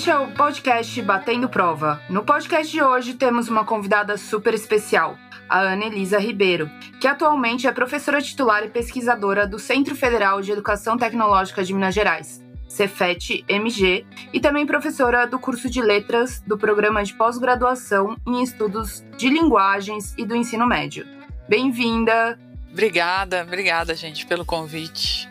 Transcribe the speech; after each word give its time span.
Este 0.00 0.08
é 0.08 0.18
o 0.18 0.32
podcast 0.32 1.02
Batendo 1.02 1.46
Prova. 1.46 2.00
No 2.08 2.24
podcast 2.24 2.72
de 2.72 2.82
hoje 2.82 3.12
temos 3.12 3.50
uma 3.50 3.66
convidada 3.66 4.16
super 4.16 4.54
especial, 4.54 5.18
a 5.46 5.58
Ana 5.58 5.84
Elisa 5.84 6.18
Ribeiro, 6.18 6.70
que 6.98 7.06
atualmente 7.06 7.66
é 7.66 7.70
professora 7.70 8.22
titular 8.22 8.64
e 8.64 8.70
pesquisadora 8.70 9.46
do 9.46 9.58
Centro 9.58 9.94
Federal 9.94 10.40
de 10.40 10.52
Educação 10.52 10.96
Tecnológica 10.96 11.62
de 11.62 11.74
Minas 11.74 11.94
Gerais, 11.94 12.42
Cefet 12.66 13.44
MG, 13.46 14.06
e 14.32 14.40
também 14.40 14.64
professora 14.64 15.26
do 15.26 15.38
curso 15.38 15.68
de 15.68 15.82
Letras 15.82 16.40
do 16.46 16.56
Programa 16.56 17.04
de 17.04 17.12
Pós-Graduação 17.12 18.16
em 18.26 18.42
Estudos 18.42 19.04
de 19.18 19.28
Linguagens 19.28 20.14
e 20.16 20.24
do 20.24 20.34
Ensino 20.34 20.66
Médio. 20.66 21.06
Bem-vinda! 21.46 22.38
Obrigada, 22.72 23.42
obrigada, 23.42 23.94
gente, 23.94 24.24
pelo 24.24 24.46
convite. 24.46 25.28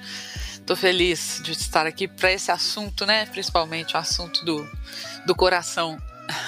Estou 0.70 0.78
feliz 0.78 1.42
de 1.44 1.52
estar 1.54 1.88
aqui 1.88 2.08
para 2.08 2.32
esse 2.32 2.52
assunto, 2.52 3.04
né? 3.04 3.26
Principalmente 3.26 3.96
o 3.96 3.98
assunto 3.98 4.46
do, 4.46 4.64
do 5.26 5.34
coração. 5.34 5.98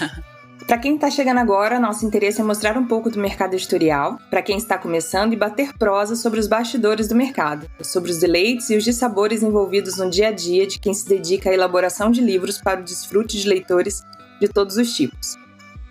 Para 0.67 0.77
quem 0.77 0.93
está 0.93 1.09
chegando 1.09 1.39
agora, 1.39 1.79
nosso 1.79 2.05
interesse 2.05 2.39
é 2.39 2.43
mostrar 2.43 2.77
um 2.77 2.85
pouco 2.85 3.09
do 3.09 3.19
mercado 3.19 3.55
editorial, 3.55 4.19
para 4.29 4.43
quem 4.43 4.57
está 4.57 4.77
começando 4.77 5.33
e 5.33 5.35
bater 5.35 5.75
prosa 5.75 6.15
sobre 6.15 6.39
os 6.39 6.45
bastidores 6.45 7.07
do 7.07 7.15
mercado, 7.15 7.67
sobre 7.81 8.11
os 8.11 8.19
deleites 8.19 8.69
e 8.69 8.77
os 8.77 8.83
dissabores 8.83 9.41
envolvidos 9.41 9.97
no 9.97 10.07
dia 10.07 10.27
a 10.27 10.31
dia 10.31 10.67
de 10.67 10.77
quem 10.77 10.93
se 10.93 11.09
dedica 11.09 11.49
à 11.49 11.53
elaboração 11.55 12.11
de 12.11 12.21
livros 12.21 12.59
para 12.59 12.79
o 12.79 12.83
desfrute 12.83 13.41
de 13.41 13.49
leitores 13.49 14.03
de 14.39 14.47
todos 14.47 14.77
os 14.77 14.95
tipos. 14.95 15.35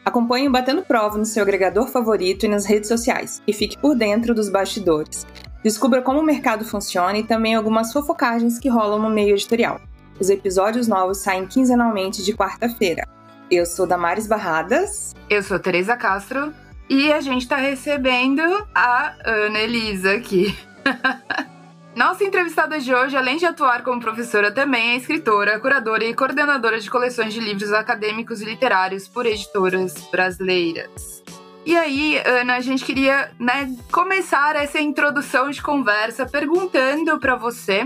Acompanhe 0.05 0.47
o 0.47 0.53
Batendo 0.53 0.83
Prova 0.83 1.19
no 1.19 1.27
seu 1.27 1.42
agregador 1.42 1.89
favorito 1.89 2.47
e 2.47 2.48
nas 2.48 2.65
redes 2.65 2.87
sociais 2.87 3.42
e 3.44 3.53
fique 3.53 3.77
por 3.77 3.97
dentro 3.97 4.33
dos 4.37 4.48
bastidores. 4.48 5.27
Descubra 5.62 6.00
como 6.00 6.20
o 6.20 6.25
mercado 6.25 6.64
funciona 6.64 7.19
e 7.19 7.25
também 7.25 7.55
algumas 7.55 7.92
fofocagens 7.92 8.58
que 8.58 8.69
rolam 8.69 8.98
no 8.98 9.11
meio 9.11 9.34
editorial. 9.34 9.80
Os 10.19 10.30
episódios 10.30 10.89
novos 10.89 11.19
saem 11.19 11.47
quinzenalmente 11.47 12.22
de 12.22 12.34
quarta-feira. 12.34 13.06
Eu 13.50 13.66
sou 13.66 13.86
Damares 13.86 14.27
Barradas. 14.27 15.14
Eu 15.28 15.42
sou 15.42 15.58
Teresa 15.58 15.97
Castro. 15.97 16.53
E 16.88 17.12
a 17.12 17.20
gente 17.20 17.42
está 17.42 17.56
recebendo 17.56 18.42
a 18.75 19.14
Ana 19.25 19.61
Elisa 19.61 20.12
aqui. 20.12 20.56
Nossa 21.94 22.25
entrevistada 22.25 22.78
de 22.78 22.94
hoje, 22.94 23.16
além 23.16 23.36
de 23.36 23.44
atuar 23.44 23.83
como 23.83 24.00
professora, 24.00 24.50
também 24.53 24.92
é 24.92 24.97
escritora, 24.97 25.58
curadora 25.58 26.05
e 26.05 26.14
coordenadora 26.14 26.81
de 26.81 26.88
coleções 26.88 27.34
de 27.34 27.41
livros 27.41 27.72
acadêmicos 27.72 28.41
e 28.41 28.44
literários 28.44 29.08
por 29.08 29.27
editoras 29.27 29.94
brasileiras. 30.11 31.19
E 31.64 31.77
aí, 31.77 32.19
Ana, 32.25 32.56
a 32.56 32.61
gente 32.61 32.84
queria 32.84 33.30
né, 33.39 33.75
começar 33.92 34.56
essa 34.56 34.80
introdução 34.80 35.50
de 35.50 35.60
conversa 35.60 36.25
perguntando 36.25 37.19
para 37.19 37.37
você 37.37 37.84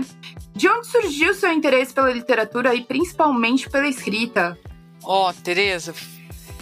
de 0.53 0.69
onde 0.69 0.87
surgiu 0.87 1.33
seu 1.33 1.51
interesse 1.51 1.93
pela 1.93 2.11
literatura 2.11 2.73
e 2.73 2.83
principalmente 2.83 3.69
pela 3.69 3.87
escrita. 3.87 4.57
Ó, 5.03 5.29
oh, 5.29 5.33
Tereza, 5.33 5.93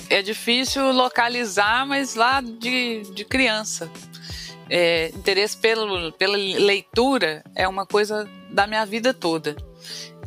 é 0.09 0.22
difícil 0.22 0.91
localizar, 0.91 1.85
mas 1.85 2.16
lá 2.16 2.41
de, 2.41 3.03
de 3.13 3.24
criança. 3.24 3.90
É, 4.69 5.09
interesse 5.09 5.56
pelo, 5.57 6.12
pela 6.13 6.35
leitura 6.35 7.44
é 7.56 7.68
uma 7.68 7.85
coisa 7.85 8.28
da 8.50 8.66
minha 8.66 8.85
vida 8.85 9.13
toda. 9.13 9.56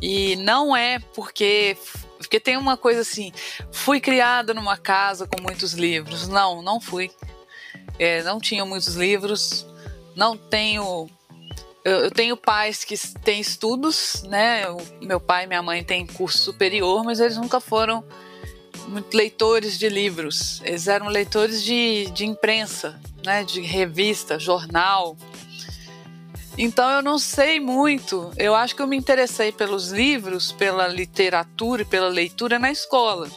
E 0.01 0.35
não 0.37 0.75
é 0.75 0.99
porque 1.13 1.75
porque 2.17 2.39
tem 2.39 2.57
uma 2.57 2.75
coisa 2.75 3.01
assim, 3.01 3.31
fui 3.71 3.99
criada 3.99 4.53
numa 4.53 4.77
casa 4.77 5.27
com 5.27 5.41
muitos 5.41 5.73
livros. 5.73 6.27
Não, 6.27 6.61
não 6.61 6.79
fui. 6.79 7.11
É, 7.99 8.23
não 8.23 8.39
tinha 8.39 8.65
muitos 8.65 8.95
livros. 8.95 9.65
Não 10.15 10.35
tenho. 10.35 11.07
Eu, 11.85 11.99
eu 11.99 12.11
tenho 12.11 12.35
pais 12.35 12.83
que 12.83 12.97
têm 13.19 13.39
estudos, 13.39 14.23
né? 14.23 14.69
O, 14.69 14.77
meu 15.01 15.19
pai 15.19 15.45
e 15.45 15.47
minha 15.47 15.61
mãe 15.61 15.83
têm 15.83 16.05
curso 16.05 16.39
superior, 16.39 17.03
mas 17.03 17.19
eles 17.19 17.37
nunca 17.37 17.59
foram 17.59 18.03
leitores 19.13 19.77
de 19.77 19.87
livros. 19.87 20.61
Eles 20.63 20.87
eram 20.87 21.07
leitores 21.07 21.63
de, 21.63 22.09
de 22.11 22.25
imprensa, 22.25 22.99
né? 23.23 23.43
De 23.43 23.61
revista, 23.61 24.39
jornal. 24.39 25.15
Então 26.57 26.89
eu 26.89 27.01
não 27.03 27.19
sei 27.19 27.59
muito. 27.59 28.31
Eu 28.35 28.55
acho 28.55 28.75
que 28.75 28.81
eu 28.81 28.87
me 28.87 28.97
interessei 28.97 29.51
pelos 29.51 29.91
livros, 29.91 30.51
pela 30.51 30.87
literatura 30.87 31.83
e 31.83 31.85
pela 31.85 32.07
leitura 32.07 32.57
na 32.57 32.71
escola. 32.71 33.29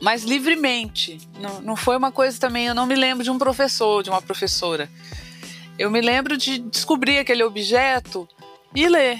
Mas 0.00 0.24
livremente. 0.24 1.18
Não, 1.38 1.60
não 1.60 1.76
foi 1.76 1.96
uma 1.96 2.10
coisa 2.10 2.38
também. 2.40 2.66
Eu 2.66 2.74
não 2.74 2.86
me 2.86 2.94
lembro 2.94 3.22
de 3.22 3.30
um 3.30 3.38
professor, 3.38 4.02
de 4.02 4.08
uma 4.08 4.22
professora. 4.22 4.90
Eu 5.78 5.90
me 5.90 6.00
lembro 6.00 6.38
de 6.38 6.58
descobrir 6.58 7.18
aquele 7.18 7.42
objeto 7.42 8.26
e 8.74 8.88
ler. 8.88 9.18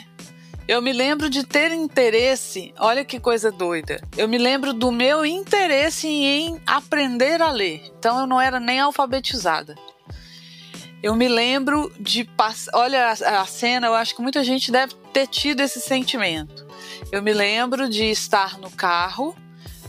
Eu 0.66 0.82
me 0.82 0.92
lembro 0.92 1.30
de 1.30 1.44
ter 1.44 1.70
interesse, 1.70 2.74
olha 2.78 3.04
que 3.04 3.20
coisa 3.20 3.52
doida. 3.52 4.02
Eu 4.16 4.26
me 4.26 4.36
lembro 4.36 4.72
do 4.72 4.90
meu 4.90 5.24
interesse 5.24 6.08
em 6.08 6.60
aprender 6.66 7.40
a 7.40 7.52
ler. 7.52 7.82
Então 7.96 8.18
eu 8.18 8.26
não 8.26 8.40
era 8.40 8.58
nem 8.58 8.80
alfabetizada. 8.80 9.76
Eu 11.02 11.14
me 11.14 11.28
lembro 11.28 11.92
de 12.00 12.24
passar. 12.24 12.72
Olha 12.74 13.08
a, 13.08 13.42
a 13.42 13.46
cena, 13.46 13.86
eu 13.86 13.94
acho 13.94 14.14
que 14.14 14.22
muita 14.22 14.42
gente 14.42 14.72
deve 14.72 14.94
ter 15.12 15.26
tido 15.26 15.60
esse 15.60 15.80
sentimento. 15.80 16.66
Eu 17.12 17.22
me 17.22 17.32
lembro 17.32 17.88
de 17.88 18.04
estar 18.04 18.58
no 18.58 18.70
carro, 18.70 19.36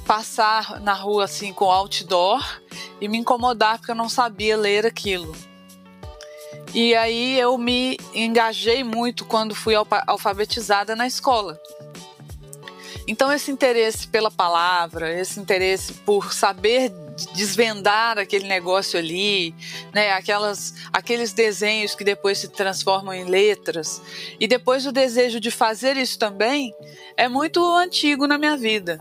passar 0.06 0.80
na 0.82 0.94
rua 0.94 1.26
assim 1.26 1.54
com 1.54 1.66
outdoor 1.66 2.44
e 3.00 3.08
me 3.08 3.18
incomodar 3.18 3.78
porque 3.78 3.92
eu 3.92 3.96
não 3.96 4.10
sabia 4.10 4.58
ler 4.58 4.86
aquilo. 4.86 5.36
E 6.74 6.94
aí 6.96 7.40
eu 7.40 7.58
me 7.58 7.98
engajei 8.14 8.84
muito 8.84 9.26
quando 9.26 9.56
fui 9.56 9.74
alfabetizada 10.06 10.96
na 10.96 11.08
escola. 11.08 11.60
Então 13.08 13.32
esse 13.32 13.50
interesse 13.50 14.08
pela 14.08 14.30
palavra, 14.30 15.18
esse 15.18 15.40
interesse 15.40 15.94
por 15.94 16.34
saber 16.34 16.92
desvendar 17.34 18.20
aquele 18.20 18.48
negócio 18.48 19.00
ali, 19.00 19.56
né? 19.94 20.12
Aquelas, 20.12 20.76
aqueles 20.92 21.34
desenhos 21.34 21.96
que 21.96 22.04
depois 22.04 22.38
se 22.38 22.50
transformam 22.50 23.14
em 23.14 23.24
letras. 23.24 24.02
E 24.40 24.48
depois 24.48 24.86
o 24.86 24.92
desejo 24.92 25.40
de 25.40 25.50
fazer 25.50 25.98
isso 25.98 26.20
também 26.20 26.74
é 27.16 27.28
muito 27.28 27.64
antigo 27.76 28.28
na 28.28 28.38
minha 28.38 28.58
vida. 28.58 29.00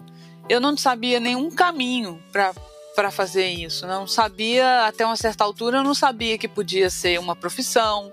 Eu 0.48 0.60
não 0.60 0.76
sabia 0.76 1.18
nenhum 1.18 1.50
caminho 1.50 2.22
para 2.32 2.54
para 2.96 3.10
fazer 3.10 3.46
isso. 3.46 3.86
Não 3.86 4.06
sabia, 4.06 4.86
até 4.86 5.04
uma 5.04 5.14
certa 5.14 5.44
altura, 5.44 5.78
eu 5.78 5.84
não 5.84 5.94
sabia 5.94 6.38
que 6.38 6.48
podia 6.48 6.88
ser 6.88 7.20
uma 7.20 7.36
profissão, 7.36 8.10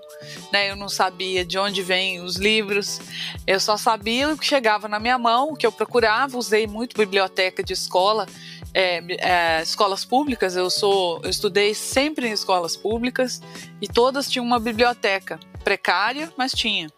né? 0.52 0.70
Eu 0.70 0.76
não 0.76 0.90
sabia 0.90 1.44
de 1.44 1.58
onde 1.58 1.82
vêm 1.82 2.20
os 2.20 2.36
livros. 2.36 3.00
Eu 3.46 3.58
só 3.58 3.78
sabia 3.78 4.28
o 4.28 4.38
que 4.38 4.46
chegava 4.46 4.86
na 4.86 5.00
minha 5.00 5.18
mão, 5.18 5.48
o 5.48 5.56
que 5.56 5.66
eu 5.66 5.72
procurava. 5.72 6.36
Usei 6.36 6.66
muito 6.66 6.96
biblioteca 6.96 7.64
de 7.64 7.72
escola 7.72 8.26
é, 8.74 9.00
é, 9.20 9.62
escolas 9.62 10.04
públicas, 10.04 10.56
eu 10.56 10.68
sou, 10.68 11.20
eu 11.22 11.30
estudei 11.30 11.74
sempre 11.74 12.26
em 12.26 12.32
escolas 12.32 12.76
públicas 12.76 13.40
e 13.80 13.86
todas 13.86 14.28
tinham 14.28 14.44
uma 14.44 14.58
biblioteca 14.58 15.38
precária, 15.62 16.30
mas 16.36 16.52
tinha. 16.52 16.90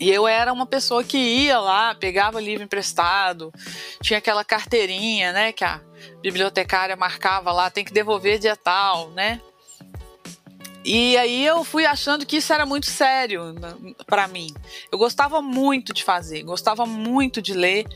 E 0.00 0.10
eu 0.10 0.26
era 0.26 0.52
uma 0.52 0.66
pessoa 0.66 1.02
que 1.02 1.18
ia 1.18 1.58
lá, 1.58 1.94
pegava 1.94 2.40
livro 2.40 2.64
emprestado, 2.64 3.52
tinha 4.00 4.18
aquela 4.18 4.44
carteirinha, 4.44 5.32
né, 5.32 5.52
que 5.52 5.64
a 5.64 5.80
bibliotecária 6.22 6.96
marcava 6.96 7.52
lá, 7.52 7.70
tem 7.70 7.84
que 7.84 7.92
devolver 7.92 8.38
dia 8.38 8.56
tal, 8.56 9.10
né? 9.10 9.40
E 10.84 11.16
aí 11.16 11.46
eu 11.46 11.64
fui 11.64 11.86
achando 11.86 12.26
que 12.26 12.36
isso 12.36 12.52
era 12.52 12.66
muito 12.66 12.86
sério 12.86 13.54
para 14.06 14.28
mim. 14.28 14.52
Eu 14.92 14.98
gostava 14.98 15.40
muito 15.40 15.94
de 15.94 16.04
fazer, 16.04 16.42
gostava 16.42 16.84
muito 16.84 17.40
de 17.40 17.54
ler, 17.54 17.86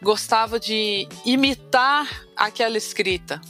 gostava 0.00 0.60
de 0.60 1.08
imitar 1.24 2.08
aquela 2.36 2.78
escrita. 2.78 3.40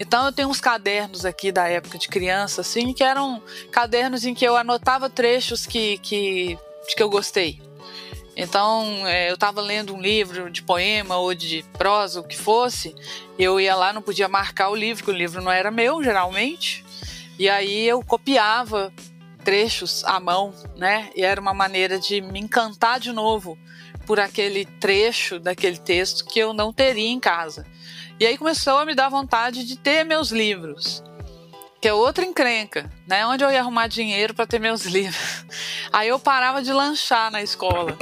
Então 0.00 0.24
eu 0.24 0.32
tenho 0.32 0.48
uns 0.48 0.60
cadernos 0.60 1.26
aqui 1.26 1.52
da 1.52 1.68
época 1.68 1.98
de 1.98 2.08
criança, 2.08 2.62
assim, 2.62 2.94
que 2.94 3.04
eram 3.04 3.42
cadernos 3.70 4.24
em 4.24 4.34
que 4.34 4.44
eu 4.44 4.56
anotava 4.56 5.10
trechos 5.10 5.66
que, 5.66 5.98
que, 5.98 6.58
que 6.96 7.02
eu 7.02 7.10
gostei. 7.10 7.60
Então, 8.36 9.06
é, 9.06 9.30
eu 9.30 9.34
estava 9.34 9.60
lendo 9.60 9.94
um 9.94 10.00
livro 10.00 10.50
de 10.50 10.62
poema 10.62 11.16
ou 11.16 11.34
de 11.34 11.64
prosa, 11.74 12.20
o 12.20 12.24
que 12.24 12.36
fosse, 12.36 12.94
eu 13.38 13.60
ia 13.60 13.74
lá, 13.76 13.92
não 13.92 14.00
podia 14.00 14.28
marcar 14.28 14.70
o 14.70 14.74
livro, 14.74 15.04
porque 15.04 15.14
o 15.14 15.18
livro 15.18 15.42
não 15.42 15.52
era 15.52 15.70
meu, 15.70 16.02
geralmente. 16.02 16.84
E 17.38 17.48
aí 17.48 17.86
eu 17.86 18.02
copiava 18.02 18.92
trechos 19.44 20.04
à 20.04 20.18
mão, 20.18 20.54
né? 20.76 21.10
E 21.14 21.22
era 21.24 21.40
uma 21.40 21.52
maneira 21.52 21.98
de 21.98 22.20
me 22.20 22.40
encantar 22.40 23.00
de 23.00 23.12
novo 23.12 23.58
por 24.06 24.18
aquele 24.18 24.64
trecho 24.64 25.38
daquele 25.38 25.78
texto 25.78 26.24
que 26.24 26.38
eu 26.38 26.52
não 26.52 26.72
teria 26.72 27.08
em 27.08 27.20
casa. 27.20 27.66
E 28.18 28.26
aí 28.26 28.38
começou 28.38 28.78
a 28.78 28.86
me 28.86 28.94
dar 28.94 29.08
vontade 29.08 29.64
de 29.64 29.76
ter 29.76 30.04
meus 30.04 30.30
livros 30.30 31.02
que 31.82 31.88
é 31.88 31.92
outra 31.92 32.24
encrenca, 32.24 32.88
né? 33.08 33.26
Onde 33.26 33.42
eu 33.42 33.50
ia 33.50 33.58
arrumar 33.58 33.88
dinheiro 33.88 34.32
para 34.32 34.46
ter 34.46 34.60
meus 34.60 34.84
livros. 34.86 35.44
Aí 35.92 36.08
eu 36.08 36.18
parava 36.18 36.62
de 36.62 36.72
lanchar 36.72 37.28
na 37.32 37.42
escola. 37.42 37.98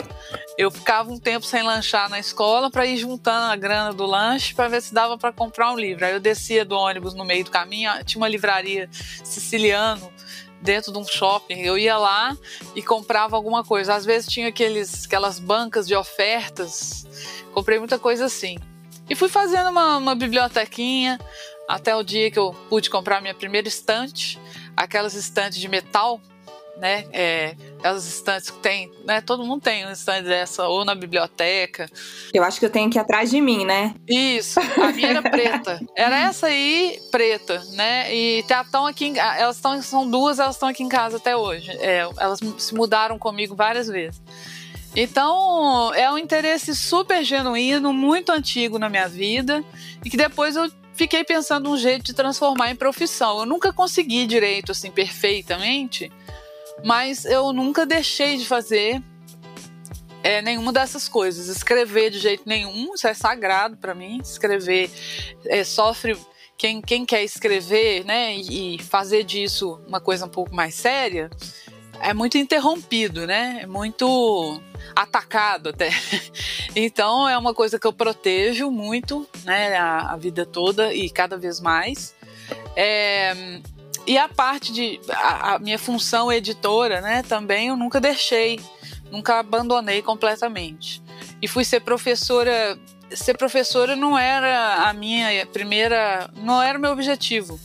Eu 0.59 0.71
ficava 0.71 1.11
um 1.11 1.19
tempo 1.19 1.47
sem 1.47 1.63
lanchar 1.63 2.11
na 2.11 2.19
escola 2.19 2.71
para 2.71 2.85
ir 2.85 2.99
juntando 2.99 3.51
a 3.51 3.57
grana 3.57 3.95
do 3.95 4.05
lanche 4.05 4.55
para 4.55 4.69
ver 4.69 4.83
se 4.83 4.93
dava 4.93 5.17
para 5.17 5.33
comprar 5.33 5.73
um 5.73 5.77
livro. 5.79 6.05
Aí 6.05 6.13
eu 6.13 6.21
descia 6.21 6.63
do 6.63 6.77
ônibus 6.77 7.15
no 7.15 7.25
meio 7.25 7.43
do 7.43 7.51
caminho, 7.51 7.91
tinha 8.05 8.21
uma 8.21 8.29
livraria 8.29 8.87
siciliano 9.25 10.13
dentro 10.61 10.93
de 10.93 10.99
um 10.99 11.07
shopping. 11.07 11.61
Eu 11.61 11.79
ia 11.79 11.97
lá 11.97 12.37
e 12.77 12.83
comprava 12.83 13.35
alguma 13.35 13.65
coisa. 13.65 13.95
Às 13.95 14.05
vezes 14.05 14.31
tinha 14.31 14.49
aqueles, 14.49 15.07
aquelas 15.07 15.39
bancas 15.39 15.87
de 15.87 15.95
ofertas. 15.95 17.07
Comprei 17.55 17.79
muita 17.79 17.99
coisa 17.99 18.27
assim. 18.27 18.59
E 19.09 19.15
fui 19.17 19.31
fazendo 19.31 19.71
uma, 19.71 19.97
uma 19.97 20.15
bibliotequinha 20.15 21.19
até 21.71 21.95
o 21.95 22.03
dia 22.03 22.31
que 22.33 22.39
eu 22.39 22.53
pude 22.69 22.91
comprar 22.91 23.21
minha 23.21 23.35
primeira 23.35 23.69
estante, 23.69 24.41
aquelas 24.77 25.15
estantes 25.15 25.61
de 25.61 25.69
metal, 25.69 26.21
né? 26.77 27.07
É, 27.13 27.55
aquelas 27.79 28.05
estantes 28.07 28.51
que 28.51 28.59
tem, 28.59 28.91
né? 29.05 29.21
Todo 29.21 29.45
mundo 29.45 29.63
tem 29.63 29.85
uma 29.85 29.93
estante 29.93 30.25
dessa, 30.25 30.67
ou 30.67 30.85
na 30.85 30.97
biblioteca. 30.97 31.89
Eu 32.35 32.43
acho 32.43 32.59
que 32.59 32.67
eu 32.67 32.71
tenho 32.71 32.89
aqui 32.89 32.99
atrás 32.99 33.31
de 33.31 33.41
mim, 33.41 33.65
né? 33.65 33.95
Isso, 34.09 34.59
a 34.59 34.91
minha 34.91 35.11
era 35.11 35.23
preta. 35.23 35.81
Era 35.97 36.19
essa 36.19 36.49
aí, 36.49 36.99
preta, 37.13 37.63
né? 37.75 38.13
E 38.13 38.41
estão 38.41 38.83
tá, 38.83 38.89
aqui, 38.89 39.17
elas 39.17 39.55
estão, 39.55 39.81
são 39.81 40.11
duas, 40.11 40.41
elas 40.41 40.57
estão 40.57 40.69
aqui 40.69 40.83
em 40.83 40.89
casa 40.89 41.19
até 41.19 41.37
hoje. 41.37 41.71
É, 41.79 42.09
elas 42.19 42.41
se 42.59 42.75
mudaram 42.75 43.17
comigo 43.17 43.55
várias 43.55 43.87
vezes. 43.87 44.21
Então, 44.97 45.95
é 45.95 46.11
um 46.11 46.19
interesse 46.19 46.75
super 46.75 47.23
genuíno, 47.23 47.93
muito 47.93 48.33
antigo 48.33 48.77
na 48.77 48.89
minha 48.89 49.09
vida, 49.09 49.63
e 50.05 50.11
que 50.11 50.17
depois 50.17 50.57
eu 50.57 50.69
fiquei 51.01 51.25
pensando 51.25 51.71
um 51.71 51.79
jeito 51.79 52.05
de 52.05 52.13
transformar 52.13 52.71
em 52.71 52.77
profissão. 52.77 53.39
Eu 53.39 53.47
nunca 53.47 53.73
consegui 53.73 54.27
direito, 54.27 54.73
assim, 54.73 54.91
perfeitamente, 54.91 56.13
mas 56.85 57.25
eu 57.25 57.55
nunca 57.55 57.87
deixei 57.87 58.37
de 58.37 58.45
fazer 58.45 59.03
é, 60.23 60.43
nenhuma 60.43 60.75
dessas 60.75 61.09
coisas. 61.09 61.49
Escrever 61.49 62.11
de 62.11 62.19
jeito 62.19 62.43
nenhum, 62.45 62.95
isso 62.95 63.09
é 63.09 63.15
sagrado 63.15 63.79
para 63.79 63.95
mim. 63.95 64.19
Escrever 64.23 64.91
é, 65.47 65.65
sofre. 65.65 66.19
Quem, 66.59 66.83
quem 66.83 67.07
quer 67.07 67.25
escrever 67.25 68.05
né, 68.05 68.37
e 68.37 68.79
fazer 68.83 69.25
disso 69.25 69.81
uma 69.89 70.03
coisa 70.03 70.27
um 70.27 70.29
pouco 70.29 70.55
mais 70.55 70.75
séria 70.75 71.31
é 72.01 72.15
muito 72.15 72.39
interrompido, 72.39 73.27
né? 73.27 73.61
É 73.63 73.67
muito 73.67 74.61
atacado 74.95 75.71
até. 75.71 75.91
Então 76.77 77.29
é 77.29 77.37
uma 77.37 77.53
coisa 77.53 77.81
que 77.81 77.87
eu 77.87 77.93
protejo 77.93 78.71
muito, 78.71 79.27
né, 79.43 79.77
a, 79.77 80.13
a 80.13 80.17
vida 80.17 80.47
toda 80.47 80.95
e 80.95 81.11
cada 81.11 81.37
vez 81.37 81.59
mais. 81.59 82.15
É, 82.77 83.61
e 84.07 84.17
a 84.17 84.29
parte 84.29 84.73
de 84.73 85.01
a, 85.09 85.55
a, 85.55 85.59
minha 85.59 85.77
função 85.81 86.31
editora, 86.31 87.01
né, 87.01 87.25
também 87.25 87.69
eu 87.69 87.77
nunca 87.77 88.01
deixei, 88.01 88.61
nunca 89.11 89.41
abandonei 89.41 90.01
completamente. 90.01 91.03
E 91.43 91.49
fui 91.49 91.65
ser 91.65 91.81
professora. 91.81 92.79
Ser 93.11 93.37
professora 93.37 93.97
não 93.97 94.17
era 94.17 94.89
a 94.89 94.93
minha 94.93 95.45
primeira, 95.47 96.31
não 96.37 96.63
era 96.63 96.79
o 96.79 96.81
meu 96.81 96.93
objetivo 96.93 97.59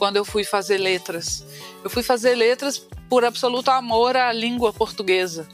quando 0.00 0.16
eu 0.16 0.24
fui 0.24 0.44
fazer 0.44 0.78
letras. 0.78 1.44
Eu 1.84 1.90
fui 1.90 2.02
fazer 2.02 2.34
letras 2.34 2.78
por 3.06 3.22
absoluto 3.22 3.70
amor 3.70 4.16
à 4.16 4.32
língua 4.32 4.72
portuguesa 4.72 5.46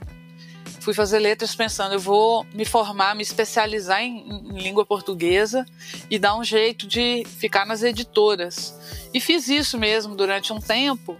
fui 0.86 0.94
fazer 0.94 1.18
letras 1.18 1.52
pensando, 1.52 1.94
eu 1.94 1.98
vou 1.98 2.46
me 2.54 2.64
formar, 2.64 3.16
me 3.16 3.22
especializar 3.24 4.02
em, 4.02 4.18
em, 4.20 4.56
língua 4.56 4.86
portuguesa 4.86 5.66
e 6.08 6.16
dar 6.16 6.36
um 6.36 6.44
jeito 6.44 6.86
de 6.86 7.24
ficar 7.24 7.66
nas 7.66 7.82
editoras. 7.82 8.72
E 9.12 9.20
fiz 9.20 9.48
isso 9.48 9.76
mesmo 9.76 10.14
durante 10.14 10.52
um 10.52 10.60
tempo, 10.60 11.16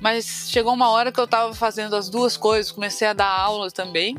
mas 0.00 0.46
chegou 0.48 0.72
uma 0.72 0.90
hora 0.90 1.10
que 1.10 1.18
eu 1.18 1.24
estava 1.24 1.52
fazendo 1.52 1.96
as 1.96 2.08
duas 2.08 2.36
coisas, 2.36 2.70
comecei 2.70 3.08
a 3.08 3.12
dar 3.12 3.26
aula 3.26 3.72
também. 3.72 4.16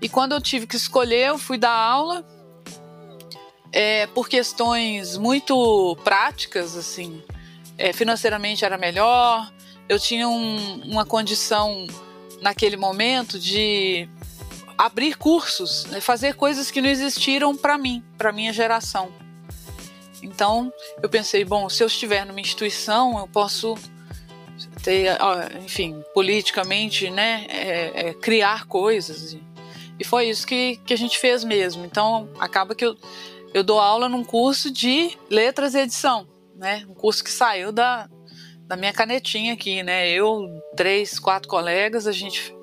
E 0.00 0.08
quando 0.08 0.32
eu 0.32 0.40
tive 0.40 0.66
que 0.66 0.74
escolher, 0.74 1.28
eu 1.28 1.38
fui 1.38 1.58
dar 1.58 1.76
aula 1.76 2.24
é, 3.70 4.06
por 4.06 4.26
questões 4.26 5.18
muito 5.18 5.98
práticas, 6.02 6.78
assim. 6.78 7.22
É, 7.80 7.94
financeiramente 7.94 8.62
era 8.62 8.76
melhor, 8.76 9.50
eu 9.88 9.98
tinha 9.98 10.28
um, 10.28 10.82
uma 10.82 11.06
condição 11.06 11.86
naquele 12.42 12.76
momento 12.76 13.38
de 13.38 14.06
abrir 14.76 15.16
cursos, 15.16 15.86
né, 15.86 15.98
fazer 15.98 16.34
coisas 16.34 16.70
que 16.70 16.82
não 16.82 16.90
existiram 16.90 17.56
para 17.56 17.78
mim, 17.78 18.04
para 18.18 18.32
minha 18.32 18.52
geração. 18.52 19.10
Então 20.22 20.70
eu 21.02 21.08
pensei, 21.08 21.42
bom, 21.42 21.70
se 21.70 21.82
eu 21.82 21.86
estiver 21.86 22.26
numa 22.26 22.38
instituição, 22.38 23.18
eu 23.18 23.26
posso 23.26 23.74
ter, 24.82 25.18
enfim, 25.64 26.04
politicamente, 26.12 27.08
né, 27.08 27.46
é, 27.48 27.92
é, 27.94 28.14
criar 28.14 28.66
coisas. 28.66 29.38
E 29.98 30.04
foi 30.04 30.28
isso 30.28 30.46
que, 30.46 30.76
que 30.84 30.92
a 30.92 30.98
gente 30.98 31.18
fez 31.18 31.44
mesmo. 31.44 31.86
Então 31.86 32.28
acaba 32.38 32.74
que 32.74 32.84
eu, 32.84 32.94
eu 33.54 33.64
dou 33.64 33.80
aula 33.80 34.06
num 34.06 34.22
curso 34.22 34.70
de 34.70 35.16
letras 35.30 35.74
e 35.74 35.78
edição, 35.78 36.28
né, 36.60 36.84
um 36.86 36.94
curso 36.94 37.24
que 37.24 37.30
saiu 37.30 37.72
da, 37.72 38.08
da 38.66 38.76
minha 38.76 38.92
canetinha 38.92 39.54
aqui, 39.54 39.82
né, 39.82 40.08
eu, 40.10 40.46
três, 40.76 41.18
quatro 41.18 41.48
colegas, 41.48 42.06
a 42.06 42.12
gente 42.12 42.54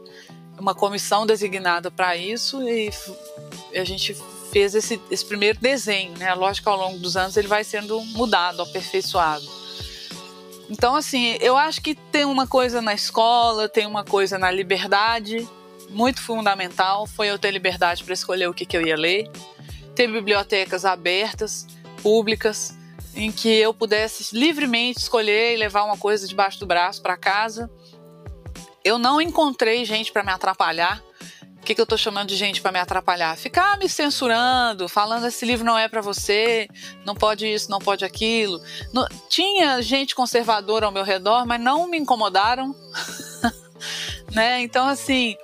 uma 0.59 0.73
comissão 0.73 1.25
designada 1.25 1.91
para 1.91 2.15
isso 2.15 2.67
e 2.67 2.89
a 3.75 3.83
gente 3.83 4.15
fez 4.51 4.73
esse, 4.73 4.99
esse 5.11 5.23
primeiro 5.23 5.59
desenho, 5.59 6.17
né? 6.17 6.33
Lógico 6.33 6.65
que 6.65 6.69
ao 6.69 6.77
longo 6.77 6.97
dos 6.97 7.15
anos 7.15 7.37
ele 7.37 7.47
vai 7.47 7.63
sendo 7.63 8.01
mudado, 8.01 8.63
aperfeiçoado. 8.63 9.45
Então, 10.69 10.95
assim, 10.95 11.37
eu 11.39 11.55
acho 11.55 11.81
que 11.81 11.95
tem 11.95 12.25
uma 12.25 12.47
coisa 12.47 12.81
na 12.81 12.93
escola, 12.93 13.69
tem 13.69 13.85
uma 13.85 14.03
coisa 14.03 14.37
na 14.37 14.49
liberdade, 14.49 15.47
muito 15.89 16.21
fundamental. 16.21 17.05
Foi 17.05 17.27
eu 17.27 17.37
ter 17.37 17.51
liberdade 17.51 18.03
para 18.03 18.13
escolher 18.13 18.49
o 18.49 18.53
que, 18.53 18.65
que 18.65 18.75
eu 18.75 18.81
ia 18.81 18.97
ler, 18.97 19.29
ter 19.95 20.07
bibliotecas 20.07 20.85
abertas, 20.85 21.67
públicas, 22.01 22.76
em 23.17 23.31
que 23.31 23.49
eu 23.49 23.73
pudesse 23.73 24.35
livremente 24.37 24.99
escolher 24.99 25.53
e 25.53 25.57
levar 25.57 25.83
uma 25.83 25.97
coisa 25.97 26.27
debaixo 26.27 26.59
do 26.59 26.65
braço 26.65 27.01
para 27.01 27.17
casa 27.17 27.69
eu 28.87 28.97
não 28.97 29.19
encontrei 29.21 29.83
gente 29.83 30.13
para 30.13 30.23
me 30.23 30.31
atrapalhar. 30.31 31.03
O 31.59 31.65
que, 31.67 31.75
que 31.75 31.81
eu 31.81 31.83
estou 31.83 31.97
chamando 31.97 32.29
de 32.29 32.37
gente 32.37 32.61
para 32.61 32.71
me 32.71 32.79
atrapalhar? 32.79 33.35
Ficar 33.35 33.77
me 33.77 33.89
censurando, 33.89 34.87
falando 34.87 35.27
esse 35.27 35.45
livro 35.45 35.65
não 35.65 35.77
é 35.77 35.89
para 35.89 35.99
você, 35.99 36.69
não 37.03 37.13
pode 37.13 37.45
isso, 37.45 37.69
não 37.69 37.79
pode 37.79 38.05
aquilo. 38.05 38.61
Não, 38.93 39.05
tinha 39.27 39.81
gente 39.81 40.15
conservadora 40.15 40.85
ao 40.85 40.91
meu 40.93 41.03
redor, 41.03 41.45
mas 41.45 41.59
não 41.59 41.85
me 41.89 41.97
incomodaram. 41.97 42.73
né? 44.31 44.61
Então, 44.61 44.87
assim, 44.87 45.35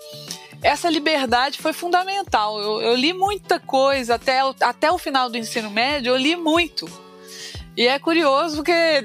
essa 0.62 0.90
liberdade 0.90 1.62
foi 1.62 1.74
fundamental. 1.74 2.62
Eu, 2.62 2.82
eu, 2.82 2.96
li 2.96 3.12
muita 3.12 3.60
coisa 3.60 4.16
até, 4.16 4.40
até 4.62 4.90
o 4.90 4.98
final 4.98 5.30
do 5.30 5.38
ensino 5.38 5.70
médio, 5.70 6.12
eu 6.12 6.18
li 6.18 6.38
muito. 6.38 6.90
E 7.76 7.88
é 7.88 7.98
curioso 7.98 8.58
porque 8.58 8.72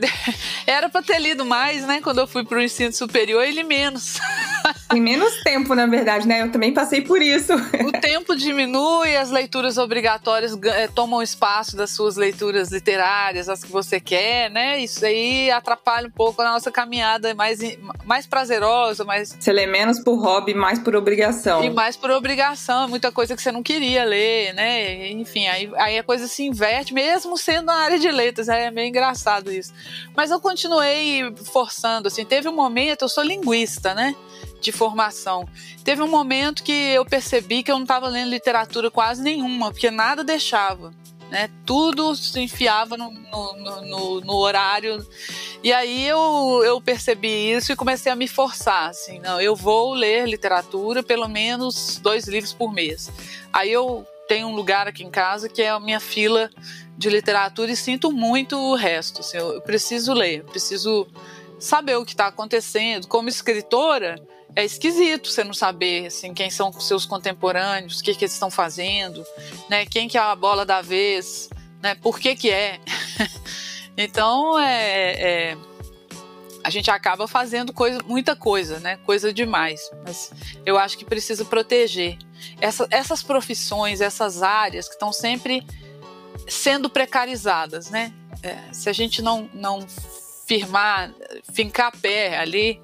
era 0.67 0.89
para 0.89 1.03
ter 1.03 1.19
lido 1.19 1.45
mais, 1.45 1.87
né? 1.87 2.01
Quando 2.03 2.19
eu 2.19 2.27
fui 2.27 2.45
para 2.45 2.59
o 2.59 2.63
ensino 2.63 2.93
superior, 2.93 3.45
ele 3.45 3.63
menos. 3.63 4.19
Em 4.95 5.01
menos 5.03 5.43
tempo, 5.43 5.75
na 5.75 5.85
verdade, 5.87 6.27
né? 6.27 6.43
Eu 6.43 6.51
também 6.51 6.73
passei 6.73 7.03
por 7.03 7.21
isso. 7.21 7.53
O 7.87 7.93
tempo 7.93 8.35
diminui, 8.35 9.17
as 9.17 9.31
leituras 9.31 9.77
obrigatórias 9.77 10.57
é, 10.63 10.89
tomam 10.89 11.23
espaço 11.23 11.77
das 11.77 11.91
suas 11.91 12.17
leituras 12.17 12.73
literárias, 12.73 13.51
as 13.51 13.63
que 13.63 13.71
você 13.71 14.01
quer, 14.01 14.51
né? 14.51 14.79
Isso 14.79 15.05
aí 15.05 15.51
atrapalha 15.51 16.09
um 16.09 16.11
pouco 16.11 16.41
a 16.41 16.53
nossa 16.53 16.71
caminhada 16.71 17.35
mais, 17.35 17.59
mais 18.07 18.27
prazerosa, 18.27 19.05
mais. 19.05 19.37
Você 19.39 19.53
lê 19.53 19.67
menos 19.67 20.01
por 20.01 20.17
hobby, 20.17 20.55
mais 20.55 20.79
por 20.79 20.97
obrigação. 20.97 21.63
E 21.63 21.69
mais 21.69 21.95
por 21.95 22.11
obrigação, 22.11 22.85
é 22.85 22.87
muita 22.87 23.13
coisa 23.13 23.37
que 23.37 23.43
você 23.43 23.53
não 23.53 23.63
queria 23.63 24.05
ler, 24.05 24.55
né? 24.55 25.11
Enfim, 25.11 25.47
aí, 25.49 25.71
aí 25.77 25.99
a 25.99 26.03
coisa 26.03 26.27
se 26.27 26.45
inverte, 26.45 26.95
mesmo 26.95 27.37
sendo 27.37 27.67
na 27.67 27.75
área 27.75 27.99
de 27.99 28.11
letras, 28.11 28.49
é 28.49 28.71
meio 28.71 28.89
engraçado 28.89 29.53
isso. 29.53 29.73
Mas 30.17 30.31
eu 30.31 30.41
continuei 30.41 31.31
forçando, 31.45 32.09
assim. 32.09 32.25
Teve 32.25 32.49
um 32.49 32.55
momento, 32.55 33.03
eu 33.03 33.09
sou 33.09 33.23
linguista, 33.23 33.93
né? 33.95 34.15
De 34.61 34.73
formação. 34.73 35.49
Teve 35.85 36.03
um 36.03 36.09
momento 36.09 36.63
que 36.63 36.73
eu 36.73 37.05
percebi 37.05 37.63
que 37.63 37.71
eu 37.71 37.77
não 37.77 37.83
estava 37.83 38.09
lendo 38.09 38.31
literatura 38.31 38.91
quase 38.91 39.23
nenhuma, 39.23 39.71
porque 39.71 39.91
nada 39.91 40.25
deixava. 40.25 40.93
né? 41.31 41.51
Tudo 41.65 42.15
se 42.17 42.41
enfiava 42.41 42.97
no, 42.97 43.11
no, 43.11 43.83
no, 43.83 44.21
no, 44.21 44.35
horário. 44.35 45.07
E 45.63 45.73
aí 45.73 46.07
eu, 46.07 46.63
eu 46.65 46.81
percebi 46.81 47.53
isso 47.53 47.73
e 47.73 47.77
comecei 47.77 48.11
a 48.11 48.17
me 48.17 48.29
forçar, 48.29 48.89
assim, 48.89 49.19
não, 49.19 49.41
eu 49.41 49.55
vou 49.55 49.93
ler 49.93 50.27
literatura 50.27 51.03
pelo 51.03 51.29
menos 51.29 51.99
dois 52.03 52.27
livros 52.27 52.53
por 52.53 52.73
mês. 52.73 53.11
Aí 53.53 53.73
eu 53.73 54.07
tenho 54.29 54.49
um 54.49 54.55
lugar 54.55 54.87
aqui 54.87 55.03
em 55.03 55.11
casa 55.11 55.49
que 55.49 55.63
é 55.63 55.71
a 55.71 55.81
minha 55.81 55.99
fila 55.99 56.51
de 56.97 57.09
literatura 57.09 57.71
e 57.71 57.77
sinto 57.77 58.13
muito 58.13 58.57
o 58.57 58.75
resto. 58.75 59.21
Assim, 59.21 59.39
eu 59.39 59.61
preciso 59.63 60.13
ler, 60.13 60.45
preciso 60.45 61.07
saber 61.59 61.97
o 61.97 62.05
que 62.05 62.13
está 62.13 62.27
acontecendo. 62.27 63.07
Como 63.07 63.29
escritora, 63.29 64.17
é 64.55 64.65
esquisito 64.65 65.29
você 65.31 65.45
não 65.45 65.55
saber 65.55 66.07
assim, 66.07 66.35
quem 66.35 66.51
são 66.51 66.71
os 66.71 66.87
seus 66.87 67.07
contemporâneos, 67.07 68.01
o 68.01 68.03
que, 68.03 68.15
que 68.15 68.25
eles 68.25 68.33
estão 68.33 68.51
fazendo, 68.51 69.25
né? 69.69 69.87
quem 69.87 70.09
que 70.09 70.19
é 70.19 70.21
a 70.21 70.35
bola 70.35 70.65
da 70.65 70.81
vez, 70.81 71.49
né? 71.83 71.95
por 71.95 72.19
que, 72.19 72.35
que 72.35 72.51
é. 72.51 72.81
então, 73.97 74.59
é, 74.59 75.51
é, 75.53 75.57
a 76.65 76.71
gente 76.71 76.91
acaba 76.91 77.29
fazendo 77.29 77.73
coisa, 77.73 78.01
muita 78.05 78.35
coisa, 78.35 78.81
né? 78.81 78.99
coisa 79.05 79.33
demais. 79.33 79.81
Mas 80.05 80.33
eu 80.67 80.79
acho 80.79 80.99
que 80.99 81.05
precisa 81.05 81.45
proteger. 81.45 82.19
Essa, 82.61 82.87
essas 82.91 83.23
profissões, 83.23 84.01
essas 84.01 84.43
áreas 84.43 84.89
que 84.89 84.95
estão 84.95 85.13
sempre 85.13 85.65
sendo 86.49 86.91
precarizadas. 86.91 87.91
Né? 87.91 88.13
É, 88.43 88.57
se 88.73 88.89
a 88.89 88.93
gente 88.93 89.23
não, 89.23 89.49
não 89.55 89.87
firmar, 90.47 91.13
fincar 91.53 91.93
pé 91.97 92.39
ali, 92.39 92.81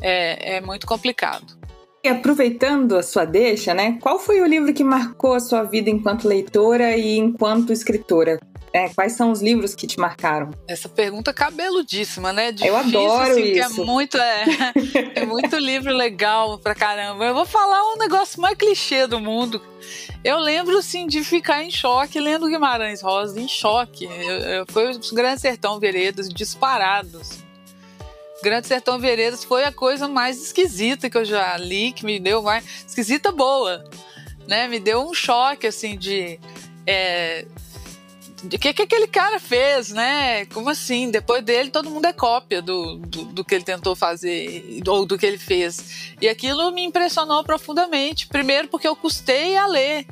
é, 0.00 0.56
é 0.56 0.60
muito 0.60 0.86
complicado. 0.86 1.56
E 2.04 2.08
aproveitando 2.08 2.96
a 2.96 3.02
sua 3.02 3.24
deixa, 3.24 3.74
né? 3.74 3.98
Qual 4.00 4.18
foi 4.18 4.40
o 4.40 4.46
livro 4.46 4.72
que 4.72 4.84
marcou 4.84 5.34
a 5.34 5.40
sua 5.40 5.64
vida 5.64 5.90
enquanto 5.90 6.28
leitora 6.28 6.96
e 6.96 7.18
enquanto 7.18 7.72
escritora? 7.72 8.38
É, 8.72 8.90
quais 8.90 9.12
são 9.12 9.32
os 9.32 9.40
livros 9.40 9.74
que 9.74 9.86
te 9.86 9.98
marcaram? 9.98 10.50
Essa 10.68 10.88
pergunta 10.88 11.32
cabeludíssima, 11.32 12.32
né? 12.32 12.52
Difícil, 12.52 12.74
eu 12.74 12.76
adoro 12.76 13.32
assim, 13.32 13.52
isso. 13.52 13.80
É 13.80 13.84
muito, 13.84 14.18
é, 14.18 14.44
é 15.16 15.26
muito 15.26 15.56
livro 15.56 15.92
legal 15.92 16.58
pra 16.58 16.74
caramba. 16.74 17.24
Eu 17.24 17.34
vou 17.34 17.46
falar 17.46 17.94
um 17.94 17.96
negócio 17.96 18.40
mais 18.40 18.56
clichê 18.56 19.06
do 19.06 19.18
mundo. 19.18 19.62
Eu 20.22 20.38
lembro, 20.38 20.76
assim, 20.78 21.06
de 21.06 21.24
ficar 21.24 21.64
em 21.64 21.70
choque 21.70 22.20
lendo 22.20 22.48
Guimarães 22.48 23.00
Rosa, 23.00 23.40
em 23.40 23.48
choque. 23.48 24.04
Eu, 24.04 24.10
eu, 24.10 24.66
foi 24.68 24.90
os 24.90 25.10
Grandes 25.10 25.40
Sertão 25.40 25.80
Veredas 25.80 26.28
disparados. 26.28 27.45
Grande 28.42 28.66
Sertão 28.66 28.98
Veredas 28.98 29.44
foi 29.44 29.64
a 29.64 29.72
coisa 29.72 30.08
mais 30.08 30.40
esquisita 30.40 31.08
que 31.08 31.16
eu 31.16 31.24
já 31.24 31.56
li, 31.56 31.92
que 31.92 32.04
me 32.04 32.20
deu 32.20 32.42
mais. 32.42 32.64
esquisita 32.86 33.32
boa, 33.32 33.84
né? 34.46 34.68
Me 34.68 34.78
deu 34.78 35.08
um 35.08 35.14
choque, 35.14 35.66
assim, 35.66 35.96
de. 35.96 36.38
É, 36.86 37.44
de 38.44 38.58
que 38.58 38.72
que 38.72 38.82
aquele 38.82 39.06
cara 39.06 39.40
fez, 39.40 39.90
né? 39.90 40.46
Como 40.46 40.68
assim? 40.68 41.10
Depois 41.10 41.42
dele, 41.42 41.70
todo 41.70 41.90
mundo 41.90 42.06
é 42.06 42.12
cópia 42.12 42.60
do, 42.60 42.96
do, 42.98 43.24
do, 43.24 43.44
que 43.44 43.54
ele 43.54 43.64
tentou 43.64 43.96
fazer 43.96 44.82
ou 44.86 45.06
do 45.06 45.18
que 45.18 45.26
ele 45.26 45.38
fez. 45.38 46.14
E 46.20 46.28
aquilo 46.28 46.70
me 46.70 46.84
impressionou 46.84 47.42
profundamente. 47.42 48.26
Primeiro, 48.26 48.68
porque 48.68 48.86
eu 48.86 48.94
custei 48.94 49.56
a 49.56 49.66
ler 49.66 50.06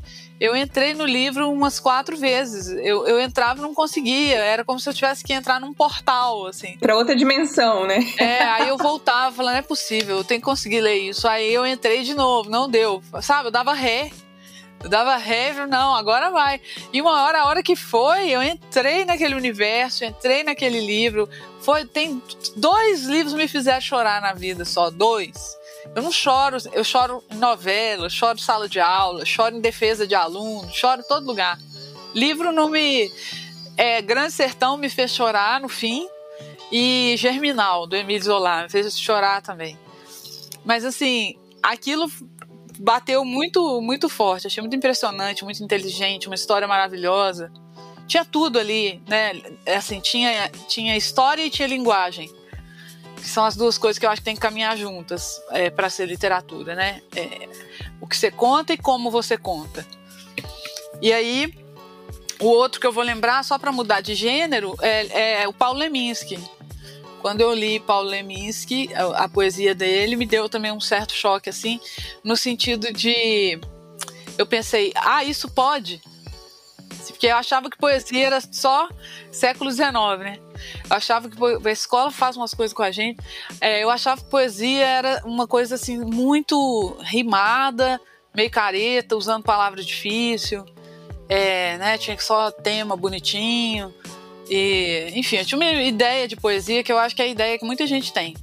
eu 0.44 0.54
entrei 0.54 0.92
no 0.92 1.06
livro 1.06 1.50
umas 1.50 1.80
quatro 1.80 2.16
vezes. 2.16 2.68
Eu, 2.68 3.06
eu 3.06 3.18
entrava 3.18 3.60
e 3.60 3.62
não 3.62 3.72
conseguia. 3.72 4.36
Era 4.36 4.64
como 4.64 4.78
se 4.78 4.88
eu 4.88 4.92
tivesse 4.92 5.24
que 5.24 5.32
entrar 5.32 5.58
num 5.58 5.72
portal, 5.72 6.46
assim. 6.46 6.76
Pra 6.78 6.96
outra 6.96 7.16
dimensão, 7.16 7.86
né? 7.86 7.98
É, 8.18 8.42
aí 8.42 8.68
eu 8.68 8.76
voltava 8.76 9.34
falando, 9.34 9.52
não 9.54 9.58
é 9.58 9.62
possível, 9.62 10.18
eu 10.18 10.24
tenho 10.24 10.40
que 10.40 10.44
conseguir 10.44 10.80
ler 10.80 10.96
isso. 10.96 11.26
Aí 11.26 11.52
eu 11.52 11.66
entrei 11.66 12.02
de 12.02 12.14
novo, 12.14 12.50
não 12.50 12.68
deu. 12.68 13.02
Sabe, 13.22 13.48
eu 13.48 13.50
dava 13.50 13.72
ré. 13.72 14.10
Eu 14.82 14.90
dava 14.90 15.16
ré, 15.16 15.66
não, 15.66 15.94
agora 15.94 16.30
vai. 16.30 16.60
E 16.92 17.00
uma 17.00 17.22
hora, 17.22 17.40
a 17.40 17.46
hora 17.46 17.62
que 17.62 17.74
foi, 17.74 18.28
eu 18.28 18.42
entrei 18.42 19.06
naquele 19.06 19.34
universo, 19.34 20.04
entrei 20.04 20.42
naquele 20.42 20.78
livro. 20.78 21.26
Foi, 21.60 21.86
tem 21.86 22.22
dois 22.54 23.04
livros 23.04 23.32
me 23.32 23.48
fizeram 23.48 23.80
chorar 23.80 24.20
na 24.20 24.34
vida 24.34 24.66
só, 24.66 24.90
dois. 24.90 25.56
Eu 25.94 26.02
não 26.02 26.12
choro, 26.12 26.56
eu 26.72 26.84
choro 26.84 27.22
em 27.30 27.36
novela, 27.36 28.08
choro 28.08 28.38
em 28.38 28.42
sala 28.42 28.68
de 28.68 28.80
aula, 28.80 29.24
choro 29.24 29.56
em 29.56 29.60
defesa 29.60 30.06
de 30.06 30.14
aluno, 30.14 30.68
choro 30.72 31.00
em 31.00 31.08
todo 31.08 31.26
lugar. 31.26 31.58
Livro 32.14 32.52
não 32.52 32.68
me. 32.68 33.10
É, 33.76 34.00
Grande 34.00 34.32
Sertão 34.32 34.76
me 34.76 34.88
fez 34.88 35.10
chorar 35.10 35.60
no 35.60 35.68
fim, 35.68 36.08
e 36.70 37.14
Germinal, 37.16 37.86
do 37.86 37.96
Emílio 37.96 38.24
Zola, 38.24 38.64
me 38.64 38.68
fez 38.68 38.98
chorar 38.98 39.42
também. 39.42 39.78
Mas 40.64 40.84
assim, 40.84 41.36
aquilo 41.62 42.10
bateu 42.78 43.24
muito, 43.24 43.80
muito 43.80 44.08
forte. 44.08 44.46
Achei 44.46 44.60
muito 44.60 44.76
impressionante, 44.76 45.44
muito 45.44 45.62
inteligente, 45.62 46.26
uma 46.26 46.34
história 46.34 46.66
maravilhosa. 46.66 47.52
Tinha 48.06 48.24
tudo 48.24 48.58
ali, 48.58 49.02
né? 49.08 49.40
Assim, 49.76 50.00
tinha, 50.00 50.48
tinha 50.68 50.96
história 50.96 51.42
e 51.44 51.50
tinha 51.50 51.68
linguagem 51.68 52.30
que 53.24 53.30
são 53.30 53.42
as 53.42 53.56
duas 53.56 53.78
coisas 53.78 53.98
que 53.98 54.04
eu 54.04 54.10
acho 54.10 54.20
que 54.20 54.24
tem 54.26 54.34
que 54.34 54.40
caminhar 54.42 54.76
juntas 54.76 55.40
é, 55.50 55.70
para 55.70 55.88
ser 55.88 56.04
literatura, 56.04 56.74
né? 56.74 57.00
É, 57.16 57.48
o 57.98 58.06
que 58.06 58.14
você 58.14 58.30
conta 58.30 58.74
e 58.74 58.76
como 58.76 59.10
você 59.10 59.38
conta. 59.38 59.86
E 61.00 61.10
aí, 61.10 61.54
o 62.38 62.46
outro 62.48 62.78
que 62.78 62.86
eu 62.86 62.92
vou 62.92 63.02
lembrar, 63.02 63.42
só 63.42 63.58
para 63.58 63.72
mudar 63.72 64.02
de 64.02 64.14
gênero, 64.14 64.76
é, 64.82 65.40
é, 65.40 65.48
o 65.48 65.54
Paulo 65.54 65.78
Leminski. 65.78 66.38
Quando 67.22 67.40
eu 67.40 67.54
li 67.54 67.80
Paulo 67.80 68.10
Leminski, 68.10 68.92
a, 68.92 69.24
a 69.24 69.28
poesia 69.28 69.74
dele 69.74 70.16
me 70.16 70.26
deu 70.26 70.46
também 70.46 70.70
um 70.70 70.80
certo 70.80 71.14
choque, 71.14 71.48
assim, 71.48 71.80
no 72.22 72.36
sentido 72.36 72.92
de. 72.92 73.58
Eu 74.36 74.44
pensei, 74.44 74.92
ah, 74.96 75.24
isso 75.24 75.48
pode? 75.48 76.02
Porque 77.14 77.28
eu 77.28 77.37
achava 77.37 77.71
que 77.71 77.78
poesia 77.78 78.26
era 78.26 78.40
só 78.40 78.88
século 79.30 79.71
XIX, 79.71 79.85
né? 80.18 80.38
Eu 80.90 80.97
achava 80.97 81.30
que 81.30 81.37
a 81.68 81.71
escola 81.71 82.11
faz 82.11 82.37
umas 82.37 82.52
coisas 82.52 82.75
com 82.75 82.83
a 82.83 82.90
gente. 82.90 83.21
É, 83.61 83.85
eu 83.85 83.88
achava 83.88 84.21
que 84.21 84.28
poesia 84.28 84.85
era 84.85 85.23
uma 85.25 85.47
coisa 85.47 85.76
assim 85.76 85.97
muito 85.99 86.97
rimada, 87.02 88.00
meio 88.35 88.50
careta, 88.50 89.16
usando 89.16 89.44
palavras 89.44 89.87
difíceis. 89.87 90.64
É, 91.28 91.78
né? 91.78 91.97
Tinha 91.99 92.18
só 92.18 92.50
tema 92.50 92.97
bonitinho. 92.97 93.94
E, 94.50 95.12
enfim, 95.14 95.37
eu 95.37 95.47
tinha 95.47 95.59
uma 95.59 95.71
ideia 95.71 96.26
de 96.26 96.35
poesia 96.35 96.83
que 96.83 96.90
eu 96.90 96.99
acho 96.99 97.14
que 97.14 97.23
é 97.23 97.26
a 97.26 97.28
ideia 97.28 97.59
que 97.61 97.64
muita 97.64 97.87
gente 97.87 98.12
tem. 98.12 98.35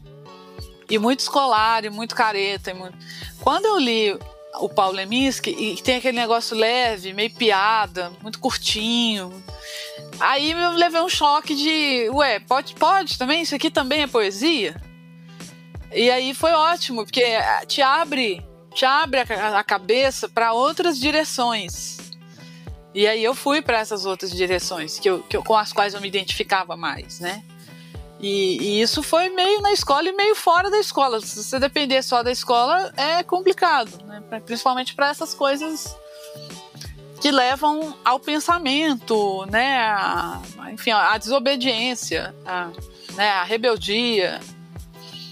E 0.89 0.97
muito 0.97 1.19
escolar, 1.19 1.83
e 1.83 1.89
muito 1.89 2.15
careta. 2.15 2.71
E 2.71 2.73
muito... 2.73 2.97
Quando 3.41 3.65
eu 3.65 3.77
li 3.77 4.17
o 4.59 4.69
Paulo 4.69 4.95
Leminski 4.95 5.49
e 5.49 5.81
tem 5.81 5.97
aquele 5.97 6.17
negócio 6.17 6.57
leve, 6.57 7.13
meio 7.13 7.31
piada, 7.31 8.11
muito 8.21 8.39
curtinho. 8.39 9.43
Aí 10.19 10.51
eu 10.51 10.71
levei 10.71 11.01
um 11.01 11.09
choque 11.09 11.55
de, 11.55 12.09
ué, 12.09 12.39
pode, 12.39 12.75
pode 12.75 13.17
também? 13.17 13.41
Isso 13.41 13.55
aqui 13.55 13.71
também 13.71 14.03
é 14.03 14.07
poesia? 14.07 14.75
E 15.93 16.09
aí 16.09 16.33
foi 16.33 16.51
ótimo, 16.51 17.03
porque 17.03 17.23
te 17.67 17.81
abre, 17.81 18.45
te 18.73 18.85
abre 18.85 19.19
a, 19.21 19.59
a 19.59 19.63
cabeça 19.63 20.29
para 20.29 20.53
outras 20.53 20.99
direções. 20.99 21.97
E 22.93 23.07
aí 23.07 23.23
eu 23.23 23.33
fui 23.33 23.61
para 23.61 23.79
essas 23.79 24.05
outras 24.05 24.31
direções 24.31 24.99
que 24.99 25.09
eu, 25.09 25.23
que 25.23 25.35
eu, 25.35 25.43
com 25.43 25.55
as 25.55 25.71
quais 25.71 25.93
eu 25.93 26.01
me 26.01 26.07
identificava 26.07 26.75
mais, 26.75 27.19
né? 27.19 27.43
E, 28.21 28.57
e, 28.61 28.81
isso 28.81 29.01
foi 29.01 29.29
meio 29.29 29.61
na 29.61 29.73
escola 29.73 30.07
e 30.07 30.13
meio 30.13 30.35
fora 30.35 30.69
da 30.69 30.77
escola. 30.77 31.19
Se 31.19 31.43
você 31.43 31.59
depender 31.59 32.03
só 32.03 32.21
da 32.21 32.31
escola, 32.31 32.93
é 32.95 33.23
complicado, 33.23 33.97
né? 34.05 34.21
principalmente 34.45 34.93
para 34.93 35.09
essas 35.09 35.33
coisas 35.33 35.97
que 37.19 37.31
levam 37.31 37.95
ao 38.05 38.19
pensamento, 38.19 39.45
né? 39.47 39.79
A, 39.79 40.39
enfim, 40.71 40.91
a 40.91 41.17
desobediência, 41.17 42.33
a, 42.45 42.69
né? 43.15 43.29
a 43.29 43.43
rebeldia. 43.43 44.39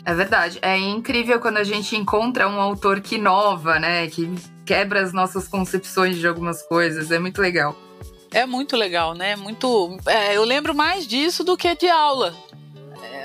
É 0.03 0.13
verdade. 0.13 0.57
É 0.61 0.75
incrível 0.75 1.39
quando 1.39 1.57
a 1.57 1.63
gente 1.63 1.95
encontra 1.95 2.47
um 2.47 2.59
autor 2.59 3.01
que 3.01 3.15
inova, 3.15 3.77
né? 3.77 4.07
Que 4.07 4.33
quebra 4.65 5.01
as 5.01 5.13
nossas 5.13 5.47
concepções 5.47 6.17
de 6.17 6.27
algumas 6.27 6.63
coisas. 6.63 7.11
É 7.11 7.19
muito 7.19 7.39
legal. 7.39 7.75
É 8.31 8.47
muito 8.47 8.75
legal, 8.75 9.13
né? 9.13 9.35
Muito. 9.35 9.97
É, 10.07 10.35
eu 10.35 10.43
lembro 10.43 10.73
mais 10.73 11.05
disso 11.07 11.43
do 11.43 11.57
que 11.57 11.75
de 11.75 11.87
aula 11.87 12.33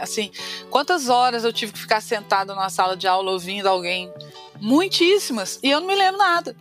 assim, 0.05 0.31
quantas 0.71 1.09
horas 1.09 1.45
eu 1.45 1.53
tive 1.53 1.73
que 1.73 1.79
ficar 1.79 2.01
sentada 2.01 2.55
na 2.55 2.71
sala 2.71 2.97
de 2.97 3.07
aula 3.07 3.33
ouvindo 3.33 3.67
alguém? 3.67 4.13
Muitíssimas. 4.61 5.59
E 5.63 5.71
eu 5.71 5.81
não 5.81 5.87
me 5.87 5.95
lembro 5.95 6.19
nada. 6.19 6.57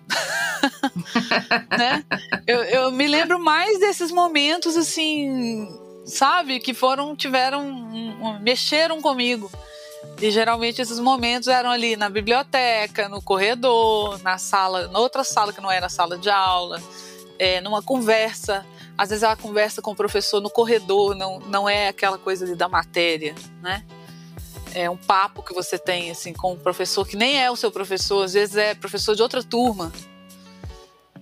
né? 1.78 2.04
Eu, 2.48 2.64
eu 2.64 2.92
me 2.92 3.08
lembro 3.08 3.40
mais 3.40 3.80
desses 3.80 4.12
momentos, 4.12 4.76
assim, 4.76 5.68
sabe? 6.06 6.60
Que 6.60 6.74
foram, 6.74 7.16
tiveram, 7.16 7.62
um, 7.62 8.40
mexeram 8.42 9.02
comigo. 9.02 9.50
E 10.22 10.32
geralmente 10.32 10.82
esses 10.82 11.00
momentos 11.00 11.48
eram 11.48 11.70
ali 11.70 11.96
na 11.96 12.10
biblioteca, 12.10 13.08
no 13.08 13.22
corredor, 13.22 14.22
na 14.22 14.38
sala, 14.38 14.88
na 14.88 15.00
outra 15.00 15.24
sala 15.24 15.54
que 15.54 15.62
não 15.62 15.72
era 15.72 15.88
sala 15.90 16.18
de 16.18 16.30
aula, 16.30 16.82
é, 17.40 17.62
numa 17.62 17.82
conversa 17.82 18.66
às 18.98 19.10
vezes 19.10 19.24
ela 19.24 19.36
conversa 19.36 19.82
com 19.82 19.92
o 19.92 19.96
professor 19.96 20.40
no 20.40 20.50
corredor, 20.50 21.16
não, 21.16 21.40
não 21.40 21.68
é 21.68 21.88
aquela 21.88 22.18
coisa 22.18 22.46
ali 22.46 22.56
da 22.56 22.70
matéria, 22.70 23.36
né? 23.62 23.84
É 24.74 24.90
um 24.90 24.98
papo 24.98 25.44
que 25.44 25.54
você 25.54 25.78
tem 25.78 26.10
assim 26.10 26.34
com 26.34 26.54
um 26.54 26.58
professor 26.58 27.08
que 27.08 27.16
nem 27.16 27.42
é 27.42 27.50
o 27.50 27.56
seu 27.56 27.72
professor, 27.72 28.24
às 28.24 28.34
vezes 28.34 28.56
é 28.56 28.74
professor 28.74 29.16
de 29.16 29.22
outra 29.22 29.44
turma. 29.44 29.92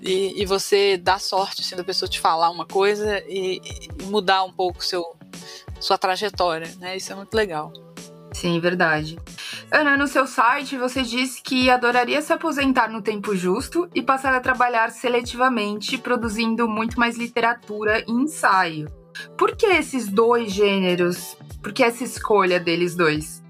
e, 0.01 0.41
e, 0.41 0.45
você 0.45 0.97
dá 0.97 1.19
sorte 1.19 1.61
assim, 1.61 1.75
da 1.75 1.83
pessoa 1.83 2.09
te 2.09 2.19
falar 2.19 2.49
uma 2.49 2.65
coisa 2.65 3.19
e, 3.27 3.61
e, 3.63 4.03
mudar 4.05 4.43
um 4.43 4.51
pouco 4.51 4.83
seu, 4.83 5.15
sua 5.79 5.97
trajetória, 5.97 6.73
né? 6.79 6.97
Isso 6.97 7.11
é 7.11 7.15
muito 7.15 7.33
legal. 7.33 7.71
Sim, 8.33 8.59
verdade. 8.59 9.17
Ana, 9.69 9.97
no 9.97 10.07
seu 10.07 10.25
site 10.25 10.77
você 10.77 11.03
disse 11.03 11.41
que 11.41 11.69
adoraria 11.69 12.21
se 12.21 12.31
aposentar 12.31 12.89
no 12.89 13.01
tempo 13.01 13.35
justo 13.35 13.89
e 13.93 14.01
passar 14.01 14.33
a 14.33 14.39
trabalhar 14.39 14.89
seletivamente, 14.91 15.97
produzindo 15.97 16.67
muito 16.67 16.99
mais 16.99 17.17
literatura 17.17 18.03
e 18.07 18.11
ensaio. 18.11 18.89
Por 19.37 19.55
que 19.55 19.65
esses 19.65 20.07
dois 20.07 20.51
gêneros? 20.51 21.37
Por 21.61 21.73
que 21.73 21.83
essa 21.83 22.03
escolha 22.03 22.59
deles 22.59 22.95
dois? 22.95 23.43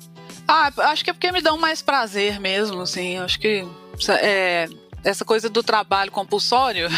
Ah, 0.48 0.72
acho 0.90 1.04
que 1.04 1.12
é 1.12 1.14
porque 1.14 1.32
me 1.32 1.42
dão 1.42 1.58
mais 1.58 1.82
prazer 1.82 2.40
mesmo, 2.40 2.82
assim. 2.82 3.18
Acho 3.18 3.40
que 3.40 3.66
é, 4.22 4.68
essa 5.04 5.24
coisa 5.24 5.50
do 5.50 5.64
trabalho 5.64 6.12
compulsório, 6.12 6.90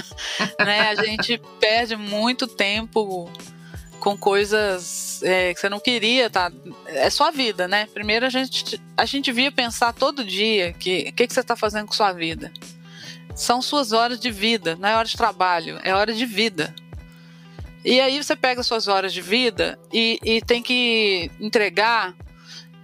né? 0.58 0.88
A 0.88 0.94
gente 0.94 1.40
perde 1.60 1.96
muito 1.96 2.46
tempo 2.46 3.30
com 4.06 4.16
coisas 4.16 5.20
é, 5.24 5.52
que 5.52 5.58
você 5.58 5.68
não 5.68 5.80
queria, 5.80 6.30
tá? 6.30 6.52
É 6.86 7.10
sua 7.10 7.32
vida, 7.32 7.66
né? 7.66 7.88
Primeiro 7.92 8.24
a 8.24 8.28
gente, 8.28 8.80
a 8.96 9.04
gente 9.04 9.32
via 9.32 9.50
pensar 9.50 9.92
todo 9.92 10.24
dia 10.24 10.72
que 10.74 11.08
o 11.08 11.12
que, 11.12 11.26
que 11.26 11.34
você 11.34 11.40
está 11.40 11.56
fazendo 11.56 11.88
com 11.88 11.92
sua 11.92 12.12
vida. 12.12 12.52
São 13.34 13.60
suas 13.60 13.90
horas 13.90 14.20
de 14.20 14.30
vida, 14.30 14.76
não 14.76 14.88
é 14.88 14.94
hora 14.94 15.08
de 15.08 15.16
trabalho, 15.16 15.80
é 15.82 15.92
hora 15.92 16.12
de 16.14 16.24
vida. 16.24 16.72
E 17.84 18.00
aí 18.00 18.22
você 18.22 18.36
pega 18.36 18.62
suas 18.62 18.86
horas 18.86 19.12
de 19.12 19.20
vida 19.20 19.76
e, 19.92 20.20
e 20.22 20.40
tem 20.40 20.62
que 20.62 21.28
entregar 21.40 22.14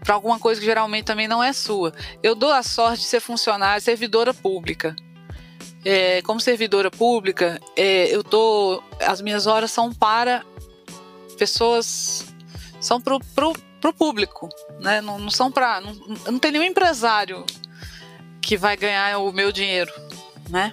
para 0.04 0.16
alguma 0.16 0.40
coisa 0.40 0.60
que 0.60 0.66
geralmente 0.66 1.04
também 1.04 1.28
não 1.28 1.40
é 1.40 1.52
sua. 1.52 1.92
Eu 2.20 2.34
dou 2.34 2.50
a 2.50 2.64
sorte 2.64 3.02
de 3.02 3.06
ser 3.06 3.20
funcionária, 3.20 3.80
servidora 3.80 4.34
pública. 4.34 4.96
É, 5.84 6.20
como 6.22 6.40
servidora 6.40 6.90
pública, 6.90 7.60
é, 7.76 8.12
eu 8.12 8.24
tô, 8.24 8.82
as 9.00 9.20
minhas 9.20 9.46
horas 9.46 9.70
são 9.70 9.92
para 9.92 10.44
pessoas, 11.42 12.24
são 12.80 13.00
pro, 13.00 13.18
pro, 13.34 13.52
pro 13.80 13.92
público, 13.92 14.48
né? 14.78 15.00
Não, 15.00 15.18
não 15.18 15.28
são 15.28 15.50
para, 15.50 15.80
não, 15.80 15.92
não 16.30 16.38
tem 16.38 16.52
nenhum 16.52 16.62
empresário 16.62 17.44
que 18.40 18.56
vai 18.56 18.76
ganhar 18.76 19.18
o 19.18 19.32
meu 19.32 19.50
dinheiro, 19.50 19.92
né? 20.48 20.72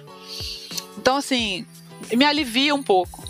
Então 0.96 1.16
assim, 1.16 1.66
me 2.12 2.24
alivia 2.24 2.72
um 2.72 2.84
pouco. 2.84 3.24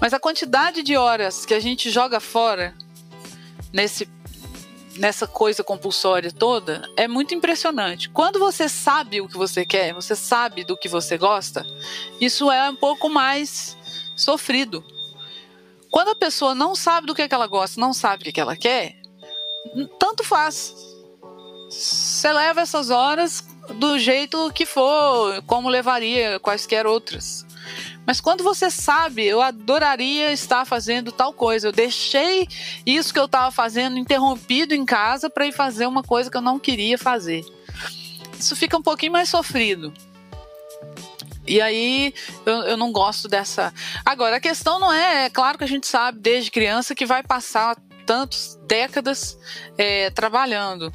Mas 0.00 0.14
a 0.14 0.18
quantidade 0.18 0.82
de 0.82 0.96
horas 0.96 1.44
que 1.44 1.52
a 1.52 1.60
gente 1.60 1.90
joga 1.90 2.18
fora 2.18 2.74
nesse 3.70 4.08
nessa 4.96 5.26
coisa 5.26 5.62
compulsória 5.62 6.32
toda 6.32 6.88
é 6.96 7.06
muito 7.06 7.34
impressionante. 7.34 8.08
Quando 8.08 8.38
você 8.38 8.70
sabe 8.70 9.20
o 9.20 9.28
que 9.28 9.36
você 9.36 9.66
quer, 9.66 9.92
você 9.92 10.16
sabe 10.16 10.64
do 10.64 10.78
que 10.78 10.88
você 10.88 11.18
gosta, 11.18 11.66
isso 12.18 12.50
é 12.50 12.70
um 12.70 12.76
pouco 12.76 13.10
mais 13.10 13.76
sofrido. 14.16 14.82
Quando 15.94 16.08
a 16.08 16.16
pessoa 16.16 16.56
não 16.56 16.74
sabe 16.74 17.06
do 17.06 17.14
que, 17.14 17.22
é 17.22 17.28
que 17.28 17.34
ela 17.36 17.46
gosta, 17.46 17.80
não 17.80 17.94
sabe 17.94 18.22
o 18.22 18.24
que, 18.24 18.30
é 18.30 18.32
que 18.32 18.40
ela 18.40 18.56
quer, 18.56 18.96
tanto 19.96 20.24
faz. 20.24 20.74
Você 21.70 22.32
leva 22.32 22.62
essas 22.62 22.90
horas 22.90 23.44
do 23.76 23.96
jeito 23.96 24.50
que 24.52 24.66
for, 24.66 25.40
como 25.46 25.68
levaria 25.68 26.40
quaisquer 26.40 26.84
outras. 26.84 27.46
Mas 28.04 28.20
quando 28.20 28.42
você 28.42 28.72
sabe, 28.72 29.24
eu 29.24 29.40
adoraria 29.40 30.32
estar 30.32 30.64
fazendo 30.64 31.12
tal 31.12 31.32
coisa. 31.32 31.68
Eu 31.68 31.72
deixei 31.72 32.48
isso 32.84 33.14
que 33.14 33.20
eu 33.20 33.26
estava 33.26 33.52
fazendo 33.52 33.96
interrompido 33.96 34.74
em 34.74 34.84
casa 34.84 35.30
para 35.30 35.46
ir 35.46 35.52
fazer 35.52 35.86
uma 35.86 36.02
coisa 36.02 36.28
que 36.28 36.36
eu 36.36 36.42
não 36.42 36.58
queria 36.58 36.98
fazer. 36.98 37.44
Isso 38.36 38.56
fica 38.56 38.76
um 38.76 38.82
pouquinho 38.82 39.12
mais 39.12 39.28
sofrido. 39.28 39.94
E 41.46 41.60
aí 41.60 42.14
eu, 42.46 42.54
eu 42.62 42.76
não 42.76 42.92
gosto 42.92 43.28
dessa. 43.28 43.72
Agora, 44.04 44.36
a 44.36 44.40
questão 44.40 44.78
não 44.78 44.92
é, 44.92 45.26
é 45.26 45.30
claro 45.30 45.58
que 45.58 45.64
a 45.64 45.68
gente 45.68 45.86
sabe 45.86 46.18
desde 46.20 46.50
criança 46.50 46.94
que 46.94 47.06
vai 47.06 47.22
passar 47.22 47.76
tantas 48.06 48.58
décadas 48.66 49.38
é, 49.78 50.10
trabalhando 50.10 50.92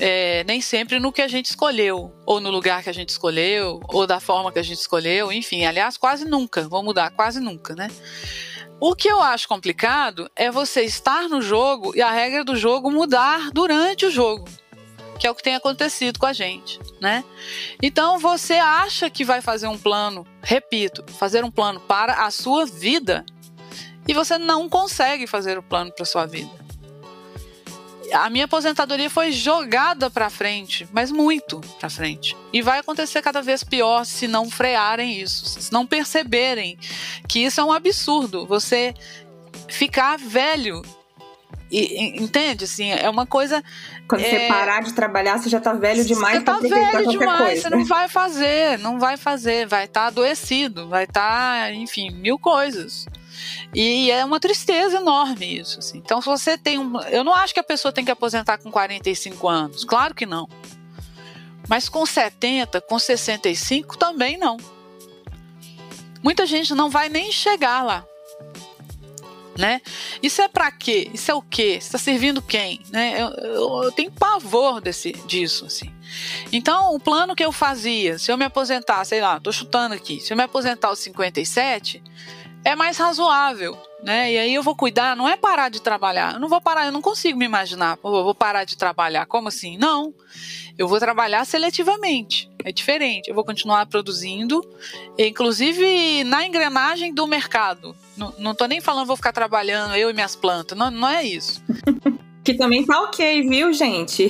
é, 0.00 0.44
nem 0.44 0.60
sempre 0.60 0.98
no 0.98 1.12
que 1.12 1.22
a 1.22 1.28
gente 1.28 1.46
escolheu, 1.46 2.12
ou 2.24 2.40
no 2.40 2.50
lugar 2.50 2.82
que 2.82 2.90
a 2.90 2.94
gente 2.94 3.10
escolheu, 3.10 3.80
ou 3.88 4.06
da 4.06 4.18
forma 4.18 4.50
que 4.50 4.58
a 4.58 4.62
gente 4.62 4.78
escolheu, 4.78 5.30
enfim, 5.30 5.64
aliás, 5.64 5.96
quase 5.96 6.24
nunca, 6.24 6.66
vou 6.68 6.82
mudar, 6.82 7.10
quase 7.10 7.38
nunca, 7.38 7.74
né? 7.74 7.88
O 8.80 8.94
que 8.94 9.08
eu 9.08 9.20
acho 9.20 9.46
complicado 9.46 10.30
é 10.34 10.50
você 10.50 10.82
estar 10.82 11.28
no 11.28 11.42
jogo 11.42 11.94
e 11.94 12.00
a 12.00 12.10
regra 12.10 12.42
do 12.42 12.56
jogo 12.56 12.90
mudar 12.90 13.50
durante 13.50 14.06
o 14.06 14.10
jogo, 14.10 14.48
que 15.20 15.26
é 15.26 15.30
o 15.30 15.34
que 15.34 15.42
tem 15.42 15.54
acontecido 15.54 16.18
com 16.18 16.24
a 16.24 16.32
gente, 16.32 16.80
né? 17.00 17.22
Então 17.82 18.18
você 18.18 18.54
acha 18.54 19.10
que 19.10 19.24
vai 19.24 19.42
fazer 19.42 19.68
um 19.68 19.78
plano, 19.78 20.26
repito, 20.42 21.04
fazer 21.12 21.44
um 21.44 21.50
plano 21.50 21.78
para 21.78 22.24
a 22.24 22.30
sua 22.30 22.64
vida 22.64 23.24
e 24.08 24.14
você 24.14 24.38
não 24.38 24.68
consegue 24.68 25.26
fazer 25.26 25.58
o 25.58 25.62
plano 25.62 25.92
para 25.92 26.06
sua 26.06 26.26
vida 26.26 26.58
a 28.12 28.28
minha 28.28 28.44
aposentadoria 28.44 29.08
foi 29.08 29.30
jogada 29.32 30.10
para 30.10 30.28
frente, 30.30 30.88
mas 30.92 31.10
muito 31.10 31.60
para 31.78 31.88
frente. 31.88 32.36
E 32.52 32.62
vai 32.62 32.80
acontecer 32.80 33.22
cada 33.22 33.40
vez 33.40 33.62
pior 33.62 34.04
se 34.04 34.26
não 34.26 34.50
frearem 34.50 35.20
isso, 35.20 35.60
se 35.60 35.72
não 35.72 35.86
perceberem 35.86 36.78
que 37.28 37.40
isso 37.40 37.60
é 37.60 37.64
um 37.64 37.72
absurdo. 37.72 38.46
Você 38.46 38.94
ficar 39.68 40.18
velho 40.18 40.82
e, 41.70 42.22
entende? 42.22 42.64
Assim, 42.64 42.90
é 42.90 43.08
uma 43.08 43.24
coisa. 43.24 43.62
Quando 44.08 44.22
é... 44.22 44.28
você 44.28 44.48
parar 44.48 44.82
de 44.82 44.92
trabalhar, 44.92 45.38
você 45.38 45.48
já 45.48 45.60
tá 45.60 45.72
velho 45.72 46.04
demais 46.04 46.38
você 46.38 46.44
tá 46.44 46.58
velho 46.58 47.08
demais, 47.08 47.38
coisa. 47.38 47.62
você 47.62 47.70
não 47.70 47.84
vai 47.84 48.08
fazer, 48.08 48.78
não 48.78 48.98
vai 48.98 49.16
fazer, 49.16 49.66
vai 49.66 49.84
estar 49.84 50.02
tá 50.02 50.06
adoecido, 50.08 50.88
vai 50.88 51.04
estar, 51.04 51.62
tá, 51.62 51.72
enfim, 51.72 52.10
mil 52.10 52.38
coisas. 52.38 53.06
E 53.72 54.10
é 54.10 54.24
uma 54.24 54.40
tristeza 54.40 54.96
enorme 54.96 55.58
isso. 55.58 55.78
Assim. 55.78 55.98
Então, 55.98 56.20
se 56.20 56.26
você 56.26 56.58
tem 56.58 56.78
um. 56.78 57.00
Eu 57.02 57.22
não 57.22 57.34
acho 57.34 57.54
que 57.54 57.60
a 57.60 57.64
pessoa 57.64 57.92
tem 57.92 58.04
que 58.04 58.10
aposentar 58.10 58.58
com 58.58 58.70
45 58.70 59.48
anos. 59.48 59.84
Claro 59.84 60.14
que 60.14 60.26
não. 60.26 60.48
Mas 61.68 61.88
com 61.88 62.04
70, 62.04 62.80
com 62.80 62.98
65, 62.98 63.96
também 63.96 64.36
não. 64.36 64.56
Muita 66.22 66.44
gente 66.44 66.74
não 66.74 66.90
vai 66.90 67.08
nem 67.08 67.30
chegar 67.30 67.82
lá. 67.84 68.04
Né? 69.60 69.82
Isso 70.22 70.40
é 70.40 70.48
para 70.48 70.72
quê? 70.72 71.10
Isso 71.12 71.30
é 71.30 71.34
o 71.34 71.42
quê? 71.42 71.76
Está 71.78 71.98
servindo 71.98 72.40
quem? 72.40 72.80
Né? 72.90 73.20
Eu, 73.20 73.28
eu, 73.28 73.82
eu, 73.82 73.92
tenho 73.92 74.10
pavor 74.10 74.80
desse, 74.80 75.12
disso, 75.26 75.66
assim. 75.66 75.92
Então, 76.50 76.94
o 76.94 76.98
plano 76.98 77.36
que 77.36 77.44
eu 77.44 77.52
fazia, 77.52 78.18
se 78.18 78.32
eu 78.32 78.38
me 78.38 78.46
aposentar, 78.46 79.04
sei 79.04 79.20
lá, 79.20 79.38
tô 79.38 79.52
chutando 79.52 79.94
aqui, 79.94 80.18
se 80.18 80.32
eu 80.32 80.36
me 80.36 80.44
aposentar 80.44 80.88
aos 80.88 80.98
57, 81.00 82.02
é 82.64 82.74
mais 82.74 82.96
razoável, 82.96 83.76
né? 84.02 84.32
E 84.32 84.38
aí 84.38 84.54
eu 84.54 84.62
vou 84.62 84.74
cuidar, 84.74 85.14
não 85.14 85.28
é 85.28 85.36
parar 85.36 85.68
de 85.68 85.80
trabalhar. 85.80 86.34
Eu 86.34 86.40
não 86.40 86.48
vou 86.48 86.60
parar, 86.60 86.86
eu 86.86 86.92
não 86.92 87.02
consigo 87.02 87.38
me 87.38 87.44
imaginar, 87.44 87.98
vou 88.02 88.34
parar 88.34 88.64
de 88.64 88.78
trabalhar. 88.78 89.26
Como 89.26 89.48
assim? 89.48 89.76
Não. 89.76 90.14
Eu 90.78 90.88
vou 90.88 90.98
trabalhar 90.98 91.44
seletivamente. 91.44 92.50
É 92.64 92.72
diferente. 92.72 93.28
Eu 93.28 93.34
vou 93.34 93.44
continuar 93.44 93.86
produzindo, 93.86 94.62
inclusive 95.18 96.24
na 96.24 96.46
engrenagem 96.46 97.12
do 97.12 97.26
mercado. 97.26 97.94
Não, 98.20 98.34
não 98.38 98.54
tô 98.54 98.66
nem 98.66 98.82
falando 98.82 99.06
vou 99.06 99.16
ficar 99.16 99.32
trabalhando 99.32 99.96
eu 99.96 100.10
e 100.10 100.12
minhas 100.12 100.36
plantas. 100.36 100.76
Não, 100.76 100.90
não 100.90 101.08
é 101.08 101.24
isso. 101.24 101.62
Que 102.42 102.54
também 102.54 102.86
tá 102.86 103.02
ok, 103.02 103.42
viu, 103.46 103.70
gente? 103.70 104.26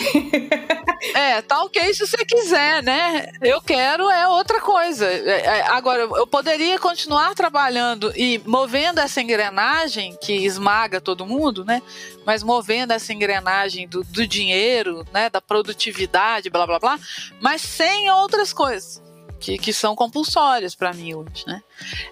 é, 1.14 1.40
tá 1.42 1.62
ok 1.62 1.94
se 1.94 2.04
você 2.04 2.24
quiser, 2.24 2.82
né? 2.82 3.30
Eu 3.40 3.62
quero 3.62 4.10
é 4.10 4.26
outra 4.26 4.60
coisa. 4.60 5.06
É, 5.06 5.46
é, 5.46 5.66
agora, 5.68 6.02
eu 6.02 6.26
poderia 6.26 6.76
continuar 6.76 7.36
trabalhando 7.36 8.12
e 8.16 8.42
movendo 8.44 8.98
essa 8.98 9.20
engrenagem 9.20 10.18
que 10.20 10.32
esmaga 10.32 11.00
todo 11.00 11.24
mundo, 11.24 11.64
né? 11.64 11.80
Mas 12.26 12.42
movendo 12.42 12.90
essa 12.90 13.12
engrenagem 13.12 13.86
do, 13.86 14.02
do 14.02 14.26
dinheiro, 14.26 15.06
né? 15.12 15.30
Da 15.30 15.40
produtividade, 15.40 16.50
blá 16.50 16.66
blá 16.66 16.80
blá, 16.80 16.98
mas 17.40 17.62
sem 17.62 18.10
outras 18.10 18.52
coisas. 18.52 19.00
Que, 19.40 19.56
que, 19.56 19.72
são 19.72 19.96
compulsórias 19.96 20.74
para 20.74 20.92
mim 20.92 21.14
hoje. 21.14 21.44
Né? 21.46 21.62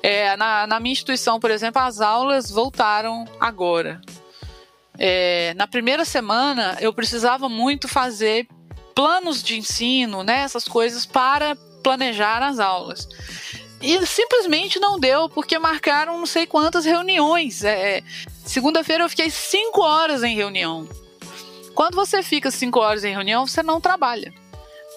É, 0.02 0.36
na, 0.36 0.66
na, 0.66 0.80
minha 0.80 0.92
instituição, 0.92 1.38
por 1.38 1.50
exemplo, 1.50 1.80
as 1.82 2.00
aulas 2.00 2.50
voltaram 2.50 3.26
agora. 3.38 4.00
É, 4.98 5.52
na 5.54 5.66
primeira 5.66 6.04
semana, 6.04 6.76
eu 6.80 6.92
precisava 6.92 7.48
muito 7.48 7.86
fazer 7.86 8.48
planos 8.94 9.42
de 9.42 9.58
ensino, 9.58 10.24
né, 10.24 10.40
essas 10.40 10.64
coisas 10.64 11.06
para 11.06 11.54
planejar 11.82 12.42
as 12.42 12.58
aulas. 12.58 13.06
E 13.80 14.04
simplesmente 14.06 14.80
não 14.80 14.98
deu, 14.98 15.28
porque 15.28 15.56
marcaram 15.58 16.18
não 16.18 16.26
sei 16.26 16.46
quantas 16.46 16.84
reuniões. 16.84 17.62
É, 17.62 18.02
Segunda-feira 18.48 19.04
eu 19.04 19.10
fiquei 19.10 19.28
cinco 19.28 19.82
horas 19.82 20.22
em 20.22 20.34
reunião. 20.34 20.88
Quando 21.74 21.94
você 21.94 22.22
fica 22.22 22.50
cinco 22.50 22.80
horas 22.80 23.04
em 23.04 23.12
reunião, 23.12 23.46
você 23.46 23.62
não 23.62 23.78
trabalha. 23.78 24.32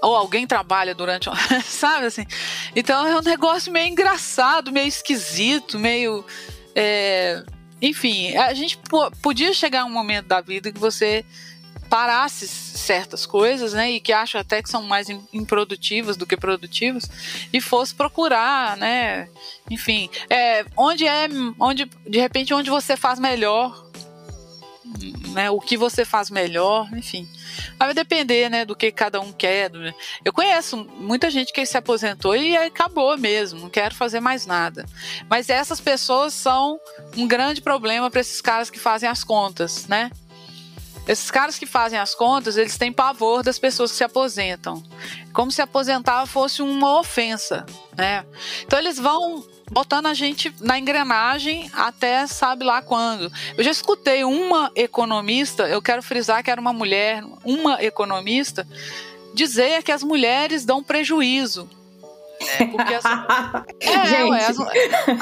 Ou 0.01 0.15
alguém 0.15 0.47
trabalha 0.47 0.95
durante. 0.95 1.29
Sabe 1.65 2.07
assim? 2.07 2.25
Então 2.75 3.07
é 3.07 3.17
um 3.17 3.21
negócio 3.21 3.71
meio 3.71 3.87
engraçado, 3.87 4.71
meio 4.71 4.87
esquisito, 4.87 5.77
meio. 5.77 6.25
É, 6.75 7.43
enfim, 7.81 8.35
a 8.37 8.53
gente 8.53 8.79
podia 9.21 9.53
chegar 9.53 9.85
um 9.85 9.89
momento 9.89 10.27
da 10.27 10.39
vida 10.39 10.71
que 10.71 10.79
você 10.79 11.25
parasse 11.89 12.47
certas 12.47 13.25
coisas, 13.25 13.73
né, 13.73 13.91
e 13.91 13.99
que 13.99 14.13
acho 14.13 14.37
até 14.37 14.63
que 14.63 14.69
são 14.69 14.81
mais 14.81 15.09
improdutivas 15.33 16.15
do 16.15 16.25
que 16.25 16.37
produtivas, 16.37 17.03
e 17.51 17.59
fosse 17.59 17.93
procurar, 17.93 18.77
né, 18.77 19.27
enfim, 19.69 20.09
é, 20.29 20.63
onde 20.77 21.05
é, 21.05 21.27
onde 21.59 21.89
de 22.07 22.17
repente 22.17 22.53
onde 22.53 22.69
você 22.69 22.95
faz 22.95 23.19
melhor, 23.19 23.90
né, 25.31 25.49
o 25.49 25.59
que 25.59 25.77
você 25.77 26.05
faz 26.05 26.29
melhor, 26.29 26.87
enfim, 26.93 27.27
vai 27.77 27.93
depender, 27.93 28.49
né, 28.49 28.65
do 28.65 28.75
que 28.75 28.91
cada 28.91 29.19
um 29.19 29.31
quer. 29.31 29.71
Eu 30.23 30.33
conheço 30.33 30.77
muita 30.97 31.29
gente 31.29 31.51
que 31.51 31.65
se 31.65 31.77
aposentou 31.77 32.35
e 32.35 32.55
acabou 32.55 33.17
mesmo, 33.17 33.61
não 33.61 33.69
quero 33.69 33.95
fazer 33.95 34.19
mais 34.19 34.45
nada. 34.45 34.85
Mas 35.29 35.49
essas 35.49 35.79
pessoas 35.79 36.33
são 36.33 36.79
um 37.15 37.27
grande 37.27 37.61
problema 37.61 38.09
para 38.09 38.21
esses 38.21 38.41
caras 38.41 38.69
que 38.69 38.79
fazem 38.79 39.09
as 39.09 39.23
contas, 39.23 39.87
né? 39.87 40.11
Esses 41.07 41.31
caras 41.31 41.57
que 41.57 41.65
fazem 41.65 41.97
as 41.97 42.13
contas, 42.13 42.57
eles 42.57 42.77
têm 42.77 42.93
pavor 42.93 43.41
das 43.41 43.57
pessoas 43.57 43.91
que 43.91 43.97
se 43.97 44.03
aposentam. 44.03 44.83
Como 45.33 45.51
se 45.51 45.61
aposentar 45.61 46.25
fosse 46.27 46.61
uma 46.61 46.99
ofensa, 46.99 47.65
né? 47.97 48.23
Então 48.63 48.77
eles 48.77 48.97
vão 48.97 49.43
botando 49.71 50.07
a 50.07 50.13
gente 50.13 50.53
na 50.59 50.77
engrenagem 50.77 51.71
até 51.73 52.27
sabe 52.27 52.65
lá 52.65 52.81
quando. 52.81 53.31
Eu 53.57 53.63
já 53.63 53.71
escutei 53.71 54.25
uma 54.25 54.69
economista, 54.75 55.67
eu 55.67 55.81
quero 55.81 56.03
frisar 56.03 56.43
que 56.43 56.51
era 56.51 56.59
uma 56.59 56.73
mulher, 56.73 57.23
uma 57.45 57.81
economista, 57.81 58.67
dizer 59.33 59.81
que 59.81 59.91
as 59.91 60.03
mulheres 60.03 60.65
dão 60.65 60.83
prejuízo 60.83 61.69
é, 62.59 62.65
porque 62.65 62.93
as, 62.93 63.05
é, 63.79 64.23
ué, 64.23 64.45
as, 64.45 64.57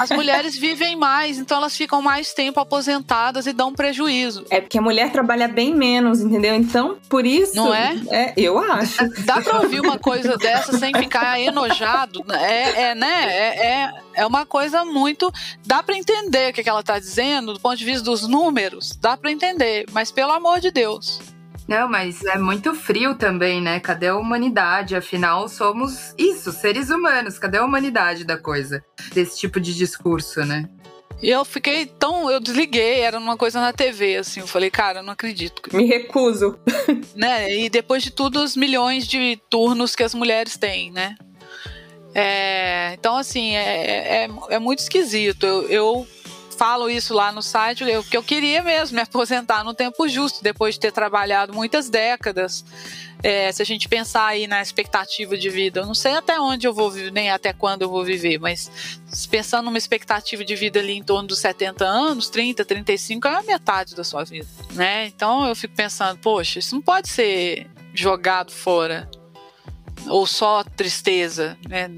as, 0.00 0.10
mulheres 0.10 0.56
vivem 0.56 0.96
mais, 0.96 1.38
então 1.38 1.58
elas 1.58 1.76
ficam 1.76 2.00
mais 2.00 2.32
tempo 2.32 2.60
aposentadas 2.60 3.46
e 3.46 3.52
dão 3.52 3.72
prejuízo. 3.72 4.44
É 4.50 4.60
porque 4.60 4.78
a 4.78 4.82
mulher 4.82 5.10
trabalha 5.12 5.48
bem 5.48 5.74
menos, 5.74 6.20
entendeu? 6.20 6.54
Então, 6.54 6.98
por 7.08 7.26
isso. 7.26 7.56
Não 7.56 7.74
é? 7.74 8.00
é 8.10 8.34
eu 8.36 8.58
acho. 8.58 9.08
Dá 9.24 9.40
pra 9.40 9.60
ouvir 9.60 9.80
uma 9.80 9.98
coisa 9.98 10.36
dessa 10.36 10.76
sem 10.78 10.92
ficar 10.94 11.40
enojado? 11.40 12.24
É, 12.32 12.82
é 12.82 12.94
né? 12.94 13.24
É, 13.28 13.66
é, 13.66 13.94
é 14.14 14.26
uma 14.26 14.46
coisa 14.46 14.84
muito. 14.84 15.32
Dá 15.66 15.82
para 15.82 15.96
entender 15.96 16.50
o 16.50 16.52
que, 16.52 16.62
que 16.62 16.68
ela 16.68 16.82
tá 16.82 16.98
dizendo, 16.98 17.52
do 17.52 17.60
ponto 17.60 17.76
de 17.76 17.84
vista 17.84 18.04
dos 18.04 18.26
números, 18.26 18.96
dá 19.00 19.16
para 19.16 19.30
entender, 19.30 19.86
mas 19.92 20.10
pelo 20.10 20.32
amor 20.32 20.60
de 20.60 20.70
Deus. 20.70 21.20
Não, 21.70 21.88
mas 21.88 22.24
é 22.24 22.36
muito 22.36 22.74
frio 22.74 23.14
também, 23.14 23.60
né? 23.60 23.78
Cadê 23.78 24.08
a 24.08 24.16
humanidade? 24.16 24.96
Afinal, 24.96 25.48
somos 25.48 26.12
isso, 26.18 26.50
seres 26.50 26.90
humanos. 26.90 27.38
Cadê 27.38 27.58
a 27.58 27.64
humanidade 27.64 28.24
da 28.24 28.36
coisa? 28.36 28.84
Desse 29.14 29.38
tipo 29.38 29.60
de 29.60 29.72
discurso, 29.72 30.40
né? 30.44 30.68
E 31.22 31.30
eu 31.30 31.44
fiquei 31.44 31.86
tão. 31.86 32.28
Eu 32.28 32.40
desliguei, 32.40 33.02
era 33.02 33.16
uma 33.16 33.36
coisa 33.36 33.60
na 33.60 33.72
TV, 33.72 34.16
assim. 34.16 34.40
Eu 34.40 34.48
falei, 34.48 34.68
cara, 34.68 34.98
eu 34.98 35.02
não 35.04 35.12
acredito. 35.12 35.62
Me 35.72 35.84
recuso. 35.84 36.58
né? 37.14 37.56
E 37.56 37.70
depois 37.70 38.02
de 38.02 38.10
tudo, 38.10 38.42
os 38.42 38.56
milhões 38.56 39.06
de 39.06 39.40
turnos 39.48 39.94
que 39.94 40.02
as 40.02 40.12
mulheres 40.12 40.56
têm, 40.56 40.90
né? 40.90 41.14
É, 42.12 42.94
então, 42.98 43.16
assim, 43.16 43.54
é, 43.54 44.24
é, 44.24 44.30
é 44.48 44.58
muito 44.58 44.80
esquisito. 44.80 45.46
Eu, 45.46 45.68
eu 45.68 46.06
falo 46.60 46.90
isso 46.90 47.14
lá 47.14 47.32
no 47.32 47.40
site, 47.40 47.84
eu, 47.84 48.04
que 48.04 48.14
eu 48.14 48.22
queria 48.22 48.62
mesmo 48.62 48.94
me 48.96 49.00
aposentar 49.00 49.64
no 49.64 49.72
tempo 49.72 50.06
justo, 50.06 50.42
depois 50.42 50.74
de 50.74 50.80
ter 50.80 50.92
trabalhado 50.92 51.54
muitas 51.54 51.88
décadas. 51.88 52.62
É, 53.22 53.50
se 53.50 53.62
a 53.62 53.64
gente 53.64 53.88
pensar 53.88 54.26
aí 54.26 54.46
na 54.46 54.60
expectativa 54.60 55.38
de 55.38 55.48
vida, 55.48 55.80
eu 55.80 55.86
não 55.86 55.94
sei 55.94 56.12
até 56.12 56.38
onde 56.38 56.66
eu 56.66 56.74
vou 56.74 56.90
viver, 56.90 57.12
nem 57.12 57.30
até 57.30 57.54
quando 57.54 57.80
eu 57.80 57.88
vou 57.88 58.04
viver, 58.04 58.38
mas 58.38 58.70
pensando 59.30 59.64
numa 59.64 59.78
expectativa 59.78 60.44
de 60.44 60.54
vida 60.54 60.80
ali 60.80 60.92
em 60.92 61.02
torno 61.02 61.28
dos 61.28 61.38
70 61.38 61.82
anos, 61.82 62.28
30, 62.28 62.62
35, 62.62 63.26
é 63.26 63.36
a 63.36 63.42
metade 63.42 63.94
da 63.94 64.04
sua 64.04 64.24
vida, 64.24 64.48
né? 64.72 65.06
Então 65.06 65.46
eu 65.46 65.56
fico 65.56 65.74
pensando, 65.74 66.18
poxa, 66.18 66.58
isso 66.58 66.74
não 66.74 66.82
pode 66.82 67.08
ser 67.08 67.70
jogado 67.94 68.52
fora 68.52 69.10
ou 70.08 70.26
só 70.26 70.62
tristeza, 70.62 71.56
né? 71.66 71.88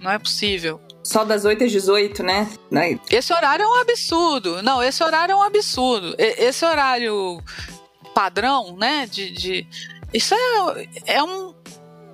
Não 0.00 0.10
é 0.10 0.18
possível. 0.18 0.80
Só 1.06 1.24
das 1.24 1.44
8 1.44 1.62
às 1.62 1.70
18, 1.70 2.22
né? 2.24 2.50
Esse 3.08 3.32
horário 3.32 3.62
é 3.62 3.66
um 3.68 3.80
absurdo. 3.80 4.60
Não, 4.60 4.82
esse 4.82 5.04
horário 5.04 5.34
é 5.34 5.36
um 5.36 5.42
absurdo. 5.42 6.16
Esse 6.18 6.64
horário 6.64 7.40
padrão, 8.12 8.76
né? 8.76 9.06
De, 9.06 9.30
de... 9.30 9.68
Isso 10.12 10.34
é, 10.34 10.88
é 11.06 11.22
um. 11.22 11.54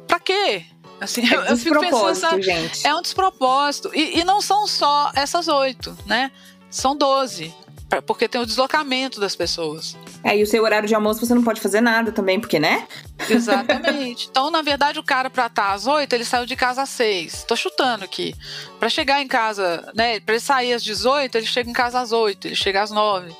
Pra 0.07 0.20
quê? 0.20 0.66
Assim, 1.00 1.22
é 1.22 1.35
eu, 1.35 1.40
eu 1.40 1.57
fico 1.57 1.81
pensando, 1.81 2.42
gente. 2.42 2.87
É 2.87 2.94
um 2.94 3.00
despropósito. 3.00 3.90
E, 3.94 4.20
e 4.20 4.24
não 4.24 4.42
são 4.42 4.66
só 4.66 5.11
essas 5.14 5.48
oito, 5.48 5.96
né? 6.05 6.31
São 6.70 6.94
doze 6.94 7.55
porque 8.00 8.28
tem 8.28 8.40
o 8.40 8.46
deslocamento 8.46 9.20
das 9.20 9.37
pessoas. 9.37 9.96
É, 10.24 10.37
e 10.37 10.42
o 10.42 10.46
seu 10.46 10.62
horário 10.62 10.88
de 10.88 10.94
almoço 10.94 11.24
você 11.24 11.35
não 11.35 11.42
pode 11.42 11.61
fazer 11.61 11.81
nada 11.81 12.12
também, 12.12 12.40
porque, 12.40 12.59
né? 12.59 12.87
Exatamente. 13.28 14.28
então, 14.31 14.50
na 14.50 14.62
verdade, 14.62 14.98
o 14.98 15.02
cara 15.02 15.28
pra 15.28 15.46
estar 15.46 15.72
às 15.72 15.87
8, 15.87 16.12
ele 16.12 16.24
saiu 16.24 16.46
de 16.46 16.57
casa 16.57 16.83
às 16.83 16.88
6. 16.90 17.44
Tô 17.44 17.57
chutando 17.57 18.05
aqui. 18.05 18.35
Pra 18.78 18.88
chegar 18.88 19.20
em 19.20 19.28
casa, 19.28 19.92
né? 19.94 20.20
Pra 20.20 20.35
ele 20.35 20.40
sair 20.40 20.72
às 20.72 20.83
18, 20.83 21.37
ele 21.37 21.46
chega 21.46 21.68
em 21.68 21.74
casa 21.74 22.00
às 22.00 22.12
8, 22.12 22.48
ele 22.48 22.55
chega 22.55 22.83
às 22.83 22.90
9. 22.90 23.35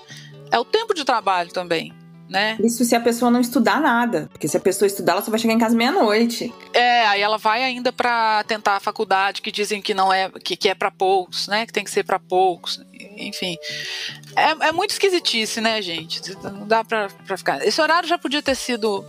É 0.51 0.59
o 0.59 0.65
tempo 0.65 0.93
de 0.93 1.05
trabalho 1.05 1.51
também 1.51 2.02
né? 2.33 2.57
Isso 2.65 2.83
se 2.85 2.97
a 2.97 3.01
pessoa 3.01 3.31
não 3.31 3.41
estudar 3.41 3.79
nada. 3.79 4.29
Porque 4.33 4.49
se 4.49 4.57
a 4.57 4.61
pessoa 4.61 4.87
estudar, 4.87 5.13
ela 5.13 5.23
só 5.23 5.31
vai 5.31 5.39
chegar 5.39 5.53
em 5.53 5.59
casa 5.59 5.77
meia-noite. 5.77 6.53
É, 6.73 7.07
aí 7.07 7.21
ela 7.21 7.37
vai 7.37 7.63
ainda 7.63 7.93
para 7.93 8.43
tentar 8.45 8.77
a 8.77 8.81
faculdade, 8.81 9.43
que 9.43 9.53
dizem 9.53 9.83
que 9.83 9.93
não 9.93 10.11
é, 10.11 10.31
que, 10.31 10.57
que 10.57 10.69
é 10.71 10.75
para 10.75 10.91
poucos, 10.91 11.47
né? 11.47 11.67
Que 11.67 11.73
tem 11.73 11.85
que 11.85 11.91
ser 11.91 12.05
para 12.05 12.19
poucos. 12.19 12.83
Enfim. 13.19 13.57
É, 14.35 14.69
é 14.69 14.73
muito 14.73 14.91
esquisitice, 14.91 15.61
né, 15.61 15.83
gente? 15.83 16.23
Não 16.43 16.67
dá 16.67 16.83
pra, 16.83 17.09
pra 17.27 17.37
ficar. 17.37 17.65
Esse 17.67 17.81
horário 17.81 18.09
já 18.09 18.17
podia 18.17 18.43
ter 18.43 18.55
sido 18.55 19.05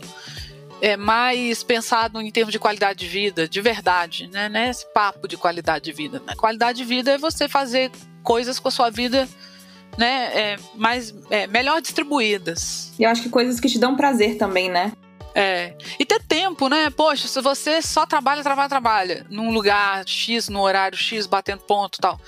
é, 0.82 0.98
mais 0.98 1.64
pensado 1.64 2.22
em 2.22 2.30
termos 2.30 2.52
de 2.52 2.60
qualidade 2.60 3.00
de 3.00 3.08
vida, 3.08 3.48
de 3.48 3.62
verdade, 3.62 4.28
né? 4.28 4.52
É 4.54 4.70
esse 4.70 4.86
papo 4.94 5.30
de 5.30 5.38
qualidade 5.38 5.86
de 5.86 5.94
vida. 5.94 6.22
Né? 6.28 6.36
Qualidade 6.36 6.80
de 6.80 6.84
vida 6.84 7.12
é 7.12 7.18
você 7.18 7.48
fazer 7.48 7.90
coisas 8.22 8.60
com 8.60 8.68
a 8.68 8.72
sua 8.72 8.90
vida 8.90 9.30
né, 9.98 10.32
é, 10.34 10.56
mais, 10.76 11.14
é, 11.30 11.48
melhor 11.48 11.82
distribuídas. 11.82 12.92
E 12.98 13.04
eu 13.04 13.10
acho 13.10 13.22
que 13.22 13.30
coisas 13.30 13.60
que 13.60 13.68
te 13.68 13.80
dão 13.80 13.96
prazer 13.96 14.38
também, 14.38 14.70
né? 14.70 14.92
É. 15.36 15.74
E 16.00 16.06
ter 16.06 16.22
tempo, 16.22 16.70
né? 16.70 16.90
Poxa, 16.92 17.28
se 17.28 17.42
você 17.42 17.82
só 17.82 18.06
trabalha, 18.06 18.44
trabalha, 18.44 18.70
trabalha 18.70 19.26
num 19.30 19.52
lugar 19.52 20.08
X, 20.08 20.48
no 20.48 20.62
horário 20.62 20.98
X, 20.98 21.26
batendo 21.26 21.64
ponto 21.64 21.98
e 21.98 22.02
tal, 22.02 22.20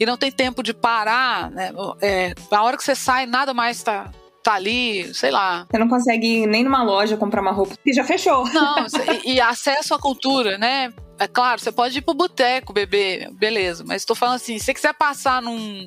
e 0.00 0.06
não 0.06 0.16
tem 0.16 0.32
tempo 0.32 0.62
de 0.62 0.72
parar, 0.72 1.50
né? 1.50 1.72
É, 2.00 2.34
a 2.50 2.62
hora 2.62 2.76
que 2.76 2.84
você 2.84 2.94
sai, 2.94 3.26
nada 3.26 3.52
mais 3.52 3.82
tá, 3.82 4.10
tá 4.42 4.54
ali, 4.54 5.12
sei 5.14 5.30
lá. 5.30 5.66
Você 5.70 5.78
não 5.78 5.88
consegue 5.88 6.42
ir 6.42 6.46
nem 6.46 6.64
numa 6.64 6.82
loja 6.82 7.16
comprar 7.16 7.42
uma 7.42 7.52
roupa, 7.52 7.74
porque 7.74 7.92
já 7.92 8.04
fechou. 8.04 8.44
Não, 8.52 8.86
e, 9.24 9.34
e 9.34 9.40
acesso 9.40 9.94
à 9.94 9.98
cultura, 9.98 10.56
né? 10.56 10.90
É 11.18 11.28
claro, 11.28 11.60
você 11.60 11.70
pode 11.70 11.98
ir 11.98 12.02
pro 12.02 12.12
boteco 12.12 12.72
beber, 12.72 13.30
beleza. 13.32 13.84
Mas 13.84 14.02
estou 14.02 14.16
falando 14.16 14.36
assim, 14.36 14.58
se 14.58 14.64
você 14.64 14.74
quiser 14.74 14.94
passar 14.94 15.40
num 15.40 15.86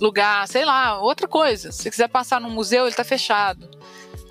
lugar, 0.00 0.46
sei 0.48 0.64
lá, 0.64 0.98
outra 0.98 1.28
coisa. 1.28 1.70
Se 1.70 1.82
você 1.82 1.90
quiser 1.90 2.08
passar 2.08 2.40
num 2.40 2.50
museu, 2.50 2.86
ele 2.86 2.94
tá 2.94 3.04
fechado. 3.04 3.68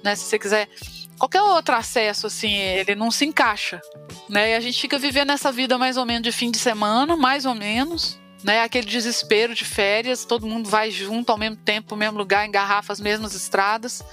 Né? 0.03 0.15
Se 0.15 0.25
você 0.25 0.39
quiser. 0.39 0.69
Qualquer 1.17 1.41
outro 1.41 1.75
acesso, 1.75 2.27
assim, 2.27 2.53
ele 2.53 2.95
não 2.95 3.09
se 3.09 3.23
encaixa. 3.23 3.79
Né? 4.27 4.51
E 4.51 4.55
a 4.55 4.59
gente 4.59 4.81
fica 4.81 4.97
vivendo 4.97 5.31
essa 5.31 5.51
vida 5.51 5.77
mais 5.77 5.95
ou 5.95 6.05
menos 6.05 6.23
de 6.23 6.31
fim 6.31 6.51
de 6.51 6.57
semana, 6.57 7.15
mais 7.15 7.45
ou 7.45 7.55
menos. 7.55 8.21
Né, 8.43 8.59
aquele 8.61 8.85
desespero 8.85 9.55
de 9.55 9.63
férias, 9.63 10.25
todo 10.25 10.45
mundo 10.45 10.69
vai 10.69 10.91
junto 10.91 11.31
ao 11.31 11.37
mesmo 11.37 11.55
tempo, 11.55 11.95
mesmo 11.95 12.17
lugar, 12.17 12.45
engarrafa 12.45 12.91
as 12.91 12.99
mesmas 12.99 13.33
estradas. 13.33 14.03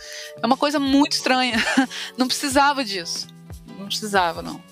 É 0.40 0.46
uma 0.46 0.56
coisa 0.56 0.78
muito 0.78 1.14
estranha. 1.14 1.56
Não 2.16 2.28
precisava 2.28 2.84
disso. 2.84 3.26
Não 3.76 3.86
precisava, 3.86 4.40
não. 4.40 4.62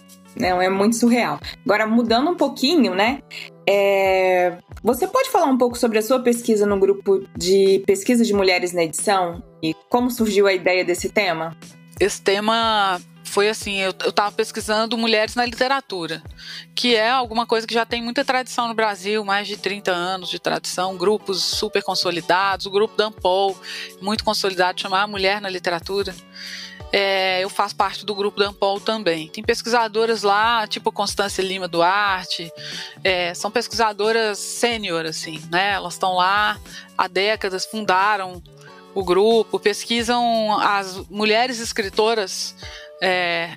Não, 0.41 0.61
é 0.63 0.69
muito 0.69 0.97
surreal. 0.97 1.41
Agora, 1.65 1.87
mudando 1.87 2.31
um 2.31 2.37
pouquinho, 2.37 2.95
né? 2.95 3.21
É... 3.69 4.59
Você 4.83 5.07
pode 5.07 5.29
falar 5.31 5.47
um 5.47 5.59
pouco 5.59 5.77
sobre 5.77 5.99
a 5.99 6.03
sua 6.03 6.21
pesquisa 6.21 6.65
no 6.65 6.79
grupo 6.79 7.27
de 7.37 7.83
pesquisa 7.87 8.25
de 8.25 8.33
mulheres 8.33 8.73
na 8.73 8.85
edição 8.85 9.43
e 9.63 9.75
como 9.89 10.11
surgiu 10.11 10.47
a 10.47 10.53
ideia 10.53 10.85
desse 10.85 11.09
tema? 11.09 11.57
Esse 12.01 12.23
tema 12.23 13.01
foi 13.29 13.49
assim, 13.49 13.77
eu 13.79 13.91
estava 13.91 14.33
pesquisando 14.33 14.97
mulheres 14.97 15.35
na 15.35 15.45
literatura, 15.45 16.23
que 16.75 16.97
é 16.97 17.11
alguma 17.11 17.47
coisa 17.47 17.67
que 17.67 17.75
já 17.75 17.85
tem 17.85 18.03
muita 18.03 18.25
tradição 18.25 18.69
no 18.69 18.75
Brasil, 18.75 19.25
mais 19.25 19.47
de 19.47 19.57
30 19.57 19.91
anos 19.91 20.31
de 20.31 20.39
tradição, 20.39 20.97
grupos 20.97 21.43
super 21.43 21.83
consolidados, 21.83 22.67
o 22.67 22.71
grupo 22.71 22.97
da 22.97 23.07
Ampol, 23.07 23.57
muito 24.01 24.25
consolidado, 24.25 24.81
chamar 24.81 25.07
Mulher 25.07 25.41
na 25.41 25.51
Literatura. 25.51 26.15
É, 26.93 27.43
eu 27.43 27.51
faço 27.51 27.77
parte 27.77 28.05
do 28.05 28.15
grupo 28.15 28.39
da 28.39 28.49
Ampol 28.49 28.81
também. 28.81 29.29
Tem 29.29 29.45
pesquisadoras 29.45 30.23
lá, 30.23 30.67
tipo 30.67 30.91
Constância 30.91 31.43
Lima 31.43 31.69
Duarte, 31.69 32.51
é, 33.05 33.35
são 33.35 33.51
pesquisadoras 33.51 34.39
sênior, 34.39 35.05
assim, 35.05 35.41
né? 35.51 35.73
Elas 35.73 35.95
estão 35.95 36.15
lá 36.15 36.59
há 36.97 37.07
décadas, 37.07 37.67
fundaram 37.67 38.43
o 38.95 39.05
grupo, 39.05 39.61
pesquisam 39.61 40.59
as 40.59 40.97
mulheres 41.09 41.61
escritoras 41.61 42.55
é, 43.01 43.55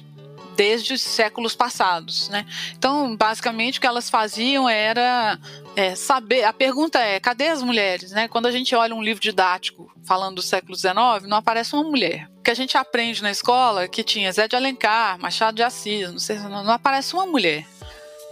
desde 0.56 0.94
os 0.94 1.02
séculos 1.02 1.56
passados, 1.56 2.30
né? 2.30 2.46
Então, 2.78 3.16
basicamente, 3.16 3.78
o 3.78 3.82
que 3.82 3.88
elas 3.88 4.10
faziam 4.10 4.68
era 4.70 5.40
é, 5.76 5.96
saber. 5.96 6.44
A 6.44 6.54
pergunta 6.54 7.00
é: 7.00 7.20
cadê 7.20 7.48
as 7.48 7.62
mulheres, 7.62 8.12
né? 8.12 8.28
Quando 8.28 8.46
a 8.46 8.52
gente 8.52 8.76
olha 8.76 8.96
um 8.96 9.02
livro 9.02 9.22
didático 9.22 9.92
falando 10.04 10.36
do 10.36 10.42
século 10.42 10.76
XIX, 10.76 11.28
não 11.28 11.38
aparece 11.38 11.74
uma 11.74 11.84
mulher. 11.84 12.30
que 12.44 12.52
a 12.52 12.56
gente 12.56 12.76
aprende 12.76 13.22
na 13.22 13.30
escola 13.30 13.88
que 13.88 14.04
tinha 14.04 14.32
Zé 14.32 14.48
de 14.48 14.56
Alencar, 14.56 15.20
Machado 15.20 15.56
de 15.56 15.64
Assis, 15.64 16.12
não, 16.12 16.20
sei, 16.20 16.40
não, 16.40 16.64
não 16.64 16.74
aparece 16.74 17.14
uma 17.14 17.26
mulher. 17.26 17.66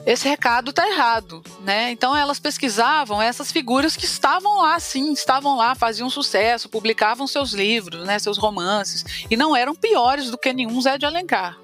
Esse 0.06 0.28
recado 0.28 0.70
está 0.70 0.88
errado, 0.88 1.44
né? 1.62 1.92
Então 1.92 2.16
elas 2.16 2.40
pesquisavam 2.40 3.22
essas 3.22 3.52
figuras 3.52 3.96
que 3.96 4.06
estavam 4.06 4.58
lá, 4.58 4.80
sim, 4.80 5.12
estavam 5.12 5.58
lá, 5.58 5.76
faziam 5.76 6.10
sucesso, 6.10 6.70
publicavam 6.70 7.28
seus 7.28 7.52
livros, 7.52 8.06
né, 8.06 8.18
seus 8.18 8.38
romances, 8.38 9.26
e 9.30 9.36
não 9.36 9.56
eram 9.56 9.76
piores 9.76 10.32
do 10.32 10.38
que 10.38 10.54
nenhum 10.54 10.82
Zé 10.82 10.98
de 10.98 11.06
Alencar. 11.06 11.58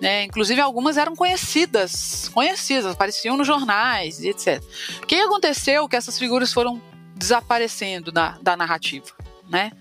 Né? 0.00 0.24
Inclusive 0.24 0.60
algumas 0.60 0.96
eram 0.96 1.14
conhecidas, 1.14 2.30
conhecidas, 2.32 2.86
apareciam 2.86 3.36
nos 3.36 3.46
jornais 3.46 4.18
etc. 4.30 4.62
O 5.02 5.06
que 5.06 5.16
aconteceu 5.16 5.88
que 5.88 5.96
essas 5.96 6.18
figuras 6.18 6.52
foram 6.52 6.80
desaparecendo 7.14 8.10
da, 8.10 8.38
da 8.40 8.56
narrativa, 8.56 9.12
né? 9.48 9.72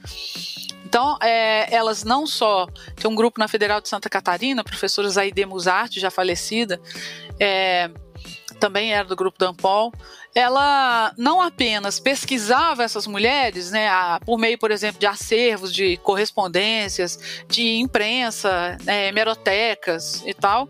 Então, 0.84 1.18
é, 1.22 1.74
elas 1.74 2.04
não 2.04 2.26
só. 2.26 2.66
Tem 2.96 3.10
um 3.10 3.14
grupo 3.14 3.40
na 3.40 3.48
Federal 3.48 3.80
de 3.80 3.88
Santa 3.88 4.10
Catarina, 4.10 4.64
professora 4.64 5.08
Zaide 5.08 5.46
Musarte, 5.46 6.00
já 6.00 6.10
falecida, 6.10 6.82
é, 7.40 7.92
também 8.60 8.94
era 8.94 9.08
do 9.08 9.16
grupo 9.16 9.38
da 9.40 9.50
Ampol, 9.50 9.92
ela 10.36 11.14
não 11.18 11.42
apenas 11.42 12.00
pesquisava 12.00 12.84
essas 12.84 13.08
mulheres, 13.08 13.72
né, 13.72 13.90
por 14.26 14.38
meio, 14.38 14.58
por 14.58 14.72
exemplo, 14.72 15.00
de 15.00 15.08
acervos, 15.08 15.74
de 15.74 15.98
correspondências, 15.98 17.44
de 17.48 17.78
imprensa, 17.78 18.78
né, 18.84 19.08
hemerotecas 19.08 20.24
e 20.26 20.34
tal, 20.34 20.70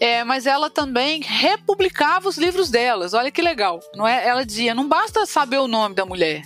é, 0.00 0.24
mas 0.24 0.46
ela 0.46 0.70
também 0.70 1.20
republicava 1.22 2.28
os 2.28 2.36
livros 2.36 2.70
delas. 2.70 3.14
Olha 3.14 3.30
que 3.30 3.40
legal, 3.40 3.80
não 3.94 4.06
é? 4.06 4.26
Ela 4.26 4.44
dizia, 4.44 4.74
não 4.74 4.86
basta 4.86 5.24
saber 5.26 5.58
o 5.58 5.68
nome 5.68 5.94
da 5.94 6.04
mulher, 6.04 6.42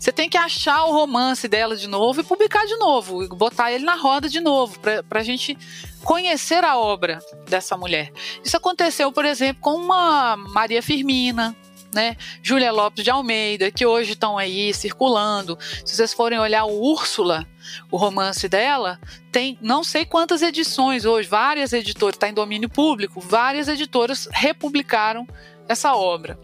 você 0.00 0.10
tem 0.10 0.30
que 0.30 0.38
achar 0.38 0.84
o 0.84 0.92
romance 0.92 1.46
dela 1.46 1.76
de 1.76 1.86
novo 1.86 2.22
e 2.22 2.24
publicar 2.24 2.64
de 2.64 2.74
novo, 2.76 3.28
botar 3.36 3.70
ele 3.70 3.84
na 3.84 3.96
roda 3.96 4.30
de 4.30 4.40
novo, 4.40 4.80
para 4.80 5.20
a 5.20 5.22
gente 5.22 5.58
conhecer 6.04 6.64
a 6.64 6.78
obra 6.78 7.18
dessa 7.48 7.76
mulher. 7.76 8.12
Isso 8.44 8.56
aconteceu, 8.56 9.12
por 9.12 9.24
exemplo, 9.24 9.62
com 9.62 9.74
uma 9.74 10.36
Maria 10.36 10.82
Firmina, 10.82 11.56
né? 11.92 12.16
Júlia 12.42 12.70
Lopes 12.70 13.04
de 13.04 13.10
Almeida, 13.10 13.70
que 13.70 13.84
hoje 13.84 14.12
estão 14.12 14.38
aí 14.38 14.72
circulando. 14.72 15.58
Se 15.84 15.96
vocês 15.96 16.12
forem 16.12 16.38
olhar 16.38 16.64
o 16.64 16.80
Úrsula, 16.80 17.46
o 17.90 17.96
romance 17.96 18.48
dela, 18.48 19.00
tem 19.32 19.58
não 19.60 19.82
sei 19.82 20.04
quantas 20.04 20.42
edições 20.42 21.04
hoje, 21.04 21.28
várias 21.28 21.72
editoras, 21.72 22.16
está 22.16 22.28
em 22.28 22.34
domínio 22.34 22.68
público, 22.68 23.20
várias 23.20 23.68
editoras 23.68 24.28
republicaram 24.30 25.26
essa 25.68 25.94
obra. 25.94 26.38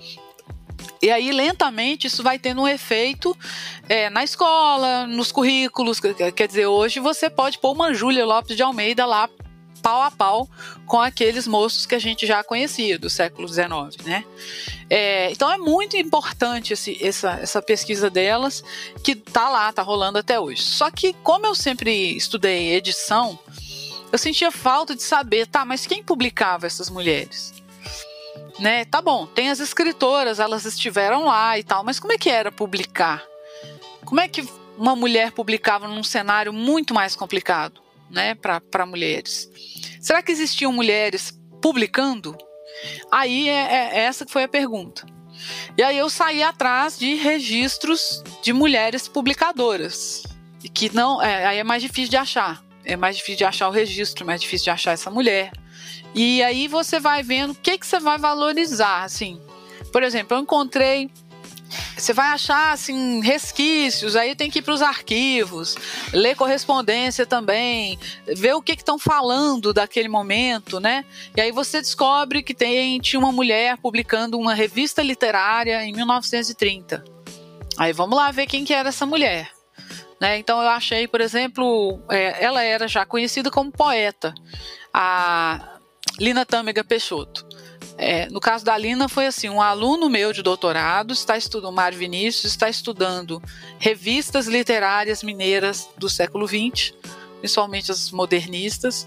E 1.03 1.11
aí, 1.11 1.31
lentamente, 1.31 2.07
isso 2.07 2.23
vai 2.23 2.38
tendo 2.38 2.62
um 2.62 2.69
efeito 2.69 3.37
é, 3.88 4.09
na 4.09 4.25
escola, 4.25 5.07
nos 5.07 5.31
currículos. 5.31 6.01
Quer 6.01 6.49
dizer, 6.49 6.66
hoje 6.66 7.01
você 7.01 7.29
pode 7.29 7.59
pôr 7.59 7.73
uma 7.73 7.92
Júlia 7.92 8.25
Lopes 8.25 8.57
de 8.57 8.62
Almeida 8.62 9.05
lá 9.05 9.29
pau 9.87 10.03
a 10.03 10.11
pau 10.11 10.49
com 10.85 11.01
aqueles 11.01 11.46
moços 11.46 11.87
que 11.87 11.94
a 11.94 11.99
gente 12.01 12.27
já 12.27 12.42
conhecia 12.42 12.99
do 12.99 13.09
século 13.09 13.46
XIX, 13.46 14.05
né? 14.05 14.25
É, 14.90 15.31
então 15.31 15.49
é 15.49 15.57
muito 15.57 15.96
importante 15.96 16.72
esse, 16.72 16.99
essa, 17.01 17.38
essa 17.40 17.62
pesquisa 17.62 18.11
delas, 18.11 18.64
que 19.05 19.14
tá 19.14 19.49
lá, 19.49 19.72
tá 19.72 19.83
rolando 19.83 20.18
até 20.18 20.40
hoje. 20.40 20.61
Só 20.61 20.90
que, 20.90 21.12
como 21.22 21.46
eu 21.46 21.55
sempre 21.55 22.16
estudei 22.16 22.75
edição, 22.75 23.38
eu 24.11 24.18
sentia 24.18 24.51
falta 24.51 24.92
de 24.92 25.05
saber, 25.05 25.46
tá, 25.46 25.64
mas 25.64 25.87
quem 25.87 26.03
publicava 26.03 26.66
essas 26.66 26.90
mulheres? 26.90 27.55
né? 28.59 28.87
Tá 28.87 29.01
bom, 29.01 29.25
tem 29.25 29.51
as 29.51 29.61
escritoras, 29.61 30.40
elas 30.40 30.64
estiveram 30.64 31.27
lá 31.27 31.57
e 31.59 31.62
tal, 31.62 31.85
mas 31.85 32.01
como 32.01 32.12
é 32.12 32.18
que 32.18 32.31
era 32.31 32.51
publicar? 32.51 33.22
Como 34.05 34.20
é 34.20 34.27
que 34.27 34.49
uma 34.77 34.96
mulher 34.96 35.31
publicava 35.31 35.87
num 35.87 36.03
cenário 36.03 36.53
muito 36.53 36.92
mais 36.92 37.14
complicado, 37.14 37.86
né, 38.11 38.35
para 38.35 38.87
mulheres? 38.87 39.51
Será 40.01 40.23
que 40.23 40.33
existiam 40.33 40.73
mulheres 40.73 41.38
publicando? 41.61 42.37
Aí 43.11 43.49
é, 43.49 43.53
é, 43.53 43.99
essa 44.01 44.25
que 44.25 44.33
foi 44.33 44.45
a 44.45 44.49
pergunta. 44.49 45.07
E 45.77 45.83
aí 45.83 45.99
eu 45.99 46.09
saí 46.09 46.42
atrás 46.42 46.99
de 46.99 47.14
registros 47.14 48.23
de 48.42 48.53
mulheres 48.53 49.07
publicadoras, 49.07 50.23
que 50.73 50.95
não, 50.95 51.23
é, 51.23 51.47
aí 51.47 51.59
é 51.59 51.64
mais 51.64 51.83
difícil 51.83 52.11
de 52.11 52.16
achar. 52.16 52.64
É 52.85 52.97
mais 52.97 53.16
difícil 53.16 53.38
de 53.38 53.45
achar 53.45 53.69
o 53.69 53.73
registro, 53.73 54.25
mais 54.25 54.40
difícil 54.40 54.64
de 54.64 54.71
achar 54.71 54.92
essa 54.92 55.11
mulher. 55.11 55.51
E 56.14 56.42
aí 56.42 56.69
você 56.69 57.01
vai 57.01 57.23
vendo 57.23 57.51
o 57.51 57.55
que, 57.55 57.77
que 57.77 57.87
você 57.87 57.99
vai 57.99 58.16
valorizar, 58.16 59.03
assim. 59.03 59.40
Por 59.92 60.03
exemplo, 60.03 60.37
eu 60.37 60.40
encontrei 60.40 61.11
você 61.96 62.12
vai 62.12 62.29
achar 62.29 62.72
assim 62.72 63.20
resquícios, 63.20 64.16
aí 64.16 64.35
tem 64.35 64.50
que 64.50 64.61
ir 64.61 64.62
para 64.62 64.74
os 64.74 64.83
arquivos, 64.83 65.76
ler 66.12 66.37
correspondência 66.37 67.26
também, 67.26 67.98
ver 68.26 68.55
o 68.55 68.62
que 68.62 68.72
estão 68.72 68.98
falando 68.98 69.72
daquele 69.72 70.09
momento, 70.09 70.79
né? 70.79 71.05
E 71.37 71.40
aí 71.40 71.50
você 71.50 71.81
descobre 71.81 72.42
que 72.42 72.55
tem 72.55 72.98
tinha 73.00 73.18
uma 73.18 73.33
mulher 73.33 73.76
publicando 73.79 74.38
uma 74.38 74.55
revista 74.55 75.02
literária 75.02 75.85
em 75.85 75.92
1930. 75.92 77.05
Aí 77.79 77.92
vamos 77.92 78.16
lá 78.16 78.31
ver 78.31 78.46
quem 78.46 78.64
que 78.64 78.72
era 78.72 78.88
essa 78.88 79.05
mulher. 79.05 79.50
Né? 80.20 80.38
Então 80.38 80.62
eu 80.62 80.68
achei, 80.68 81.07
por 81.07 81.20
exemplo, 81.20 82.00
é, 82.11 82.42
ela 82.42 82.62
era 82.62 82.88
já 82.88 83.05
conhecida 83.05 83.50
como 83.50 83.70
poeta. 83.70 84.35
A 84.92 85.79
Lina 86.18 86.46
Tâmega 86.46 86.83
Peixoto. 86.83 87.46
É, 87.98 88.28
no 88.28 88.40
caso 88.40 88.64
da 88.64 88.76
Lina 88.76 89.09
foi 89.09 89.26
assim, 89.26 89.48
um 89.48 89.61
aluno 89.61 90.11
meu 90.11 90.32
de 90.32 90.42
doutorado 90.42 91.12
está 91.12 91.37
estudando, 91.37 91.72
Mário 91.72 91.98
Vinícius, 91.98 92.44
está 92.44 92.68
estudando 92.68 93.42
revistas 93.78 94.46
literárias 94.46 95.22
mineiras 95.22 95.88
do 95.96 96.09
século 96.09 96.46
XX, 96.46 96.92
principalmente 97.40 97.90
as 97.90 98.11
modernistas. 98.11 99.06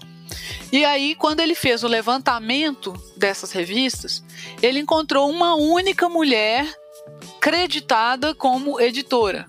E 0.72 0.84
aí, 0.84 1.14
quando 1.14 1.40
ele 1.40 1.54
fez 1.54 1.84
o 1.84 1.88
levantamento 1.88 2.92
dessas 3.16 3.52
revistas, 3.52 4.24
ele 4.60 4.80
encontrou 4.80 5.30
uma 5.30 5.54
única 5.54 6.08
mulher 6.08 6.66
creditada 7.40 8.34
como 8.34 8.80
editora. 8.80 9.46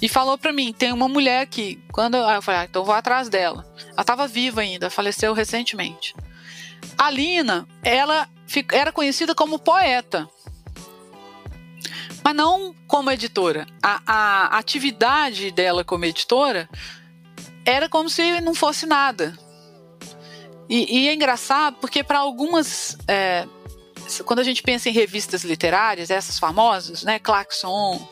E 0.00 0.08
falou 0.08 0.36
para 0.36 0.52
mim, 0.52 0.72
tem 0.72 0.92
uma 0.92 1.08
mulher 1.08 1.40
aqui. 1.40 1.82
Quando 1.90 2.16
eu 2.16 2.42
falei, 2.42 2.60
ah, 2.60 2.64
então 2.64 2.84
vou 2.84 2.94
atrás 2.94 3.28
dela. 3.30 3.66
Ela 3.92 4.02
estava 4.02 4.26
viva 4.26 4.60
ainda, 4.60 4.90
faleceu 4.90 5.32
recentemente. 5.32 6.14
A 6.98 7.10
Lina, 7.10 7.66
ela 7.82 8.28
era 8.72 8.92
conhecida 8.92 9.34
como 9.34 9.58
poeta, 9.58 10.28
mas 12.24 12.34
não 12.34 12.74
como 12.86 13.10
editora. 13.10 13.66
A, 13.82 14.00
a 14.06 14.58
atividade 14.58 15.50
dela 15.50 15.84
como 15.84 16.04
editora 16.04 16.68
era 17.64 17.88
como 17.88 18.08
se 18.08 18.40
não 18.40 18.54
fosse 18.54 18.86
nada. 18.86 19.36
E, 20.68 21.00
e 21.00 21.08
é 21.08 21.14
engraçado 21.14 21.76
porque 21.80 22.02
para 22.02 22.18
algumas 22.18 22.96
é, 23.06 23.46
quando 24.24 24.40
a 24.40 24.44
gente 24.44 24.62
pensa 24.62 24.88
em 24.88 24.92
revistas 24.92 25.44
literárias, 25.44 26.10
essas 26.10 26.38
famosas, 26.38 27.02
né, 27.02 27.18
Claxon, 27.18 28.08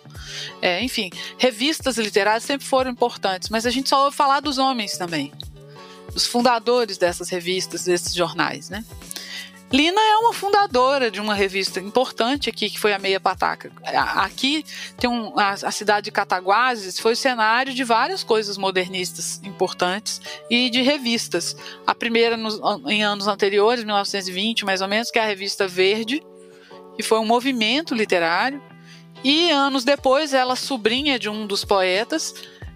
é, 0.60 0.82
enfim, 0.82 1.10
revistas 1.38 1.96
literárias 1.96 2.44
sempre 2.44 2.66
foram 2.66 2.90
importantes, 2.90 3.48
mas 3.48 3.66
a 3.66 3.70
gente 3.70 3.88
só 3.88 4.04
ouve 4.04 4.16
falar 4.16 4.40
dos 4.40 4.58
homens 4.58 4.96
também 4.96 5.32
os 6.14 6.26
fundadores 6.26 6.96
dessas 6.96 7.28
revistas, 7.28 7.84
desses 7.84 8.14
jornais, 8.14 8.68
né? 8.70 8.84
Lina 9.72 10.00
é 10.00 10.16
uma 10.18 10.32
fundadora 10.32 11.10
de 11.10 11.20
uma 11.20 11.34
revista 11.34 11.80
importante 11.80 12.48
aqui, 12.48 12.70
que 12.70 12.78
foi 12.78 12.92
a 12.92 12.98
Meia 12.98 13.18
Pataca. 13.18 13.72
Aqui 14.14 14.64
tem 14.96 15.10
um, 15.10 15.36
a, 15.36 15.50
a, 15.50 15.70
cidade 15.72 16.04
de 16.04 16.10
Cataguases 16.12 17.00
foi 17.00 17.16
cenário 17.16 17.74
de 17.74 17.82
várias 17.82 18.22
coisas 18.22 18.56
modernistas 18.56 19.40
importantes 19.42 20.20
e 20.48 20.70
de 20.70 20.80
revistas. 20.80 21.56
A 21.84 21.92
primeira 21.92 22.36
nos, 22.36 22.60
em 22.86 23.02
anos 23.02 23.26
anteriores, 23.26 23.82
1920 23.82 24.64
mais 24.64 24.80
ou 24.80 24.86
menos, 24.86 25.10
que 25.10 25.18
é 25.18 25.22
a 25.22 25.26
revista 25.26 25.66
Verde, 25.66 26.22
que 26.94 27.02
foi 27.02 27.18
um 27.18 27.26
movimento 27.26 27.96
literário. 27.96 28.62
E 29.24 29.50
anos 29.50 29.82
depois, 29.82 30.32
ela 30.32 30.54
sobrinha 30.54 31.18
de 31.18 31.28
um 31.28 31.48
dos 31.48 31.64
poetas, 31.64 32.32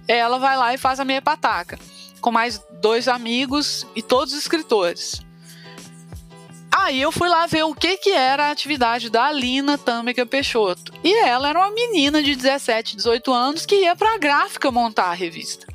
ela 0.09 0.39
vai 0.39 0.57
lá 0.57 0.75
e 0.75 0.79
faz 0.79 0.99
a 0.99 1.05
Meia 1.05 1.23
Pataca 1.23 1.79
com 2.21 2.31
mais 2.31 2.61
dois 2.81 3.09
amigos 3.09 3.87
e 3.95 4.03
todos 4.03 4.35
escritores. 4.35 5.21
Aí 6.71 7.01
eu 7.01 7.11
fui 7.11 7.29
lá 7.29 7.47
ver 7.47 7.65
o 7.65 7.75
que, 7.75 7.97
que 7.97 8.11
era 8.11 8.47
a 8.47 8.51
atividade 8.51 9.11
da 9.11 9.25
Alina 9.25 9.77
Tâmega 9.77 10.25
Peixoto. 10.25 10.93
E 11.03 11.13
ela 11.25 11.49
era 11.49 11.59
uma 11.59 11.71
menina 11.71 12.23
de 12.23 12.37
17, 12.37 12.97
18 12.97 13.33
anos 13.33 13.67
que 13.67 13.75
ia 13.83 13.97
para 13.97 14.15
a 14.15 14.19
gráfica 14.19 14.71
montar 14.71 15.07
a 15.07 15.15
revista. 15.15 15.67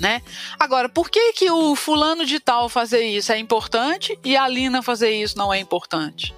Né? 0.00 0.22
Agora, 0.58 0.88
por 0.88 1.10
que, 1.10 1.32
que 1.32 1.50
o 1.50 1.74
fulano 1.76 2.24
de 2.24 2.40
tal 2.40 2.68
fazer 2.68 3.04
isso 3.04 3.32
é 3.32 3.38
importante 3.38 4.18
e 4.24 4.36
a 4.36 4.44
Alina 4.44 4.82
fazer 4.82 5.10
isso 5.10 5.38
não 5.38 5.52
é 5.52 5.58
importante? 5.58 6.34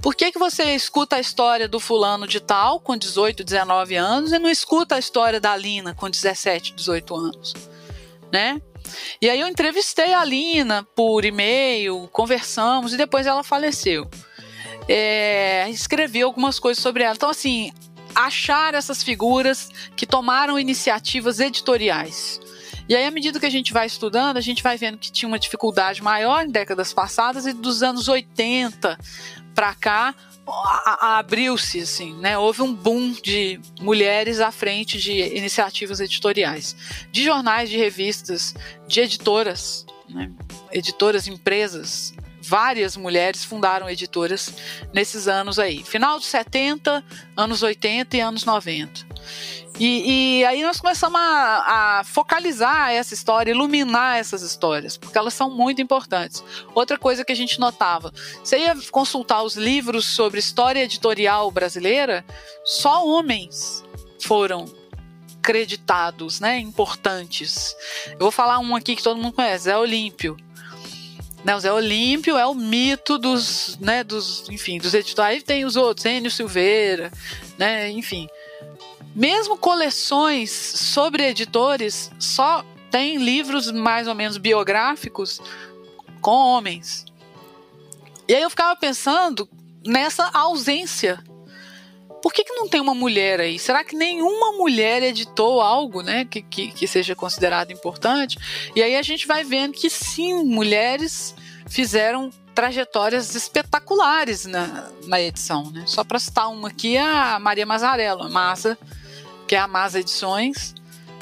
Por 0.00 0.14
que, 0.14 0.30
que 0.30 0.38
você 0.38 0.74
escuta 0.74 1.16
a 1.16 1.20
história 1.20 1.66
do 1.66 1.80
fulano 1.80 2.26
de 2.26 2.38
tal 2.38 2.80
com 2.80 2.96
18, 2.96 3.42
19 3.42 3.96
anos 3.96 4.32
e 4.32 4.38
não 4.38 4.48
escuta 4.48 4.94
a 4.94 4.98
história 4.98 5.40
da 5.40 5.56
Lina 5.56 5.92
com 5.94 6.08
17, 6.08 6.74
18 6.74 7.16
anos? 7.16 7.54
Né? 8.32 8.60
E 9.20 9.28
aí 9.28 9.40
eu 9.40 9.48
entrevistei 9.48 10.14
a 10.14 10.24
Lina 10.24 10.86
por 10.94 11.24
e-mail, 11.24 12.08
conversamos 12.12 12.94
e 12.94 12.96
depois 12.96 13.26
ela 13.26 13.42
faleceu. 13.42 14.08
É, 14.88 15.68
escrevi 15.68 16.22
algumas 16.22 16.60
coisas 16.60 16.82
sobre 16.82 17.02
ela. 17.02 17.14
Então, 17.14 17.28
assim, 17.28 17.72
achar 18.14 18.74
essas 18.74 19.02
figuras 19.02 19.68
que 19.96 20.06
tomaram 20.06 20.58
iniciativas 20.58 21.40
editoriais. 21.40 22.40
E 22.88 22.96
aí, 22.96 23.04
à 23.04 23.10
medida 23.10 23.38
que 23.38 23.44
a 23.44 23.50
gente 23.50 23.72
vai 23.72 23.86
estudando, 23.86 24.38
a 24.38 24.40
gente 24.40 24.62
vai 24.62 24.78
vendo 24.78 24.96
que 24.96 25.12
tinha 25.12 25.28
uma 25.28 25.38
dificuldade 25.38 26.02
maior 26.02 26.46
em 26.46 26.50
décadas 26.50 26.92
passadas 26.92 27.44
e 27.44 27.52
dos 27.52 27.82
anos 27.82 28.08
80 28.08 28.96
para 29.58 29.74
cá 29.74 30.14
abriu-se, 31.00 31.80
assim, 31.80 32.14
né? 32.14 32.38
Houve 32.38 32.62
um 32.62 32.72
boom 32.72 33.10
de 33.10 33.60
mulheres 33.80 34.38
à 34.38 34.52
frente 34.52 34.98
de 34.98 35.10
iniciativas 35.36 35.98
editoriais, 35.98 36.76
de 37.10 37.24
jornais, 37.24 37.68
de 37.68 37.76
revistas, 37.76 38.54
de 38.86 39.00
editoras, 39.00 39.84
né? 40.08 40.30
editoras, 40.70 41.26
empresas. 41.26 42.14
Várias 42.40 42.96
mulheres 42.96 43.44
fundaram 43.44 43.90
editoras 43.90 44.54
nesses 44.94 45.26
anos 45.26 45.58
aí, 45.58 45.82
final 45.82 46.18
dos 46.18 46.28
70, 46.28 47.04
anos 47.36 47.60
80 47.60 48.16
e 48.16 48.20
anos 48.20 48.44
90. 48.44 49.04
E, 49.78 50.40
e, 50.40 50.44
aí 50.44 50.62
nós 50.62 50.80
começamos 50.80 51.20
a, 51.20 51.98
a, 52.00 52.04
focalizar 52.04 52.90
essa 52.90 53.14
história, 53.14 53.52
iluminar 53.52 54.18
essas 54.18 54.42
histórias, 54.42 54.96
porque 54.96 55.16
elas 55.16 55.34
são 55.34 55.50
muito 55.50 55.80
importantes. 55.80 56.42
Outra 56.74 56.98
coisa 56.98 57.24
que 57.24 57.30
a 57.30 57.36
gente 57.36 57.60
notava, 57.60 58.12
você 58.42 58.58
ia 58.58 58.74
consultar 58.90 59.42
os 59.42 59.54
livros 59.54 60.04
sobre 60.04 60.40
história 60.40 60.82
editorial 60.82 61.48
brasileira, 61.52 62.24
só 62.64 63.06
homens 63.06 63.84
foram 64.20 64.66
creditados, 65.40 66.40
né, 66.40 66.58
importantes. 66.58 67.76
Eu 68.10 68.18
vou 68.18 68.30
falar 68.32 68.58
um 68.58 68.74
aqui 68.74 68.96
que 68.96 69.02
todo 69.02 69.20
mundo 69.20 69.32
conhece, 69.32 69.64
Zé 69.64 69.78
Olímpio. 69.78 70.36
Né, 71.44 71.54
o 71.54 71.60
Zé 71.60 71.72
Olímpio 71.72 72.36
é 72.36 72.44
o 72.44 72.54
mito 72.54 73.16
dos, 73.16 73.78
né, 73.78 74.02
dos, 74.02 74.48
enfim, 74.50 74.78
dos 74.78 74.92
editores. 74.92 75.36
Aí 75.36 75.40
tem 75.40 75.64
os 75.64 75.76
outros, 75.76 76.04
Enio 76.04 76.30
Silveira, 76.30 77.12
né, 77.56 77.88
enfim. 77.90 78.28
Mesmo 79.18 79.58
coleções 79.58 80.48
sobre 80.52 81.26
editores 81.26 82.08
só 82.20 82.64
tem 82.88 83.16
livros 83.16 83.68
mais 83.68 84.06
ou 84.06 84.14
menos 84.14 84.36
biográficos 84.36 85.40
com 86.20 86.30
homens. 86.30 87.04
E 88.28 88.34
aí 88.36 88.42
eu 88.42 88.48
ficava 88.48 88.78
pensando 88.78 89.48
nessa 89.84 90.30
ausência. 90.32 91.18
Por 92.22 92.32
que, 92.32 92.44
que 92.44 92.52
não 92.52 92.68
tem 92.68 92.80
uma 92.80 92.94
mulher 92.94 93.40
aí? 93.40 93.58
Será 93.58 93.82
que 93.82 93.96
nenhuma 93.96 94.52
mulher 94.52 95.02
editou 95.02 95.60
algo 95.60 96.00
né, 96.00 96.24
que, 96.24 96.40
que, 96.40 96.70
que 96.70 96.86
seja 96.86 97.16
considerado 97.16 97.72
importante? 97.72 98.38
E 98.76 98.80
aí 98.80 98.94
a 98.94 99.02
gente 99.02 99.26
vai 99.26 99.42
vendo 99.42 99.72
que 99.72 99.90
sim, 99.90 100.44
mulheres 100.44 101.34
fizeram 101.66 102.30
trajetórias 102.54 103.34
espetaculares 103.34 104.46
na, 104.46 104.92
na 105.08 105.20
edição. 105.20 105.72
Né? 105.72 105.82
Só 105.88 106.04
para 106.04 106.20
citar 106.20 106.48
uma 106.48 106.68
aqui, 106.68 106.96
a 106.96 107.40
Maria 107.40 107.66
Mazarello, 107.66 108.22
a 108.22 108.28
Massa 108.28 108.78
que 109.48 109.56
é 109.56 109.58
a 109.58 109.66
Masa 109.66 110.00
Edições, 110.00 110.74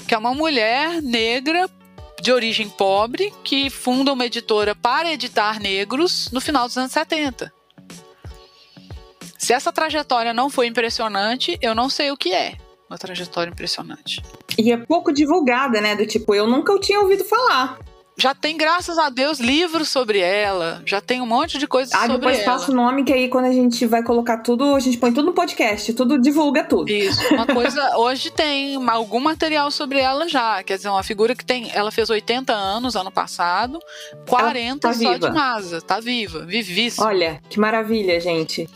que 0.08 0.12
é 0.12 0.18
uma 0.18 0.34
mulher 0.34 1.00
negra 1.00 1.70
de 2.20 2.32
origem 2.32 2.68
pobre 2.68 3.32
que 3.44 3.70
funda 3.70 4.12
uma 4.12 4.26
editora 4.26 4.74
para 4.74 5.12
editar 5.12 5.60
negros 5.60 6.28
no 6.32 6.40
final 6.40 6.66
dos 6.66 6.76
anos 6.76 6.90
70. 6.90 7.52
Se 9.38 9.52
essa 9.52 9.72
trajetória 9.72 10.34
não 10.34 10.50
foi 10.50 10.66
impressionante, 10.66 11.56
eu 11.62 11.72
não 11.72 11.88
sei 11.88 12.10
o 12.10 12.16
que 12.16 12.32
é 12.32 12.54
uma 12.90 12.98
trajetória 12.98 13.50
impressionante. 13.50 14.20
E 14.58 14.72
é 14.72 14.76
pouco 14.76 15.12
divulgada, 15.12 15.80
né? 15.80 15.94
Do 15.94 16.06
tipo, 16.06 16.34
eu 16.34 16.48
nunca 16.48 16.76
tinha 16.80 17.00
ouvido 17.00 17.24
falar 17.24 17.78
já 18.18 18.34
tem, 18.34 18.56
graças 18.56 18.96
a 18.96 19.10
Deus, 19.10 19.38
livros 19.38 19.90
sobre 19.90 20.20
ela. 20.20 20.82
Já 20.86 21.02
tem 21.02 21.20
um 21.20 21.26
monte 21.26 21.58
de 21.58 21.66
coisas 21.66 21.92
ah, 21.92 22.06
sobre 22.06 22.12
ela. 22.12 22.18
Depois 22.18 22.44
passa 22.44 22.72
o 22.72 22.74
nome 22.74 23.04
que 23.04 23.12
aí 23.12 23.28
quando 23.28 23.44
a 23.44 23.52
gente 23.52 23.84
vai 23.84 24.02
colocar 24.02 24.38
tudo, 24.38 24.74
a 24.74 24.80
gente 24.80 24.96
põe 24.96 25.12
tudo 25.12 25.26
no 25.26 25.32
podcast, 25.34 25.92
tudo 25.92 26.18
divulga 26.18 26.64
tudo. 26.64 26.90
Isso. 26.90 27.20
Uma 27.34 27.44
coisa, 27.52 27.98
hoje 27.98 28.30
tem 28.30 28.76
algum 28.88 29.20
material 29.20 29.70
sobre 29.70 29.98
ela 30.00 30.26
já. 30.26 30.62
Quer 30.62 30.78
dizer, 30.78 30.88
uma 30.88 31.02
figura 31.02 31.34
que 31.34 31.44
tem. 31.44 31.70
Ela 31.74 31.90
fez 31.90 32.08
80 32.08 32.54
anos 32.54 32.96
ano 32.96 33.10
passado, 33.10 33.78
40 34.26 34.80
tá 34.80 34.94
só 34.94 34.98
viva. 34.98 35.18
de 35.18 35.30
masa. 35.30 35.82
Tá 35.82 36.00
viva, 36.00 36.46
vivíssima. 36.46 37.06
Olha, 37.06 37.42
que 37.50 37.60
maravilha, 37.60 38.18
gente. 38.18 38.66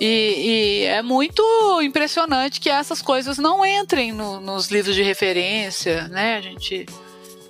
E, 0.00 0.82
e, 0.82 0.84
é 0.86 1.02
muito 1.02 1.42
impressionante 1.82 2.58
que 2.58 2.70
essas 2.70 3.00
coisas 3.00 3.38
não 3.38 3.64
entrem 3.64 4.10
no, 4.10 4.40
nos 4.40 4.68
livros 4.68 4.96
de 4.96 5.02
referência, 5.02 6.08
né? 6.08 6.38
A 6.38 6.40
gente 6.40 6.86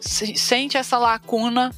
sente 0.01 0.77
essa 0.77 0.99
lacuna 0.99 1.71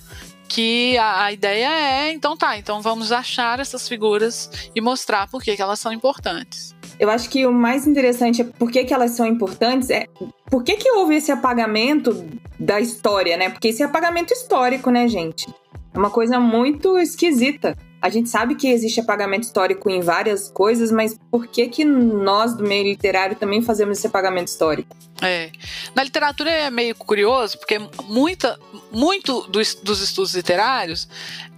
que 0.48 0.98
a, 0.98 1.24
a, 1.24 1.32
ideia 1.32 1.66
é, 1.66 2.12
então 2.12 2.37
tá, 2.37 2.58
então 2.58 2.82
vamos 2.82 3.11
achar 3.11 3.58
essas 3.58 3.88
figuras 3.88 4.50
e 4.74 4.80
mostrar 4.82 5.26
por 5.28 5.42
que, 5.42 5.56
que 5.56 5.62
elas 5.62 5.80
são 5.80 5.90
importantes. 5.92 6.74
Eu 7.00 7.08
acho 7.11 7.30
que 7.30 7.46
o 7.46 7.52
mais 7.52 7.87
interessante 7.87 8.42
é 8.42 8.44
por 8.44 8.70
que, 8.70 8.85
que 8.85 8.92
elas 8.92 9.12
são 9.12 9.26
importantes, 9.26 9.88
é 9.88 10.06
por 10.50 10.62
que, 10.62 10.76
que 10.76 10.90
houve 10.90 11.16
esse 11.16 11.32
apagamento 11.32 12.24
da 12.61 12.80
história, 12.80 13.37
né? 13.37 13.48
Porque 13.48 13.68
esse 13.68 13.82
apagamento 13.82 14.32
histórico, 14.32 14.90
né, 14.90 15.08
gente? 15.08 15.48
É 15.94 15.98
uma 15.98 16.11
coisa 16.11 16.38
muito 16.38 16.98
esquisita. 16.98 17.76
A 18.02 18.10
gente 18.10 18.28
sabe 18.28 18.56
que 18.56 18.66
existe 18.66 18.98
apagamento 18.98 19.44
histórico 19.44 19.88
em 19.88 20.00
várias 20.00 20.50
coisas, 20.50 20.90
mas 20.90 21.16
por 21.30 21.46
que 21.46 21.68
que 21.68 21.84
nós 21.84 22.52
do 22.52 22.64
meio 22.64 22.82
literário 22.82 23.36
também 23.36 23.62
fazemos 23.62 23.96
esse 23.96 24.08
apagamento 24.08 24.48
histórico? 24.48 24.96
É. 25.22 25.52
Na 25.94 26.02
literatura 26.02 26.50
é 26.50 26.68
meio 26.68 26.96
curioso, 26.96 27.56
porque 27.58 27.78
muita, 28.08 28.58
muito 28.90 29.42
dos, 29.42 29.76
dos 29.76 30.02
estudos 30.02 30.34
literários 30.34 31.08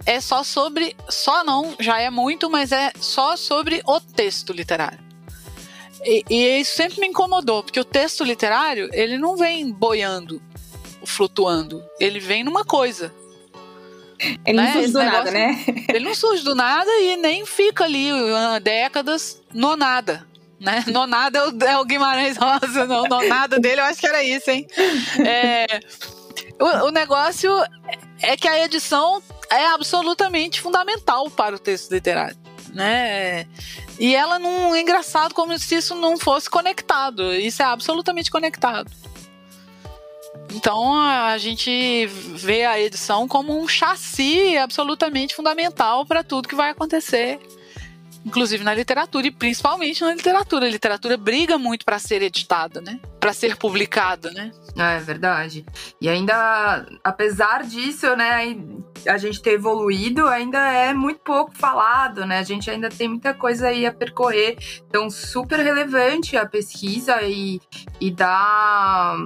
é 0.05 0.21
só 0.21 0.43
sobre, 0.43 0.95
só 1.09 1.43
não, 1.43 1.75
já 1.79 1.99
é 1.99 2.11
muito, 2.11 2.47
mas 2.47 2.71
é 2.71 2.91
só 2.99 3.35
sobre 3.35 3.81
o 3.83 3.99
texto 3.99 4.53
literário. 4.53 4.99
E, 6.03 6.23
e 6.29 6.59
isso 6.59 6.75
sempre 6.75 6.99
me 7.01 7.07
incomodou, 7.07 7.63
porque 7.63 7.79
o 7.79 7.85
texto 7.85 8.23
literário, 8.23 8.87
ele 8.93 9.17
não 9.17 9.35
vem 9.35 9.71
boiando, 9.71 10.39
flutuando, 11.03 11.83
ele 11.99 12.19
vem 12.19 12.43
numa 12.43 12.63
coisa. 12.63 13.11
Ele 14.45 14.57
né? 14.57 14.63
não 14.63 14.73
surge 14.73 14.93
do 14.93 15.03
nada, 15.03 15.31
né? 15.31 15.65
Ele 15.89 16.05
não 16.05 16.15
surge 16.15 16.43
do 16.43 16.55
nada 16.55 16.91
e 17.01 17.17
nem 17.17 17.45
fica 17.45 17.83
ali 17.83 18.11
uh, 18.11 18.59
décadas 18.61 19.41
no 19.53 19.75
nada. 19.75 20.25
Né? 20.59 20.83
No 20.87 21.05
nada 21.05 21.39
é 21.39 21.43
o, 21.43 21.63
é 21.63 21.77
o 21.77 21.85
Guimarães 21.85 22.37
Rosa, 22.37 22.85
não, 22.85 23.03
no 23.03 23.27
nada 23.27 23.59
dele, 23.59 23.81
eu 23.81 23.85
acho 23.85 23.99
que 23.99 24.07
era 24.07 24.23
isso, 24.23 24.49
hein? 24.49 24.65
É, 25.19 25.79
o, 26.59 26.87
o 26.87 26.91
negócio 26.91 27.51
é 28.21 28.37
que 28.37 28.47
a 28.47 28.63
edição 28.63 29.21
é 29.51 29.67
absolutamente 29.67 30.61
fundamental 30.61 31.29
para 31.29 31.55
o 31.55 31.59
texto 31.59 31.91
literário. 31.91 32.37
Né? 32.73 33.47
E 33.99 34.15
ela 34.15 34.37
não 34.37 34.75
é 34.75 34.81
engraçado 34.81 35.33
como 35.33 35.57
se 35.57 35.75
isso 35.75 35.95
não 35.95 36.17
fosse 36.17 36.49
conectado. 36.49 37.33
Isso 37.33 37.61
é 37.61 37.65
absolutamente 37.65 38.29
conectado. 38.29 38.91
Então 40.55 40.97
a 40.97 41.37
gente 41.37 42.07
vê 42.07 42.63
a 42.63 42.79
edição 42.79 43.27
como 43.27 43.61
um 43.61 43.67
chassi 43.67 44.57
absolutamente 44.57 45.35
fundamental 45.35 46.05
para 46.05 46.23
tudo 46.23 46.47
que 46.47 46.55
vai 46.55 46.69
acontecer, 46.69 47.39
inclusive 48.25 48.63
na 48.63 48.73
literatura 48.73 49.27
e 49.27 49.31
principalmente 49.31 50.01
na 50.01 50.15
literatura. 50.15 50.65
A 50.65 50.69
literatura 50.69 51.17
briga 51.17 51.57
muito 51.57 51.83
para 51.83 51.99
ser 51.99 52.21
editada, 52.21 52.79
né? 52.79 53.01
Para 53.19 53.33
ser 53.33 53.57
publicada, 53.57 54.31
né? 54.31 54.51
É 54.77 54.97
verdade. 54.99 55.65
E 55.99 56.07
ainda, 56.07 56.85
apesar 57.03 57.63
disso, 57.63 58.15
né, 58.15 58.55
a 59.05 59.17
gente 59.17 59.41
ter 59.41 59.51
evoluído, 59.51 60.25
ainda 60.25 60.71
é 60.71 60.93
muito 60.93 61.19
pouco 61.19 61.53
falado, 61.53 62.25
né? 62.25 62.39
A 62.39 62.43
gente 62.43 62.71
ainda 62.71 62.89
tem 62.89 63.09
muita 63.09 63.33
coisa 63.33 63.67
aí 63.67 63.85
a 63.85 63.93
percorrer. 63.93 64.57
Então, 64.87 65.09
super 65.09 65.59
relevante 65.59 66.37
a 66.37 66.45
pesquisa 66.45 67.21
e, 67.23 67.59
e 67.99 68.09
dá 68.09 69.17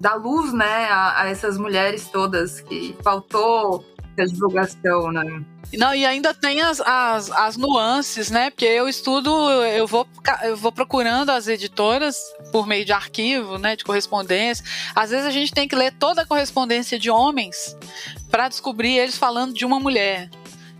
dar 0.00 0.14
luz, 0.14 0.52
né, 0.52 0.86
a, 0.90 1.22
a 1.22 1.28
essas 1.28 1.58
mulheres 1.58 2.08
todas 2.08 2.60
que 2.62 2.96
faltou 3.02 3.84
a 4.18 4.24
divulgação, 4.24 5.12
né? 5.12 5.44
Não, 5.72 5.94
e 5.94 6.04
ainda 6.04 6.34
tem 6.34 6.60
as, 6.60 6.80
as, 6.80 7.30
as, 7.30 7.56
nuances, 7.56 8.30
né? 8.30 8.50
Porque 8.50 8.64
eu 8.64 8.88
estudo, 8.88 9.30
eu 9.62 9.86
vou, 9.86 10.06
eu 10.42 10.56
vou 10.56 10.72
procurando 10.72 11.30
as 11.30 11.46
editoras 11.46 12.16
por 12.50 12.66
meio 12.66 12.84
de 12.84 12.92
arquivo, 12.92 13.56
né? 13.56 13.76
De 13.76 13.84
correspondência. 13.84 14.64
Às 14.94 15.10
vezes 15.10 15.26
a 15.26 15.30
gente 15.30 15.52
tem 15.52 15.68
que 15.68 15.76
ler 15.76 15.92
toda 15.92 16.22
a 16.22 16.26
correspondência 16.26 16.98
de 16.98 17.08
homens 17.08 17.76
para 18.30 18.48
descobrir 18.48 18.98
eles 18.98 19.16
falando 19.16 19.54
de 19.54 19.64
uma 19.64 19.78
mulher. 19.78 20.28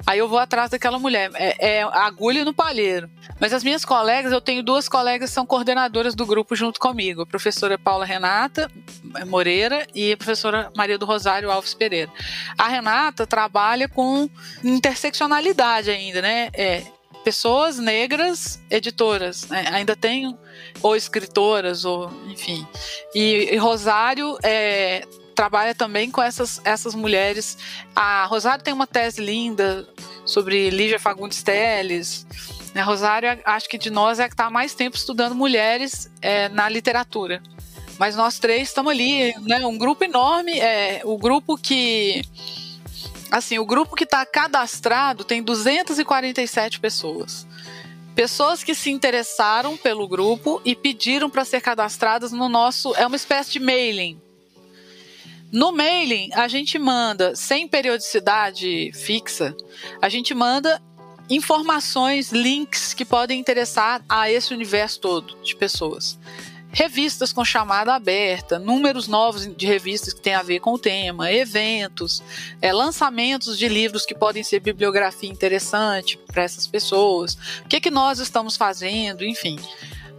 Aí 0.07 0.19
eu 0.19 0.29
vou 0.29 0.39
atrás 0.39 0.71
daquela 0.71 0.99
mulher. 0.99 1.31
É, 1.35 1.79
é, 1.79 1.83
agulha 1.83 2.45
no 2.45 2.53
palheiro. 2.53 3.11
Mas 3.39 3.53
as 3.53 3.65
minhas 3.65 3.85
colegas, 3.85 4.33
eu 4.33 4.41
tenho 4.41 4.63
duas 4.63 4.89
colegas 4.89 5.31
que 5.31 5.35
são 5.35 5.47
coordenadoras 5.47 6.15
do 6.15 6.27
grupo 6.27 6.55
junto 6.57 6.81
comigo. 6.81 7.23
A 7.23 7.27
professora 7.27 7.79
Paula 7.79 8.05
Renata 8.05 8.71
Moreira 9.27 9.87
e 9.95 10.13
a 10.13 10.17
professora 10.17 10.71
Maria 10.77 10.99
do 10.99 11.07
Rosário 11.07 11.51
Alves 11.51 11.75
Pereira. 11.75 12.11
A 12.59 12.69
Renata 12.69 13.27
trabalha 13.27 13.89
com 13.89 14.29
interseccionalidade 14.63 15.91
ainda, 15.91 16.23
né? 16.23 16.49
É, 16.53 16.83
pessoas 17.25 17.79
negras 17.79 18.61
editoras. 18.71 19.49
Né? 19.49 19.65
Ainda 19.73 19.95
tem 19.95 20.37
ou 20.83 20.97
escritoras, 20.97 21.85
ou 21.85 22.11
enfim. 22.29 22.67
E, 23.15 23.51
e 23.53 23.57
Rosário 23.57 24.39
é, 24.43 25.03
trabalha 25.35 25.75
também 25.75 26.11
com 26.11 26.23
essas, 26.23 26.61
essas 26.65 26.95
mulheres. 26.95 27.57
A 27.95 28.25
Rosário 28.27 28.65
tem 28.65 28.75
uma 28.75 28.87
tese 28.87 29.21
linda 29.21 29.89
sobre 30.25 30.71
Lígia 30.71 30.99
Fagundes 30.99 31.43
Teles. 31.43 32.27
A 32.75 32.83
Rosário, 32.83 33.41
acho 33.45 33.69
que 33.69 33.79
de 33.79 33.91
nós 33.91 34.21
é 34.21 34.29
que 34.29 34.35
está 34.35 34.47
há 34.47 34.51
mais 34.51 34.75
tempo 34.75 34.97
estudando 34.97 35.35
mulheres 35.35 36.11
é, 36.23 36.49
na 36.49 36.69
literatura. 36.69 37.43
Mas 37.99 38.17
nós 38.17 38.39
três 38.39 38.69
estamos 38.69 38.93
ali, 38.93 39.35
né? 39.43 39.67
Um 39.67 39.77
grupo 39.77 40.05
enorme, 40.05 40.59
é, 40.59 41.03
o 41.05 41.19
grupo 41.19 41.59
que. 41.59 42.23
Assim, 43.31 43.59
o 43.59 43.67
grupo 43.67 43.95
que 43.95 44.05
está 44.05 44.25
cadastrado 44.25 45.23
tem 45.23 45.43
247 45.43 46.81
pessoas. 46.81 47.47
Pessoas 48.15 48.65
que 48.65 48.75
se 48.75 48.91
interessaram 48.91 49.77
pelo 49.77 50.09
grupo 50.09 50.61
e 50.65 50.75
pediram 50.75 51.29
para 51.29 51.45
ser 51.45 51.61
cadastradas 51.61 52.33
no 52.33 52.49
nosso. 52.49 52.95
É 52.97 53.07
uma 53.07 53.17
espécie 53.17 53.53
de 53.53 53.61
mailing. 53.61 54.21
No 55.53 55.73
mailing, 55.73 56.31
a 56.33 56.47
gente 56.47 56.79
manda, 56.79 57.35
sem 57.35 57.67
periodicidade 57.67 58.93
fixa, 58.95 59.57
a 60.01 60.09
gente 60.09 60.33
manda 60.33 60.81
informações, 61.29 62.31
links 62.31 62.95
que 62.95 63.05
podem 63.05 63.39
interessar 63.39 64.05
a 64.09 64.31
esse 64.31 64.55
universo 64.55 65.01
todo 65.01 65.37
de 65.43 65.57
pessoas. 65.57 66.19
Revistas 66.73 67.33
com 67.33 67.45
chamada 67.45 67.93
aberta, 67.95 68.61
números 68.61 69.09
novos 69.09 69.45
de 69.57 69.67
revistas 69.67 70.15
que 70.15 70.21
têm 70.21 70.35
a 70.35 70.43
ver 70.43 70.61
com 70.61 70.75
o 70.75 70.79
tema, 70.79 71.33
eventos, 71.33 72.23
é, 72.63 72.73
lançamentos 72.73 73.59
de 73.59 73.69
livros 73.69 74.07
que 74.07 74.15
podem 74.15 74.45
ser 74.45 74.61
bibliografia 74.61 75.29
interessante 75.29 76.17
para 76.29 76.45
essas 76.45 76.69
pessoas, 76.69 77.35
o 77.65 77.69
que, 77.69 77.81
que 77.81 77.91
nós 77.91 78.21
estamos 78.21 78.57
fazendo, 78.57 79.25
enfim. 79.25 79.59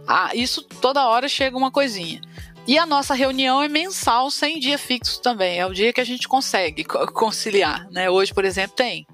Ah, 0.06 0.30
isso 0.34 0.62
toda 0.62 1.06
hora 1.08 1.26
chega 1.26 1.56
uma 1.56 1.70
coisinha. 1.70 2.20
E 2.66 2.78
a 2.78 2.86
nossa 2.86 3.12
reunião 3.14 3.60
é 3.60 3.68
mensal, 3.68 4.30
sem 4.30 4.60
dia 4.60 4.78
fixo 4.78 5.20
também. 5.20 5.58
É 5.58 5.66
o 5.66 5.72
dia 5.72 5.92
que 5.92 6.00
a 6.00 6.04
gente 6.04 6.28
consegue 6.28 6.84
conciliar. 6.84 7.90
Né? 7.90 8.08
Hoje, 8.08 8.32
por 8.32 8.44
exemplo, 8.44 8.76
tem. 8.76 9.06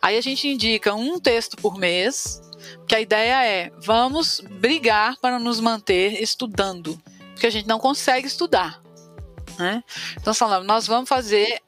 Aí 0.00 0.16
a 0.16 0.20
gente 0.20 0.46
indica 0.46 0.94
um 0.94 1.18
texto 1.18 1.56
por 1.56 1.76
mês, 1.76 2.40
que 2.86 2.94
a 2.94 3.00
ideia 3.00 3.44
é 3.44 3.72
vamos 3.82 4.40
brigar 4.60 5.16
para 5.20 5.38
nos 5.40 5.58
manter 5.58 6.22
estudando. 6.22 6.96
Porque 7.32 7.48
a 7.48 7.50
gente 7.50 7.66
não 7.66 7.80
consegue 7.80 8.28
estudar. 8.28 8.80
Né? 9.58 9.82
Então, 10.16 10.32
falando, 10.32 10.64
nós 10.64 10.86
vamos 10.86 11.08
fazer 11.08 11.60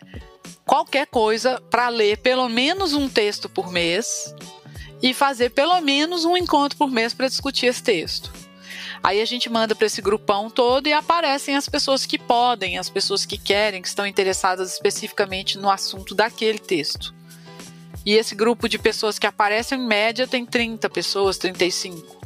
qualquer 0.64 1.06
coisa 1.08 1.60
para 1.70 1.88
ler 1.88 2.18
pelo 2.18 2.48
menos 2.48 2.92
um 2.94 3.08
texto 3.08 3.48
por 3.48 3.72
mês 3.72 4.34
e 5.02 5.12
fazer 5.12 5.50
pelo 5.50 5.80
menos 5.80 6.24
um 6.24 6.36
encontro 6.36 6.78
por 6.78 6.90
mês 6.90 7.12
para 7.12 7.28
discutir 7.28 7.66
esse 7.66 7.82
texto. 7.82 8.32
Aí 9.06 9.20
a 9.20 9.24
gente 9.24 9.48
manda 9.48 9.72
para 9.72 9.86
esse 9.86 10.02
grupão 10.02 10.50
todo 10.50 10.88
e 10.88 10.92
aparecem 10.92 11.54
as 11.54 11.68
pessoas 11.68 12.04
que 12.04 12.18
podem, 12.18 12.76
as 12.76 12.90
pessoas 12.90 13.24
que 13.24 13.38
querem, 13.38 13.80
que 13.80 13.86
estão 13.86 14.04
interessadas 14.04 14.72
especificamente 14.72 15.56
no 15.58 15.70
assunto 15.70 16.12
daquele 16.12 16.58
texto. 16.58 17.14
E 18.04 18.14
esse 18.14 18.34
grupo 18.34 18.68
de 18.68 18.80
pessoas 18.80 19.16
que 19.16 19.24
aparecem, 19.24 19.78
em 19.78 19.86
média, 19.86 20.26
tem 20.26 20.44
30 20.44 20.90
pessoas, 20.90 21.38
35, 21.38 22.18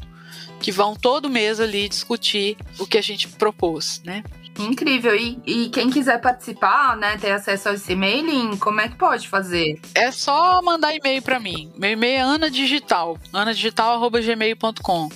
que 0.58 0.72
vão 0.72 0.96
todo 0.96 1.28
mês 1.28 1.60
ali 1.60 1.86
discutir 1.86 2.56
o 2.78 2.86
que 2.86 2.96
a 2.96 3.02
gente 3.02 3.28
propôs, 3.28 4.00
né? 4.02 4.24
Incrível. 4.58 5.14
E, 5.16 5.40
e, 5.46 5.68
quem 5.70 5.90
quiser 5.90 6.20
participar, 6.20 6.96
né, 6.96 7.16
ter 7.16 7.30
acesso 7.30 7.68
a 7.68 7.74
esse 7.74 7.94
mailing, 7.94 8.56
como 8.56 8.80
é 8.80 8.88
que 8.88 8.96
pode 8.96 9.28
fazer? 9.28 9.80
É 9.94 10.10
só 10.10 10.60
mandar 10.62 10.94
e-mail 10.94 11.22
para 11.22 11.40
mim. 11.40 11.72
Meu 11.76 11.92
e-mail 11.92 12.18
é 12.18 12.20
anadigital, 12.20 13.18
anadigital.gmail.com. 13.32 15.08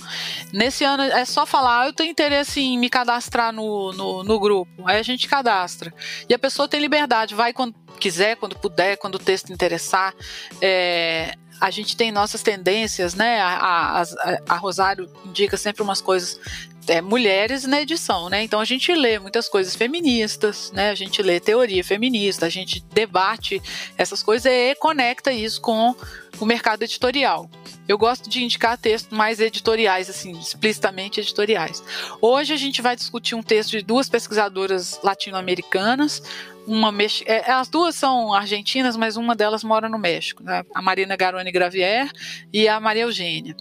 Nesse 0.53 0.83
ano 0.83 1.03
é 1.03 1.25
só 1.25 1.45
falar, 1.45 1.81
ah, 1.81 1.87
eu 1.87 1.93
tenho 1.93 2.11
interesse 2.11 2.61
em 2.61 2.77
me 2.77 2.89
cadastrar 2.89 3.51
no, 3.51 3.91
no, 3.93 4.23
no 4.23 4.39
grupo. 4.39 4.71
Aí 4.85 4.97
a 4.97 5.03
gente 5.03 5.27
cadastra. 5.27 5.93
E 6.29 6.33
a 6.33 6.39
pessoa 6.39 6.67
tem 6.67 6.79
liberdade, 6.79 7.35
vai 7.35 7.53
quando 7.53 7.75
quiser, 7.99 8.35
quando 8.37 8.57
puder, 8.57 8.97
quando 8.97 9.15
o 9.15 9.19
texto 9.19 9.51
interessar. 9.51 10.13
É, 10.61 11.35
a 11.59 11.69
gente 11.71 11.95
tem 11.95 12.11
nossas 12.11 12.41
tendências, 12.41 13.15
né? 13.15 13.39
A, 13.39 14.01
a, 14.01 14.03
a, 14.49 14.57
Rosário 14.57 15.09
indica 15.25 15.57
sempre 15.57 15.81
umas 15.81 16.01
coisas 16.01 16.39
é, 16.87 17.01
mulheres 17.01 17.65
na 17.65 17.81
edição, 17.81 18.29
né? 18.29 18.43
Então 18.43 18.59
a 18.59 18.65
gente 18.65 18.93
lê 18.93 19.19
muitas 19.19 19.49
coisas 19.49 19.75
feministas, 19.75 20.71
né? 20.71 20.89
A 20.89 20.95
gente 20.95 21.21
lê 21.21 21.39
teoria 21.39 21.83
feminista, 21.83 22.45
a 22.45 22.49
gente 22.49 22.83
debate 22.93 23.61
essas 23.97 24.21
coisas 24.21 24.51
e 24.51 24.75
conecta 24.75 25.31
isso 25.31 25.61
com 25.61 25.95
o 26.39 26.45
mercado 26.45 26.83
editorial. 26.83 27.49
Eu 27.87 27.97
gosto 27.97 28.29
de 28.29 28.43
indicar 28.43 28.77
textos 28.77 29.15
mais 29.15 29.39
editoriais, 29.39 30.09
assim, 30.09 30.31
explicitamente 30.31 31.19
editoriais. 31.19 31.83
Hoje 32.19 32.53
a 32.53 32.57
gente 32.57 32.81
vai 32.81 32.95
discutir 32.95 33.35
um 33.35 33.43
texto 33.43 33.71
de 33.71 33.81
duas 33.81 34.09
pesquisadoras 34.09 34.99
latino-americanas, 35.03 36.21
uma 36.65 36.91
mex... 36.91 37.23
é, 37.27 37.51
as 37.51 37.67
duas 37.67 37.95
são 37.95 38.33
argentinas, 38.33 38.97
mas 38.97 39.17
uma 39.17 39.35
delas 39.35 39.63
mora 39.63 39.87
no 39.87 39.99
México, 39.99 40.43
né? 40.43 40.63
a 40.73 40.81
Marina 40.81 41.15
Garoni 41.15 41.51
Gravier 41.51 42.09
e 42.51 42.67
a 42.67 42.79
Maria 42.79 43.03
Eugênia. 43.03 43.55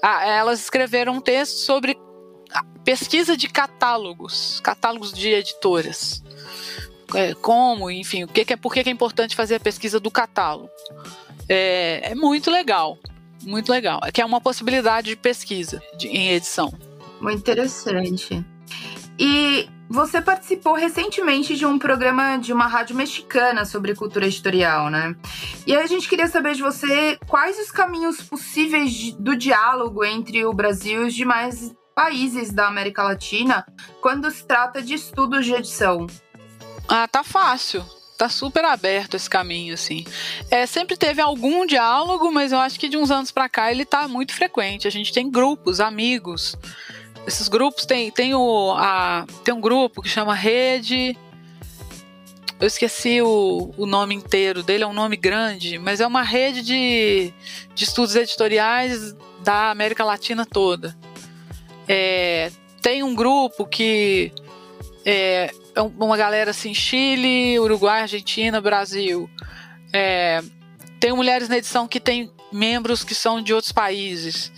Ah, 0.00 0.24
elas 0.24 0.60
escreveram 0.60 1.14
um 1.14 1.20
texto 1.20 1.56
sobre 1.56 1.96
pesquisa 2.84 3.36
de 3.36 3.48
catálogos, 3.48 4.60
catálogos 4.60 5.12
de 5.12 5.28
editoras. 5.28 6.22
É, 7.14 7.34
como, 7.34 7.90
enfim, 7.90 8.24
o 8.24 8.28
que, 8.28 8.44
que 8.44 8.52
é, 8.52 8.56
por 8.56 8.72
que, 8.72 8.82
que 8.82 8.88
é 8.88 8.92
importante 8.92 9.34
fazer 9.34 9.56
a 9.56 9.60
pesquisa 9.60 9.98
do 9.98 10.10
catálogo. 10.10 10.68
É, 11.48 12.12
é 12.12 12.14
muito 12.14 12.50
legal, 12.50 12.98
muito 13.42 13.70
legal. 13.70 14.00
É 14.04 14.12
que 14.12 14.20
é 14.20 14.24
uma 14.24 14.40
possibilidade 14.40 15.08
de 15.08 15.16
pesquisa 15.16 15.82
de, 15.96 16.08
em 16.08 16.30
edição. 16.30 16.72
Muito 17.20 17.38
interessante. 17.38 18.44
E 19.18 19.68
você 19.88 20.20
participou 20.20 20.74
recentemente 20.74 21.56
de 21.56 21.64
um 21.64 21.78
programa 21.78 22.36
de 22.36 22.52
uma 22.52 22.66
rádio 22.66 22.94
mexicana 22.94 23.64
sobre 23.64 23.94
cultura 23.94 24.26
editorial, 24.26 24.90
né? 24.90 25.16
E 25.66 25.74
aí 25.74 25.82
a 25.82 25.86
gente 25.86 26.08
queria 26.08 26.28
saber 26.28 26.54
de 26.54 26.62
você 26.62 27.18
quais 27.26 27.58
os 27.58 27.70
caminhos 27.70 28.20
possíveis 28.20 29.12
do 29.18 29.34
diálogo 29.34 30.04
entre 30.04 30.44
o 30.44 30.52
Brasil 30.52 31.04
e 31.04 31.06
os 31.06 31.14
demais 31.14 31.74
países 31.98 32.52
da 32.52 32.68
América 32.68 33.02
Latina 33.02 33.66
quando 34.00 34.30
se 34.30 34.46
trata 34.46 34.80
de 34.80 34.94
estudos 34.94 35.44
de 35.44 35.52
edição? 35.52 36.06
Ah, 36.86 37.08
tá 37.08 37.24
fácil. 37.24 37.84
Tá 38.16 38.28
super 38.28 38.64
aberto 38.64 39.16
esse 39.16 39.28
caminho, 39.28 39.74
assim. 39.74 40.06
É, 40.48 40.64
sempre 40.64 40.96
teve 40.96 41.20
algum 41.20 41.66
diálogo, 41.66 42.30
mas 42.30 42.52
eu 42.52 42.60
acho 42.60 42.78
que 42.78 42.88
de 42.88 42.96
uns 42.96 43.10
anos 43.10 43.32
para 43.32 43.48
cá 43.48 43.72
ele 43.72 43.84
tá 43.84 44.06
muito 44.06 44.32
frequente. 44.32 44.86
A 44.86 44.90
gente 44.92 45.12
tem 45.12 45.28
grupos, 45.28 45.80
amigos. 45.80 46.56
Esses 47.26 47.48
grupos 47.48 47.84
tem, 47.84 48.12
tem, 48.12 48.32
o, 48.32 48.74
a, 48.76 49.26
tem 49.42 49.52
um 49.52 49.60
grupo 49.60 50.00
que 50.00 50.08
chama 50.08 50.34
Rede. 50.34 51.18
Eu 52.60 52.68
esqueci 52.68 53.20
o, 53.20 53.74
o 53.76 53.86
nome 53.86 54.14
inteiro 54.14 54.62
dele, 54.62 54.84
é 54.84 54.86
um 54.86 54.92
nome 54.92 55.16
grande, 55.16 55.78
mas 55.78 56.00
é 56.00 56.06
uma 56.06 56.22
rede 56.22 56.62
de, 56.62 57.32
de 57.74 57.84
estudos 57.84 58.14
editoriais 58.14 59.16
da 59.42 59.70
América 59.70 60.04
Latina 60.04 60.46
toda. 60.46 60.96
É, 61.88 62.50
tem 62.82 63.02
um 63.02 63.14
grupo 63.14 63.66
que 63.66 64.32
é, 65.04 65.50
é 65.74 65.80
uma 65.80 66.16
galera 66.16 66.50
assim, 66.50 66.74
Chile, 66.74 67.58
Uruguai, 67.58 68.02
Argentina, 68.02 68.60
Brasil. 68.60 69.28
É, 69.92 70.42
tem 71.00 71.12
mulheres 71.12 71.48
na 71.48 71.58
edição 71.58 71.88
que 71.88 71.98
tem 71.98 72.30
membros 72.52 73.04
que 73.04 73.14
são 73.14 73.40
de 73.40 73.54
outros 73.54 73.72
países. 73.72 74.52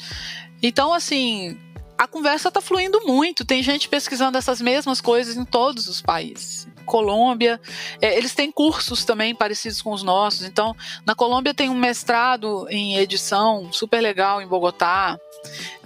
Então, 0.62 0.92
assim, 0.92 1.58
a 1.96 2.06
conversa 2.06 2.48
está 2.48 2.60
fluindo 2.60 3.00
muito. 3.06 3.44
Tem 3.44 3.62
gente 3.62 3.88
pesquisando 3.88 4.38
essas 4.38 4.60
mesmas 4.60 5.00
coisas 5.00 5.36
em 5.36 5.44
todos 5.44 5.88
os 5.88 6.00
países. 6.00 6.66
Colômbia, 6.90 7.60
é, 8.02 8.18
eles 8.18 8.34
têm 8.34 8.50
cursos 8.50 9.04
também 9.04 9.32
parecidos 9.32 9.80
com 9.80 9.92
os 9.92 10.02
nossos. 10.02 10.42
Então, 10.42 10.74
na 11.06 11.14
Colômbia 11.14 11.54
tem 11.54 11.70
um 11.70 11.74
mestrado 11.74 12.66
em 12.68 12.96
edição 12.96 13.72
super 13.72 14.00
legal 14.00 14.42
em 14.42 14.46
Bogotá. 14.48 15.16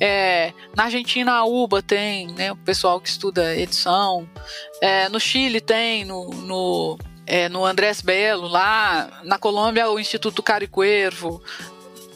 É, 0.01 0.55
na 0.75 0.85
Argentina, 0.85 1.35
a 1.35 1.45
UBA 1.45 1.83
tem, 1.83 2.29
né, 2.29 2.51
o 2.53 2.57
pessoal 2.57 2.99
que 2.99 3.11
estuda 3.11 3.55
edição. 3.55 4.27
É, 4.81 5.11
no 5.11 5.21
Chile 5.21 5.61
tem, 5.61 6.07
no, 6.07 6.31
no, 6.31 6.99
é, 7.27 7.51
no 7.51 7.67
Andrés 7.67 8.01
Belo, 8.01 8.49
lá. 8.49 9.21
Na 9.25 9.39
Colômbia, 9.39 9.91
o 9.91 10.01
Instituto 10.01 10.43
Caricuervo. 10.43 11.43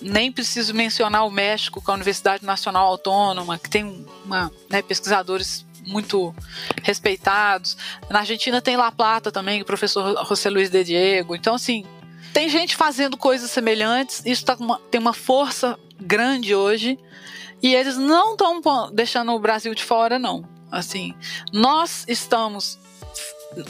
Nem 0.01 0.32
preciso 0.32 0.72
mencionar 0.72 1.26
o 1.26 1.30
México, 1.30 1.82
com 1.82 1.91
a 1.91 1.95
Universidade 1.95 2.43
Nacional 2.43 2.86
Autônoma, 2.86 3.59
que 3.59 3.68
tem 3.68 4.07
uma, 4.24 4.51
né, 4.70 4.80
pesquisadores 4.80 5.67
muito 5.89 6.34
respeitados. 6.82 7.76
Na 8.09 8.20
Argentina 8.20 8.61
tem 8.61 8.76
La 8.76 8.93
Plata 8.93 9.32
também, 9.32 9.62
o 9.62 9.64
professor 9.64 10.24
José 10.26 10.51
Luiz 10.51 10.70
de 10.70 10.84
Diego. 10.84 11.34
Então, 11.34 11.55
assim, 11.55 11.84
tem 12.32 12.49
gente 12.49 12.76
fazendo 12.76 13.16
coisas 13.16 13.51
semelhantes, 13.51 14.22
isso 14.24 14.45
tá 14.45 14.57
uma, 14.61 14.78
tem 14.91 15.01
uma 15.01 15.12
força 15.12 15.78
grande 16.01 16.55
hoje. 16.55 16.99
E 17.62 17.74
eles 17.74 17.97
não 17.97 18.32
estão 18.32 18.61
deixando 18.93 19.32
o 19.32 19.39
Brasil 19.39 19.74
de 19.74 19.82
fora, 19.82 20.18
não. 20.18 20.45
Assim, 20.70 21.14
nós 21.53 22.05
estamos. 22.07 22.78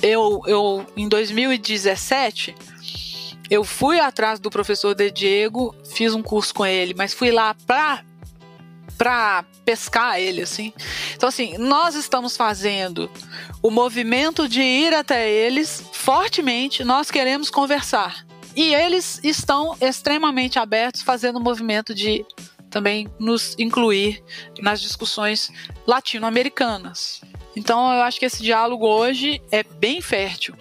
Eu, 0.03 0.43
eu 0.47 0.87
em 0.97 1.09
2017, 1.09 2.55
eu 3.49 3.65
fui 3.65 3.99
atrás 3.99 4.39
do 4.39 4.51
professor 4.51 4.95
De 4.95 5.11
Diego, 5.11 5.75
fiz 5.85 6.13
um 6.15 6.23
curso 6.23 6.53
com 6.53 6.67
ele, 6.67 6.93
mas 6.95 7.15
fui 7.15 7.31
lá 7.31 7.55
para 7.67 8.05
para 8.99 9.45
pescar 9.65 10.19
ele, 10.19 10.43
assim. 10.43 10.73
Então, 11.15 11.29
assim, 11.29 11.57
nós 11.57 11.95
estamos 11.95 12.37
fazendo 12.37 13.09
o 13.63 13.71
movimento 13.71 14.49
de 14.49 14.61
ir 14.61 14.93
até 14.93 15.31
eles 15.31 15.85
fortemente, 15.93 16.83
nós 16.83 17.11
queremos 17.11 17.49
conversar. 17.49 18.27
E 18.57 18.75
eles 18.75 19.21
estão 19.23 19.77
extremamente 19.81 20.59
abertos 20.59 21.03
fazendo 21.03 21.37
o 21.37 21.43
movimento 21.43 21.95
de 21.95 22.27
também 22.69 23.09
nos 23.19 23.55
incluir 23.59 24.23
nas 24.61 24.81
discussões 24.81 25.51
latino-americanas. 25.87 27.21
Então, 27.57 27.93
eu 27.93 28.03
acho 28.03 28.19
que 28.19 28.27
esse 28.27 28.43
diálogo 28.43 28.87
hoje 28.87 29.41
é 29.51 29.63
bem 29.63 30.03
fértil. 30.03 30.55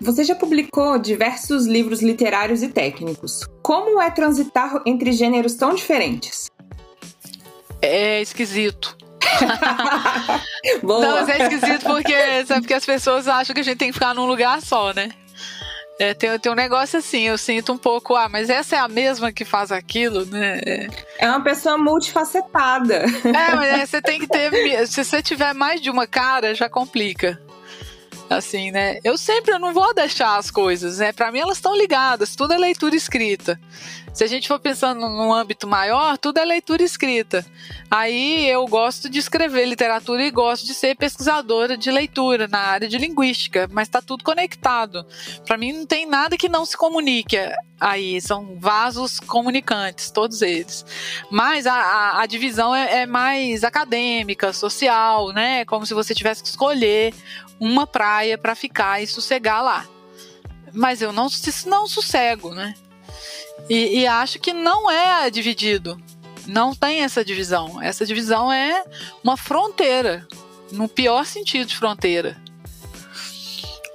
Você 0.00 0.24
já 0.24 0.34
publicou 0.34 0.98
diversos 0.98 1.66
livros 1.66 2.02
literários 2.02 2.62
e 2.62 2.68
técnicos. 2.68 3.46
Como 3.62 4.00
é 4.00 4.10
transitar 4.10 4.82
entre 4.86 5.12
gêneros 5.12 5.54
tão 5.54 5.74
diferentes? 5.74 6.50
É 7.82 8.20
esquisito. 8.20 8.96
Boa. 10.82 11.00
Não, 11.00 11.12
mas 11.12 11.28
é 11.28 11.42
esquisito 11.42 11.84
porque, 11.84 12.46
sabe, 12.46 12.60
porque 12.62 12.74
as 12.74 12.84
pessoas 12.84 13.28
acham 13.28 13.54
que 13.54 13.60
a 13.60 13.64
gente 13.64 13.78
tem 13.78 13.88
que 13.88 13.94
ficar 13.94 14.14
num 14.14 14.26
lugar 14.26 14.60
só, 14.60 14.92
né? 14.92 15.10
É, 15.98 16.14
tem, 16.14 16.38
tem 16.38 16.50
um 16.50 16.54
negócio 16.54 16.98
assim, 16.98 17.28
eu 17.28 17.36
sinto 17.36 17.74
um 17.74 17.76
pouco, 17.76 18.16
ah, 18.16 18.26
mas 18.26 18.48
essa 18.48 18.74
é 18.74 18.78
a 18.78 18.88
mesma 18.88 19.30
que 19.30 19.44
faz 19.44 19.70
aquilo, 19.70 20.24
né? 20.24 20.88
É 21.18 21.28
uma 21.28 21.42
pessoa 21.42 21.76
multifacetada. 21.76 23.04
É, 23.22 23.54
mas 23.54 23.80
é, 23.80 23.86
você 23.86 24.00
tem 24.00 24.18
que 24.18 24.26
ter. 24.26 24.50
Se 24.86 25.04
você 25.04 25.22
tiver 25.22 25.52
mais 25.52 25.78
de 25.78 25.90
uma 25.90 26.06
cara, 26.06 26.54
já 26.54 26.70
complica 26.70 27.38
assim, 28.30 28.70
né? 28.70 28.98
Eu 29.02 29.18
sempre 29.18 29.52
eu 29.52 29.58
não 29.58 29.74
vou 29.74 29.92
deixar 29.92 30.36
as 30.36 30.50
coisas, 30.50 30.98
né? 30.98 31.12
Para 31.12 31.32
mim 31.32 31.40
elas 31.40 31.58
estão 31.58 31.76
ligadas, 31.76 32.36
tudo 32.36 32.54
é 32.54 32.58
leitura 32.58 32.94
escrita. 32.94 33.60
Se 34.12 34.24
a 34.24 34.26
gente 34.26 34.48
for 34.48 34.58
pensando 34.58 35.00
num 35.00 35.32
âmbito 35.32 35.66
maior, 35.66 36.18
tudo 36.18 36.38
é 36.38 36.44
leitura 36.44 36.82
escrita. 36.82 37.46
Aí 37.90 38.48
eu 38.48 38.66
gosto 38.66 39.08
de 39.08 39.18
escrever 39.18 39.64
literatura 39.66 40.24
e 40.24 40.30
gosto 40.30 40.66
de 40.66 40.74
ser 40.74 40.96
pesquisadora 40.96 41.76
de 41.76 41.90
leitura 41.90 42.48
na 42.48 42.58
área 42.58 42.88
de 42.88 42.98
linguística, 42.98 43.68
mas 43.70 43.88
está 43.88 44.02
tudo 44.02 44.24
conectado. 44.24 45.06
Para 45.46 45.56
mim 45.56 45.72
não 45.72 45.86
tem 45.86 46.06
nada 46.06 46.36
que 46.36 46.48
não 46.48 46.66
se 46.66 46.76
comunique 46.76 47.36
aí, 47.80 48.20
são 48.20 48.58
vasos 48.58 49.20
comunicantes, 49.20 50.10
todos 50.10 50.42
eles. 50.42 50.84
Mas 51.30 51.66
a, 51.66 51.74
a, 51.74 52.22
a 52.22 52.26
divisão 52.26 52.74
é, 52.74 53.02
é 53.02 53.06
mais 53.06 53.64
acadêmica, 53.64 54.52
social, 54.52 55.32
né? 55.32 55.64
Como 55.64 55.86
se 55.86 55.94
você 55.94 56.14
tivesse 56.14 56.42
que 56.42 56.48
escolher 56.48 57.14
uma 57.58 57.86
praia 57.86 58.36
para 58.36 58.54
ficar 58.54 59.02
e 59.02 59.06
sossegar 59.06 59.62
lá. 59.62 59.86
Mas 60.72 61.00
eu 61.00 61.12
não, 61.12 61.28
não 61.66 61.86
sossego, 61.88 62.54
né? 62.54 62.74
E, 63.68 64.00
e, 64.00 64.06
acho 64.06 64.38
que 64.38 64.52
não 64.52 64.90
é 64.90 65.30
dividido. 65.30 66.00
Não 66.46 66.74
tem 66.74 67.02
essa 67.02 67.24
divisão. 67.24 67.80
Essa 67.80 68.04
divisão 68.04 68.52
é 68.52 68.84
uma 69.22 69.36
fronteira, 69.36 70.26
no 70.72 70.88
pior 70.88 71.24
sentido 71.24 71.68
de 71.68 71.76
fronteira. 71.76 72.36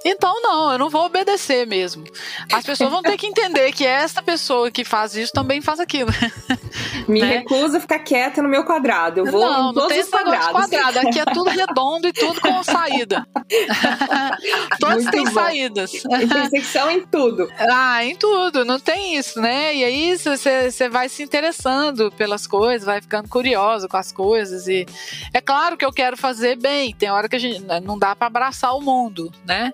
Então, 0.08 0.40
não, 0.40 0.72
eu 0.72 0.78
não 0.78 0.88
vou 0.88 1.04
obedecer 1.04 1.66
mesmo. 1.66 2.04
As 2.52 2.64
pessoas 2.64 2.90
vão 2.90 3.02
ter 3.02 3.16
que 3.16 3.26
entender 3.26 3.72
que 3.72 3.84
essa 3.84 4.22
pessoa 4.22 4.70
que 4.70 4.84
faz 4.84 5.16
isso 5.16 5.32
também 5.32 5.60
faz 5.60 5.80
aquilo. 5.80 6.10
Me 7.08 7.20
né? 7.20 7.38
recuso 7.38 7.76
a 7.76 7.80
ficar 7.80 7.98
quieta 8.00 8.40
no 8.40 8.48
meu 8.48 8.64
quadrado. 8.64 9.20
Eu 9.20 9.26
vou 9.26 9.40
não, 9.40 9.72
não 9.72 9.88
tem 9.88 10.00
os 10.00 10.08
quadrados. 10.08 10.48
quadrado. 10.48 10.98
Aqui 11.00 11.18
é 11.18 11.24
tudo 11.34 11.50
redondo 11.50 12.06
e 12.06 12.12
tudo 12.12 12.40
com 12.40 12.62
saída. 12.62 13.26
Todos 14.78 15.04
Muito 15.04 15.10
têm 15.10 15.24
bom. 15.24 15.32
saídas. 15.32 15.92
Intersecção 15.94 16.90
em 16.90 17.04
tudo. 17.06 17.50
Ah, 17.58 18.04
em 18.04 18.14
tudo. 18.14 18.64
Não 18.64 18.78
tem 18.78 19.16
isso, 19.16 19.40
né? 19.40 19.74
E 19.74 19.84
aí 19.84 20.16
você 20.16 20.88
vai 20.88 21.08
se 21.08 21.22
interessando 21.22 22.12
pelas 22.12 22.46
coisas, 22.46 22.86
vai 22.86 23.00
ficando 23.00 23.28
curioso 23.28 23.88
com 23.88 23.96
as 23.96 24.12
coisas. 24.12 24.68
E 24.68 24.86
é 25.32 25.40
claro 25.40 25.76
que 25.76 25.84
eu 25.84 25.92
quero 25.92 26.16
fazer 26.16 26.56
bem. 26.56 26.94
Tem 26.94 27.10
hora 27.10 27.28
que 27.28 27.36
a 27.36 27.40
gente 27.40 27.64
não 27.82 27.98
dá 27.98 28.14
para 28.14 28.26
abraçar 28.26 28.76
o 28.76 28.80
mundo, 28.80 29.32
né? 29.44 29.72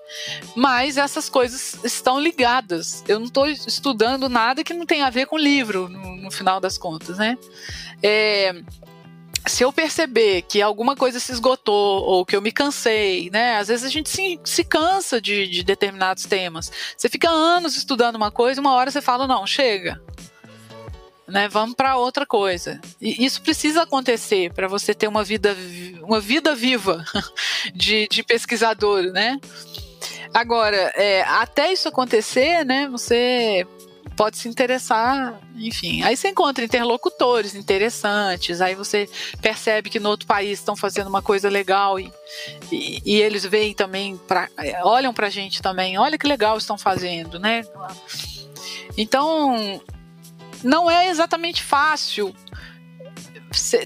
Mas 0.55 0.97
essas 0.97 1.29
coisas 1.29 1.77
estão 1.83 2.19
ligadas. 2.19 3.03
Eu 3.07 3.19
não 3.19 3.27
estou 3.27 3.47
estudando 3.47 4.29
nada 4.29 4.63
que 4.63 4.73
não 4.73 4.85
tem 4.85 5.01
a 5.01 5.09
ver 5.09 5.25
com 5.25 5.37
livro, 5.37 5.87
no, 5.89 6.15
no 6.15 6.31
final 6.31 6.59
das 6.59 6.77
contas, 6.77 7.17
né? 7.17 7.37
É, 8.01 8.53
se 9.45 9.63
eu 9.63 9.73
perceber 9.73 10.43
que 10.43 10.61
alguma 10.61 10.95
coisa 10.95 11.19
se 11.19 11.31
esgotou 11.31 12.03
ou 12.03 12.25
que 12.25 12.35
eu 12.35 12.41
me 12.41 12.51
cansei, 12.51 13.29
né? 13.29 13.57
Às 13.57 13.67
vezes 13.67 13.85
a 13.85 13.89
gente 13.89 14.09
se, 14.09 14.39
se 14.43 14.63
cansa 14.63 15.19
de, 15.19 15.47
de 15.47 15.63
determinados 15.63 16.25
temas. 16.25 16.71
Você 16.95 17.09
fica 17.09 17.29
anos 17.29 17.75
estudando 17.75 18.15
uma 18.15 18.31
coisa, 18.31 18.61
uma 18.61 18.73
hora 18.73 18.89
você 18.89 19.01
fala, 19.01 19.27
não, 19.27 19.45
chega. 19.45 20.01
Né, 21.25 21.47
vamos 21.47 21.75
para 21.75 21.95
outra 21.95 22.25
coisa. 22.25 22.81
E 23.01 23.25
isso 23.25 23.41
precisa 23.41 23.83
acontecer 23.83 24.53
para 24.53 24.67
você 24.67 24.93
ter 24.93 25.07
uma 25.07 25.23
vida, 25.23 25.55
uma 26.01 26.19
vida 26.19 26.53
viva 26.53 27.03
de, 27.73 28.07
de 28.09 28.23
pesquisador, 28.23 29.03
né? 29.03 29.39
Agora, 30.33 30.91
é, 30.95 31.21
até 31.23 31.71
isso 31.71 31.87
acontecer, 31.87 32.65
né, 32.65 32.87
você 32.89 33.67
pode 34.15 34.37
se 34.37 34.47
interessar, 34.47 35.39
enfim. 35.55 36.03
Aí 36.03 36.15
você 36.15 36.29
encontra 36.29 36.63
interlocutores 36.63 37.55
interessantes, 37.55 38.61
aí 38.61 38.75
você 38.75 39.09
percebe 39.41 39.89
que 39.89 39.99
no 39.99 40.09
outro 40.09 40.27
país 40.27 40.59
estão 40.59 40.75
fazendo 40.75 41.07
uma 41.07 41.21
coisa 41.21 41.49
legal 41.49 41.99
e, 41.99 42.11
e, 42.71 43.01
e 43.05 43.21
eles 43.21 43.45
veem 43.45 43.73
também, 43.73 44.17
pra, 44.27 44.49
olham 44.83 45.13
pra 45.13 45.29
gente 45.29 45.61
também, 45.61 45.97
olha 45.97 46.17
que 46.17 46.27
legal 46.27 46.57
estão 46.57 46.77
fazendo, 46.77 47.39
né? 47.39 47.63
Então, 48.97 49.81
não 50.63 50.89
é 50.89 51.09
exatamente 51.09 51.63
fácil 51.63 52.33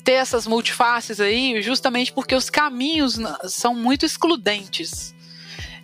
ter 0.03 0.13
essas 0.13 0.47
multifaces 0.47 1.19
aí, 1.19 1.61
justamente 1.61 2.11
porque 2.11 2.35
os 2.35 2.49
caminhos 2.49 3.17
são 3.49 3.73
muito 3.73 4.05
excludentes. 4.05 5.15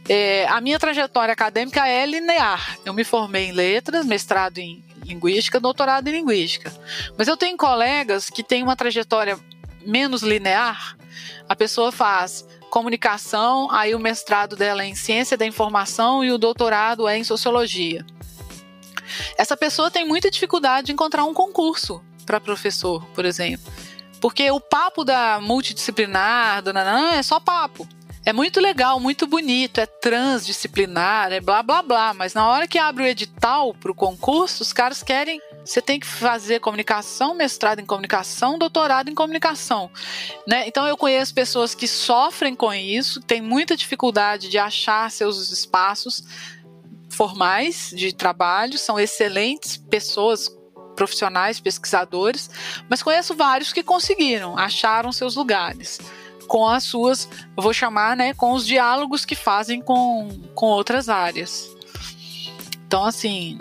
É, 0.07 0.45
a 0.47 0.59
minha 0.59 0.77
trajetória 0.77 1.31
acadêmica 1.31 1.87
é 1.87 2.05
linear. 2.05 2.77
Eu 2.85 2.93
me 2.93 3.03
formei 3.03 3.49
em 3.49 3.51
letras, 3.51 4.05
mestrado 4.05 4.57
em 4.57 4.83
linguística, 5.05 5.59
doutorado 5.59 6.07
em 6.07 6.11
linguística. 6.11 6.73
Mas 7.17 7.27
eu 7.27 7.37
tenho 7.37 7.57
colegas 7.57 8.29
que 8.29 8.43
têm 8.43 8.63
uma 8.63 8.75
trajetória 8.75 9.39
menos 9.85 10.21
linear. 10.21 10.97
A 11.47 11.55
pessoa 11.55 11.91
faz 11.91 12.45
comunicação, 12.69 13.69
aí 13.71 13.93
o 13.93 13.99
mestrado 13.99 14.55
dela 14.55 14.83
é 14.83 14.87
em 14.87 14.95
ciência 14.95 15.37
da 15.37 15.45
informação 15.45 16.23
e 16.23 16.31
o 16.31 16.37
doutorado 16.37 17.07
é 17.07 17.17
em 17.17 17.23
sociologia. 17.23 18.05
Essa 19.37 19.55
pessoa 19.55 19.91
tem 19.91 20.07
muita 20.07 20.31
dificuldade 20.31 20.87
de 20.87 20.91
encontrar 20.91 21.23
um 21.25 21.33
concurso 21.33 22.03
para 22.25 22.39
professor, 22.39 23.05
por 23.13 23.25
exemplo. 23.25 23.71
Porque 24.19 24.49
o 24.49 24.59
papo 24.59 25.03
da 25.03 25.39
multidisciplinar, 25.41 26.61
do 26.63 26.73
nanã, 26.73 27.11
é 27.13 27.21
só 27.21 27.39
papo. 27.39 27.87
É 28.25 28.31
muito 28.31 28.61
legal, 28.61 29.01
muito 29.01 29.27
bonito, 29.27 29.79
é 29.79 29.85
transdisciplinar, 29.85 31.33
é 31.33 31.41
blá 31.41 31.61
blá 31.61 31.81
blá, 31.81 32.13
mas 32.13 32.33
na 32.33 32.47
hora 32.47 32.65
que 32.65 32.77
abre 32.77 33.03
o 33.03 33.05
edital 33.05 33.73
para 33.73 33.91
o 33.91 33.95
concurso, 33.95 34.63
os 34.63 34.71
caras 34.71 35.03
querem. 35.03 35.41
Você 35.65 35.81
tem 35.81 35.99
que 35.99 36.07
fazer 36.07 36.59
comunicação, 36.59 37.33
mestrado 37.35 37.79
em 37.79 37.85
comunicação, 37.85 38.57
doutorado 38.57 39.09
em 39.09 39.15
comunicação. 39.15 39.91
Né? 40.47 40.67
Então 40.67 40.87
eu 40.87 40.95
conheço 40.95 41.33
pessoas 41.33 41.75
que 41.75 41.87
sofrem 41.87 42.55
com 42.55 42.73
isso, 42.73 43.21
têm 43.21 43.41
muita 43.41 43.75
dificuldade 43.75 44.49
de 44.49 44.57
achar 44.57 45.11
seus 45.11 45.51
espaços 45.51 46.23
formais 47.09 47.91
de 47.95 48.13
trabalho, 48.13 48.77
são 48.77 48.97
excelentes 48.97 49.75
pessoas 49.75 50.49
profissionais, 50.95 51.59
pesquisadores, 51.59 52.49
mas 52.89 53.03
conheço 53.03 53.35
vários 53.35 53.73
que 53.73 53.83
conseguiram, 53.83 54.57
acharam 54.57 55.11
seus 55.11 55.35
lugares 55.35 55.99
com 56.47 56.67
as 56.67 56.83
suas, 56.83 57.29
eu 57.55 57.63
vou 57.63 57.73
chamar, 57.73 58.15
né, 58.15 58.33
com 58.33 58.53
os 58.53 58.65
diálogos 58.65 59.25
que 59.25 59.35
fazem 59.35 59.81
com, 59.81 60.29
com 60.53 60.67
outras 60.67 61.09
áreas. 61.09 61.69
Então, 62.85 63.05
assim, 63.05 63.57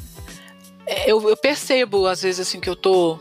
é, 0.87 1.11
eu, 1.11 1.29
eu 1.29 1.37
percebo 1.37 2.07
às 2.07 2.23
vezes 2.23 2.47
assim 2.47 2.61
que 2.61 2.69
eu 2.69 2.77
tô 2.77 3.19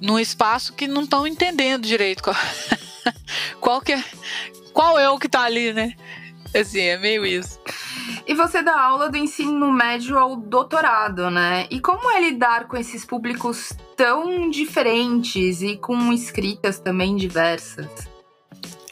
num 0.00 0.18
espaço 0.18 0.74
que 0.74 0.86
não 0.86 1.02
estão 1.02 1.26
entendendo 1.26 1.86
direito 1.86 2.22
qual, 2.22 2.36
qual 3.60 3.80
que 3.80 3.92
é, 3.92 4.04
qual 4.72 4.98
é 4.98 5.08
o 5.08 5.18
que 5.18 5.28
tá 5.28 5.42
ali, 5.42 5.72
né? 5.72 5.94
Assim, 6.54 6.80
é 6.80 6.98
meio 6.98 7.26
isso. 7.26 7.58
E 8.26 8.34
você 8.34 8.62
dá 8.62 8.78
aula 8.78 9.10
do 9.10 9.16
ensino 9.16 9.72
médio 9.72 10.18
ao 10.18 10.36
doutorado, 10.36 11.30
né? 11.30 11.66
E 11.70 11.80
como 11.80 12.10
é 12.10 12.20
lidar 12.20 12.68
com 12.68 12.76
esses 12.76 13.04
públicos 13.04 13.72
tão 13.96 14.48
diferentes 14.48 15.62
e 15.62 15.76
com 15.76 16.12
escritas 16.12 16.78
também 16.78 17.16
diversas? 17.16 17.88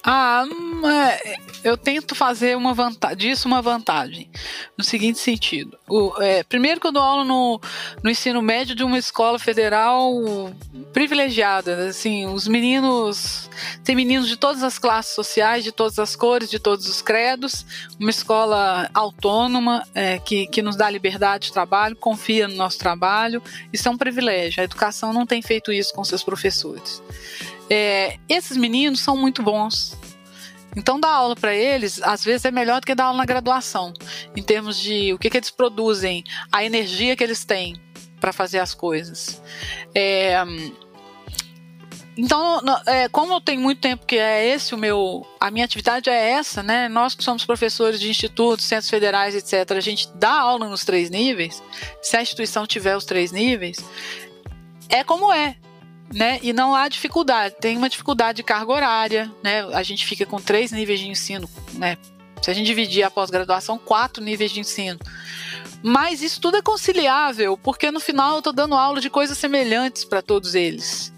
Ah, 0.04 0.44
hum, 0.50 0.88
é, 0.88 1.36
eu 1.62 1.76
tento 1.76 2.14
fazer 2.14 2.56
uma 2.56 2.74
vantagem, 2.74 3.16
disso 3.16 3.46
uma 3.46 3.62
vantagem, 3.62 4.28
no 4.76 4.82
seguinte 4.82 5.20
sentido. 5.20 5.78
O, 5.88 6.20
é, 6.20 6.42
primeiro 6.42 6.80
que 6.80 6.86
eu 6.88 6.92
dou 6.92 7.02
aula 7.02 7.24
no, 7.24 7.60
no 8.02 8.10
ensino 8.10 8.42
médio 8.42 8.74
de 8.74 8.82
uma 8.82 8.98
escola 8.98 9.38
federal 9.38 10.12
privilegiada. 10.92 11.86
Assim, 11.88 12.26
os 12.26 12.48
meninos. 12.48 13.48
Tem 13.84 13.94
meninos 13.94 14.28
de 14.28 14.36
todas 14.36 14.64
as 14.64 14.76
classes 14.76 15.14
sociais, 15.14 15.62
de 15.62 15.70
todas 15.70 15.98
as 16.00 16.16
cores, 16.16 16.50
de 16.50 16.58
todos 16.58 16.88
os 16.88 17.00
credos. 17.00 17.64
Uma 18.00 18.10
escola 18.10 18.90
autônoma 18.92 19.86
é, 19.94 20.18
que, 20.18 20.48
que 20.48 20.62
nos 20.62 20.74
dá 20.74 20.90
liberdade 20.90 21.46
de 21.46 21.52
trabalho, 21.52 21.94
confia 21.94 22.48
no 22.48 22.56
nosso 22.56 22.78
trabalho. 22.78 23.40
Isso 23.72 23.86
é 23.86 23.90
um 23.90 23.96
privilégio. 23.96 24.60
A 24.60 24.64
educação 24.64 25.12
não 25.12 25.26
tem 25.26 25.40
feito 25.40 25.70
isso 25.70 25.94
com 25.94 26.02
seus 26.02 26.24
professores. 26.24 27.00
É, 27.74 28.18
esses 28.28 28.54
meninos 28.54 29.00
são 29.00 29.16
muito 29.16 29.42
bons. 29.42 29.96
Então, 30.76 31.00
dar 31.00 31.08
aula 31.08 31.34
para 31.34 31.54
eles, 31.54 32.02
às 32.02 32.22
vezes, 32.22 32.44
é 32.44 32.50
melhor 32.50 32.82
do 32.82 32.86
que 32.86 32.94
dar 32.94 33.04
aula 33.04 33.16
na 33.16 33.24
graduação, 33.24 33.94
em 34.36 34.42
termos 34.42 34.78
de 34.78 35.14
o 35.14 35.18
que, 35.18 35.30
que 35.30 35.38
eles 35.38 35.50
produzem, 35.50 36.22
a 36.52 36.62
energia 36.62 37.16
que 37.16 37.24
eles 37.24 37.46
têm 37.46 37.80
para 38.20 38.30
fazer 38.30 38.58
as 38.58 38.74
coisas. 38.74 39.42
É, 39.94 40.36
então, 42.14 42.60
é, 42.86 43.08
como 43.08 43.32
eu 43.32 43.40
tenho 43.40 43.62
muito 43.62 43.80
tempo 43.80 44.04
que 44.04 44.18
é 44.18 44.46
esse 44.48 44.74
o 44.74 44.78
meu, 44.78 45.26
a 45.40 45.50
minha 45.50 45.64
atividade 45.64 46.10
é 46.10 46.32
essa, 46.32 46.62
né? 46.62 46.90
Nós 46.90 47.14
que 47.14 47.24
somos 47.24 47.46
professores 47.46 47.98
de 47.98 48.10
institutos, 48.10 48.66
centros 48.66 48.90
federais, 48.90 49.34
etc., 49.34 49.78
a 49.78 49.80
gente 49.80 50.08
dá 50.16 50.40
aula 50.40 50.68
nos 50.68 50.84
três 50.84 51.08
níveis. 51.08 51.62
Se 52.02 52.18
a 52.18 52.22
instituição 52.22 52.66
tiver 52.66 52.94
os 52.94 53.06
três 53.06 53.32
níveis, 53.32 53.78
é 54.90 55.02
como 55.02 55.32
é, 55.32 55.56
né? 56.14 56.38
E 56.42 56.52
não 56.52 56.74
há 56.74 56.88
dificuldade. 56.88 57.56
Tem 57.60 57.76
uma 57.76 57.88
dificuldade 57.88 58.36
de 58.36 58.42
carga 58.42 58.72
horária, 58.72 59.32
né? 59.42 59.62
A 59.72 59.82
gente 59.82 60.04
fica 60.06 60.26
com 60.26 60.40
três 60.40 60.72
níveis 60.72 61.00
de 61.00 61.08
ensino, 61.08 61.48
né? 61.74 61.96
Se 62.42 62.50
a 62.50 62.54
gente 62.54 62.66
dividir 62.66 63.04
a 63.04 63.10
pós-graduação, 63.10 63.78
quatro 63.78 64.22
níveis 64.22 64.50
de 64.50 64.60
ensino. 64.60 64.98
Mas 65.82 66.22
isso 66.22 66.40
tudo 66.40 66.56
é 66.56 66.62
conciliável, 66.62 67.56
porque 67.56 67.90
no 67.90 68.00
final 68.00 68.32
eu 68.32 68.38
estou 68.38 68.52
dando 68.52 68.74
aula 68.74 69.00
de 69.00 69.08
coisas 69.08 69.38
semelhantes 69.38 70.04
para 70.04 70.22
todos 70.22 70.54
eles. 70.54 71.12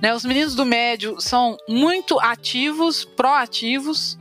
Né? 0.00 0.14
Os 0.14 0.24
meninos 0.24 0.54
do 0.54 0.64
médio 0.64 1.20
são 1.20 1.56
muito 1.68 2.18
ativos, 2.20 3.04
proativos, 3.04 4.18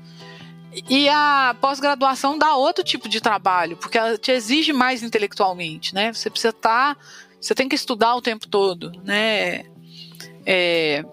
e 0.89 1.07
a 1.07 1.55
pós-graduação 1.61 2.37
dá 2.37 2.55
outro 2.55 2.83
tipo 2.83 3.07
de 3.07 3.21
trabalho, 3.21 3.77
porque 3.77 3.97
ela 3.97 4.17
te 4.17 4.31
exige 4.31 4.73
mais 4.73 5.01
intelectualmente, 5.03 5.95
né? 5.95 6.11
Você 6.11 6.29
precisa 6.29 6.49
estar, 6.49 6.95
tá, 6.95 7.01
você 7.39 7.55
tem 7.55 7.69
que 7.69 7.75
estudar 7.75 8.13
o 8.15 8.21
tempo 8.21 8.45
todo, 8.47 8.91
né? 9.03 9.63
É, 10.45 11.03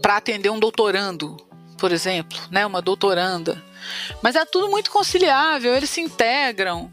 para 0.00 0.16
atender 0.16 0.50
um 0.50 0.58
doutorando, 0.58 1.36
por 1.78 1.92
exemplo, 1.92 2.38
né? 2.50 2.64
Uma 2.66 2.80
doutoranda. 2.80 3.62
Mas 4.22 4.34
é 4.34 4.44
tudo 4.44 4.70
muito 4.70 4.90
conciliável, 4.90 5.74
eles 5.74 5.90
se 5.90 6.00
integram. 6.00 6.90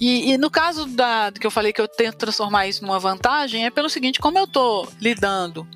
E, 0.00 0.32
e, 0.32 0.38
no 0.38 0.50
caso 0.50 0.86
da, 0.86 1.30
que 1.30 1.46
eu 1.46 1.50
falei 1.50 1.72
que 1.72 1.80
eu 1.80 1.86
tento 1.86 2.16
transformar 2.16 2.66
isso 2.66 2.82
numa 2.82 2.98
vantagem, 2.98 3.66
é 3.66 3.70
pelo 3.70 3.88
seguinte: 3.88 4.18
como 4.18 4.38
eu 4.38 4.44
estou 4.44 4.88
lidando 5.00 5.66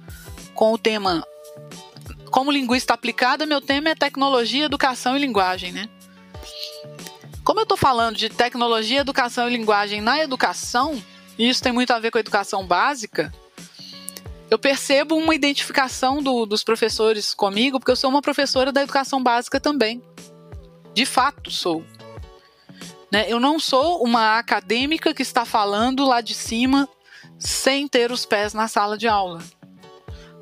com 0.55 0.73
o 0.73 0.79
tema 0.79 1.25
como 2.31 2.51
linguista 2.51 2.93
aplicada, 2.93 3.47
meu 3.47 3.61
tema 3.61 3.91
é 3.91 3.95
tecnologia, 3.95 4.65
educação 4.65 5.17
e 5.17 5.21
linguagem, 5.21 5.73
né? 5.73 5.89
Como 7.45 7.61
eu 7.61 7.63
estou 7.63 7.77
falando 7.77 8.17
de 8.17 8.29
tecnologia, 8.29 9.01
educação 9.01 9.49
e 9.49 9.57
linguagem 9.57 10.01
na 10.01 10.21
educação, 10.21 11.01
e 11.39 11.49
isso 11.49 11.63
tem 11.63 11.73
muito 11.73 11.93
a 11.93 11.99
ver 12.01 12.11
com 12.11 12.19
a 12.19 12.21
educação 12.21 12.67
básica, 12.67 13.33
eu 14.51 14.59
percebo 14.59 15.17
uma 15.17 15.35
identificação 15.35 16.23
do, 16.23 16.47
dos 16.47 16.63
professores 16.63 17.35
comigo, 17.35 17.79
porque 17.79 17.91
eu 17.91 17.97
sou 17.97 18.11
uma 18.11 18.23
professora 18.23 18.71
da 18.73 18.83
educação 18.83 19.23
básica 19.23 19.59
também. 19.59 20.03
De 20.95 21.05
fato, 21.05 21.51
sou. 21.51 21.85
Né? 23.11 23.27
Eu 23.29 23.41
não 23.41 23.59
sou 23.59 24.03
uma 24.03 24.39
acadêmica 24.39 25.13
que 25.13 25.23
está 25.23 25.45
falando 25.45 26.05
lá 26.05 26.21
de 26.21 26.35
cima 26.35 26.89
sem 27.39 27.87
ter 27.89 28.11
os 28.13 28.25
pés 28.25 28.55
na 28.55 28.69
sala 28.69 28.97
de 28.97 29.09
aula. 29.09 29.43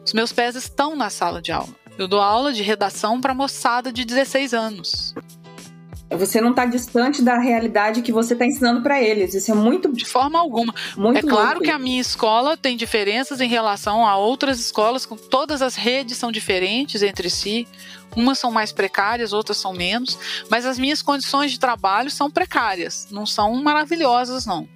Os 0.04 0.12
meus 0.12 0.32
pés 0.32 0.54
estão 0.54 0.94
na 0.94 1.08
sala 1.08 1.40
de 1.40 1.50
aula. 1.50 1.74
Eu 1.96 2.06
dou 2.06 2.20
aula 2.20 2.52
de 2.52 2.62
redação 2.62 3.20
para 3.20 3.34
moçada 3.34 3.92
de 3.92 4.04
16 4.04 4.52
anos. 4.52 5.14
Você 6.16 6.40
não 6.40 6.50
está 6.50 6.64
distante 6.66 7.22
da 7.22 7.38
realidade 7.38 8.02
que 8.02 8.12
você 8.12 8.32
está 8.34 8.46
ensinando 8.46 8.82
para 8.82 9.02
eles. 9.02 9.34
Isso 9.34 9.50
é 9.50 9.54
muito. 9.54 9.92
De 9.92 10.04
forma 10.04 10.38
alguma. 10.38 10.74
Muito 10.96 11.18
é 11.18 11.22
claro 11.22 11.54
louco. 11.54 11.64
que 11.64 11.70
a 11.70 11.78
minha 11.78 12.00
escola 12.00 12.56
tem 12.56 12.76
diferenças 12.76 13.40
em 13.40 13.48
relação 13.48 14.06
a 14.06 14.16
outras 14.16 14.58
escolas, 14.58 15.06
com 15.06 15.16
todas 15.16 15.62
as 15.62 15.74
redes 15.74 16.16
são 16.16 16.30
diferentes 16.30 17.02
entre 17.02 17.28
si. 17.30 17.66
Umas 18.16 18.38
são 18.38 18.50
mais 18.50 18.72
precárias, 18.72 19.32
outras 19.32 19.58
são 19.58 19.72
menos, 19.72 20.18
mas 20.48 20.64
as 20.64 20.78
minhas 20.78 21.02
condições 21.02 21.50
de 21.50 21.58
trabalho 21.58 22.10
são 22.10 22.30
precárias, 22.30 23.08
não 23.10 23.26
são 23.26 23.54
maravilhosas, 23.62 24.46
não. 24.46 24.68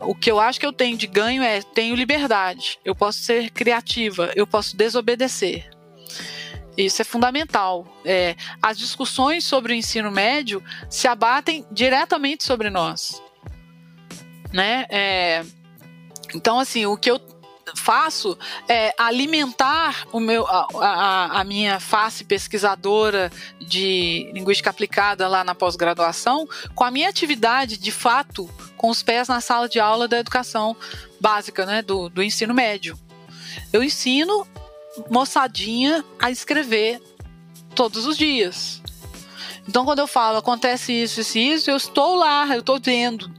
O 0.00 0.14
que 0.14 0.30
eu 0.30 0.38
acho 0.38 0.60
que 0.60 0.66
eu 0.66 0.72
tenho 0.72 0.96
de 0.96 1.08
ganho 1.08 1.42
é 1.42 1.60
tenho 1.60 1.96
liberdade, 1.96 2.78
eu 2.84 2.94
posso 2.94 3.18
ser 3.18 3.50
criativa, 3.50 4.30
eu 4.36 4.46
posso 4.46 4.76
desobedecer. 4.76 5.77
Isso 6.78 7.02
é 7.02 7.04
fundamental. 7.04 7.84
É, 8.04 8.36
as 8.62 8.78
discussões 8.78 9.44
sobre 9.44 9.72
o 9.72 9.74
ensino 9.74 10.12
médio 10.12 10.62
se 10.88 11.08
abatem 11.08 11.66
diretamente 11.72 12.44
sobre 12.44 12.70
nós. 12.70 13.20
Né? 14.52 14.86
É, 14.88 15.44
então, 16.32 16.60
assim, 16.60 16.86
o 16.86 16.96
que 16.96 17.10
eu 17.10 17.20
faço 17.74 18.38
é 18.68 18.94
alimentar 18.96 20.06
o 20.12 20.20
meu, 20.20 20.46
a, 20.46 20.68
a, 20.80 21.40
a 21.40 21.44
minha 21.44 21.80
face 21.80 22.24
pesquisadora 22.24 23.30
de 23.60 24.30
linguística 24.32 24.70
aplicada 24.70 25.26
lá 25.26 25.42
na 25.42 25.54
pós-graduação 25.54 26.48
com 26.74 26.84
a 26.84 26.90
minha 26.90 27.08
atividade 27.08 27.76
de 27.76 27.90
fato 27.90 28.48
com 28.76 28.88
os 28.88 29.02
pés 29.02 29.28
na 29.28 29.40
sala 29.40 29.68
de 29.68 29.80
aula 29.80 30.08
da 30.08 30.18
educação 30.18 30.76
básica, 31.20 31.66
né, 31.66 31.82
do, 31.82 32.08
do 32.08 32.22
ensino 32.22 32.54
médio. 32.54 32.98
Eu 33.72 33.82
ensino 33.82 34.46
moçadinha 35.10 36.04
a 36.18 36.30
escrever 36.30 37.00
todos 37.74 38.06
os 38.06 38.16
dias. 38.16 38.82
Então, 39.68 39.84
quando 39.84 39.98
eu 39.98 40.06
falo 40.06 40.38
acontece 40.38 40.92
isso, 40.92 41.20
isso, 41.20 41.38
isso, 41.38 41.70
eu 41.70 41.76
estou 41.76 42.16
lá, 42.16 42.46
eu 42.54 42.60
estou 42.60 42.80
vendo 42.80 43.30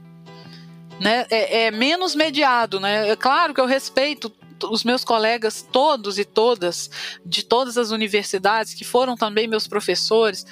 né, 1.00 1.26
é, 1.30 1.64
é, 1.64 1.70
menos 1.70 2.14
mediado, 2.14 2.78
né? 2.78 3.08
É 3.08 3.16
claro 3.16 3.54
que 3.54 3.60
eu 3.60 3.66
respeito 3.66 4.32
os 4.70 4.84
meus 4.84 5.02
colegas 5.02 5.66
todos 5.72 6.18
e 6.18 6.24
todas 6.24 6.90
de 7.24 7.42
todas 7.42 7.78
as 7.78 7.90
universidades 7.90 8.74
que 8.74 8.84
foram 8.84 9.16
também 9.16 9.48
meus 9.48 9.66
professores, 9.66 10.44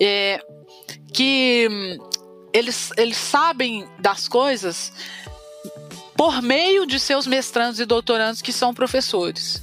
é, 0.00 0.40
que 1.12 1.98
eles, 2.52 2.90
eles 2.96 3.16
sabem 3.16 3.88
das 3.98 4.28
coisas 4.28 4.92
por 6.16 6.40
meio 6.40 6.86
de 6.86 6.98
seus 6.98 7.26
mestrandos 7.26 7.80
e 7.80 7.84
doutorandos 7.84 8.40
que 8.40 8.52
são 8.52 8.72
professores. 8.72 9.60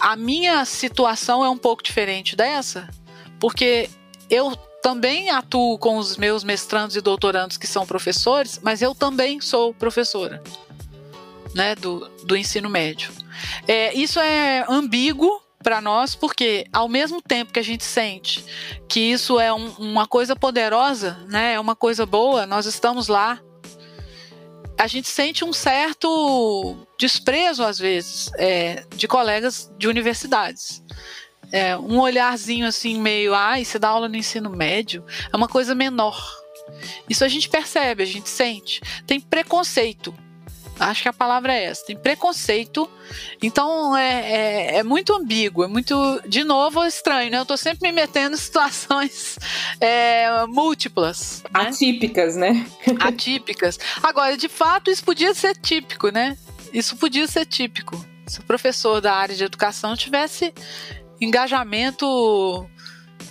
A 0.00 0.16
minha 0.16 0.64
situação 0.64 1.44
é 1.44 1.48
um 1.50 1.58
pouco 1.58 1.82
diferente 1.82 2.36
dessa, 2.36 2.88
porque 3.40 3.90
eu 4.30 4.56
também 4.82 5.30
atuo 5.30 5.78
com 5.78 5.96
os 5.96 6.16
meus 6.16 6.44
mestrandos 6.44 6.96
e 6.96 7.00
doutorandos 7.00 7.56
que 7.56 7.66
são 7.66 7.86
professores, 7.86 8.60
mas 8.62 8.80
eu 8.80 8.94
também 8.94 9.40
sou 9.40 9.74
professora 9.74 10.42
né, 11.54 11.74
do, 11.74 12.08
do 12.24 12.36
ensino 12.36 12.68
médio. 12.68 13.10
É, 13.66 13.92
isso 13.94 14.20
é 14.20 14.64
ambíguo 14.68 15.42
para 15.62 15.80
nós, 15.80 16.14
porque 16.14 16.66
ao 16.72 16.88
mesmo 16.88 17.20
tempo 17.20 17.52
que 17.52 17.58
a 17.58 17.64
gente 17.64 17.84
sente 17.84 18.44
que 18.88 19.00
isso 19.00 19.40
é 19.40 19.52
um, 19.52 19.68
uma 19.78 20.06
coisa 20.06 20.36
poderosa, 20.36 21.18
né, 21.28 21.54
é 21.54 21.60
uma 21.60 21.74
coisa 21.74 22.06
boa, 22.06 22.46
nós 22.46 22.64
estamos 22.64 23.08
lá, 23.08 23.40
a 24.78 24.86
gente 24.86 25.08
sente 25.08 25.44
um 25.44 25.52
certo 25.52 26.86
desprezo, 26.98 27.64
às 27.64 27.78
vezes, 27.78 28.30
é, 28.38 28.84
de 28.96 29.08
colegas 29.08 29.70
de 29.76 29.88
universidades 29.88 30.82
é, 31.52 31.76
um 31.76 31.98
olharzinho 31.98 32.66
assim, 32.66 33.00
meio, 33.00 33.34
ai, 33.34 33.64
você 33.64 33.78
dá 33.78 33.88
aula 33.88 34.08
no 34.08 34.16
ensino 34.16 34.50
médio, 34.50 35.04
é 35.32 35.36
uma 35.36 35.48
coisa 35.48 35.74
menor. 35.74 36.18
Isso 37.08 37.24
a 37.24 37.28
gente 37.28 37.48
percebe, 37.48 38.02
a 38.02 38.06
gente 38.06 38.28
sente. 38.28 38.80
Tem 39.06 39.20
preconceito. 39.20 40.14
Acho 40.78 41.02
que 41.02 41.08
a 41.08 41.12
palavra 41.12 41.52
é 41.52 41.64
essa. 41.64 41.86
Tem 41.86 41.96
preconceito. 41.96 42.88
Então 43.42 43.96
é, 43.96 44.30
é, 44.30 44.76
é 44.76 44.82
muito 44.82 45.14
ambíguo, 45.14 45.64
é 45.64 45.66
muito, 45.66 46.20
de 46.26 46.44
novo, 46.44 46.84
estranho, 46.84 47.30
né? 47.30 47.38
Eu 47.38 47.46
tô 47.46 47.56
sempre 47.56 47.88
me 47.88 47.94
metendo 47.94 48.36
em 48.36 48.38
situações 48.38 49.38
é, 49.80 50.46
múltiplas. 50.46 51.42
Né? 51.44 51.60
Atípicas, 51.60 52.36
né? 52.36 52.66
Atípicas. 53.00 53.78
Agora, 54.02 54.36
de 54.36 54.48
fato, 54.48 54.90
isso 54.90 55.04
podia 55.04 55.34
ser 55.34 55.56
típico, 55.56 56.10
né? 56.10 56.36
Isso 56.72 56.96
podia 56.96 57.26
ser 57.26 57.46
típico. 57.46 58.04
Se 58.26 58.40
o 58.40 58.44
professor 58.44 59.00
da 59.00 59.14
área 59.14 59.34
de 59.34 59.42
educação 59.42 59.96
tivesse 59.96 60.52
engajamento 61.20 62.68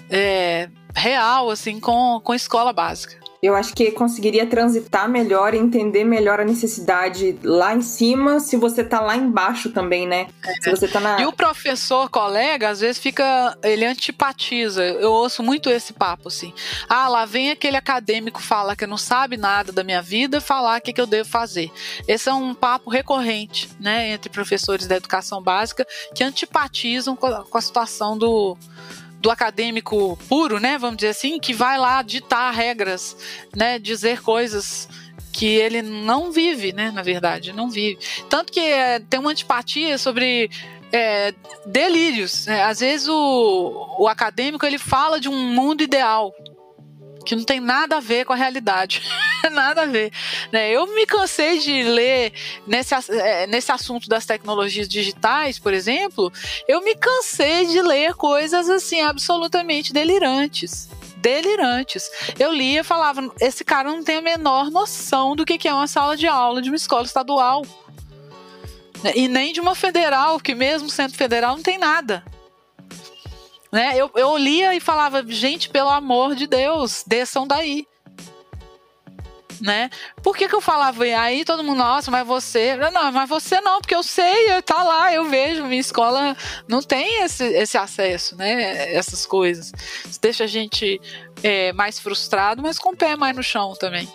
é, 0.10 0.70
real 0.95 1.50
assim 1.50 1.80
com, 1.80 2.20
com 2.24 2.32
a 2.32 2.36
escola 2.36 2.74
básica. 2.74 3.27
Eu 3.42 3.56
acho 3.56 3.74
que 3.74 3.92
conseguiria 3.92 4.46
transitar 4.48 5.08
melhor 5.08 5.54
e 5.54 5.58
entender 5.58 6.04
melhor 6.04 6.40
a 6.40 6.46
necessidade 6.46 7.38
lá 7.44 7.76
em 7.76 7.82
cima, 7.82 8.40
se 8.40 8.58
você 8.58 8.84
tá 8.84 9.00
lá 9.00 9.16
embaixo 9.16 9.70
também, 9.70 10.08
né? 10.08 10.28
Se 10.62 10.72
você 10.72 10.88
tá 10.88 11.00
na... 11.00 11.22
E 11.22 11.26
o 11.26 11.32
professor, 11.32 12.10
colega, 12.10 12.70
às 12.70 12.80
vezes 12.80 12.98
fica. 12.98 13.58
Ele 13.64 13.86
antipatiza. 13.86 14.84
Eu 14.84 15.12
ouço 15.12 15.44
muito 15.44 15.70
esse 15.70 15.94
papo, 15.94 16.30
assim. 16.30 16.54
Ah, 16.90 17.08
lá 17.08 17.26
vem 17.26 17.52
aquele 17.52 17.78
acadêmico 17.78 18.42
falar 18.42 18.76
que 18.76 18.88
não 18.88 18.98
sabe 18.98 19.38
nada 19.38 19.72
da 19.72 19.84
minha 19.84 20.02
vida 20.02 20.42
falar 20.42 20.80
o 20.80 20.82
que, 20.82 20.94
que 20.94 21.02
eu 21.02 21.06
devo 21.06 21.30
fazer. 21.30 21.72
Esse 22.08 22.30
é 22.30 22.34
um 22.34 22.54
papo 22.54 22.90
recorrente, 22.90 23.70
né, 23.80 24.10
entre 24.12 24.30
professores 24.30 24.88
da 24.88 24.96
educação 24.96 25.42
básica 25.42 25.86
que 26.16 26.24
antipatizam 26.24 27.16
com 27.16 27.58
a 27.58 27.62
situação 27.62 28.18
do 28.18 28.58
do 29.28 29.32
acadêmico 29.32 30.18
puro, 30.30 30.58
né, 30.58 30.78
vamos 30.78 30.96
dizer 30.96 31.10
assim, 31.10 31.38
que 31.38 31.54
vai 31.54 31.78
lá 31.78 32.02
ditar 32.02 32.50
regras, 32.54 33.18
né, 33.54 33.78
dizer 33.78 34.22
coisas 34.22 34.88
que 35.34 35.46
ele 35.46 35.82
não 35.82 36.32
vive, 36.32 36.72
né, 36.72 36.92
na 36.92 37.04
verdade, 37.04 37.52
não 37.52 37.70
vive. 37.70 38.00
Tanto 38.30 38.54
que 38.54 38.62
é, 38.62 39.02
tem 39.02 39.20
uma 39.20 39.32
antipatia 39.32 39.98
sobre 39.98 40.50
é, 40.94 41.34
delírios. 41.66 42.46
Né? 42.46 42.64
Às 42.64 42.80
vezes 42.80 43.10
o, 43.10 43.98
o 44.00 44.08
acadêmico 44.08 44.66
ele 44.66 44.78
fala 44.78 45.20
de 45.20 45.28
um 45.28 45.38
mundo 45.54 45.84
ideal 45.84 46.34
que 47.28 47.36
não 47.36 47.44
tem 47.44 47.60
nada 47.60 47.98
a 47.98 48.00
ver 48.00 48.24
com 48.24 48.32
a 48.32 48.38
realidade. 48.38 49.04
nada 49.52 49.82
a 49.82 49.86
ver. 49.86 50.14
Né? 50.50 50.72
Eu 50.72 50.88
me 50.96 51.06
cansei 51.06 51.60
de 51.60 51.84
ler 51.84 52.32
nesse, 52.66 52.96
é, 53.12 53.46
nesse 53.48 53.70
assunto 53.70 54.08
das 54.08 54.26
tecnologias 54.26 54.88
digitais, 54.88 55.60
por 55.60 55.74
exemplo, 55.74 56.32
eu 56.70 56.82
me 56.82 56.96
cansei 56.96 57.66
de 57.66 57.82
ler 57.82 58.14
coisas 58.14 58.70
assim 58.70 59.02
absolutamente 59.02 59.92
delirantes 59.92 60.90
delirantes. 61.18 62.10
Eu 62.40 62.54
lia 62.54 62.82
e 62.82 62.84
falava: 62.84 63.30
esse 63.42 63.66
cara 63.66 63.90
não 63.90 64.04
tem 64.04 64.18
a 64.18 64.22
menor 64.22 64.70
noção 64.72 65.36
do 65.36 65.44
que 65.44 65.68
é 65.68 65.74
uma 65.74 65.88
sala 65.88 66.16
de 66.16 66.28
aula 66.28 66.62
de 66.62 66.70
uma 66.70 66.78
escola 66.78 67.04
estadual. 67.04 67.66
E 69.16 69.28
nem 69.28 69.52
de 69.52 69.60
uma 69.60 69.76
federal, 69.76 70.40
que 70.40 70.56
mesmo 70.56 70.90
sendo 70.90 71.14
federal 71.14 71.56
não 71.56 71.64
tem 71.64 71.78
nada. 71.78 72.24
Né? 73.72 73.93
Eu, 73.95 74.09
eu 74.15 74.38
lia 74.38 74.76
e 74.76 74.80
falava, 74.80 75.24
gente, 75.28 75.70
pelo 75.70 75.89
amor 75.89 76.36
de 76.36 76.47
Deus, 76.47 77.03
desçam 77.05 77.47
daí. 77.47 77.88
Né? 79.59 79.89
Por 80.22 80.38
que, 80.38 80.47
que 80.47 80.53
eu 80.53 80.61
falava? 80.61 81.03
Aí 81.03 81.43
todo 81.43 81.63
mundo, 81.63 81.80
nossa, 81.80 82.11
mas 82.11 82.28
você. 82.28 82.76
Não, 82.91 83.11
mas 83.11 83.28
você 83.28 83.59
não, 83.59 83.82
porque 83.82 83.95
eu 83.95 84.03
sei, 84.03 84.61
tá 84.61 84.84
lá, 84.84 85.11
eu 85.11 85.26
vejo, 85.26 85.65
minha 85.65 85.82
escola 85.82 86.38
não 86.68 86.82
tem 86.82 87.24
esse, 87.24 87.43
esse 87.43 87.76
acesso, 87.76 88.36
né? 88.36 88.93
Essas 88.93 89.26
coisas. 89.26 89.74
Isso 90.05 90.22
deixa 90.22 90.43
a 90.43 90.47
gente 90.47 91.01
é, 91.41 91.74
mais 91.74 91.99
frustrado, 91.99 92.61
mas 92.61 92.78
com 92.78 92.89
o 92.89 92.95
pé 92.95 93.15
mais 93.15 93.36
no 93.36 93.41
chão 93.41 93.74
também. 93.76 94.07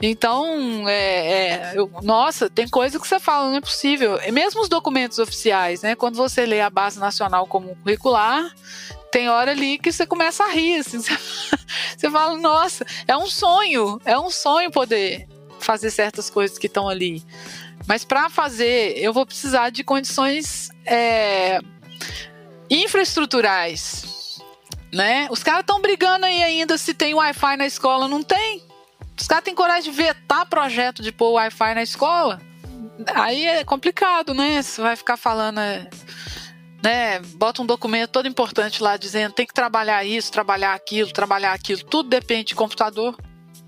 Então, 0.00 0.86
é, 0.88 0.92
é, 0.92 1.72
eu, 1.74 1.90
nossa, 2.02 2.50
tem 2.50 2.68
coisa 2.68 3.00
que 3.00 3.08
você 3.08 3.18
fala, 3.18 3.48
não 3.48 3.56
é 3.56 3.60
possível. 3.60 4.18
Mesmo 4.30 4.60
os 4.60 4.68
documentos 4.68 5.18
oficiais, 5.18 5.82
né? 5.82 5.94
Quando 5.94 6.16
você 6.16 6.44
lê 6.44 6.60
a 6.60 6.68
base 6.68 6.98
nacional 6.98 7.46
como 7.46 7.74
curricular, 7.76 8.54
tem 9.10 9.30
hora 9.30 9.52
ali 9.52 9.78
que 9.78 9.90
você 9.90 10.06
começa 10.06 10.44
a 10.44 10.50
rir, 10.50 10.80
assim, 10.80 11.00
você, 11.00 11.16
você 11.96 12.10
fala, 12.10 12.36
nossa, 12.36 12.84
é 13.08 13.16
um 13.16 13.26
sonho, 13.26 13.98
é 14.04 14.18
um 14.18 14.30
sonho 14.30 14.70
poder 14.70 15.26
fazer 15.58 15.90
certas 15.90 16.28
coisas 16.28 16.58
que 16.58 16.66
estão 16.66 16.86
ali. 16.88 17.22
Mas 17.86 18.04
para 18.04 18.28
fazer, 18.28 18.98
eu 18.98 19.12
vou 19.14 19.24
precisar 19.24 19.70
de 19.70 19.82
condições 19.82 20.68
é, 20.84 21.58
infraestruturais, 22.68 24.40
né? 24.92 25.28
Os 25.30 25.42
caras 25.42 25.60
estão 25.60 25.80
brigando 25.80 26.26
aí 26.26 26.42
ainda 26.42 26.76
se 26.76 26.92
tem 26.92 27.14
Wi-Fi 27.14 27.56
na 27.56 27.66
escola, 27.66 28.08
não 28.08 28.22
tem. 28.22 28.65
Os 29.18 29.26
caras 29.26 29.44
têm 29.44 29.54
coragem 29.54 29.90
de 29.90 29.96
vetar 29.96 30.46
projeto 30.46 31.02
de 31.02 31.10
pôr 31.10 31.32
Wi-Fi 31.32 31.74
na 31.74 31.82
escola. 31.82 32.40
Aí 33.14 33.46
é 33.46 33.64
complicado, 33.64 34.34
né? 34.34 34.62
Você 34.62 34.80
vai 34.80 34.96
ficar 34.96 35.16
falando. 35.16 35.58
É, 35.58 35.88
né? 36.82 37.20
Bota 37.36 37.62
um 37.62 37.66
documento 37.66 38.10
todo 38.10 38.28
importante 38.28 38.82
lá 38.82 38.96
dizendo 38.96 39.32
tem 39.32 39.46
que 39.46 39.54
trabalhar 39.54 40.04
isso, 40.04 40.30
trabalhar 40.30 40.74
aquilo, 40.74 41.12
trabalhar 41.12 41.52
aquilo. 41.52 41.82
Tudo 41.84 42.08
depende 42.08 42.48
de 42.48 42.54
computador. 42.54 43.16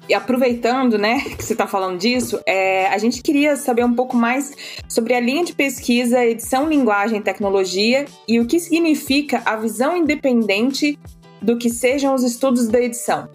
E 0.08 0.14
aproveitando, 0.14 0.96
né, 0.96 1.20
que 1.36 1.44
você 1.44 1.52
está 1.52 1.66
falando 1.66 1.98
disso, 1.98 2.40
é, 2.46 2.86
a 2.86 2.96
gente 2.96 3.22
queria 3.22 3.56
saber 3.56 3.84
um 3.84 3.92
pouco 3.92 4.16
mais 4.16 4.54
sobre 4.88 5.12
a 5.12 5.20
linha 5.20 5.44
de 5.44 5.52
pesquisa 5.52 6.24
Edição, 6.24 6.66
Linguagem 6.66 7.18
e 7.18 7.22
Tecnologia 7.22 8.06
e 8.26 8.40
o 8.40 8.46
que 8.46 8.58
significa 8.58 9.42
a 9.44 9.54
visão 9.56 9.94
independente 9.94 10.98
do 11.42 11.58
que 11.58 11.68
sejam 11.68 12.14
os 12.14 12.24
estudos 12.24 12.68
da 12.68 12.80
edição. 12.80 13.28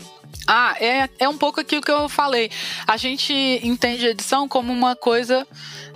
Ah, 0.48 0.76
é, 0.80 1.10
é 1.20 1.30
um 1.30 1.38
pouco 1.38 1.62
aquilo 1.62 1.82
que 1.82 1.91
eu 1.91 2.10
falei. 2.10 2.50
A 2.86 2.98
gente 2.98 3.34
entende 3.64 4.06
edição 4.06 4.48
como 4.48 4.74
uma 4.74 4.96
coisa. 4.96 5.48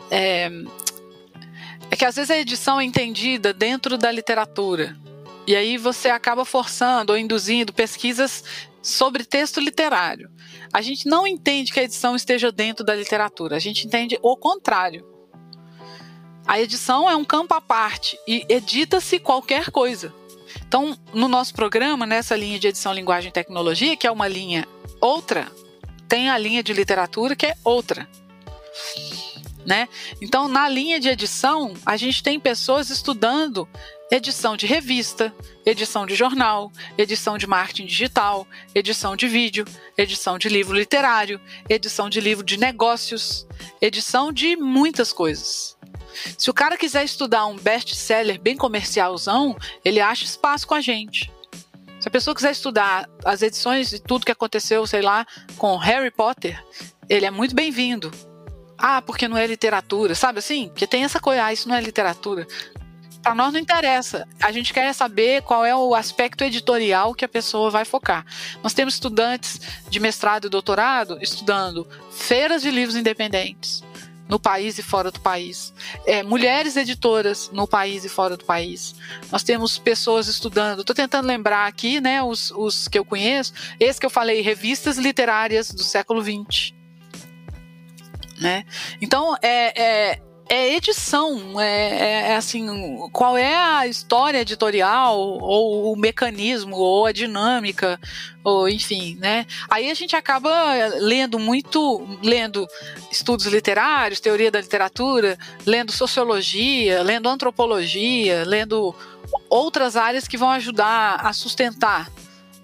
É, 0.09 0.49
é 1.91 1.95
que 1.95 2.05
às 2.05 2.15
vezes 2.15 2.31
a 2.31 2.37
edição 2.37 2.79
é 2.79 2.83
entendida 2.83 3.53
dentro 3.53 3.97
da 3.97 4.11
literatura. 4.11 4.95
E 5.45 5.55
aí 5.55 5.77
você 5.77 6.09
acaba 6.09 6.43
forçando 6.43 7.13
ou 7.13 7.17
induzindo 7.17 7.71
pesquisas 7.73 8.43
sobre 8.81 9.23
texto 9.23 9.59
literário. 9.59 10.29
A 10.73 10.81
gente 10.81 11.07
não 11.07 11.25
entende 11.25 11.71
que 11.71 11.79
a 11.79 11.83
edição 11.83 12.15
esteja 12.15 12.51
dentro 12.51 12.85
da 12.85 12.95
literatura, 12.95 13.55
a 13.55 13.59
gente 13.59 13.85
entende 13.85 14.19
o 14.21 14.35
contrário. 14.35 15.05
A 16.45 16.59
edição 16.61 17.09
é 17.09 17.15
um 17.15 17.25
campo 17.25 17.53
à 17.53 17.61
parte 17.61 18.17
e 18.27 18.45
edita-se 18.47 19.19
qualquer 19.19 19.69
coisa. 19.71 20.13
Então, 20.67 20.97
no 21.13 21.27
nosso 21.27 21.53
programa, 21.53 22.05
nessa 22.05 22.35
linha 22.35 22.59
de 22.59 22.67
edição, 22.67 22.93
linguagem 22.93 23.29
e 23.29 23.33
tecnologia, 23.33 23.95
que 23.95 24.05
é 24.05 24.11
uma 24.11 24.27
linha 24.27 24.67
outra, 24.99 25.49
tem 26.07 26.29
a 26.29 26.37
linha 26.37 26.61
de 26.61 26.73
literatura 26.73 27.35
que 27.35 27.45
é 27.45 27.55
outra. 27.63 28.07
Né? 29.65 29.87
Então, 30.21 30.47
na 30.47 30.67
linha 30.67 30.99
de 30.99 31.09
edição, 31.09 31.73
a 31.85 31.97
gente 31.97 32.23
tem 32.23 32.39
pessoas 32.39 32.89
estudando 32.89 33.67
edição 34.09 34.55
de 34.55 34.65
revista, 34.65 35.33
edição 35.65 36.05
de 36.05 36.15
jornal, 36.15 36.71
edição 36.97 37.37
de 37.37 37.45
marketing 37.45 37.85
digital, 37.85 38.47
edição 38.73 39.15
de 39.15 39.27
vídeo, 39.27 39.65
edição 39.97 40.37
de 40.37 40.47
livro 40.47 40.77
literário, 40.77 41.41
edição 41.69 42.09
de 42.09 42.21
livro 42.21 42.45
de 42.45 42.57
negócios, 42.57 43.45
edição 43.81 44.31
de 44.31 44.55
muitas 44.55 45.11
coisas. 45.11 45.77
Se 46.37 46.49
o 46.49 46.53
cara 46.53 46.77
quiser 46.77 47.03
estudar 47.03 47.45
um 47.45 47.57
best-seller 47.57 48.39
bem 48.39 48.55
comercialzão, 48.55 49.57
ele 49.83 49.99
acha 49.99 50.25
espaço 50.25 50.67
com 50.67 50.73
a 50.73 50.81
gente. 50.81 51.31
Se 51.99 52.07
a 52.07 52.11
pessoa 52.11 52.35
quiser 52.35 52.51
estudar 52.51 53.09
as 53.25 53.41
edições 53.41 53.89
de 53.89 53.99
tudo 53.99 54.25
que 54.25 54.31
aconteceu, 54.31 54.85
sei 54.85 55.01
lá, 55.01 55.25
com 55.57 55.75
Harry 55.77 56.11
Potter, 56.11 56.63
ele 57.09 57.25
é 57.25 57.31
muito 57.31 57.55
bem-vindo. 57.55 58.11
Ah, 58.77 59.01
porque 59.01 59.27
não 59.27 59.37
é 59.37 59.47
literatura, 59.47 60.13
sabe 60.13 60.39
assim? 60.39 60.69
Porque 60.69 60.85
tem 60.85 61.03
essa 61.03 61.19
coisa, 61.19 61.45
ah, 61.45 61.53
isso 61.53 61.67
não 61.67 61.75
é 61.75 61.81
literatura. 61.81 62.45
Para 63.23 63.33
nós 63.33 63.51
não 63.51 63.59
interessa. 63.59 64.27
A 64.41 64.51
gente 64.51 64.71
quer 64.71 64.93
saber 64.93 65.41
qual 65.41 65.65
é 65.65 65.75
o 65.75 65.95
aspecto 65.95 66.43
editorial 66.43 67.13
que 67.13 67.25
a 67.25 67.27
pessoa 67.27 67.71
vai 67.71 67.83
focar. 67.83 68.25
Nós 68.63 68.73
temos 68.73 68.93
estudantes 68.93 69.59
de 69.89 69.99
mestrado 69.99 70.45
e 70.45 70.49
doutorado 70.49 71.17
estudando 71.21 71.87
feiras 72.11 72.61
de 72.61 72.69
livros 72.69 72.95
independentes, 72.95 73.83
no 74.27 74.39
país 74.39 74.77
e 74.77 74.83
fora 74.83 75.11
do 75.11 75.19
país, 75.19 75.73
é, 76.05 76.21
mulheres 76.23 76.75
editoras 76.75 77.49
no 77.51 77.67
país 77.67 78.03
e 78.03 78.09
fora 78.09 78.35
do 78.35 78.45
país. 78.45 78.95
Nós 79.31 79.43
temos 79.43 79.77
pessoas 79.77 80.27
estudando, 80.27 80.81
estou 80.81 80.95
tentando 80.95 81.25
lembrar 81.25 81.67
aqui, 81.67 82.01
né, 82.01 82.21
os, 82.21 82.51
os 82.51 82.87
que 82.87 82.99
eu 82.99 83.05
conheço, 83.05 83.53
esse 83.79 83.99
que 83.99 84.05
eu 84.05 84.09
falei, 84.09 84.41
revistas 84.41 84.97
literárias 84.97 85.71
do 85.71 85.83
século 85.83 86.21
XX. 86.21 86.73
Né? 88.39 88.65
Então, 89.01 89.35
é, 89.41 89.81
é, 89.81 90.21
é 90.49 90.75
edição, 90.75 91.59
é, 91.59 91.89
é, 91.89 92.31
é, 92.31 92.35
assim, 92.35 92.67
qual 93.11 93.37
é 93.37 93.55
a 93.55 93.87
história 93.87 94.39
editorial, 94.39 95.19
ou 95.19 95.93
o 95.93 95.95
mecanismo, 95.97 96.75
ou 96.75 97.05
a 97.05 97.11
dinâmica, 97.11 97.99
ou 98.43 98.69
enfim, 98.69 99.17
né? 99.19 99.45
Aí 99.69 99.91
a 99.91 99.93
gente 99.93 100.15
acaba 100.15 100.49
lendo 100.99 101.37
muito, 101.37 102.07
lendo 102.23 102.65
estudos 103.11 103.45
literários, 103.45 104.19
teoria 104.19 104.49
da 104.49 104.61
literatura, 104.61 105.37
lendo 105.65 105.91
sociologia, 105.91 107.03
lendo 107.03 107.27
antropologia, 107.27 108.43
lendo 108.45 108.95
outras 109.49 109.95
áreas 109.95 110.27
que 110.27 110.37
vão 110.37 110.51
ajudar 110.51 111.25
a 111.25 111.33
sustentar 111.33 112.09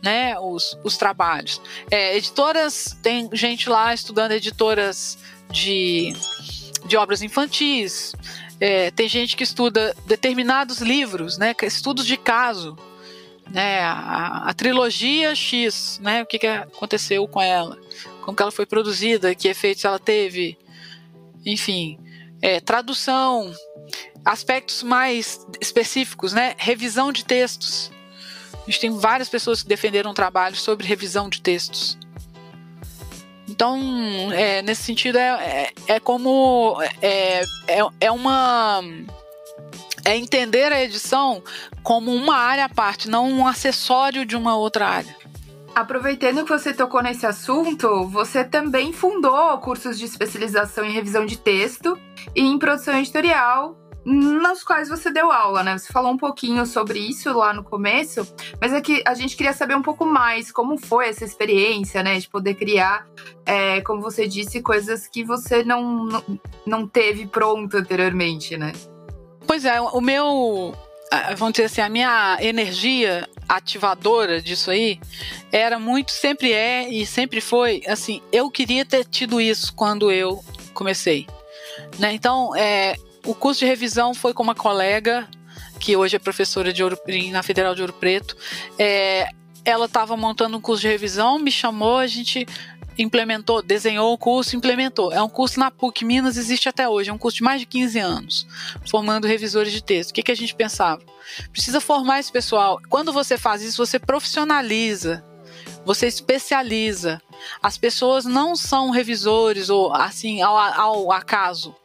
né, 0.02 0.38
os, 0.40 0.78
os 0.84 0.98
trabalhos. 0.98 1.62
É, 1.90 2.18
editoras, 2.18 2.98
tem 3.02 3.30
gente 3.34 3.70
lá 3.70 3.94
estudando 3.94 4.34
editoras 4.34 5.18
de 5.50 6.14
de 6.86 6.98
obras 6.98 7.22
infantis. 7.22 8.14
É, 8.60 8.92
tem 8.92 9.08
gente 9.08 9.36
que 9.36 9.44
estuda 9.44 9.96
determinados 10.06 10.80
livros, 10.80 11.38
né, 11.38 11.54
estudos 11.64 12.06
de 12.06 12.16
caso, 12.16 12.78
né, 13.52 13.82
a, 13.82 14.50
a, 14.50 14.54
trilogia 14.54 15.36
X, 15.36 16.00
né, 16.02 16.24
o 16.24 16.26
que, 16.26 16.40
que 16.40 16.48
aconteceu 16.48 17.28
com 17.28 17.42
ela, 17.42 17.78
como 18.22 18.36
que 18.36 18.42
ela 18.42 18.52
foi 18.52 18.66
produzida, 18.66 19.36
que 19.36 19.48
efeitos 19.48 19.84
ela 19.84 20.00
teve, 20.00 20.58
enfim, 21.46 22.00
é, 22.42 22.60
tradução, 22.60 23.54
aspectos 24.24 24.82
mais 24.84 25.46
específicos, 25.60 26.32
né, 26.32 26.56
revisão 26.58 27.12
de 27.12 27.26
textos. 27.26 27.92
A 28.54 28.72
gente 28.72 28.80
tem 28.80 28.98
várias 28.98 29.28
pessoas 29.28 29.62
que 29.62 29.68
defenderam 29.68 30.12
um 30.12 30.14
trabalho 30.14 30.56
sobre 30.56 30.88
revisão 30.88 31.28
de 31.28 31.42
textos. 31.42 31.98
Então, 33.54 33.80
é, 34.34 34.64
nesse 34.64 34.82
sentido, 34.82 35.16
é, 35.20 35.72
é, 35.88 35.94
é 35.96 36.00
como. 36.00 36.82
É, 37.00 37.44
é, 37.68 37.80
é 38.02 38.12
uma. 38.12 38.82
É 40.04 40.18
entender 40.18 40.74
a 40.74 40.84
edição 40.84 41.42
como 41.84 42.12
uma 42.12 42.36
área 42.36 42.66
à 42.66 42.70
parte, 42.70 43.08
não 43.08 43.30
um 43.30 43.48
acessório 43.48 44.26
de 44.26 44.36
uma 44.36 44.58
outra 44.58 44.88
área. 44.88 45.16
Aproveitando 45.76 46.44
que 46.44 46.52
você 46.52 46.74
tocou 46.74 47.02
nesse 47.04 47.28
assunto, 47.28 48.08
você 48.08 48.44
também 48.44 48.92
fundou 48.92 49.56
cursos 49.60 50.00
de 50.00 50.06
especialização 50.06 50.84
em 50.84 50.92
revisão 50.92 51.26
de 51.26 51.38
texto 51.38 51.98
e 52.36 52.42
em 52.42 52.58
produção 52.58 52.98
editorial 52.98 53.78
nos 54.06 54.64
quais 54.64 54.90
você 54.90 55.12
deu 55.12 55.32
aula, 55.32 55.64
né? 55.64 55.78
Você 55.78 55.92
falou 55.92 56.12
um 56.12 56.18
pouquinho 56.18 56.66
sobre 56.66 57.00
isso 57.00 57.32
lá 57.34 57.54
no 57.54 57.64
começo, 57.64 58.28
mas 58.60 58.74
é 58.74 58.82
que 58.82 59.04
a 59.06 59.14
gente 59.14 59.36
queria 59.36 59.54
saber 59.54 59.76
um 59.76 59.82
pouco 59.82 60.06
mais 60.06 60.52
como 60.52 60.78
foi 60.78 61.08
essa 61.10 61.24
experiência, 61.24 62.04
né? 62.04 62.20
De 62.20 62.28
poder 62.28 62.56
criar, 62.56 63.08
é, 63.46 63.82
como 63.82 64.02
você 64.02 64.28
disse, 64.28 64.62
coisas 64.62 65.08
que 65.08 65.24
você 65.24 65.64
não, 65.64 66.06
não, 66.06 66.24
não 66.66 66.88
teve 66.88 67.26
pronto 67.26 67.78
anteriormente, 67.78 68.58
né? 68.58 68.74
Pois 69.48 69.66
é, 69.66 69.80
o 69.80 70.02
meu. 70.02 70.74
Vamos 71.38 71.54
dizer 71.54 71.66
assim, 71.66 71.82
a 71.82 71.90
minha 71.90 72.38
energia 72.42 73.30
ativadora 73.48 74.42
disso 74.42 74.72
aí 74.72 75.00
era 75.52 75.78
muito, 75.78 76.12
sempre 76.12 76.52
é 76.52 76.90
e 76.90 77.06
sempre 77.06 77.40
foi, 77.40 77.84
assim, 77.88 78.20
eu 78.32 78.50
queria 78.50 78.84
ter 78.84 79.06
tido 79.06 79.40
isso 79.40 79.72
quando 79.76 80.12
eu 80.12 80.44
comecei. 80.74 81.28
Né? 82.00 82.14
Então, 82.14 82.56
é, 82.56 82.96
o 83.26 83.34
curso 83.34 83.60
de 83.60 83.66
revisão 83.66 84.14
foi 84.14 84.34
com 84.34 84.44
uma 84.44 84.56
colega, 84.56 85.28
que 85.80 85.96
hoje 85.96 86.16
é 86.16 86.20
professora 86.20 86.72
de 86.74 86.84
Ouro, 86.84 86.98
na 87.32 87.44
Federal 87.44 87.74
de 87.76 87.82
Ouro 87.82 87.94
Preto. 87.94 88.36
É, 88.78 89.30
ela 89.66 89.86
estava 89.86 90.18
montando 90.18 90.58
um 90.58 90.62
curso 90.62 90.82
de 90.82 90.88
revisão, 90.88 91.40
me 91.40 91.52
chamou, 91.52 91.98
a 91.98 92.08
gente 92.08 92.46
implementou, 92.98 93.62
desenhou 93.62 94.14
o 94.14 94.18
curso, 94.18 94.56
implementou. 94.56 95.12
É 95.12 95.22
um 95.22 95.30
curso 95.30 95.60
na 95.60 95.72
PUC 95.72 96.06
Minas, 96.06 96.38
existe 96.38 96.70
até 96.70 96.88
hoje, 96.88 97.10
é 97.10 97.14
um 97.14 97.18
curso 97.18 97.38
de 97.38 97.44
mais 97.44 97.60
de 97.60 97.66
15 97.66 98.00
anos, 98.00 98.48
formando 98.90 99.26
revisores 99.26 99.72
de 99.72 99.82
texto. 99.82 100.12
O 100.12 100.14
que, 100.14 100.24
que 100.24 100.32
a 100.32 100.36
gente 100.36 100.54
pensava? 100.54 101.02
Precisa 101.52 101.82
formar 101.82 102.20
esse 102.20 102.32
pessoal. 102.32 102.80
Quando 102.90 103.12
você 103.12 103.38
faz 103.38 103.62
isso, 103.62 103.84
você 103.84 103.98
profissionaliza, 103.98 105.24
você 105.86 106.08
especializa. 106.08 107.22
As 107.62 107.78
pessoas 107.78 108.26
não 108.26 108.56
são 108.56 108.92
revisores 108.92 109.70
ou 109.70 109.94
assim 109.94 110.42
ao, 110.42 110.58
ao 110.58 111.12
acaso. 111.12 111.76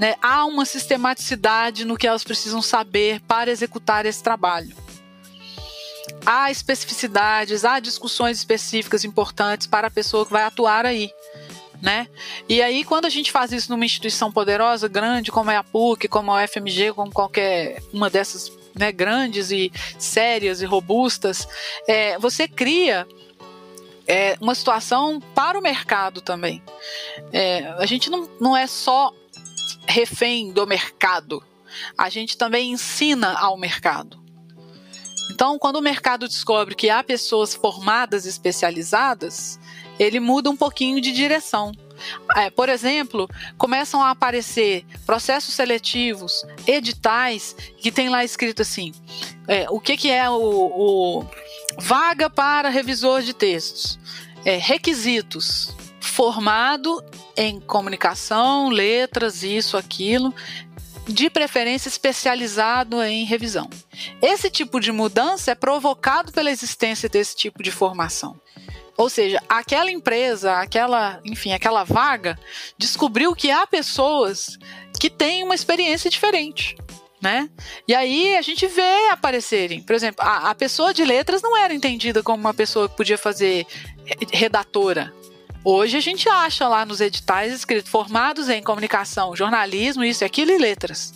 Né? 0.00 0.16
Há 0.20 0.46
uma 0.46 0.64
sistematicidade 0.64 1.84
no 1.84 1.96
que 1.96 2.06
elas 2.06 2.24
precisam 2.24 2.62
saber 2.62 3.20
para 3.20 3.50
executar 3.50 4.06
esse 4.06 4.22
trabalho 4.22 4.74
há 6.24 6.50
especificidades, 6.50 7.64
há 7.64 7.78
discussões 7.78 8.38
específicas 8.38 9.04
importantes 9.04 9.66
para 9.66 9.88
a 9.88 9.90
pessoa 9.90 10.26
que 10.26 10.32
vai 10.32 10.42
atuar 10.42 10.86
aí. 10.86 11.10
Né? 11.80 12.08
E 12.48 12.60
aí, 12.60 12.84
quando 12.84 13.06
a 13.06 13.08
gente 13.08 13.32
faz 13.32 13.52
isso 13.52 13.70
numa 13.70 13.84
instituição 13.84 14.30
poderosa, 14.30 14.86
grande, 14.86 15.32
como 15.32 15.50
é 15.50 15.56
a 15.56 15.64
PUC, 15.64 16.08
como 16.08 16.30
a 16.30 16.44
UFMG, 16.44 16.92
como 16.92 17.10
qualquer 17.10 17.82
uma 17.92 18.10
dessas 18.10 18.52
né, 18.74 18.92
grandes 18.92 19.50
e 19.50 19.72
sérias 19.98 20.60
e 20.60 20.66
robustas, 20.66 21.48
é, 21.88 22.18
você 22.18 22.46
cria 22.46 23.06
é, 24.06 24.36
uma 24.40 24.54
situação 24.54 25.20
para 25.34 25.58
o 25.58 25.62
mercado 25.62 26.20
também. 26.20 26.62
É, 27.32 27.66
a 27.78 27.86
gente 27.86 28.10
não, 28.10 28.28
não 28.38 28.54
é 28.54 28.66
só 28.66 29.14
refém 29.90 30.52
do 30.52 30.66
mercado, 30.66 31.42
a 31.96 32.08
gente 32.08 32.36
também 32.36 32.70
ensina 32.70 33.38
ao 33.38 33.56
mercado. 33.56 34.20
Então, 35.32 35.58
quando 35.58 35.76
o 35.76 35.82
mercado 35.82 36.26
descobre 36.28 36.74
que 36.74 36.90
há 36.90 37.02
pessoas 37.02 37.54
formadas 37.54 38.26
especializadas, 38.26 39.58
ele 39.98 40.18
muda 40.18 40.50
um 40.50 40.56
pouquinho 40.56 41.00
de 41.00 41.12
direção. 41.12 41.72
É, 42.36 42.50
por 42.50 42.68
exemplo, 42.68 43.28
começam 43.58 44.02
a 44.02 44.10
aparecer 44.10 44.84
processos 45.04 45.54
seletivos, 45.54 46.44
editais, 46.66 47.54
que 47.78 47.92
tem 47.92 48.08
lá 48.08 48.24
escrito 48.24 48.62
assim: 48.62 48.92
é, 49.46 49.66
o 49.70 49.78
que, 49.78 49.96
que 49.96 50.10
é 50.10 50.28
o, 50.28 50.36
o, 50.36 51.26
vaga 51.78 52.30
para 52.30 52.68
revisor 52.70 53.22
de 53.22 53.34
textos? 53.34 53.98
É, 54.44 54.56
requisitos: 54.56 55.74
formado 56.00 57.04
em 57.36 57.60
comunicação, 57.60 58.68
letras, 58.68 59.42
isso, 59.42 59.76
aquilo, 59.76 60.34
de 61.06 61.28
preferência 61.28 61.88
especializado 61.88 63.02
em 63.02 63.24
revisão. 63.24 63.68
Esse 64.22 64.50
tipo 64.50 64.80
de 64.80 64.92
mudança 64.92 65.50
é 65.50 65.54
provocado 65.54 66.32
pela 66.32 66.50
existência 66.50 67.08
desse 67.08 67.36
tipo 67.36 67.62
de 67.62 67.70
formação. 67.70 68.38
Ou 68.96 69.08
seja, 69.08 69.42
aquela 69.48 69.90
empresa, 69.90 70.58
aquela, 70.58 71.20
enfim, 71.24 71.52
aquela 71.52 71.84
vaga 71.84 72.38
descobriu 72.76 73.34
que 73.34 73.50
há 73.50 73.66
pessoas 73.66 74.58
que 75.00 75.08
têm 75.08 75.42
uma 75.42 75.54
experiência 75.54 76.10
diferente. 76.10 76.76
Né? 77.20 77.50
E 77.86 77.94
aí 77.94 78.36
a 78.36 78.42
gente 78.42 78.66
vê 78.66 79.08
aparecerem, 79.10 79.82
por 79.82 79.94
exemplo, 79.94 80.24
a, 80.24 80.50
a 80.50 80.54
pessoa 80.54 80.94
de 80.94 81.04
letras 81.04 81.42
não 81.42 81.54
era 81.54 81.74
entendida 81.74 82.22
como 82.22 82.40
uma 82.40 82.54
pessoa 82.54 82.88
que 82.88 82.96
podia 82.96 83.18
fazer 83.18 83.66
redatora, 84.32 85.12
Hoje 85.62 85.96
a 85.96 86.00
gente 86.00 86.28
acha 86.28 86.66
lá 86.66 86.86
nos 86.86 87.00
editais 87.00 87.52
escrito 87.52 87.90
formados 87.90 88.48
em 88.48 88.62
comunicação, 88.62 89.36
jornalismo, 89.36 90.02
isso, 90.02 90.24
aquilo 90.24 90.50
e 90.52 90.58
letras. 90.58 91.12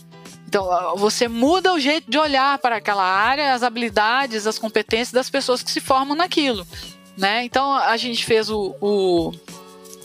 Então, 0.46 0.96
você 0.96 1.26
muda 1.26 1.72
o 1.72 1.80
jeito 1.80 2.10
de 2.10 2.18
olhar 2.18 2.58
para 2.58 2.76
aquela 2.76 3.02
área, 3.02 3.54
as 3.54 3.62
habilidades, 3.62 4.46
as 4.46 4.58
competências 4.58 5.12
das 5.12 5.28
pessoas 5.28 5.62
que 5.62 5.70
se 5.70 5.80
formam 5.80 6.14
naquilo. 6.14 6.66
Né? 7.16 7.44
Então, 7.44 7.72
a 7.72 7.96
gente 7.96 8.24
fez 8.24 8.50
o, 8.50 8.76
o 8.80 9.32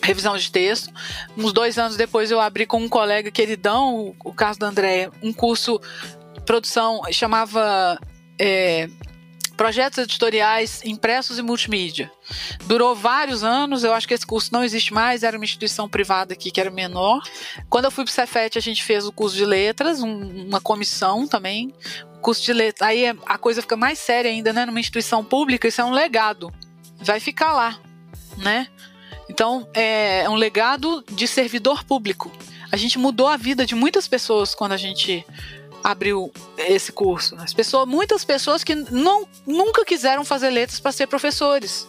revisão 0.02 0.38
de 0.38 0.52
texto. 0.52 0.92
Uns 1.38 1.54
dois 1.54 1.78
anos 1.78 1.98
depois, 1.98 2.32
eu 2.32 2.40
abri 2.40 2.66
com 2.66 2.78
um 2.78 2.90
colega 2.90 3.30
queridão, 3.30 4.16
o 4.24 4.34
caso 4.34 4.58
da 4.58 4.68
Andréia, 4.68 5.12
um 5.22 5.34
curso 5.34 5.80
produção 6.46 7.02
chamava 7.12 8.00
é, 8.40 8.90
projetos 9.60 9.98
editoriais 9.98 10.82
impressos 10.86 11.38
e 11.38 11.42
multimídia. 11.42 12.10
Durou 12.64 12.96
vários 12.96 13.44
anos, 13.44 13.84
eu 13.84 13.94
acho 13.94 14.08
que 14.08 14.14
esse 14.14 14.26
curso 14.26 14.54
não 14.54 14.64
existe 14.64 14.94
mais, 14.94 15.22
era 15.22 15.36
uma 15.36 15.44
instituição 15.44 15.90
privada 15.90 16.32
aqui 16.32 16.50
que 16.50 16.62
era 16.62 16.72
menor. 16.72 17.22
Quando 17.70 17.84
eu 17.84 17.92
fui 17.92 18.06
para 18.06 18.10
o 18.10 18.14
Cefet, 18.14 18.58
a 18.58 18.62
gente 18.62 18.82
fez 18.86 19.06
o 19.06 19.12
curso 19.12 19.36
de 19.36 19.44
letras, 19.44 20.02
um, 20.02 20.46
uma 20.48 20.62
comissão 20.62 21.28
também. 21.28 21.74
Curso 22.22 22.42
de 22.42 22.54
letras, 22.54 22.88
aí 22.88 23.04
é, 23.04 23.14
a 23.26 23.38
coisa 23.38 23.62
fica 23.62 23.76
mais 23.76 24.00
séria 24.00 24.32
ainda, 24.32 24.54
né? 24.54 24.66
Numa 24.66 24.80
instituição 24.80 25.26
pública, 25.26 25.68
isso 25.68 25.82
é 25.82 25.84
um 25.84 25.92
legado. 25.92 26.54
Vai 27.02 27.20
ficar 27.20 27.52
lá, 27.52 27.78
né? 28.38 28.66
Então, 29.30 29.68
é 29.74 30.24
um 30.30 30.36
legado 30.36 31.04
de 31.12 31.28
servidor 31.28 31.84
público. 31.84 32.32
A 32.72 32.78
gente 32.78 32.98
mudou 32.98 33.28
a 33.28 33.36
vida 33.36 33.66
de 33.66 33.76
muitas 33.76 34.08
pessoas 34.08 34.56
quando 34.56 34.72
a 34.72 34.78
gente 34.78 35.26
abriu 35.84 36.32
esse 36.58 36.92
curso. 36.92 37.36
As 37.36 37.54
pessoas, 37.54 37.88
muitas 37.88 38.26
pessoas 38.26 38.64
que 38.64 38.76
não, 38.76 39.28
nunca 39.46 39.86
quiseram 39.86 40.26
fazer 40.26 40.50
letras 40.50 40.80
para 40.80 40.92
ser 40.92 41.08
professores. 41.08 41.88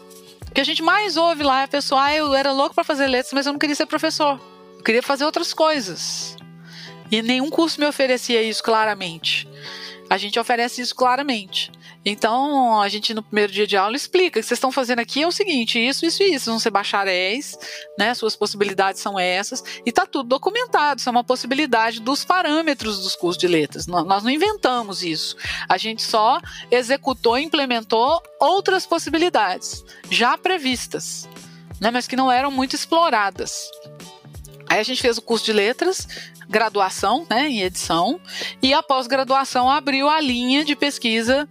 O 0.48 0.52
que 0.52 0.60
a 0.60 0.64
gente 0.64 0.82
mais 0.82 1.16
ouve 1.16 1.42
lá 1.42 1.60
é 1.60 1.64
a 1.64 1.68
pessoa, 1.68 2.04
ah, 2.04 2.14
eu 2.14 2.34
era 2.34 2.52
louco 2.52 2.74
para 2.74 2.84
fazer 2.84 3.06
letras, 3.06 3.32
mas 3.32 3.46
eu 3.46 3.52
não 3.52 3.58
queria 3.58 3.76
ser 3.76 3.86
professor. 3.86 4.40
Eu 4.76 4.82
queria 4.82 5.02
fazer 5.02 5.24
outras 5.24 5.52
coisas. 5.52 6.36
E 7.10 7.22
nenhum 7.22 7.50
curso 7.50 7.80
me 7.80 7.86
oferecia 7.86 8.42
isso 8.42 8.62
claramente. 8.62 9.48
A 10.08 10.16
gente 10.16 10.38
oferece 10.38 10.80
isso 10.80 10.94
claramente. 10.94 11.70
Então, 12.04 12.80
a 12.80 12.88
gente 12.88 13.12
no 13.12 13.22
primeiro 13.22 13.52
dia 13.52 13.66
de 13.66 13.76
aula 13.76 13.94
explica: 13.94 14.40
que 14.40 14.46
vocês 14.46 14.56
estão 14.56 14.72
fazendo 14.72 15.00
aqui 15.00 15.22
é 15.22 15.26
o 15.26 15.32
seguinte, 15.32 15.78
isso, 15.78 16.06
isso 16.06 16.22
e 16.22 16.34
isso. 16.34 16.50
Vão 16.50 16.58
ser 16.58 16.70
bacharéis, 16.70 17.56
né? 17.98 18.14
Suas 18.14 18.34
possibilidades 18.34 19.00
são 19.02 19.18
essas, 19.18 19.62
e 19.84 19.90
está 19.90 20.06
tudo 20.06 20.28
documentado. 20.28 21.00
Isso 21.00 21.08
é 21.08 21.12
uma 21.12 21.24
possibilidade 21.24 22.00
dos 22.00 22.24
parâmetros 22.24 23.00
dos 23.00 23.14
cursos 23.14 23.38
de 23.38 23.46
letras. 23.46 23.86
Nós 23.86 24.22
não 24.22 24.30
inventamos 24.30 25.02
isso. 25.02 25.36
A 25.68 25.76
gente 25.76 26.02
só 26.02 26.40
executou 26.70 27.38
e 27.38 27.44
implementou 27.44 28.22
outras 28.40 28.86
possibilidades 28.86 29.84
já 30.10 30.38
previstas, 30.38 31.28
né? 31.80 31.90
Mas 31.90 32.06
que 32.06 32.16
não 32.16 32.32
eram 32.32 32.50
muito 32.50 32.74
exploradas. 32.74 33.70
Aí 34.70 34.78
a 34.78 34.84
gente 34.84 35.02
fez 35.02 35.18
o 35.18 35.22
curso 35.22 35.44
de 35.44 35.52
letras, 35.52 36.06
graduação, 36.48 37.26
né, 37.28 37.48
em 37.48 37.62
edição, 37.62 38.20
e 38.62 38.72
a 38.72 38.82
pós-graduação 38.82 39.68
abriu 39.68 40.08
a 40.08 40.20
linha 40.20 40.64
de 40.64 40.76
pesquisa 40.76 41.48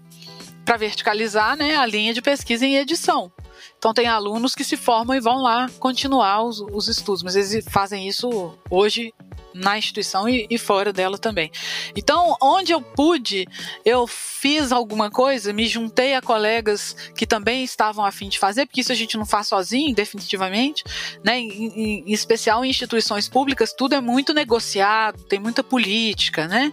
para 0.69 0.77
verticalizar 0.77 1.57
né, 1.57 1.75
a 1.75 1.83
linha 1.83 2.13
de 2.13 2.21
pesquisa 2.21 2.63
em 2.63 2.75
edição. 2.75 3.31
Então 3.79 3.91
tem 3.91 4.05
alunos 4.05 4.53
que 4.53 4.63
se 4.63 4.77
formam 4.77 5.17
e 5.17 5.19
vão 5.19 5.41
lá 5.41 5.67
continuar 5.79 6.43
os, 6.43 6.59
os 6.59 6.87
estudos, 6.87 7.23
mas 7.23 7.35
eles 7.35 7.65
fazem 7.67 8.07
isso 8.07 8.53
hoje 8.69 9.11
na 9.53 9.77
instituição 9.77 10.27
e, 10.27 10.47
e, 10.49 10.57
fora 10.57 10.91
dela 10.93 11.17
também. 11.17 11.51
Então, 11.95 12.35
onde 12.41 12.71
eu 12.71 12.81
pude, 12.81 13.47
eu 13.85 14.07
fiz 14.07 14.71
alguma 14.71 15.09
coisa, 15.09 15.51
me 15.53 15.67
juntei 15.67 16.15
a 16.15 16.21
colegas 16.21 16.95
que 17.15 17.25
também 17.25 17.63
estavam 17.63 18.05
a 18.05 18.11
fim 18.11 18.29
de 18.29 18.39
fazer, 18.39 18.65
porque 18.65 18.81
isso 18.81 18.91
a 18.91 18.95
gente 18.95 19.17
não 19.17 19.25
faz 19.25 19.47
sozinho, 19.47 19.93
definitivamente, 19.93 20.83
né? 21.23 21.39
Em, 21.39 21.49
em, 21.49 22.03
em 22.07 22.11
especial 22.11 22.63
em 22.63 22.69
instituições 22.69 23.27
públicas, 23.27 23.73
tudo 23.73 23.95
é 23.95 24.01
muito 24.01 24.33
negociado, 24.33 25.23
tem 25.23 25.39
muita 25.39 25.63
política, 25.63 26.47
né? 26.47 26.71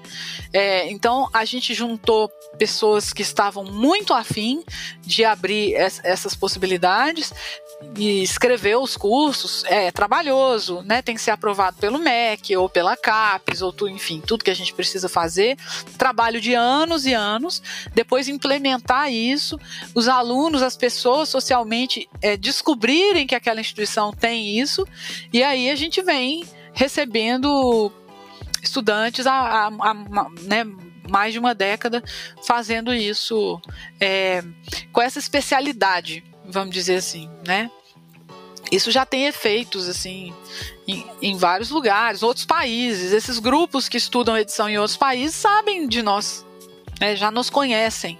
É, 0.52 0.90
então, 0.90 1.28
a 1.32 1.44
gente 1.44 1.74
juntou 1.74 2.30
pessoas 2.58 3.12
que 3.12 3.22
estavam 3.22 3.64
muito 3.64 4.12
afim 4.12 4.62
de 5.02 5.24
abrir 5.24 5.74
essas 5.74 6.34
possibilidades 6.34 7.32
e 7.96 8.22
escrever 8.22 8.76
os 8.76 8.96
cursos 8.96 9.64
é 9.64 9.90
trabalhoso, 9.90 10.82
né? 10.82 11.02
Tem 11.02 11.14
que 11.14 11.20
ser 11.20 11.30
aprovado 11.30 11.76
pelo 11.78 11.98
MEC 11.98 12.56
ou 12.56 12.68
pela 12.68 12.96
CAPES 12.96 13.62
ou 13.62 13.72
tu, 13.72 13.88
enfim, 13.88 14.20
tudo 14.20 14.44
que 14.44 14.50
a 14.50 14.54
gente 14.54 14.72
precisa 14.72 15.08
fazer. 15.08 15.56
Trabalho 15.98 16.40
de 16.40 16.54
anos 16.54 17.06
e 17.06 17.12
anos. 17.12 17.62
Depois 17.94 18.28
implementar 18.28 19.12
isso, 19.12 19.58
os 19.94 20.08
alunos, 20.08 20.62
as 20.62 20.76
pessoas 20.76 21.28
socialmente 21.28 22.08
é, 22.22 22.36
descobrirem 22.36 23.26
que 23.26 23.34
aquela 23.34 23.60
instituição 23.60 24.12
tem 24.12 24.58
isso 24.58 24.86
e 25.32 25.42
aí 25.42 25.70
a 25.70 25.76
gente 25.76 26.02
vem 26.02 26.44
recebendo 26.72 27.92
estudantes 28.62 29.26
a, 29.26 29.32
a, 29.32 29.66
a 29.66 29.94
né, 30.42 30.64
mais 31.08 31.32
de 31.32 31.38
uma 31.38 31.54
década 31.54 32.02
fazendo 32.44 32.94
isso 32.94 33.60
é, 34.00 34.42
com 34.92 35.00
essa 35.00 35.18
especialidade 35.18 36.24
vamos 36.48 36.74
dizer 36.74 36.96
assim, 36.96 37.28
né? 37.46 37.70
Isso 38.70 38.90
já 38.90 39.06
tem 39.06 39.26
efeitos 39.26 39.88
assim 39.88 40.34
em, 40.88 41.06
em, 41.22 41.36
vários 41.36 41.70
lugares, 41.70 42.22
outros 42.22 42.44
países. 42.44 43.12
Esses 43.12 43.38
grupos 43.38 43.88
que 43.88 43.96
estudam 43.96 44.36
edição 44.36 44.68
em 44.68 44.78
outros 44.78 44.96
países 44.96 45.36
sabem 45.36 45.86
de 45.86 46.02
nós, 46.02 46.44
né? 47.00 47.14
já 47.14 47.30
nos 47.30 47.48
conhecem. 47.48 48.18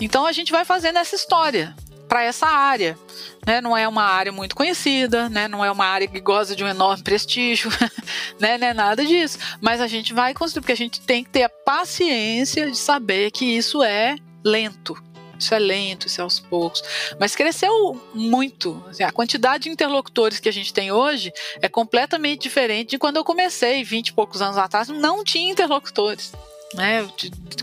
Então 0.00 0.26
a 0.26 0.32
gente 0.32 0.50
vai 0.50 0.64
fazendo 0.64 0.98
essa 0.98 1.14
história 1.14 1.74
para 2.08 2.22
essa 2.22 2.46
área. 2.46 2.98
Né? 3.46 3.60
Não 3.60 3.76
é 3.76 3.86
uma 3.86 4.04
área 4.04 4.32
muito 4.32 4.54
conhecida, 4.54 5.28
né? 5.28 5.48
não 5.48 5.64
é 5.64 5.70
uma 5.70 5.86
área 5.86 6.06
que 6.06 6.20
goza 6.20 6.54
de 6.54 6.64
um 6.64 6.68
enorme 6.68 7.02
prestígio, 7.02 7.70
né? 8.38 8.58
não 8.58 8.68
é 8.68 8.74
nada 8.74 9.04
disso. 9.04 9.38
Mas 9.60 9.80
a 9.80 9.86
gente 9.86 10.12
vai 10.12 10.34
construir, 10.34 10.62
porque 10.62 10.72
a 10.72 10.76
gente 10.76 11.00
tem 11.00 11.24
que 11.24 11.30
ter 11.30 11.44
a 11.44 11.48
paciência 11.48 12.70
de 12.70 12.76
saber 12.76 13.30
que 13.30 13.44
isso 13.44 13.82
é 13.82 14.16
lento. 14.44 14.96
Isso 15.38 15.54
é 15.54 15.58
lento, 15.58 16.06
isso 16.06 16.20
é 16.20 16.24
aos 16.24 16.38
poucos. 16.38 16.82
Mas 17.18 17.34
cresceu 17.34 18.00
muito. 18.14 18.82
Assim, 18.88 19.02
a 19.02 19.12
quantidade 19.12 19.64
de 19.64 19.70
interlocutores 19.70 20.38
que 20.38 20.48
a 20.48 20.52
gente 20.52 20.72
tem 20.72 20.92
hoje 20.92 21.32
é 21.60 21.68
completamente 21.68 22.42
diferente 22.42 22.90
de 22.90 22.98
quando 22.98 23.16
eu 23.16 23.24
comecei, 23.24 23.82
20 23.82 24.08
e 24.08 24.12
poucos 24.12 24.40
anos 24.40 24.56
atrás, 24.56 24.88
não 24.88 25.24
tinha 25.24 25.50
interlocutores. 25.50 26.32
Né? 26.74 27.08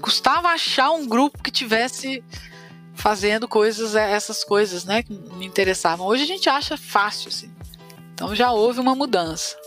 Custava 0.01 0.49
achar 0.49 0.91
um 0.91 1.07
grupo 1.07 1.41
que 1.41 1.51
tivesse 1.51 2.23
fazendo 3.01 3.47
coisas, 3.47 3.95
é, 3.95 4.11
essas 4.11 4.43
coisas, 4.43 4.85
né, 4.85 5.01
que 5.01 5.11
me 5.35 5.47
interessavam. 5.47 6.05
Hoje 6.05 6.21
a 6.21 6.27
gente 6.27 6.47
acha 6.47 6.77
fácil, 6.77 7.29
assim. 7.29 7.51
Então 8.13 8.35
já 8.35 8.51
houve 8.51 8.79
uma 8.79 8.93
mudança. 8.93 9.57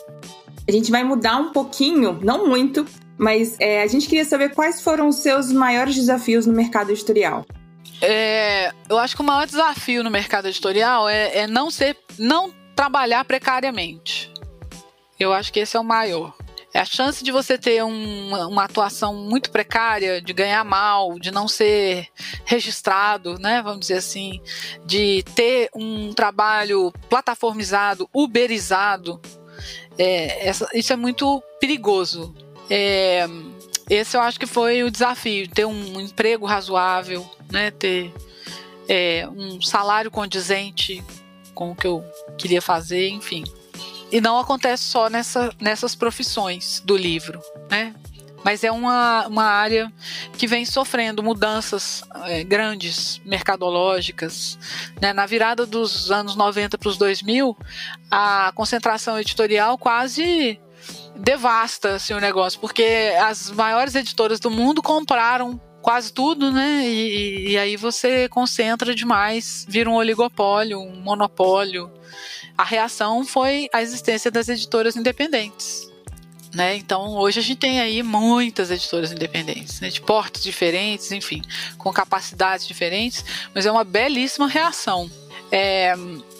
A 0.67 0.71
gente 0.71 0.91
vai 0.91 1.03
mudar 1.03 1.37
um 1.37 1.51
pouquinho, 1.51 2.21
não 2.23 2.47
muito, 2.47 2.87
mas 3.19 3.57
é, 3.59 3.83
a 3.83 3.87
gente 3.89 4.09
queria 4.09 4.25
saber 4.25 4.51
quais 4.51 4.81
foram 4.81 5.09
os 5.09 5.17
seus 5.17 5.51
maiores 5.51 5.97
desafios 5.97 6.47
no 6.47 6.53
mercado 6.53 6.91
editorial. 6.91 7.45
É, 8.01 8.73
eu 8.89 8.99
acho 8.99 9.17
que 9.17 9.23
o 9.23 9.25
maior 9.25 9.47
desafio 9.47 10.05
no 10.05 10.11
mercado 10.11 10.47
editorial 10.47 11.09
é, 11.09 11.39
é 11.39 11.47
não 11.49 11.73
ser, 11.73 11.99
não 12.17 12.53
trabalhar 12.77 13.25
precariamente. 13.25 14.33
Eu 15.19 15.33
acho 15.33 15.53
que 15.53 15.59
esse 15.59 15.77
é 15.77 15.81
o 15.81 15.85
maior. 15.85 16.35
É 16.75 16.81
a 16.81 16.85
chance 16.85 17.23
de 17.23 17.31
você 17.31 17.57
ter 17.57 17.85
um, 17.85 18.35
uma 18.49 18.65
atuação 18.65 19.15
muito 19.15 19.53
precária, 19.53 20.21
de 20.21 20.33
ganhar 20.33 20.65
mal, 20.65 21.21
de 21.21 21.31
não 21.31 21.47
ser 21.47 22.09
registrado, 22.45 23.39
né? 23.39 23.63
Vamos 23.63 23.79
dizer 23.83 23.99
assim, 23.99 24.41
de 24.85 25.23
ter 25.37 25.71
um 25.73 26.13
trabalho 26.13 26.93
plataformizado, 27.09 28.11
uberizado. 28.13 29.23
É, 29.97 30.49
essa, 30.49 30.69
isso 30.75 30.93
é 30.93 30.97
muito 30.97 31.41
perigoso. 31.61 32.35
É, 32.69 33.25
esse 33.89 34.17
eu 34.17 34.21
acho 34.21 34.41
que 34.41 34.47
foi 34.47 34.83
o 34.83 34.91
desafio, 34.91 35.49
ter 35.49 35.65
um 35.65 36.01
emprego 36.01 36.45
razoável, 36.45 37.25
né? 37.53 37.71
Ter 37.71 38.13
é, 38.89 39.29
um 39.29 39.63
salário 39.63 40.11
condizente 40.11 41.05
com 41.55 41.71
o 41.71 41.77
que 41.77 41.87
eu 41.87 42.05
queria 42.37 42.61
fazer, 42.61 43.11
enfim. 43.11 43.45
E 44.15 44.21
não 44.21 44.39
acontece 44.39 44.85
só 44.85 45.11
nessa, 45.11 45.51
nessas 45.61 45.97
profissões 45.97 46.81
do 46.85 46.97
livro, 46.97 47.43
né? 47.69 47.93
Mas 48.45 48.63
é 48.63 48.71
uma, 48.71 49.27
uma 49.27 49.43
área 49.43 49.93
que 50.39 50.47
vem 50.47 50.65
sofrendo 50.65 51.21
mudanças 51.21 52.05
é, 52.27 52.45
grandes, 52.45 53.21
mercadológicas. 53.25 54.57
Né? 55.03 55.13
Na 55.13 55.27
virada 55.27 55.67
dos 55.67 56.13
anos 56.13 56.37
90 56.37 56.79
para 56.79 56.89
os 56.89 56.97
2000, 56.97 57.57
a 58.09 58.53
concentração 58.55 59.19
editorial 59.19 59.77
quase 59.77 60.61
devasta 61.17 61.97
assim, 61.97 62.15
o 62.15 62.21
negócio, 62.21 62.61
porque 62.61 63.13
as 63.21 63.51
maiores 63.51 63.97
editoras 63.97 64.39
do 64.39 64.49
mundo 64.49 64.81
compraram 64.81 65.61
quase 65.83 66.13
tudo, 66.13 66.53
né? 66.53 66.87
E, 66.87 67.51
e, 67.51 67.59
aí 67.59 67.77
você 67.77 68.29
concentra 68.29 68.95
demais, 68.95 69.67
vira 69.69 69.91
um 69.91 69.97
oligopólio, 69.97 70.79
um 70.79 71.01
monopólio 71.01 71.91
a 72.57 72.65
reação 72.65 73.25
foi 73.25 73.69
a 73.73 73.83
existência 73.83 74.31
das 74.31 74.49
editoras 74.49 74.97
independentes. 74.97 75.93
Né? 76.55 76.77
Então, 76.77 77.17
hoje 77.17 77.41
a 77.41 77.43
gente 77.43 77.59
tem 77.59 77.81
aí 77.81 78.01
muitas 78.01 78.71
editoras 78.71 79.11
independentes, 79.11 79.81
né? 79.81 79.89
de 79.91 80.01
portos 80.01 80.43
diferentes, 80.43 81.11
enfim, 81.11 81.43
com 81.77 81.93
capacidades 81.93 82.67
diferentes, 82.67 83.25
mas 83.53 83.67
é 83.67 83.73
uma 83.73 83.83
belíssima 83.83 84.47
reação. 84.47 85.11
É, 85.51 85.95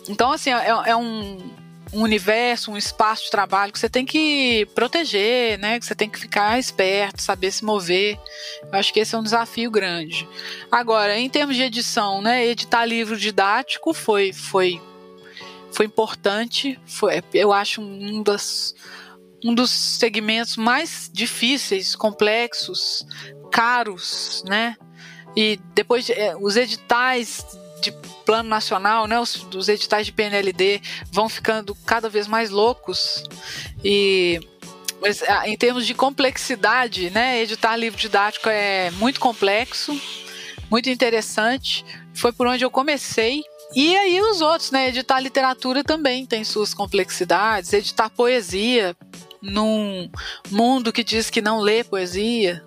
então, 0.09 0.31
assim, 0.31 0.51
é, 0.51 0.69
é 0.87 0.97
um, 0.97 1.51
um, 1.93 2.03
universo, 2.03 2.71
um 2.71 2.77
espaço 2.77 3.25
de 3.25 3.31
trabalho 3.33 3.73
que 3.73 3.79
você 3.79 3.89
tem 3.89 4.07
que 4.07 4.69
proteger, 4.73 5.59
né? 5.59 5.81
que 5.81 5.87
você 5.87 5.97
tem 5.97 6.09
que 6.09 6.19
ficar 6.19 6.61
esperto, 6.61 7.21
saber 7.21 7.51
se 7.51 7.65
mover. 7.65 8.17
Eu 8.73 8.79
acho 8.79 8.93
que 8.93 9.01
esse 9.01 9.17
é 9.17 9.19
um 9.19 9.23
desafio 9.23 9.69
grande. 9.69 10.29
Agora, 10.71 11.19
em 11.19 11.29
termos 11.29 11.57
de 11.57 11.63
edição, 11.63 12.23
né? 12.23 12.47
editar 12.47 12.85
livro 12.85 13.17
didático 13.17 13.93
foi, 13.93 14.33
foi 14.33 14.81
foi 15.75 15.87
importante. 15.87 16.81
Foi, 16.87 17.23
eu 17.35 17.53
acho 17.53 17.83
um, 17.83 18.23
das, 18.23 18.75
um 19.45 19.55
dos 19.55 19.71
segmentos 19.71 20.57
mais 20.57 21.11
difíceis, 21.13 21.97
complexos, 21.97 23.05
caros, 23.51 24.43
né? 24.47 24.77
E 25.37 25.59
depois 25.75 26.09
é, 26.09 26.37
os 26.37 26.57
editais 26.57 27.45
de 27.83 27.93
plano 28.25 28.49
nacional, 28.49 29.07
né, 29.07 29.19
os, 29.21 29.47
os 29.55 29.69
editais 29.69 30.07
de 30.07 30.13
PNLD 30.13 30.81
vão 31.13 31.29
ficando 31.29 31.75
cada 31.85 32.09
vez 32.09 32.27
mais 32.27 32.49
loucos 32.49 33.25
e 33.85 34.41
mas 35.03 35.23
em 35.45 35.55
termos 35.55 35.87
de 35.87 35.93
complexidade, 35.93 37.11
né, 37.11 37.43
editar 37.43 37.77
livro 37.77 38.01
didático 38.01 38.49
é 38.49 38.91
muito 38.93 39.21
complexo, 39.21 40.01
muito 40.71 40.89
interessante. 40.89 41.85
Foi 42.15 42.33
por 42.33 42.47
onde 42.47 42.65
eu 42.65 42.71
comecei 42.71 43.45
e 43.75 43.97
aí 43.97 44.21
os 44.21 44.41
outros, 44.41 44.71
né? 44.71 44.89
Editar 44.89 45.21
literatura 45.21 45.83
também 45.83 46.27
tem 46.27 46.45
suas 46.45 46.73
complexidades. 46.73 47.73
Editar 47.73 48.11
poesia 48.11 48.97
num 49.43 50.11
mundo 50.51 50.93
que 50.93 51.05
diz 51.05 51.29
que 51.29 51.43
não 51.43 51.61
lê 51.61 51.85
poesia, 51.85 52.65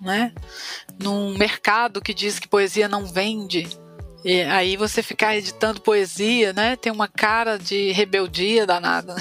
né? 0.00 0.32
Num 1.00 1.36
mercado 1.36 2.00
que 2.00 2.12
diz 2.12 2.38
que 2.38 2.48
poesia 2.48 2.88
não 2.88 3.06
vende. 3.06 3.68
E 4.24 4.42
aí 4.42 4.76
você 4.76 5.02
ficar 5.02 5.36
editando 5.36 5.80
poesia, 5.80 6.52
né? 6.52 6.76
Tem 6.76 6.90
uma 6.90 7.08
cara 7.08 7.58
de 7.58 7.92
rebeldia 7.92 8.66
danada. 8.66 9.14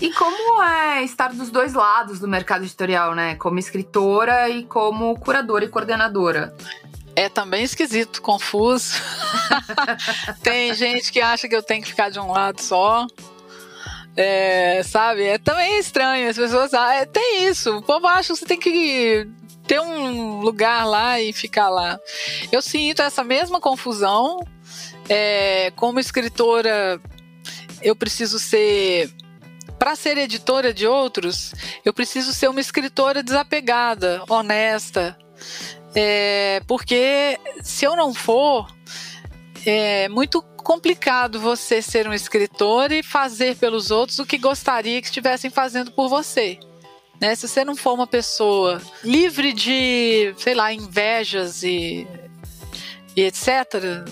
E 0.00 0.10
como 0.14 0.62
é 0.62 1.04
estar 1.04 1.28
dos 1.28 1.50
dois 1.50 1.74
lados 1.74 2.18
do 2.18 2.26
mercado 2.26 2.64
editorial, 2.64 3.14
né? 3.14 3.34
Como 3.34 3.58
escritora 3.58 4.48
e 4.48 4.64
como 4.64 5.14
curadora 5.20 5.66
e 5.66 5.68
coordenadora? 5.68 6.56
É 7.20 7.28
também 7.28 7.62
esquisito, 7.62 8.22
confuso. 8.22 8.94
Tem 10.42 10.74
gente 10.74 11.12
que 11.12 11.20
acha 11.20 11.46
que 11.46 11.54
eu 11.54 11.62
tenho 11.62 11.82
que 11.82 11.90
ficar 11.90 12.10
de 12.10 12.18
um 12.18 12.30
lado 12.30 12.62
só. 12.62 13.06
É, 14.16 14.82
sabe? 14.82 15.24
É 15.24 15.38
também 15.38 15.78
estranho. 15.78 16.30
As 16.30 16.36
pessoas. 16.36 16.72
Ah, 16.72 16.94
é, 16.94 17.04
tem 17.04 17.46
isso. 17.46 17.76
O 17.76 17.82
povo 17.82 18.06
acha 18.06 18.32
que 18.32 18.38
você 18.38 18.46
tem 18.46 18.58
que 18.58 19.28
ter 19.66 19.80
um 19.80 20.40
lugar 20.40 20.84
lá 20.86 21.20
e 21.20 21.32
ficar 21.32 21.68
lá. 21.68 22.00
Eu 22.50 22.62
sinto 22.62 23.02
essa 23.02 23.22
mesma 23.22 23.60
confusão. 23.60 24.40
É, 25.08 25.72
como 25.76 26.00
escritora, 26.00 27.00
eu 27.82 27.94
preciso 27.94 28.38
ser. 28.38 29.10
Para 29.78 29.94
ser 29.96 30.18
editora 30.18 30.74
de 30.74 30.86
outros, 30.86 31.54
eu 31.84 31.92
preciso 31.92 32.34
ser 32.34 32.48
uma 32.48 32.60
escritora 32.60 33.22
desapegada, 33.22 34.22
honesta, 34.28 35.16
é, 35.94 36.62
porque 36.66 37.38
se 37.62 37.84
eu 37.84 37.96
não 37.96 38.14
for, 38.14 38.66
é 39.66 40.08
muito 40.08 40.42
complicado 40.42 41.40
você 41.40 41.82
ser 41.82 42.06
um 42.06 42.12
escritor 42.12 42.92
e 42.92 43.02
fazer 43.02 43.56
pelos 43.56 43.90
outros 43.90 44.18
o 44.18 44.26
que 44.26 44.38
gostaria 44.38 45.00
que 45.00 45.08
estivessem 45.08 45.50
fazendo 45.50 45.90
por 45.92 46.08
você. 46.08 46.58
Né? 47.20 47.34
Se 47.34 47.48
você 47.48 47.64
não 47.64 47.76
for 47.76 47.94
uma 47.94 48.06
pessoa 48.06 48.80
livre 49.02 49.52
de, 49.52 50.32
sei 50.38 50.54
lá, 50.54 50.72
invejas 50.72 51.62
e, 51.62 52.06
e 53.16 53.22
etc., 53.22 54.06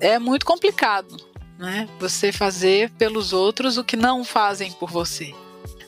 é 0.00 0.18
muito 0.18 0.46
complicado 0.46 1.16
né? 1.58 1.88
você 1.98 2.32
fazer 2.32 2.90
pelos 2.92 3.32
outros 3.32 3.76
o 3.76 3.84
que 3.84 3.96
não 3.96 4.24
fazem 4.24 4.72
por 4.72 4.90
você. 4.90 5.34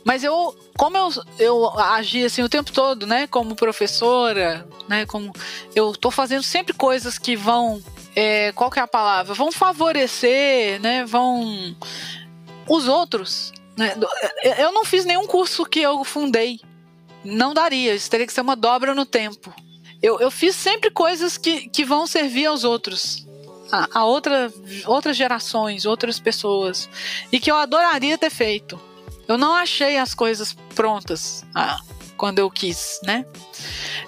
Mas 0.05 0.25
eu, 0.25 0.57
como 0.77 0.97
eu, 0.97 1.11
eu 1.39 1.79
agi 1.79 2.25
assim 2.25 2.43
o 2.43 2.49
tempo 2.49 2.73
todo, 2.73 3.07
né, 3.07 3.27
como 3.27 3.55
professora, 3.55 4.67
né, 4.89 5.07
como 5.07 5.33
eu 5.75 5.93
tô 5.93 6.11
fazendo 6.11 6.43
sempre 6.43 6.73
coisas 6.73 7.19
que 7.19 7.37
vão, 7.37 7.81
é, 8.17 8.53
qual 8.53 8.71
que 8.71 8.79
é 8.79 8.83
a 8.83 8.89
palavra? 8.89 9.35
Vão 9.35 9.53
favorecer, 9.53 10.81
né, 10.81 11.05
vão 11.05 11.77
os 12.69 12.89
outros. 12.89 13.53
Né? 13.77 13.95
Eu 14.59 14.73
não 14.73 14.85
fiz 14.85 15.05
nenhum 15.05 15.27
curso 15.27 15.65
que 15.65 15.81
eu 15.81 16.05
fundei. 16.05 16.61
Não 17.25 17.55
daria, 17.55 17.95
isso 17.95 18.11
teria 18.11 18.27
que 18.27 18.33
ser 18.33 18.41
uma 18.41 18.57
dobra 18.57 18.95
no 18.95 19.07
tempo. 19.07 19.55
Eu, 20.03 20.19
eu 20.19 20.31
fiz 20.31 20.57
sempre 20.57 20.91
coisas 20.91 21.39
que, 21.39 21.69
que 21.69 21.85
vão 21.85 22.07
servir 22.07 22.47
aos 22.47 22.65
outros. 22.65 23.27
A, 23.71 24.01
a 24.01 24.05
outra, 24.05 24.53
outras 24.85 25.17
gerações, 25.17 25.87
outras 25.87 26.19
pessoas. 26.19 26.91
E 27.31 27.39
que 27.39 27.51
eu 27.51 27.57
adoraria 27.57 28.19
ter 28.19 28.31
feito. 28.31 28.79
Eu 29.33 29.39
não 29.39 29.55
achei 29.55 29.97
as 29.97 30.15
coisas 30.15 30.55
prontas 30.75 31.45
ah, 31.55 31.81
quando 32.19 32.39
eu 32.39 32.51
quis, 32.51 33.01
né? 33.03 33.25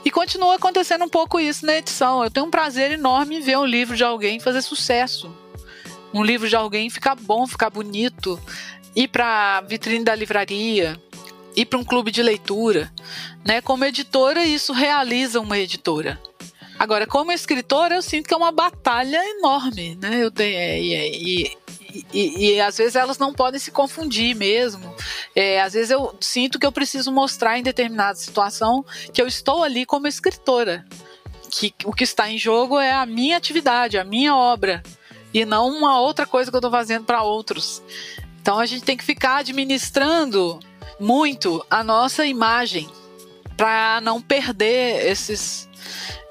E 0.04 0.10
continua 0.10 0.56
acontecendo 0.56 1.04
um 1.04 1.08
pouco 1.08 1.40
isso 1.40 1.64
na 1.64 1.76
edição. 1.76 2.22
Eu 2.22 2.30
tenho 2.30 2.46
um 2.46 2.50
prazer 2.50 2.92
enorme 2.92 3.38
em 3.38 3.40
ver 3.40 3.56
um 3.56 3.64
livro 3.64 3.96
de 3.96 4.04
alguém 4.04 4.38
fazer 4.38 4.60
sucesso. 4.60 5.34
Um 6.12 6.22
livro 6.22 6.46
de 6.46 6.54
alguém 6.54 6.90
ficar 6.90 7.14
bom, 7.14 7.46
ficar 7.46 7.70
bonito, 7.70 8.38
ir 8.94 9.08
para 9.08 9.62
vitrine 9.62 10.04
da 10.04 10.14
livraria, 10.14 11.00
ir 11.56 11.64
para 11.64 11.78
um 11.78 11.84
clube 11.84 12.10
de 12.10 12.22
leitura, 12.22 12.92
né? 13.44 13.62
Como 13.62 13.84
editora, 13.84 14.44
isso 14.44 14.74
realiza 14.74 15.40
uma 15.40 15.58
editora. 15.58 16.20
Agora, 16.78 17.06
como 17.06 17.32
escritora, 17.32 17.94
eu 17.94 18.02
sinto 18.02 18.28
que 18.28 18.34
é 18.34 18.36
uma 18.36 18.52
batalha 18.52 19.18
enorme, 19.38 19.96
né? 20.00 20.22
Eu 20.22 20.30
tenho, 20.30 20.58
é, 20.58 20.80
e, 20.80 21.56
e, 22.12 22.54
e, 22.54 22.60
às 22.60 22.76
vezes 22.76 22.96
elas 22.96 23.18
não 23.18 23.32
podem 23.32 23.60
se 23.60 23.70
confundir 23.70 24.34
mesmo. 24.34 24.94
É, 25.34 25.60
às 25.60 25.74
vezes 25.74 25.90
eu 25.90 26.16
sinto 26.20 26.58
que 26.58 26.66
eu 26.66 26.72
preciso 26.72 27.12
mostrar 27.12 27.58
em 27.58 27.62
determinada 27.62 28.16
situação 28.16 28.84
que 29.12 29.20
eu 29.20 29.26
estou 29.26 29.62
ali 29.62 29.86
como 29.86 30.06
escritora. 30.06 30.84
Que 31.50 31.72
o 31.84 31.92
que 31.92 32.04
está 32.04 32.28
em 32.28 32.38
jogo 32.38 32.80
é 32.80 32.92
a 32.92 33.06
minha 33.06 33.36
atividade, 33.36 33.98
a 33.98 34.04
minha 34.04 34.34
obra, 34.34 34.82
e 35.32 35.44
não 35.44 35.68
uma 35.68 36.00
outra 36.00 36.26
coisa 36.26 36.50
que 36.50 36.56
eu 36.56 36.58
estou 36.58 36.70
fazendo 36.70 37.04
para 37.04 37.22
outros. 37.22 37.82
Então 38.40 38.58
a 38.58 38.66
gente 38.66 38.84
tem 38.84 38.96
que 38.96 39.04
ficar 39.04 39.36
administrando 39.36 40.58
muito 40.98 41.64
a 41.70 41.84
nossa 41.84 42.26
imagem 42.26 42.88
para 43.56 44.00
não 44.00 44.20
perder 44.20 45.06
esses 45.06 45.68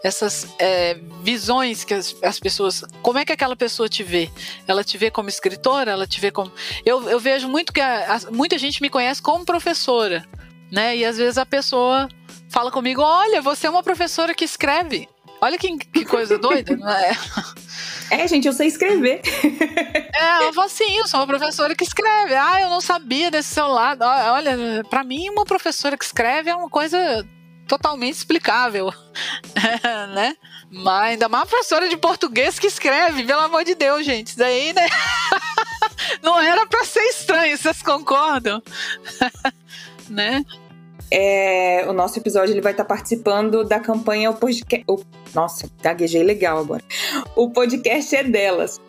essas 0.03 0.53
é, 0.59 0.99
visões 1.21 1.85
que 1.85 1.93
as, 1.93 2.15
as, 2.21 2.37
pessoas. 2.39 2.83
Como 3.01 3.17
é 3.17 3.25
que 3.25 3.31
aquela 3.31 3.55
pessoa 3.55 3.87
te 3.87 4.03
vê? 4.03 4.29
Ela 4.67 4.83
te 4.83 4.97
vê 4.97 5.09
como 5.09 5.29
escritora? 5.29 5.91
Ela 5.91 6.05
te 6.05 6.19
vê 6.19 6.29
como. 6.29 6.51
Eu, 6.85 7.09
eu 7.09 7.19
vejo 7.19 7.47
muito 7.47 7.71
que 7.71 7.79
a, 7.79 8.15
a, 8.15 8.31
muita 8.31 8.57
gente 8.57 8.81
me 8.81 8.89
conhece 8.89 9.21
como 9.21 9.45
professora, 9.45 10.25
né? 10.69 10.97
E 10.97 11.05
às 11.05 11.17
vezes 11.17 11.37
a 11.37 11.45
pessoa 11.45 12.09
fala 12.49 12.69
comigo: 12.69 13.01
olha, 13.01 13.41
você 13.41 13.65
é 13.65 13.69
uma 13.69 13.81
professora 13.81 14.35
que 14.35 14.43
escreve. 14.43 15.07
Olha 15.39 15.57
que, 15.57 15.77
que 15.77 16.05
coisa 16.05 16.37
doida, 16.37 16.75
não 16.75 16.89
é? 16.89 17.11
É, 18.11 18.27
gente, 18.27 18.47
eu 18.47 18.53
sei 18.53 18.67
escrever. 18.67 19.21
É, 20.15 20.45
eu 20.45 20.53
falo 20.53 20.67
assim, 20.67 20.95
eu 20.95 21.07
sou 21.07 21.19
uma 21.19 21.25
professora 21.25 21.75
que 21.75 21.83
escreve. 21.83 22.35
Ah, 22.35 22.61
eu 22.61 22.69
não 22.69 22.79
sabia 22.79 23.31
desse 23.31 23.55
seu 23.55 23.67
lado. 23.67 24.03
Olha, 24.03 24.83
para 24.87 25.03
mim, 25.03 25.27
uma 25.29 25.43
professora 25.43 25.97
que 25.97 26.05
escreve 26.05 26.51
é 26.51 26.55
uma 26.55 26.69
coisa 26.69 27.27
totalmente 27.68 28.16
explicável, 28.16 28.93
né? 30.14 30.36
Mas 30.70 31.11
ainda 31.11 31.30
mais 31.30 31.43
uma 31.43 31.49
professora 31.49 31.88
de 31.88 31.97
português 31.97 32.57
que 32.57 32.68
escreve, 32.68 33.24
pelo 33.24 33.41
amor 33.41 33.64
de 33.64 33.76
Deus, 33.76 34.05
gente. 34.05 34.28
Isso 34.28 34.38
daí, 34.38 34.74
né? 34.74 34.88
Não 36.22 36.39
era 36.39 36.66
para 36.66 36.84
ser 36.84 37.03
estranho, 37.03 37.57
vocês 37.57 37.82
concordam? 37.82 38.61
né? 40.09 40.43
É, 41.16 41.86
o 41.88 41.93
nosso 41.93 42.18
episódio 42.18 42.53
ele 42.53 42.61
vai 42.61 42.72
estar 42.72 42.86
participando 42.86 43.64
da 43.64 43.80
campanha 43.80 44.32
o 44.32 44.34
podcast. 44.34 44.84
O, 44.88 44.99
nossa, 45.36 45.70
gaguejei 45.80 46.24
legal 46.24 46.57
agora. 46.57 46.84
O 47.36 47.51
podcast 47.51 48.16
é 48.16 48.24
delas. 48.24 48.82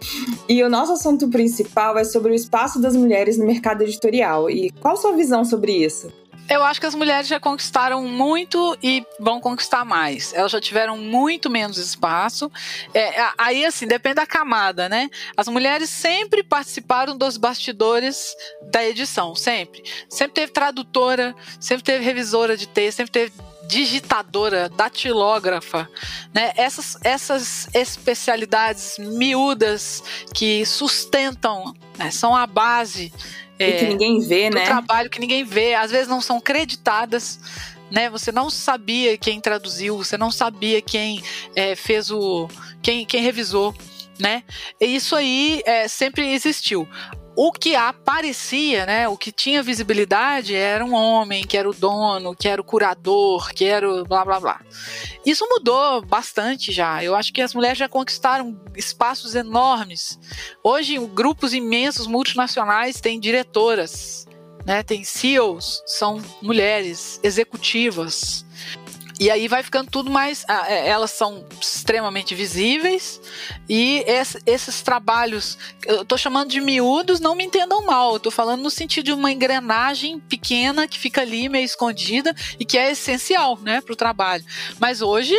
E 0.48 0.62
o 0.62 0.70
nosso 0.70 0.92
assunto 0.92 1.28
principal 1.28 1.98
é 1.98 2.04
sobre 2.04 2.32
o 2.32 2.34
espaço 2.34 2.80
das 2.80 2.96
mulheres 2.96 3.36
no 3.36 3.44
mercado 3.44 3.82
editorial. 3.82 4.48
E 4.48 4.70
qual 4.80 4.96
sua 4.96 5.12
visão 5.12 5.44
sobre 5.44 5.72
isso? 5.72 6.10
Eu 6.48 6.62
acho 6.62 6.78
que 6.78 6.86
as 6.86 6.94
mulheres 6.94 7.26
já 7.26 7.40
conquistaram 7.40 8.06
muito 8.06 8.76
e 8.82 9.04
vão 9.18 9.40
conquistar 9.40 9.84
mais. 9.84 10.32
Elas 10.34 10.52
já 10.52 10.60
tiveram 10.60 10.98
muito 10.98 11.48
menos 11.48 11.78
espaço. 11.78 12.52
É, 12.92 13.14
aí, 13.38 13.64
assim, 13.64 13.86
depende 13.86 14.16
da 14.16 14.26
camada, 14.26 14.88
né? 14.88 15.08
As 15.36 15.48
mulheres 15.48 15.88
sempre 15.88 16.42
participaram 16.42 17.16
dos 17.16 17.38
bastidores 17.38 18.36
da 18.70 18.84
edição, 18.84 19.34
sempre. 19.34 19.82
Sempre 20.08 20.34
teve 20.34 20.52
tradutora, 20.52 21.34
sempre 21.58 21.82
teve 21.82 22.04
revisora 22.04 22.56
de 22.56 22.68
texto, 22.68 22.98
sempre 22.98 23.12
teve 23.12 23.32
digitadora, 23.66 24.68
datilógrafa, 24.68 25.88
né? 26.32 26.52
Essas, 26.56 26.98
essas 27.02 27.68
especialidades 27.74 28.98
miúdas 28.98 30.02
que 30.34 30.66
sustentam, 30.66 31.74
né? 31.96 32.10
são 32.10 32.36
a 32.36 32.46
base 32.46 33.12
é, 33.64 33.76
e 33.76 33.78
que 33.78 33.86
ninguém 33.86 34.20
vê, 34.20 34.50
né? 34.50 34.64
trabalho 34.64 35.10
que 35.10 35.20
ninguém 35.20 35.44
vê, 35.44 35.74
às 35.74 35.90
vezes 35.90 36.08
não 36.08 36.20
são 36.20 36.40
creditadas. 36.40 37.38
Né, 37.90 38.10
você 38.10 38.32
não 38.32 38.50
sabia 38.50 39.16
quem 39.16 39.40
traduziu, 39.40 39.98
você 39.98 40.16
não 40.16 40.30
sabia 40.30 40.80
quem 40.80 41.22
é, 41.54 41.76
fez 41.76 42.10
o. 42.10 42.48
quem, 42.82 43.04
quem 43.04 43.22
revisou. 43.22 43.74
Né? 44.18 44.42
E 44.80 44.86
isso 44.86 45.14
aí 45.14 45.62
é, 45.66 45.86
sempre 45.86 46.32
existiu 46.32 46.88
o 47.36 47.50
que 47.52 47.74
aparecia, 47.74 48.86
né, 48.86 49.08
o 49.08 49.16
que 49.16 49.32
tinha 49.32 49.62
visibilidade 49.62 50.54
era 50.54 50.84
um 50.84 50.94
homem, 50.94 51.44
que 51.44 51.56
era 51.56 51.68
o 51.68 51.74
dono, 51.74 52.34
que 52.34 52.48
era 52.48 52.60
o 52.60 52.64
curador, 52.64 53.52
que 53.52 53.64
era 53.64 53.90
o 53.90 54.04
blá 54.04 54.24
blá 54.24 54.40
blá. 54.40 54.60
Isso 55.26 55.46
mudou 55.48 56.02
bastante 56.02 56.70
já. 56.70 57.02
Eu 57.02 57.14
acho 57.14 57.32
que 57.32 57.42
as 57.42 57.54
mulheres 57.54 57.78
já 57.78 57.88
conquistaram 57.88 58.58
espaços 58.76 59.34
enormes. 59.34 60.18
Hoje, 60.62 60.98
grupos 60.98 61.52
imensos 61.52 62.06
multinacionais 62.06 63.00
têm 63.00 63.18
diretoras, 63.18 64.26
né, 64.64 64.82
tem 64.82 65.02
CEOs, 65.04 65.82
são 65.86 66.22
mulheres 66.40 67.20
executivas. 67.22 68.44
E 69.18 69.30
aí 69.30 69.46
vai 69.46 69.62
ficando 69.62 69.90
tudo 69.90 70.10
mais. 70.10 70.44
Ah, 70.48 70.64
é, 70.68 70.88
elas 70.88 71.12
são 71.12 71.44
extremamente 71.60 72.34
visíveis 72.34 73.20
e 73.68 74.04
esses 74.44 74.82
trabalhos, 74.82 75.56
eu 75.86 76.02
estou 76.02 76.18
chamando 76.18 76.50
de 76.50 76.60
miúdos, 76.60 77.20
não 77.20 77.34
me 77.34 77.44
entendam 77.44 77.84
mal, 77.84 78.12
eu 78.12 78.16
estou 78.16 78.32
falando 78.32 78.62
no 78.62 78.70
sentido 78.70 79.06
de 79.06 79.12
uma 79.12 79.30
engrenagem 79.30 80.18
pequena 80.18 80.88
que 80.88 80.98
fica 80.98 81.20
ali 81.20 81.48
meio 81.48 81.64
escondida 81.64 82.34
e 82.58 82.64
que 82.64 82.76
é 82.76 82.90
essencial 82.90 83.58
né, 83.60 83.80
para 83.80 83.92
o 83.92 83.96
trabalho. 83.96 84.44
Mas 84.80 85.00
hoje, 85.00 85.36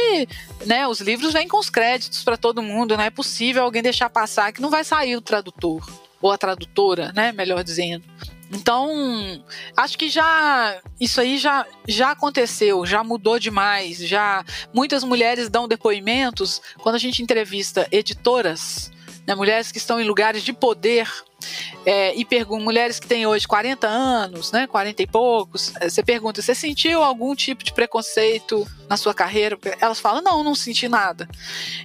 né, 0.66 0.88
os 0.88 1.02
livros 1.02 1.34
vêm 1.34 1.48
com 1.48 1.58
os 1.58 1.70
créditos 1.70 2.24
para 2.24 2.38
todo 2.38 2.62
mundo, 2.62 2.96
não 2.96 3.04
é 3.04 3.10
possível 3.10 3.64
alguém 3.64 3.82
deixar 3.82 4.10
passar 4.10 4.52
que 4.54 4.62
não 4.62 4.70
vai 4.70 4.84
sair 4.84 5.16
o 5.16 5.22
tradutor 5.22 5.86
ou 6.22 6.32
a 6.32 6.38
tradutora, 6.38 7.12
né, 7.14 7.32
melhor 7.32 7.64
dizendo. 7.64 8.04
Então, 8.52 9.44
acho 9.76 9.98
que 9.98 10.10
já 10.10 10.80
isso 11.00 11.20
aí 11.20 11.38
já, 11.38 11.66
já 11.88 12.12
aconteceu, 12.12 12.86
já 12.86 13.04
mudou 13.04 13.40
demais, 13.40 13.98
já 13.98 14.46
muitas 14.74 15.04
mulheres 15.04 15.50
dão 15.50 15.68
depoimentos 15.68 16.62
quando 16.82 16.96
a 16.96 17.00
gente 17.00 17.24
entrevista 17.24 17.88
editoras, 17.92 18.92
né, 19.28 19.34
mulheres 19.34 19.72
que 19.72 19.78
estão 19.78 20.00
em 20.00 20.04
lugares 20.04 20.44
de 20.44 20.54
poder 20.54 21.10
é, 21.86 22.16
e 22.16 22.24
perguntam, 22.24 22.64
mulheres 22.64 23.00
que 23.00 23.08
têm 23.08 23.26
hoje 23.26 23.48
40 23.48 23.88
anos, 23.88 24.52
né, 24.52 24.68
40 24.68 25.02
e 25.02 25.08
poucos, 25.08 25.74
é, 25.80 25.90
você 25.90 26.04
pergunta, 26.04 26.42
você 26.42 26.54
sentiu 26.54 27.04
algum 27.04 27.36
tipo 27.36 27.64
de 27.64 27.74
preconceito 27.74 28.68
na 28.88 28.98
sua 28.98 29.14
carreira? 29.14 29.58
Elas 29.80 30.00
falam, 30.00 30.22
não, 30.22 30.44
não 30.44 30.56
senti 30.56 30.88
nada. 30.88 31.28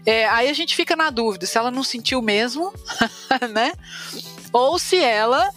É, 0.05 0.29
aí 0.29 0.49
a 0.49 0.53
gente 0.53 0.77
fica 0.77 0.95
na 0.95 1.11
dúvida 1.11 1.47
se 1.47 1.57
ela 1.57 1.71
não 1.71 1.83
sentiu 1.83 2.21
mesmo, 2.21 2.73
né, 3.51 3.73
ou 4.53 4.79
se 4.79 4.97
ela 4.97 5.51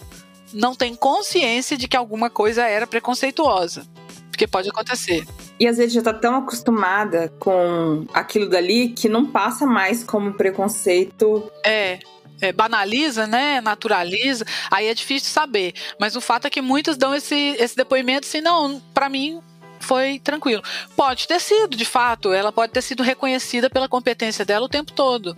não 0.54 0.74
tem 0.74 0.94
consciência 0.94 1.76
de 1.76 1.88
que 1.88 1.96
alguma 1.96 2.30
coisa 2.30 2.64
era 2.64 2.86
preconceituosa. 2.86 3.86
Porque 4.30 4.46
pode 4.46 4.68
acontecer. 4.68 5.24
E 5.60 5.66
às 5.66 5.76
vezes 5.76 5.92
já 5.92 6.02
tá 6.02 6.12
tão 6.12 6.36
acostumada 6.36 7.32
com 7.38 8.04
aquilo 8.12 8.48
dali 8.48 8.88
que 8.88 9.08
não 9.08 9.26
passa 9.26 9.64
mais 9.64 10.02
como 10.02 10.34
preconceito. 10.34 11.50
É. 11.64 11.98
É, 12.40 12.52
banaliza, 12.52 13.28
né? 13.28 13.60
Naturaliza, 13.60 14.44
aí 14.70 14.88
é 14.88 14.94
difícil 14.94 15.30
saber. 15.30 15.72
Mas 16.00 16.16
o 16.16 16.20
fato 16.20 16.46
é 16.46 16.50
que 16.50 16.60
muitas 16.60 16.96
dão 16.96 17.14
esse, 17.14 17.56
esse 17.58 17.76
depoimento 17.76 18.26
assim, 18.26 18.40
não, 18.40 18.82
para 18.92 19.08
mim 19.08 19.40
foi 19.84 20.18
tranquilo. 20.18 20.62
Pode 20.96 21.28
ter 21.28 21.40
sido, 21.40 21.76
de 21.76 21.84
fato, 21.84 22.32
ela 22.32 22.50
pode 22.50 22.72
ter 22.72 22.82
sido 22.82 23.02
reconhecida 23.02 23.70
pela 23.70 23.88
competência 23.88 24.44
dela 24.44 24.66
o 24.66 24.68
tempo 24.68 24.92
todo. 24.92 25.34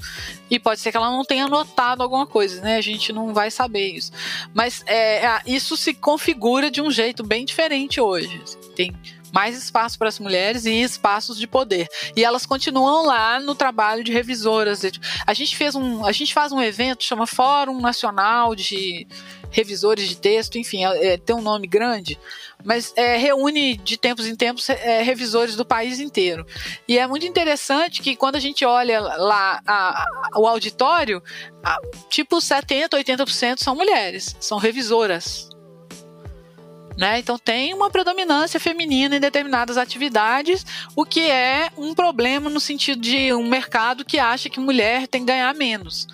E 0.51 0.59
pode 0.59 0.81
ser 0.81 0.91
que 0.91 0.97
ela 0.97 1.11
não 1.11 1.25
tenha 1.25 1.49
notado 1.49 2.03
alguma 2.03 2.27
coisa, 2.27 2.63
né? 2.63 2.77
A 2.77 2.81
gente 2.81 3.13
não 3.13 3.35
vai 3.35 3.51
saber 3.51 3.89
isso. 3.89 4.13
Mas 4.55 4.83
é, 4.87 5.41
isso 5.47 5.77
se 5.77 5.93
configura 5.93 6.71
de 6.71 6.81
um 6.81 6.91
jeito 6.91 7.25
bem 7.25 7.45
diferente 7.45 8.01
hoje. 8.01 8.43
Tem 8.75 8.95
mais 9.33 9.55
espaço 9.55 9.99
para 9.99 10.09
as 10.09 10.19
mulheres 10.19 10.65
e 10.65 10.73
espaços 10.81 11.39
de 11.39 11.47
poder. 11.47 11.89
E 12.17 12.25
elas 12.25 12.47
continuam 12.47 13.05
lá 13.05 13.39
no 13.39 13.55
trabalho 13.55 14.03
de 14.03 14.11
revisoras. 14.11 14.81
A 15.27 15.35
gente 15.35 15.55
fez 15.55 15.75
um, 15.75 16.07
a 16.07 16.13
gente 16.13 16.33
faz 16.33 16.53
um 16.53 16.63
evento 16.63 17.05
chama 17.05 17.27
Fórum 17.27 17.79
Nacional 17.79 18.55
de 18.55 19.07
Revisores 19.51 20.09
de 20.09 20.17
Texto, 20.17 20.57
enfim, 20.57 20.85
é, 20.85 21.15
é, 21.15 21.19
tem 21.19 21.37
um 21.37 21.43
nome 21.43 21.67
grande, 21.67 22.19
mas 22.67 22.93
é, 22.97 23.17
reúne 23.17 23.77
de 23.77 23.97
tempos 23.97 24.27
em 24.27 24.35
tempos 24.35 24.69
é, 24.69 25.01
revisores 25.01 25.55
do 25.55 25.65
país 25.65 26.01
inteiro. 26.01 26.45
E 26.89 26.99
é 26.99 27.07
muito 27.07 27.25
interessante 27.25 28.03
que 28.03 28.17
quando 28.17 28.35
a 28.35 28.41
gente 28.41 28.65
olha 28.65 28.99
lá 29.01 29.63
a, 29.65 30.03
a, 30.03 30.39
o 30.41 30.49
auditório, 30.49 31.23
a, 31.63 31.79
tipo 32.11 32.41
70, 32.41 32.99
80% 32.99 33.63
são 33.63 33.77
mulheres, 33.77 34.37
são 34.41 34.59
revisoras. 34.59 35.49
Né? 36.97 37.21
Então 37.21 37.39
tem 37.39 37.73
uma 37.73 37.89
predominância 37.91 38.59
feminina 38.59 39.17
em 39.17 39.21
determinadas 39.21 39.77
atividades, 39.77 40.67
o 40.97 41.05
que 41.05 41.21
é 41.21 41.71
um 41.77 41.95
problema 41.95 42.51
no 42.51 42.59
sentido 42.59 43.01
de 43.01 43.33
um 43.33 43.47
mercado 43.47 44.05
que 44.05 44.19
acha 44.19 44.51
que 44.51 44.59
mulher 44.59 45.07
tem 45.07 45.21
que 45.21 45.33
ganhar 45.33 45.55
menos. 45.55 46.09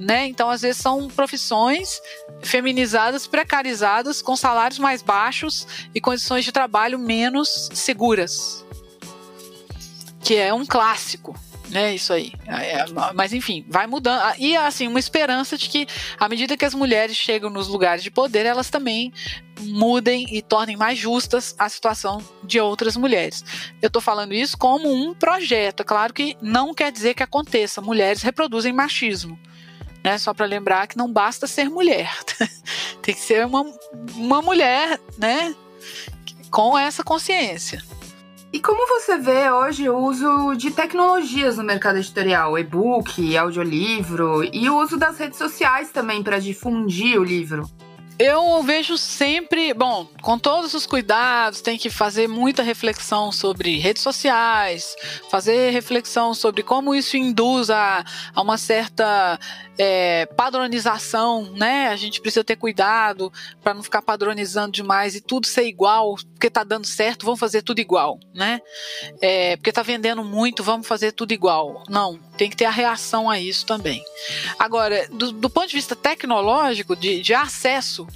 Né? 0.00 0.26
Então, 0.28 0.48
às 0.48 0.62
vezes, 0.62 0.80
são 0.80 1.08
profissões 1.08 2.00
feminizadas, 2.40 3.26
precarizadas, 3.26 4.22
com 4.22 4.34
salários 4.34 4.78
mais 4.78 5.02
baixos 5.02 5.66
e 5.94 6.00
condições 6.00 6.42
de 6.42 6.52
trabalho 6.52 6.98
menos 6.98 7.68
seguras. 7.74 8.64
Que 10.22 10.36
é 10.36 10.54
um 10.54 10.64
clássico 10.64 11.38
né? 11.70 11.94
Isso 11.94 12.12
aí. 12.12 12.32
É, 12.46 12.84
mas 13.14 13.32
enfim, 13.32 13.64
vai 13.68 13.86
mudando. 13.86 14.20
Ah, 14.20 14.34
e 14.38 14.56
assim, 14.56 14.88
uma 14.88 14.98
esperança 14.98 15.56
de 15.56 15.68
que, 15.68 15.86
à 16.18 16.28
medida 16.28 16.56
que 16.56 16.64
as 16.64 16.74
mulheres 16.74 17.16
chegam 17.16 17.48
nos 17.48 17.68
lugares 17.68 18.02
de 18.02 18.10
poder, 18.10 18.44
elas 18.44 18.68
também 18.68 19.12
mudem 19.60 20.26
e 20.34 20.42
tornem 20.42 20.76
mais 20.76 20.98
justas 20.98 21.54
a 21.58 21.68
situação 21.68 22.22
de 22.42 22.60
outras 22.60 22.96
mulheres. 22.96 23.44
Eu 23.80 23.86
estou 23.86 24.02
falando 24.02 24.34
isso 24.34 24.58
como 24.58 24.92
um 24.92 25.14
projeto. 25.14 25.80
É 25.80 25.84
claro 25.84 26.12
que 26.12 26.36
não 26.42 26.74
quer 26.74 26.90
dizer 26.90 27.14
que 27.14 27.22
aconteça. 27.22 27.80
Mulheres 27.80 28.22
reproduzem 28.22 28.72
machismo. 28.72 29.38
Né, 30.02 30.16
só 30.16 30.32
para 30.32 30.46
lembrar 30.46 30.86
que 30.86 30.96
não 30.96 31.12
basta 31.12 31.46
ser 31.46 31.68
mulher, 31.68 32.10
tem 33.02 33.14
que 33.14 33.20
ser 33.20 33.44
uma, 33.44 33.66
uma 34.16 34.40
mulher, 34.40 34.98
né, 35.18 35.54
com 36.50 36.78
essa 36.78 37.04
consciência. 37.04 37.82
E 38.52 38.58
como 38.58 38.84
você 38.88 39.16
vê 39.16 39.48
hoje 39.48 39.88
o 39.88 39.96
uso 39.96 40.54
de 40.56 40.72
tecnologias 40.72 41.56
no 41.56 41.62
mercado 41.62 41.98
editorial, 41.98 42.58
e-book, 42.58 43.36
audiolivro 43.36 44.42
e 44.52 44.68
o 44.68 44.76
uso 44.76 44.96
das 44.96 45.18
redes 45.18 45.38
sociais 45.38 45.90
também 45.90 46.20
para 46.20 46.40
difundir 46.40 47.20
o 47.20 47.22
livro? 47.22 47.70
Eu 48.22 48.62
vejo 48.62 48.98
sempre, 48.98 49.72
bom, 49.72 50.06
com 50.20 50.38
todos 50.38 50.74
os 50.74 50.84
cuidados, 50.84 51.62
tem 51.62 51.78
que 51.78 51.88
fazer 51.88 52.28
muita 52.28 52.62
reflexão 52.62 53.32
sobre 53.32 53.78
redes 53.78 54.02
sociais, 54.02 54.94
fazer 55.30 55.70
reflexão 55.70 56.34
sobre 56.34 56.62
como 56.62 56.94
isso 56.94 57.16
induz 57.16 57.70
a, 57.70 58.04
a 58.34 58.42
uma 58.42 58.58
certa 58.58 59.40
é, 59.78 60.26
padronização, 60.36 61.44
né? 61.52 61.88
A 61.88 61.96
gente 61.96 62.20
precisa 62.20 62.44
ter 62.44 62.56
cuidado 62.56 63.32
para 63.62 63.72
não 63.72 63.82
ficar 63.82 64.02
padronizando 64.02 64.72
demais 64.72 65.14
e 65.14 65.22
tudo 65.22 65.46
ser 65.46 65.64
igual, 65.64 66.16
porque 66.34 66.50
tá 66.50 66.62
dando 66.62 66.86
certo, 66.86 67.24
vamos 67.24 67.40
fazer 67.40 67.62
tudo 67.62 67.80
igual, 67.80 68.20
né? 68.34 68.60
É, 69.22 69.56
porque 69.56 69.72
tá 69.72 69.82
vendendo 69.82 70.22
muito, 70.22 70.62
vamos 70.62 70.86
fazer 70.86 71.12
tudo 71.12 71.32
igual. 71.32 71.82
Não, 71.88 72.18
tem 72.36 72.50
que 72.50 72.56
ter 72.56 72.66
a 72.66 72.70
reação 72.70 73.30
a 73.30 73.40
isso 73.40 73.64
também. 73.64 74.04
Agora, 74.58 75.08
do, 75.08 75.32
do 75.32 75.48
ponto 75.48 75.68
de 75.68 75.76
vista 75.76 75.96
tecnológico, 75.96 76.94
de, 76.94 77.22
de 77.22 77.32
acesso, 77.32 78.06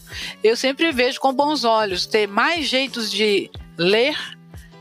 eu 0.42 0.56
sempre 0.56 0.90
vejo 0.92 1.20
com 1.20 1.32
bons 1.32 1.64
olhos 1.64 2.06
ter 2.06 2.26
mais 2.26 2.66
jeitos 2.66 3.10
de 3.10 3.50
ler, 3.76 4.16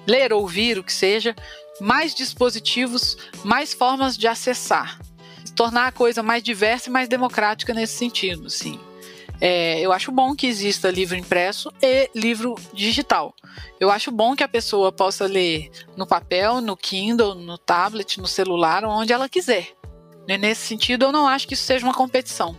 ler, 0.08 0.34
ouvir, 0.34 0.78
o 0.78 0.84
que 0.84 0.94
seja, 0.94 1.36
mais 1.80 2.14
dispositivos, 2.14 3.18
mais 3.44 3.74
formas 3.74 4.18
de 4.18 4.28
acessar 4.28 5.00
tornar 5.54 5.88
a 5.88 5.92
coisa 5.92 6.22
mais 6.22 6.44
diversa 6.44 6.90
e 6.90 6.92
mais 6.92 7.08
democrática 7.08 7.74
nesse 7.74 7.94
sentido, 7.94 8.50
sim. 8.50 8.80
É, 9.42 9.80
eu 9.82 9.92
acho 9.92 10.12
bom 10.12 10.36
que 10.36 10.48
exista 10.48 10.90
livro 10.90 11.18
impresso 11.18 11.72
e 11.82 12.10
livro 12.16 12.56
digital. 12.74 13.34
Eu 13.80 13.92
acho 13.92 14.12
bom 14.12 14.36
que 14.36 14.44
a 14.44 14.48
pessoa 14.48 14.92
possa 14.92 15.26
ler 15.26 15.70
no 15.98 16.08
papel, 16.08 16.62
no 16.62 16.78
Kindle, 16.78 17.36
no 17.36 17.58
tablet, 17.58 18.20
no 18.20 18.28
celular, 18.28 18.86
onde 18.86 19.12
ela 19.12 19.28
quiser. 19.28 19.74
nesse 20.28 20.62
sentido, 20.62 21.06
eu 21.06 21.12
não 21.12 21.28
acho 21.28 21.48
que 21.48 21.56
isso 21.56 21.64
seja 21.64 21.86
uma 21.86 21.94
competição. 21.94 22.58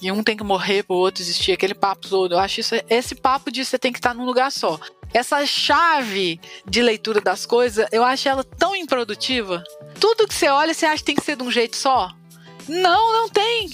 E 0.00 0.10
um 0.10 0.22
tem 0.22 0.36
que 0.36 0.44
morrer 0.44 0.82
para 0.82 0.94
o 0.94 0.98
outro 0.98 1.22
existir, 1.22 1.52
aquele 1.52 1.74
papo 1.74 2.08
todo. 2.08 2.34
Eu 2.34 2.38
acho 2.38 2.60
isso, 2.60 2.74
esse 2.88 3.14
papo 3.14 3.50
de 3.50 3.64
você 3.64 3.78
tem 3.78 3.92
que 3.92 3.98
estar 3.98 4.14
num 4.14 4.24
lugar 4.24 4.50
só. 4.50 4.78
Essa 5.12 5.44
chave 5.44 6.40
de 6.66 6.80
leitura 6.80 7.20
das 7.20 7.44
coisas, 7.44 7.86
eu 7.92 8.02
acho 8.02 8.28
ela 8.28 8.42
tão 8.42 8.74
improdutiva. 8.74 9.62
Tudo 10.00 10.26
que 10.26 10.34
você 10.34 10.48
olha, 10.48 10.72
você 10.72 10.86
acha 10.86 10.98
que 10.98 11.04
tem 11.04 11.14
que 11.14 11.24
ser 11.24 11.36
de 11.36 11.42
um 11.42 11.50
jeito 11.50 11.76
só? 11.76 12.10
Não, 12.68 13.12
não 13.12 13.28
tem. 13.28 13.70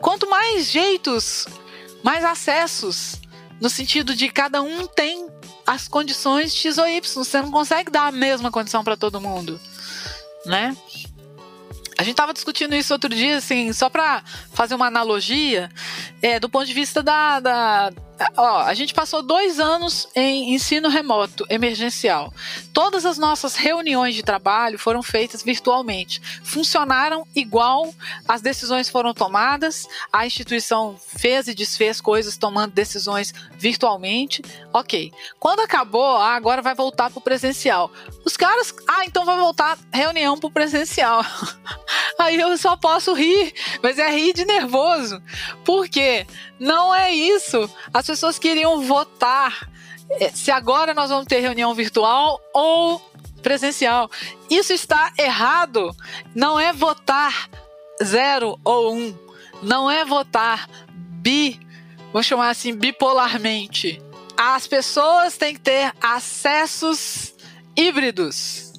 Quanto 0.00 0.28
mais 0.28 0.70
jeitos, 0.70 1.46
mais 2.02 2.24
acessos, 2.24 3.20
no 3.60 3.70
sentido 3.70 4.14
de 4.14 4.28
cada 4.28 4.60
um 4.60 4.86
tem 4.86 5.26
as 5.66 5.88
condições 5.88 6.54
X 6.54 6.76
ou 6.78 6.86
Y. 6.86 7.24
Você 7.24 7.40
não 7.40 7.50
consegue 7.50 7.90
dar 7.90 8.08
a 8.08 8.12
mesma 8.12 8.50
condição 8.50 8.84
para 8.84 8.96
todo 8.96 9.20
mundo, 9.20 9.58
né? 10.44 10.76
A 11.98 12.02
gente 12.02 12.12
estava 12.12 12.32
discutindo 12.32 12.74
isso 12.74 12.92
outro 12.92 13.14
dia, 13.14 13.36
assim, 13.36 13.72
só 13.72 13.88
para 13.88 14.22
fazer 14.52 14.74
uma 14.74 14.86
analogia, 14.86 15.70
é, 16.20 16.40
do 16.40 16.48
ponto 16.48 16.66
de 16.66 16.74
vista 16.74 17.02
da, 17.02 17.40
da, 17.40 17.92
Ó, 18.36 18.58
a 18.58 18.74
gente 18.74 18.94
passou 18.94 19.22
dois 19.22 19.58
anos 19.58 20.08
em 20.14 20.54
ensino 20.54 20.88
remoto 20.88 21.44
emergencial. 21.50 22.32
Todas 22.72 23.04
as 23.04 23.18
nossas 23.18 23.56
reuniões 23.56 24.14
de 24.14 24.22
trabalho 24.22 24.78
foram 24.78 25.02
feitas 25.02 25.42
virtualmente. 25.42 26.20
Funcionaram 26.42 27.26
igual, 27.34 27.92
as 28.28 28.40
decisões 28.40 28.88
foram 28.88 29.12
tomadas, 29.12 29.88
a 30.12 30.26
instituição 30.26 30.96
fez 30.98 31.48
e 31.48 31.54
desfez 31.54 32.00
coisas 32.00 32.36
tomando 32.36 32.72
decisões 32.72 33.34
virtualmente. 33.58 34.42
Ok. 34.72 35.12
Quando 35.40 35.60
acabou, 35.60 36.16
ah, 36.16 36.34
agora 36.34 36.62
vai 36.62 36.74
voltar 36.74 37.10
para 37.10 37.18
o 37.18 37.22
presencial. 37.22 37.90
Os 38.24 38.36
caras, 38.36 38.74
ah, 38.88 39.04
então 39.04 39.24
vai 39.24 39.38
voltar 39.38 39.78
reunião 39.92 40.38
para 40.38 40.48
o 40.48 40.52
presencial. 40.52 41.24
Aí 42.18 42.36
eu 42.40 42.56
só 42.56 42.76
posso 42.76 43.12
rir, 43.12 43.52
mas 43.82 43.98
é 43.98 44.08
rir 44.08 44.32
de 44.32 44.44
nervoso. 44.44 45.20
Por 45.64 45.88
quê? 45.88 46.26
Não 46.58 46.94
é 46.94 47.10
isso. 47.10 47.68
As 47.92 48.06
pessoas 48.06 48.38
queriam 48.38 48.82
votar 48.82 49.68
é, 50.10 50.30
se 50.30 50.50
agora 50.50 50.94
nós 50.94 51.10
vamos 51.10 51.26
ter 51.26 51.40
reunião 51.40 51.74
virtual 51.74 52.40
ou 52.52 53.00
presencial. 53.42 54.10
Isso 54.50 54.72
está 54.72 55.12
errado. 55.18 55.94
Não 56.34 56.58
é 56.58 56.72
votar 56.72 57.48
zero 58.02 58.58
ou 58.64 58.94
um. 58.94 59.16
Não 59.62 59.90
é 59.90 60.04
votar 60.04 60.68
bi, 60.90 61.58
vou 62.12 62.22
chamar 62.22 62.50
assim, 62.50 62.74
bipolarmente. 62.74 64.02
As 64.36 64.66
pessoas 64.66 65.36
têm 65.36 65.54
que 65.54 65.60
ter 65.60 65.92
acessos 66.00 67.34
híbridos. 67.76 68.72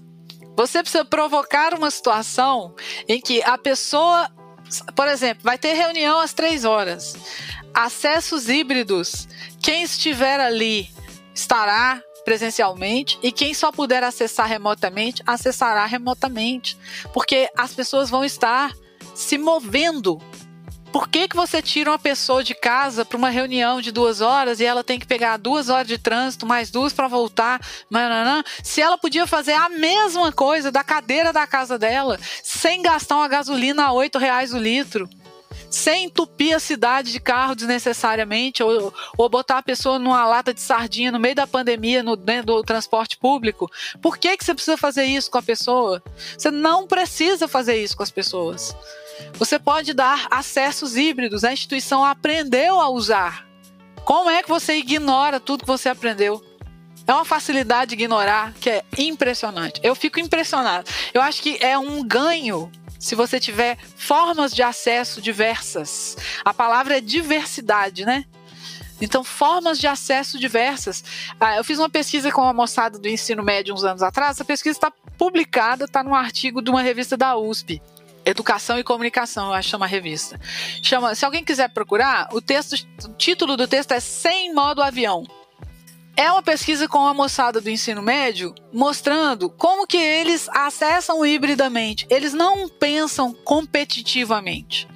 Você 0.55 0.81
precisa 0.81 1.03
provocar 1.03 1.73
uma 1.73 1.89
situação 1.89 2.75
em 3.07 3.19
que 3.19 3.41
a 3.43 3.57
pessoa, 3.57 4.29
por 4.95 5.07
exemplo, 5.07 5.43
vai 5.43 5.57
ter 5.57 5.73
reunião 5.73 6.19
às 6.19 6.33
três 6.33 6.65
horas 6.65 7.15
acessos 7.75 8.47
híbridos. 8.47 9.27
Quem 9.61 9.83
estiver 9.83 10.39
ali 10.39 10.89
estará 11.33 12.01
presencialmente 12.23 13.19
e 13.21 13.31
quem 13.31 13.53
só 13.53 13.71
puder 13.71 14.03
acessar 14.03 14.47
remotamente, 14.47 15.21
acessará 15.27 15.85
remotamente, 15.85 16.77
porque 17.13 17.49
as 17.55 17.73
pessoas 17.73 18.09
vão 18.09 18.23
estar 18.23 18.73
se 19.13 19.37
movendo. 19.37 20.19
Por 20.91 21.09
que, 21.09 21.27
que 21.27 21.35
você 21.35 21.61
tira 21.61 21.91
uma 21.91 21.99
pessoa 21.99 22.41
de 22.41 22.55
casa 22.55 23.03
para 23.03 23.17
uma 23.17 23.29
reunião 23.29 23.81
de 23.81 23.91
duas 23.91 24.21
horas 24.21 24.61
e 24.61 24.65
ela 24.65 24.81
tem 24.81 24.97
que 24.97 25.05
pegar 25.05 25.35
duas 25.35 25.67
horas 25.67 25.87
de 25.87 25.97
trânsito, 25.97 26.45
mais 26.45 26.71
duas 26.71 26.93
para 26.93 27.09
voltar? 27.09 27.59
Mananã, 27.89 28.41
se 28.63 28.81
ela 28.81 28.97
podia 28.97 29.27
fazer 29.27 29.51
a 29.51 29.67
mesma 29.67 30.31
coisa 30.31 30.71
da 30.71 30.85
cadeira 30.85 31.33
da 31.33 31.45
casa 31.45 31.77
dela, 31.77 32.17
sem 32.41 32.81
gastar 32.81 33.17
uma 33.17 33.27
gasolina 33.27 33.87
a 33.87 33.91
oito 33.91 34.17
reais 34.17 34.53
o 34.53 34.57
litro 34.57 35.09
sem 35.75 36.05
entupir 36.05 36.55
a 36.55 36.59
cidade 36.59 37.11
de 37.11 37.19
carro 37.19 37.53
desnecessariamente, 37.53 38.63
ou, 38.63 38.93
ou 39.17 39.27
botar 39.27 39.57
a 39.57 39.63
pessoa 39.63 39.99
numa 39.99 40.25
lata 40.25 40.53
de 40.53 40.61
sardinha 40.61 41.11
no 41.11 41.19
meio 41.19 41.35
da 41.35 41.45
pandemia 41.45 42.01
no, 42.01 42.15
dentro 42.15 42.45
do 42.45 42.63
transporte 42.63 43.17
público. 43.17 43.69
Por 44.01 44.17
que, 44.17 44.37
que 44.37 44.45
você 44.45 44.53
precisa 44.53 44.77
fazer 44.77 45.03
isso 45.03 45.29
com 45.29 45.37
a 45.37 45.43
pessoa? 45.43 46.01
Você 46.37 46.49
não 46.49 46.87
precisa 46.87 47.45
fazer 47.45 47.75
isso 47.75 47.97
com 47.97 48.03
as 48.03 48.09
pessoas. 48.09 48.73
Você 49.33 49.59
pode 49.59 49.93
dar 49.93 50.27
acessos 50.31 50.95
híbridos, 50.95 51.43
a 51.43 51.51
instituição 51.51 52.05
aprendeu 52.05 52.79
a 52.79 52.87
usar. 52.87 53.45
Como 54.05 54.29
é 54.29 54.41
que 54.41 54.47
você 54.47 54.77
ignora 54.77 55.41
tudo 55.41 55.65
que 55.65 55.67
você 55.67 55.89
aprendeu? 55.89 56.41
É 57.05 57.13
uma 57.13 57.25
facilidade 57.25 57.89
de 57.89 57.95
ignorar 57.95 58.53
que 58.61 58.69
é 58.69 58.83
impressionante. 58.97 59.81
Eu 59.83 59.93
fico 59.93 60.21
impressionado. 60.21 60.89
Eu 61.13 61.21
acho 61.21 61.41
que 61.41 61.57
é 61.59 61.77
um 61.77 62.01
ganho 62.01 62.71
se 62.99 63.15
você 63.15 63.39
tiver 63.39 63.77
formas 63.95 64.53
de 64.53 64.63
acesso 64.63 65.21
diversas. 65.21 66.17
A 66.43 66.53
palavra 66.53 66.97
é 66.97 67.01
diversidade, 67.01 68.05
né? 68.05 68.25
Então, 69.01 69.23
formas 69.23 69.77
de 69.77 69.87
acesso 69.87 70.39
diversas. 70.39 71.03
Ah, 71.39 71.57
eu 71.57 71.63
fiz 71.63 71.79
uma 71.79 71.89
pesquisa 71.89 72.31
com 72.31 72.41
a 72.41 72.53
moçada 72.53 72.97
do 72.97 73.07
ensino 73.07 73.43
médio 73.43 73.73
uns 73.73 73.83
anos 73.83 74.01
atrás. 74.01 74.37
Essa 74.37 74.45
pesquisa 74.45 74.77
está 74.77 74.91
publicada, 75.17 75.85
está 75.85 76.03
num 76.03 76.15
artigo 76.15 76.61
de 76.61 76.69
uma 76.69 76.81
revista 76.81 77.17
da 77.17 77.35
USP. 77.35 77.81
Educação 78.25 78.79
e 78.79 78.83
Comunicação, 78.83 79.47
eu 79.47 79.53
acho 79.53 79.69
chama 79.69 79.85
a 79.85 79.87
revista. 79.87 80.39
Chama, 80.81 81.13
se 81.13 81.23
alguém 81.23 81.43
quiser 81.43 81.69
procurar, 81.69 82.29
o 82.33 82.41
texto, 82.41 82.73
o 83.03 83.13
título 83.13 83.55
do 83.55 83.67
texto 83.67 83.91
é 83.91 83.99
Sem 83.99 84.53
modo 84.53 84.81
avião. 84.81 85.23
É 86.17 86.31
uma 86.31 86.41
pesquisa 86.41 86.87
com 86.87 87.05
a 87.05 87.13
moçada 87.13 87.59
do 87.59 87.69
ensino 87.69 88.01
médio 88.01 88.55
mostrando 88.71 89.49
como 89.49 89.85
que 89.85 89.97
eles 89.97 90.47
acessam 90.49 91.25
hibridamente. 91.25 92.07
Eles 92.09 92.33
não 92.33 92.69
pensam 92.69 93.33
competitivamente. 93.33 94.87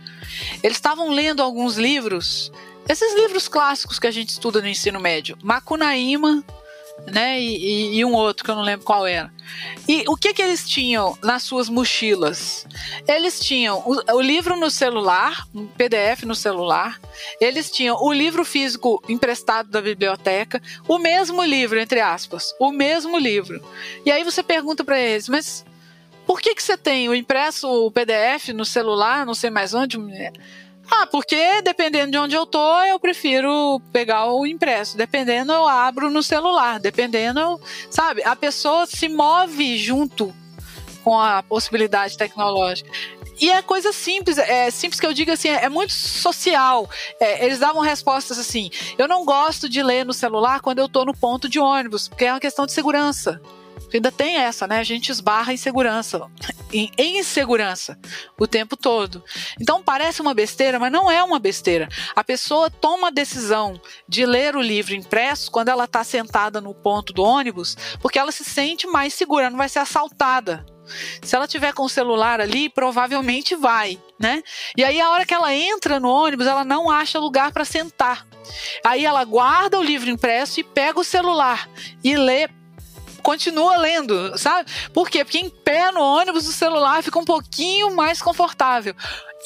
Eles 0.63 0.77
estavam 0.77 1.09
lendo 1.09 1.41
alguns 1.41 1.75
livros, 1.75 2.51
esses 2.87 3.13
livros 3.15 3.49
clássicos 3.49 3.99
que 3.99 4.07
a 4.07 4.11
gente 4.11 4.29
estuda 4.29 4.61
no 4.61 4.67
ensino 4.67 4.99
médio, 4.99 5.37
Macunaíma, 5.43 6.43
né? 7.07 7.39
E, 7.39 7.55
e, 7.57 7.97
e, 7.97 8.05
um 8.05 8.13
outro 8.13 8.43
que 8.43 8.51
eu 8.51 8.55
não 8.55 8.63
lembro 8.63 8.85
qual 8.85 9.05
era. 9.05 9.31
E 9.87 10.03
o 10.07 10.15
que 10.15 10.33
que 10.33 10.41
eles 10.41 10.67
tinham 10.67 11.17
nas 11.23 11.43
suas 11.43 11.69
mochilas? 11.69 12.65
Eles 13.07 13.39
tinham 13.39 13.79
o, 13.79 14.15
o, 14.15 14.21
livro 14.21 14.55
no 14.55 14.69
celular, 14.69 15.47
um 15.53 15.65
PDF 15.67 16.23
no 16.23 16.35
celular. 16.35 16.99
Eles 17.39 17.71
tinham 17.71 17.97
o 18.01 18.13
livro 18.13 18.45
físico 18.45 19.01
emprestado 19.07 19.69
da 19.69 19.81
biblioteca, 19.81 20.61
o 20.87 20.97
mesmo 20.97 21.43
livro 21.43 21.79
entre 21.79 21.99
aspas, 21.99 22.53
o 22.59 22.71
mesmo 22.71 23.17
livro. 23.17 23.63
E 24.05 24.11
aí 24.11 24.23
você 24.23 24.43
pergunta 24.43 24.83
para 24.83 24.99
eles, 24.99 25.27
mas 25.27 25.65
Por 26.29 26.39
que, 26.39 26.53
que 26.53 26.61
você 26.61 26.77
tem 26.77 27.09
o 27.09 27.15
impresso, 27.15 27.67
o 27.67 27.89
PDF 27.89 28.49
no 28.53 28.63
celular, 28.63 29.25
não 29.25 29.33
sei 29.33 29.49
mais 29.49 29.73
onde? 29.73 29.97
Ah, 30.91 31.07
porque 31.07 31.61
dependendo 31.61 32.11
de 32.11 32.17
onde 32.17 32.35
eu 32.35 32.45
tô, 32.45 32.81
eu 32.83 32.99
prefiro 32.99 33.81
pegar 33.91 34.31
o 34.31 34.45
impresso. 34.45 34.97
Dependendo, 34.97 35.51
eu 35.51 35.67
abro 35.67 36.09
no 36.09 36.23
celular. 36.23 36.79
Dependendo, 36.79 37.59
sabe? 37.89 38.23
A 38.23 38.35
pessoa 38.35 38.85
se 38.85 39.07
move 39.07 39.77
junto 39.77 40.33
com 41.03 41.19
a 41.19 41.41
possibilidade 41.43 42.17
tecnológica. 42.17 42.89
E 43.39 43.49
é 43.49 43.61
coisa 43.61 43.93
simples, 43.93 44.37
é 44.37 44.69
simples 44.69 44.99
que 44.99 45.05
eu 45.05 45.13
digo 45.13 45.31
assim, 45.31 45.47
é, 45.47 45.69
muito 45.69 45.93
social. 45.93 46.89
É, 47.19 47.45
eles 47.45 47.59
davam 47.59 47.81
respostas 47.81 48.37
assim: 48.37 48.69
eu 48.97 49.07
não 49.07 49.23
gosto 49.23 49.69
de 49.69 49.81
ler 49.81 50.05
no 50.05 50.13
celular 50.13 50.59
quando 50.59 50.79
eu 50.79 50.89
tô 50.89 51.05
no 51.05 51.15
ponto 51.15 51.47
de 51.47 51.57
ônibus, 51.59 52.07
porque 52.07 52.25
é 52.25 52.33
uma 52.33 52.39
questão 52.39 52.65
de 52.65 52.73
segurança. 52.73 53.41
Ainda 53.93 54.11
tem 54.11 54.37
essa, 54.37 54.67
né? 54.67 54.79
A 54.79 54.83
gente 54.83 55.09
esbarra 55.09 55.53
em 55.53 55.57
segurança, 55.57 56.29
em, 56.71 56.91
em 56.97 57.19
insegurança 57.19 57.97
o 58.37 58.47
tempo 58.47 58.77
todo. 58.77 59.23
Então 59.59 59.83
parece 59.83 60.21
uma 60.21 60.33
besteira, 60.33 60.79
mas 60.79 60.91
não 60.91 61.09
é 61.09 61.23
uma 61.23 61.39
besteira. 61.39 61.89
A 62.15 62.23
pessoa 62.23 62.69
toma 62.69 63.07
a 63.07 63.11
decisão 63.11 63.79
de 64.07 64.25
ler 64.25 64.55
o 64.55 64.61
livro 64.61 64.95
impresso 64.95 65.51
quando 65.51 65.69
ela 65.69 65.85
está 65.85 66.03
sentada 66.03 66.61
no 66.61 66.73
ponto 66.73 67.13
do 67.13 67.23
ônibus, 67.23 67.75
porque 68.01 68.19
ela 68.19 68.31
se 68.31 68.43
sente 68.43 68.87
mais 68.87 69.13
segura, 69.13 69.49
não 69.49 69.57
vai 69.57 69.69
ser 69.69 69.79
assaltada. 69.79 70.65
Se 71.21 71.35
ela 71.35 71.47
tiver 71.47 71.73
com 71.73 71.83
o 71.83 71.89
celular 71.89 72.41
ali, 72.41 72.67
provavelmente 72.67 73.55
vai, 73.55 73.99
né? 74.19 74.41
E 74.75 74.83
aí 74.83 74.99
a 74.99 75.09
hora 75.11 75.25
que 75.25 75.33
ela 75.33 75.53
entra 75.53 75.99
no 75.99 76.09
ônibus, 76.09 76.47
ela 76.47 76.65
não 76.65 76.89
acha 76.89 77.19
lugar 77.19 77.51
para 77.51 77.65
sentar. 77.65 78.25
Aí 78.83 79.05
ela 79.05 79.23
guarda 79.23 79.79
o 79.79 79.83
livro 79.83 80.09
impresso 80.09 80.59
e 80.59 80.63
pega 80.63 80.99
o 80.99 81.03
celular 81.03 81.69
e 82.03 82.15
lê 82.15 82.49
continua 83.29 83.77
lendo, 83.77 84.35
sabe? 84.39 84.71
Por 84.91 85.07
quê? 85.07 85.23
Porque 85.23 85.37
em 85.37 85.51
pé 85.51 85.91
no 85.91 86.01
ônibus 86.01 86.47
o 86.47 86.51
celular 86.51 87.03
fica 87.03 87.19
um 87.19 87.23
pouquinho 87.23 87.95
mais 87.95 88.23
confortável. 88.23 88.95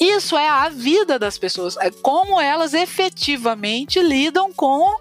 Isso 0.00 0.38
é 0.38 0.48
a 0.48 0.70
vida 0.70 1.18
das 1.18 1.36
pessoas, 1.36 1.76
é 1.76 1.90
como 1.90 2.40
elas 2.40 2.72
efetivamente 2.72 4.00
lidam 4.00 4.54
com 4.54 4.98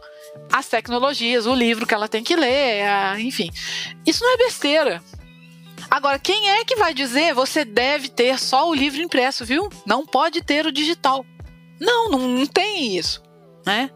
as 0.52 0.68
tecnologias, 0.68 1.46
o 1.46 1.56
livro 1.56 1.88
que 1.88 1.94
ela 1.94 2.10
tem 2.10 2.26
que 2.26 2.36
ler, 2.36 2.84
enfim. 3.20 3.50
Isso 4.06 4.22
não 4.22 4.34
é 4.34 4.38
besteira. 4.38 5.02
Agora, 5.90 6.20
quem 6.20 6.50
é 6.50 6.66
que 6.66 6.76
vai 6.76 6.94
dizer 6.94 7.34
você 7.34 7.64
deve 7.64 8.10
ter 8.10 8.38
só 8.38 8.70
o 8.70 8.76
livro 8.76 9.02
impresso, 9.02 9.46
viu? 9.46 9.70
Não 9.86 10.06
pode 10.06 10.44
ter 10.44 10.66
o 10.66 10.74
digital. 10.74 11.26
Não, 11.80 12.10
não, 12.10 12.20
não 12.20 12.46
tem 12.46 12.98
isso, 12.98 13.24
né? 13.66 13.90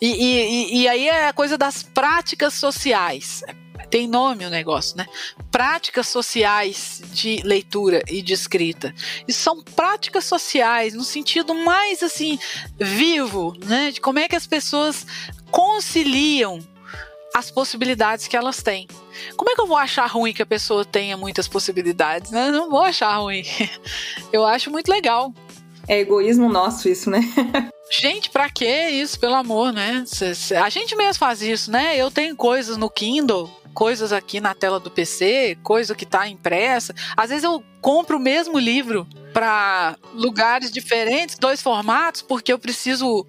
E, 0.00 0.08
e, 0.08 0.82
e 0.82 0.88
aí 0.88 1.08
é 1.08 1.28
a 1.28 1.32
coisa 1.32 1.56
das 1.56 1.84
práticas 1.84 2.54
sociais. 2.54 3.42
Tem 3.90 4.08
nome 4.08 4.44
o 4.44 4.50
negócio, 4.50 4.96
né? 4.96 5.06
Práticas 5.50 6.08
sociais 6.08 7.02
de 7.12 7.40
leitura 7.44 8.02
e 8.08 8.20
de 8.20 8.32
escrita. 8.32 8.94
E 9.26 9.32
são 9.32 9.62
práticas 9.62 10.24
sociais 10.24 10.94
no 10.94 11.04
sentido 11.04 11.54
mais 11.54 12.02
assim 12.02 12.38
vivo, 12.78 13.56
né? 13.64 13.90
De 13.90 14.00
como 14.00 14.18
é 14.18 14.28
que 14.28 14.36
as 14.36 14.46
pessoas 14.46 15.06
conciliam 15.50 16.60
as 17.34 17.50
possibilidades 17.50 18.26
que 18.26 18.36
elas 18.36 18.62
têm. 18.62 18.88
Como 19.36 19.50
é 19.50 19.54
que 19.54 19.60
eu 19.60 19.66
vou 19.66 19.76
achar 19.76 20.06
ruim 20.06 20.32
que 20.32 20.42
a 20.42 20.46
pessoa 20.46 20.86
tenha 20.86 21.16
muitas 21.18 21.46
possibilidades? 21.46 22.30
Né? 22.30 22.48
Eu 22.48 22.52
não 22.52 22.70
vou 22.70 22.82
achar 22.82 23.14
ruim. 23.16 23.44
Eu 24.32 24.44
acho 24.44 24.70
muito 24.70 24.90
legal. 24.90 25.34
É 25.86 26.00
egoísmo 26.00 26.48
nosso 26.48 26.88
isso, 26.88 27.10
né? 27.10 27.20
Gente, 27.90 28.30
pra 28.30 28.50
que 28.50 28.66
isso, 28.88 29.20
pelo 29.20 29.34
amor, 29.34 29.72
né? 29.72 30.02
A 30.60 30.68
gente 30.68 30.96
mesmo 30.96 31.14
faz 31.14 31.40
isso, 31.40 31.70
né? 31.70 31.96
Eu 31.96 32.10
tenho 32.10 32.34
coisas 32.34 32.76
no 32.76 32.90
Kindle, 32.90 33.48
coisas 33.76 34.10
aqui 34.10 34.40
na 34.40 34.54
tela 34.54 34.80
do 34.80 34.90
PC, 34.90 35.58
coisa 35.62 35.94
que 35.94 36.06
tá 36.06 36.26
impressa. 36.26 36.94
Às 37.14 37.28
vezes 37.28 37.44
eu 37.44 37.62
compro 37.82 38.16
o 38.16 38.20
mesmo 38.20 38.58
livro 38.58 39.06
para 39.34 39.96
lugares 40.14 40.70
diferentes, 40.70 41.36
dois 41.38 41.60
formatos, 41.60 42.22
porque 42.22 42.50
eu 42.50 42.58
preciso 42.58 43.26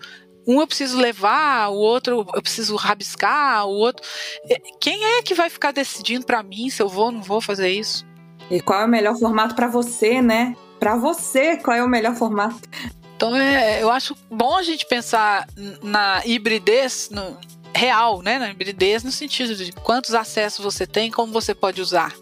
um 0.48 0.62
eu 0.62 0.68
preciso 0.68 0.98
levar, 0.98 1.68
o 1.68 1.76
outro 1.76 2.26
eu 2.34 2.42
preciso 2.42 2.78
rabiscar, 2.78 3.66
o 3.66 3.72
outro. 3.72 4.08
É, 4.50 4.58
quem 4.80 5.18
é 5.18 5.22
que 5.22 5.34
vai 5.34 5.50
ficar 5.50 5.74
decidindo 5.74 6.26
para 6.26 6.42
mim 6.42 6.70
se 6.70 6.82
eu 6.82 6.88
vou 6.88 7.08
ou 7.08 7.12
não 7.12 7.22
vou 7.22 7.42
fazer 7.42 7.70
isso? 7.70 8.06
E 8.50 8.62
qual 8.62 8.84
é 8.84 8.86
o 8.86 8.88
melhor 8.88 9.18
formato 9.18 9.54
para 9.54 9.68
você, 9.68 10.22
né? 10.22 10.56
Para 10.80 10.96
você, 10.96 11.58
qual 11.58 11.76
é 11.76 11.84
o 11.84 11.90
melhor 11.90 12.16
formato? 12.16 12.62
Então, 13.18 13.36
é, 13.36 13.84
eu 13.84 13.92
acho 13.92 14.16
bom 14.32 14.56
a 14.56 14.64
gente 14.64 14.86
pensar 14.86 15.46
na 15.84 16.22
hibridez 16.24 17.10
no, 17.12 17.38
real, 17.76 18.22
né? 18.22 18.40
Na 18.40 18.50
hibridez 18.50 19.04
no 19.04 19.12
sentido 19.12 19.56
de 19.56 19.72
quantos 19.72 20.14
acessos 20.14 20.64
você 20.64 20.86
tem, 20.86 21.12
como 21.12 21.32
você 21.32 21.54
pode 21.54 21.82
usar. 21.82 22.14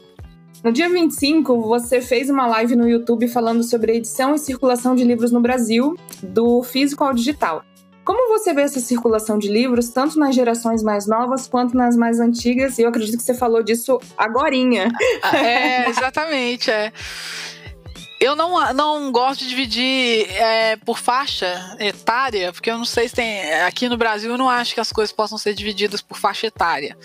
No 0.63 0.71
dia 0.71 0.89
25, 0.89 1.61
você 1.61 2.01
fez 2.01 2.29
uma 2.29 2.47
live 2.47 2.75
no 2.75 2.89
YouTube 2.89 3.27
falando 3.27 3.63
sobre 3.63 3.91
a 3.91 3.95
edição 3.95 4.33
e 4.33 4.39
circulação 4.39 4.95
de 4.95 5.03
livros 5.03 5.31
no 5.31 5.39
Brasil, 5.39 5.95
do 6.23 6.63
físico 6.63 7.03
ao 7.03 7.13
digital. 7.13 7.63
Como 8.03 8.29
você 8.29 8.53
vê 8.53 8.61
essa 8.61 8.79
circulação 8.79 9.37
de 9.37 9.47
livros, 9.47 9.89
tanto 9.89 10.19
nas 10.19 10.35
gerações 10.35 10.83
mais 10.83 11.07
novas 11.07 11.47
quanto 11.47 11.75
nas 11.75 11.95
mais 11.95 12.19
antigas? 12.19 12.77
E 12.77 12.83
eu 12.83 12.89
acredito 12.89 13.17
que 13.17 13.23
você 13.23 13.33
falou 13.33 13.63
disso 13.63 13.99
agorinha. 14.17 14.91
É, 15.33 15.89
exatamente, 15.89 16.69
é. 16.69 16.91
Eu 18.19 18.35
não, 18.35 18.73
não 18.73 19.11
gosto 19.11 19.41
de 19.41 19.49
dividir 19.49 20.29
é, 20.31 20.77
por 20.77 20.97
faixa 20.97 21.75
etária, 21.79 22.53
porque 22.53 22.71
eu 22.71 22.77
não 22.77 22.85
sei 22.85 23.09
se 23.09 23.15
tem. 23.15 23.53
Aqui 23.61 23.89
no 23.89 23.97
Brasil 23.97 24.31
eu 24.31 24.37
não 24.37 24.49
acho 24.49 24.73
que 24.73 24.79
as 24.79 24.91
coisas 24.91 25.13
possam 25.13 25.37
ser 25.37 25.53
divididas 25.53 26.01
por 26.01 26.17
faixa 26.17 26.47
etária. 26.47 26.97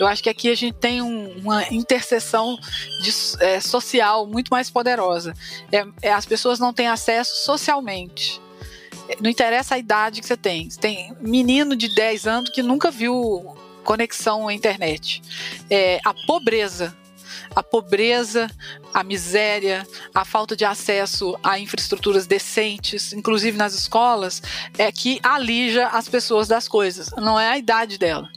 Eu 0.00 0.06
acho 0.06 0.22
que 0.22 0.30
aqui 0.30 0.50
a 0.50 0.54
gente 0.54 0.74
tem 0.74 1.02
um, 1.02 1.38
uma 1.38 1.62
interseção 1.72 2.58
de, 3.02 3.12
é, 3.40 3.60
social 3.60 4.26
muito 4.26 4.48
mais 4.48 4.70
poderosa. 4.70 5.34
É, 5.70 5.86
é, 6.02 6.12
as 6.12 6.24
pessoas 6.24 6.58
não 6.58 6.72
têm 6.72 6.88
acesso 6.88 7.44
socialmente 7.44 8.42
não 9.20 9.30
interessa 9.30 9.74
a 9.74 9.78
idade 9.78 10.20
que 10.20 10.26
você 10.26 10.36
tem. 10.36 10.70
Você 10.70 10.80
tem 10.80 11.14
menino 11.20 11.76
de 11.76 11.94
10 11.94 12.26
anos 12.26 12.50
que 12.50 12.62
nunca 12.62 12.90
viu 12.90 13.54
conexão 13.84 14.48
à 14.48 14.54
internet. 14.54 15.22
É, 15.70 16.00
a 16.04 16.14
pobreza. 16.26 16.96
A 17.54 17.62
pobreza, 17.62 18.50
a 18.92 19.04
miséria, 19.04 19.86
a 20.14 20.24
falta 20.24 20.56
de 20.56 20.64
acesso 20.64 21.38
a 21.42 21.58
infraestruturas 21.58 22.26
decentes, 22.26 23.12
inclusive 23.12 23.56
nas 23.56 23.74
escolas, 23.74 24.42
é 24.76 24.90
que 24.90 25.20
alija 25.22 25.88
as 25.88 26.08
pessoas 26.08 26.48
das 26.48 26.66
coisas. 26.66 27.10
Não 27.16 27.38
é 27.38 27.48
a 27.48 27.58
idade 27.58 27.98
dela. 27.98 28.28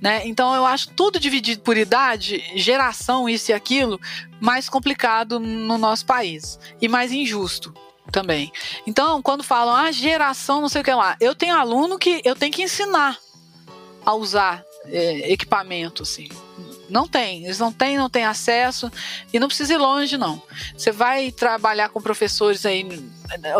Né? 0.00 0.22
Então 0.26 0.54
eu 0.54 0.64
acho 0.64 0.90
tudo 0.90 1.20
dividido 1.20 1.60
por 1.60 1.76
idade, 1.76 2.42
geração, 2.56 3.28
isso 3.28 3.50
e 3.50 3.54
aquilo, 3.54 4.00
mais 4.40 4.68
complicado 4.68 5.38
no 5.38 5.76
nosso 5.76 6.06
país 6.06 6.58
e 6.80 6.88
mais 6.88 7.12
injusto 7.12 7.74
também. 8.10 8.50
Então, 8.86 9.22
quando 9.22 9.44
falam, 9.44 9.74
ah, 9.74 9.92
geração, 9.92 10.60
não 10.60 10.68
sei 10.68 10.80
o 10.80 10.84
que 10.84 10.92
lá, 10.92 11.16
eu 11.20 11.34
tenho 11.34 11.54
aluno 11.54 11.98
que 11.98 12.20
eu 12.24 12.34
tenho 12.34 12.52
que 12.52 12.62
ensinar 12.62 13.18
a 14.04 14.14
usar 14.14 14.64
é, 14.86 15.32
equipamento, 15.32 16.02
assim. 16.02 16.28
Não 16.90 17.06
tem, 17.06 17.44
eles 17.44 17.58
não 17.58 17.72
têm, 17.72 17.96
não 17.96 18.10
têm 18.10 18.24
acesso 18.24 18.90
e 19.32 19.38
não 19.38 19.46
precisa 19.46 19.74
ir 19.74 19.78
longe, 19.78 20.18
não. 20.18 20.42
Você 20.76 20.90
vai 20.90 21.30
trabalhar 21.30 21.88
com 21.88 22.00
professores 22.00 22.66
aí. 22.66 22.86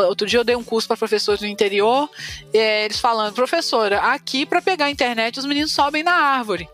Outro 0.08 0.26
dia 0.26 0.40
eu 0.40 0.44
dei 0.44 0.56
um 0.56 0.64
curso 0.64 0.88
para 0.88 0.96
professores 0.96 1.40
no 1.40 1.46
interior, 1.46 2.10
é, 2.52 2.84
eles 2.84 2.98
falando, 2.98 3.34
professora, 3.34 4.00
aqui 4.00 4.44
para 4.44 4.60
pegar 4.60 4.86
a 4.86 4.90
internet 4.90 5.38
os 5.38 5.46
meninos 5.46 5.72
sobem 5.72 6.02
na 6.02 6.12
árvore. 6.12 6.68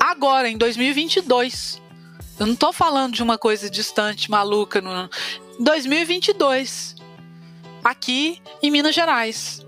Agora, 0.00 0.48
em 0.48 0.56
2022. 0.56 1.82
Eu 2.38 2.46
não 2.46 2.56
tô 2.56 2.72
falando 2.72 3.14
de 3.14 3.22
uma 3.22 3.38
coisa 3.38 3.70
distante, 3.70 4.30
maluca. 4.30 4.80
No... 4.80 5.08
2022, 5.60 6.96
aqui 7.82 8.42
em 8.60 8.70
Minas 8.70 8.94
Gerais, 8.94 9.64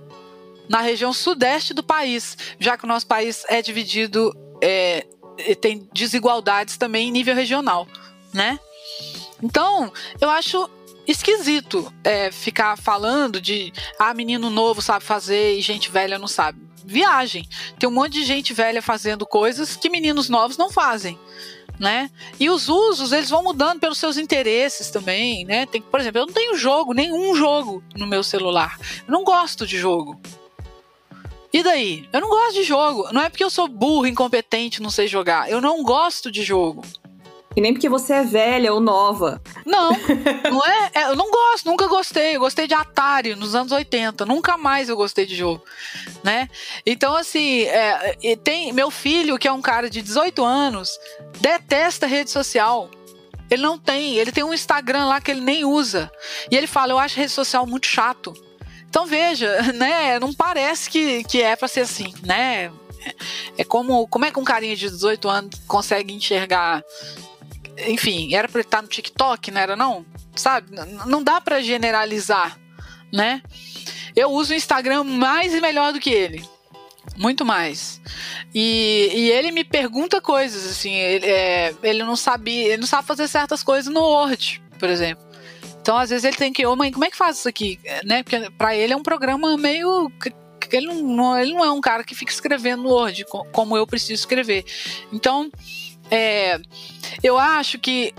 na 0.68 0.80
região 0.80 1.12
sudeste 1.12 1.72
do 1.72 1.82
país, 1.82 2.36
já 2.58 2.76
que 2.76 2.84
o 2.84 2.88
nosso 2.88 3.06
país 3.06 3.44
é 3.48 3.62
dividido, 3.62 4.36
é, 4.60 5.06
tem 5.60 5.88
desigualdades 5.92 6.76
também 6.76 7.08
em 7.08 7.12
nível 7.12 7.34
regional, 7.34 7.86
né? 8.32 8.58
Então, 9.42 9.92
eu 10.20 10.30
acho 10.30 10.68
esquisito 11.06 11.92
é, 12.02 12.30
ficar 12.32 12.76
falando 12.76 13.40
de 13.40 13.72
ah, 13.98 14.14
menino 14.14 14.50
novo 14.50 14.82
sabe 14.82 15.04
fazer 15.04 15.56
e 15.56 15.60
gente 15.60 15.90
velha 15.90 16.18
não 16.18 16.28
sabe. 16.28 16.64
Viagem. 16.84 17.46
Tem 17.78 17.88
um 17.88 17.92
monte 17.92 18.12
de 18.12 18.24
gente 18.24 18.54
velha 18.54 18.80
fazendo 18.80 19.26
coisas 19.26 19.76
que 19.76 19.90
meninos 19.90 20.28
novos 20.28 20.56
não 20.56 20.70
fazem 20.70 21.18
né? 21.78 22.10
E 22.40 22.48
os 22.48 22.68
usos, 22.68 23.12
eles 23.12 23.30
vão 23.30 23.42
mudando 23.42 23.80
pelos 23.80 23.98
seus 23.98 24.16
interesses 24.16 24.90
também, 24.90 25.44
né? 25.44 25.66
Tem, 25.66 25.80
por 25.80 26.00
exemplo, 26.00 26.20
eu 26.20 26.26
não 26.26 26.32
tenho 26.32 26.56
jogo, 26.56 26.92
nenhum 26.92 27.34
jogo 27.34 27.82
no 27.94 28.06
meu 28.06 28.22
celular. 28.22 28.78
Eu 29.06 29.12
não 29.12 29.24
gosto 29.24 29.66
de 29.66 29.78
jogo. 29.78 30.18
E 31.56 31.62
daí? 31.62 32.06
Eu 32.12 32.20
não 32.20 32.28
gosto 32.28 32.52
de 32.52 32.64
jogo. 32.64 33.08
Não 33.12 33.22
é 33.22 33.30
porque 33.30 33.42
eu 33.42 33.48
sou 33.48 33.66
burro, 33.66 34.06
incompetente, 34.06 34.82
não 34.82 34.90
sei 34.90 35.08
jogar. 35.08 35.50
Eu 35.50 35.58
não 35.58 35.82
gosto 35.82 36.30
de 36.30 36.42
jogo. 36.42 36.84
E 37.56 37.62
nem 37.62 37.72
porque 37.72 37.88
você 37.88 38.12
é 38.12 38.24
velha 38.24 38.74
ou 38.74 38.78
nova. 38.78 39.40
Não, 39.64 39.90
não 40.52 40.66
é, 40.66 40.90
é, 40.92 41.02
Eu 41.04 41.16
não 41.16 41.30
gosto, 41.30 41.64
nunca 41.64 41.86
gostei. 41.86 42.36
Eu 42.36 42.40
gostei 42.40 42.66
de 42.66 42.74
Atari 42.74 43.34
nos 43.34 43.54
anos 43.54 43.72
80. 43.72 44.26
Nunca 44.26 44.58
mais 44.58 44.90
eu 44.90 44.96
gostei 44.98 45.24
de 45.24 45.34
jogo, 45.34 45.64
né? 46.22 46.50
Então, 46.84 47.16
assim, 47.16 47.62
é, 47.62 48.36
tem 48.44 48.70
meu 48.74 48.90
filho, 48.90 49.38
que 49.38 49.48
é 49.48 49.52
um 49.52 49.62
cara 49.62 49.88
de 49.88 50.02
18 50.02 50.44
anos, 50.44 50.98
detesta 51.40 52.06
rede 52.06 52.30
social. 52.30 52.90
Ele 53.50 53.62
não 53.62 53.78
tem, 53.78 54.16
ele 54.16 54.30
tem 54.30 54.44
um 54.44 54.52
Instagram 54.52 55.06
lá 55.06 55.22
que 55.22 55.30
ele 55.30 55.40
nem 55.40 55.64
usa. 55.64 56.12
E 56.50 56.54
ele 56.54 56.66
fala: 56.66 56.92
Eu 56.92 56.98
acho 56.98 57.16
rede 57.16 57.32
social 57.32 57.66
muito 57.66 57.86
chato. 57.86 58.34
Então 58.96 59.04
veja, 59.04 59.60
né? 59.76 60.18
Não 60.18 60.32
parece 60.32 60.88
que, 60.88 61.22
que 61.24 61.42
é 61.42 61.54
para 61.54 61.68
ser 61.68 61.80
assim, 61.80 62.14
né? 62.24 62.72
É 63.58 63.62
como, 63.62 64.08
como 64.08 64.24
é 64.24 64.30
que 64.30 64.38
um 64.40 64.44
carinha 64.44 64.74
de 64.74 64.88
18 64.88 65.28
anos 65.28 65.60
consegue 65.66 66.14
enxergar. 66.14 66.82
Enfim, 67.86 68.34
era 68.34 68.48
para 68.48 68.62
estar 68.62 68.80
no 68.80 68.88
TikTok, 68.88 69.50
não 69.50 69.60
era 69.60 69.76
não? 69.76 70.06
Sabe? 70.34 70.74
Não 71.04 71.22
dá 71.22 71.42
para 71.42 71.60
generalizar, 71.60 72.58
né? 73.12 73.42
Eu 74.16 74.30
uso 74.30 74.54
o 74.54 74.56
Instagram 74.56 75.04
mais 75.04 75.52
e 75.52 75.60
melhor 75.60 75.92
do 75.92 76.00
que 76.00 76.08
ele. 76.10 76.42
Muito 77.18 77.44
mais. 77.44 78.00
E, 78.54 79.10
e 79.14 79.30
ele 79.30 79.52
me 79.52 79.62
pergunta 79.62 80.22
coisas, 80.22 80.64
assim, 80.70 80.94
ele, 80.94 81.26
é, 81.26 81.74
ele 81.82 82.02
não 82.02 82.16
sabe, 82.16 82.50
ele 82.50 82.78
não 82.78 82.86
sabe 82.86 83.06
fazer 83.06 83.28
certas 83.28 83.62
coisas 83.62 83.92
no 83.92 84.00
Word, 84.00 84.62
por 84.78 84.88
exemplo. 84.88 85.25
Então, 85.86 85.96
às 85.96 86.10
vezes, 86.10 86.24
ele 86.24 86.36
tem 86.36 86.52
que, 86.52 86.66
ô 86.66 86.74
mãe, 86.74 86.90
como 86.90 87.04
é 87.04 87.10
que 87.12 87.16
faz 87.16 87.38
isso 87.38 87.48
aqui? 87.48 87.78
Né? 88.04 88.24
Porque 88.24 88.50
para 88.58 88.74
ele 88.74 88.92
é 88.92 88.96
um 88.96 89.04
programa 89.04 89.56
meio 89.56 90.10
ele 90.72 90.88
não, 90.88 91.38
ele 91.38 91.54
não 91.54 91.64
é 91.64 91.70
um 91.70 91.80
cara 91.80 92.02
que 92.02 92.12
fica 92.12 92.32
escrevendo 92.32 92.82
no 92.82 92.88
Word 92.88 93.24
como 93.52 93.76
eu 93.76 93.86
preciso 93.86 94.14
escrever. 94.14 94.64
Então, 95.12 95.48
é, 96.10 96.58
eu 97.22 97.38
acho 97.38 97.78
que 97.78 98.12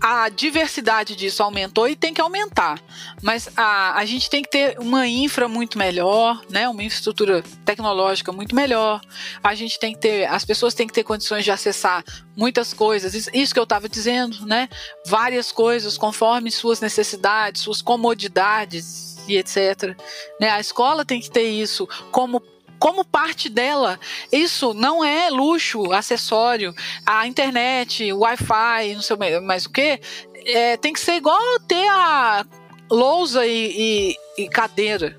a 0.00 0.28
diversidade 0.28 1.16
disso 1.16 1.42
aumentou 1.42 1.88
e 1.88 1.96
tem 1.96 2.14
que 2.14 2.20
aumentar. 2.20 2.80
Mas 3.22 3.48
a, 3.56 3.98
a 3.98 4.04
gente 4.04 4.30
tem 4.30 4.42
que 4.42 4.50
ter 4.50 4.78
uma 4.78 5.06
infra 5.06 5.48
muito 5.48 5.76
melhor, 5.76 6.40
né? 6.48 6.68
Uma 6.68 6.82
infraestrutura 6.82 7.42
tecnológica 7.64 8.30
muito 8.30 8.54
melhor. 8.54 9.00
A 9.42 9.54
gente 9.54 9.78
tem 9.78 9.92
que 9.92 10.00
ter, 10.00 10.26
as 10.26 10.44
pessoas 10.44 10.74
têm 10.74 10.86
que 10.86 10.92
ter 10.92 11.02
condições 11.02 11.44
de 11.44 11.50
acessar 11.50 12.04
muitas 12.36 12.72
coisas. 12.72 13.14
Isso, 13.32 13.52
que 13.52 13.58
eu 13.58 13.64
estava 13.64 13.88
dizendo, 13.88 14.46
né? 14.46 14.68
Várias 15.06 15.50
coisas 15.50 15.98
conforme 15.98 16.50
suas 16.50 16.80
necessidades, 16.80 17.62
suas 17.62 17.82
comodidades 17.82 19.16
e 19.28 19.36
etc. 19.36 19.96
Né? 20.40 20.48
A 20.48 20.60
escola 20.60 21.04
tem 21.04 21.20
que 21.20 21.30
ter 21.30 21.48
isso 21.48 21.88
como 22.10 22.40
como 22.78 23.04
parte 23.04 23.48
dela. 23.48 23.98
Isso 24.30 24.72
não 24.74 25.04
é 25.04 25.30
luxo, 25.30 25.92
acessório. 25.92 26.74
A 27.04 27.26
internet, 27.26 28.12
Wi-Fi, 28.12 28.94
não 28.94 29.02
sei 29.02 29.40
mais 29.40 29.66
o 29.66 29.70
que, 29.70 30.00
é, 30.44 30.76
tem 30.76 30.92
que 30.92 31.00
ser 31.00 31.14
igual 31.14 31.40
ter 31.66 31.88
a 31.88 32.44
lousa 32.90 33.46
e, 33.46 34.16
e, 34.38 34.42
e 34.44 34.48
cadeira. 34.48 35.18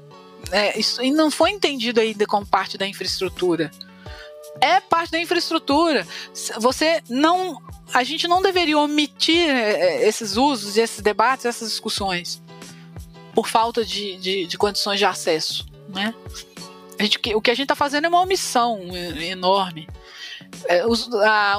É, 0.51 0.79
isso, 0.79 1.01
e 1.03 1.11
não 1.11 1.29
foi 1.29 1.51
entendido 1.51 1.99
ainda 1.99 2.25
como 2.25 2.45
parte 2.45 2.77
da 2.77 2.87
infraestrutura. 2.87 3.69
É 4.61 4.79
parte 4.79 5.11
da 5.11 5.19
infraestrutura. 5.19 6.05
Você 6.57 7.01
não. 7.07 7.61
A 7.93 8.03
gente 8.03 8.27
não 8.27 8.41
deveria 8.41 8.77
omitir 8.77 9.49
é, 9.49 10.03
é, 10.03 10.07
esses 10.07 10.37
usos, 10.37 10.77
esses 10.77 11.01
debates, 11.01 11.45
essas 11.45 11.69
discussões 11.69 12.41
por 13.33 13.47
falta 13.47 13.85
de, 13.85 14.17
de, 14.17 14.45
de 14.47 14.57
condições 14.57 14.99
de 14.99 15.05
acesso. 15.05 15.65
Né? 15.87 16.13
Gente, 16.99 17.17
o 17.33 17.41
que 17.41 17.49
a 17.49 17.53
gente 17.53 17.63
está 17.63 17.75
fazendo 17.75 18.05
é 18.05 18.09
uma 18.09 18.21
omissão 18.21 18.81
enorme. 18.93 19.87
É, 20.65 20.85
os, 20.85 21.07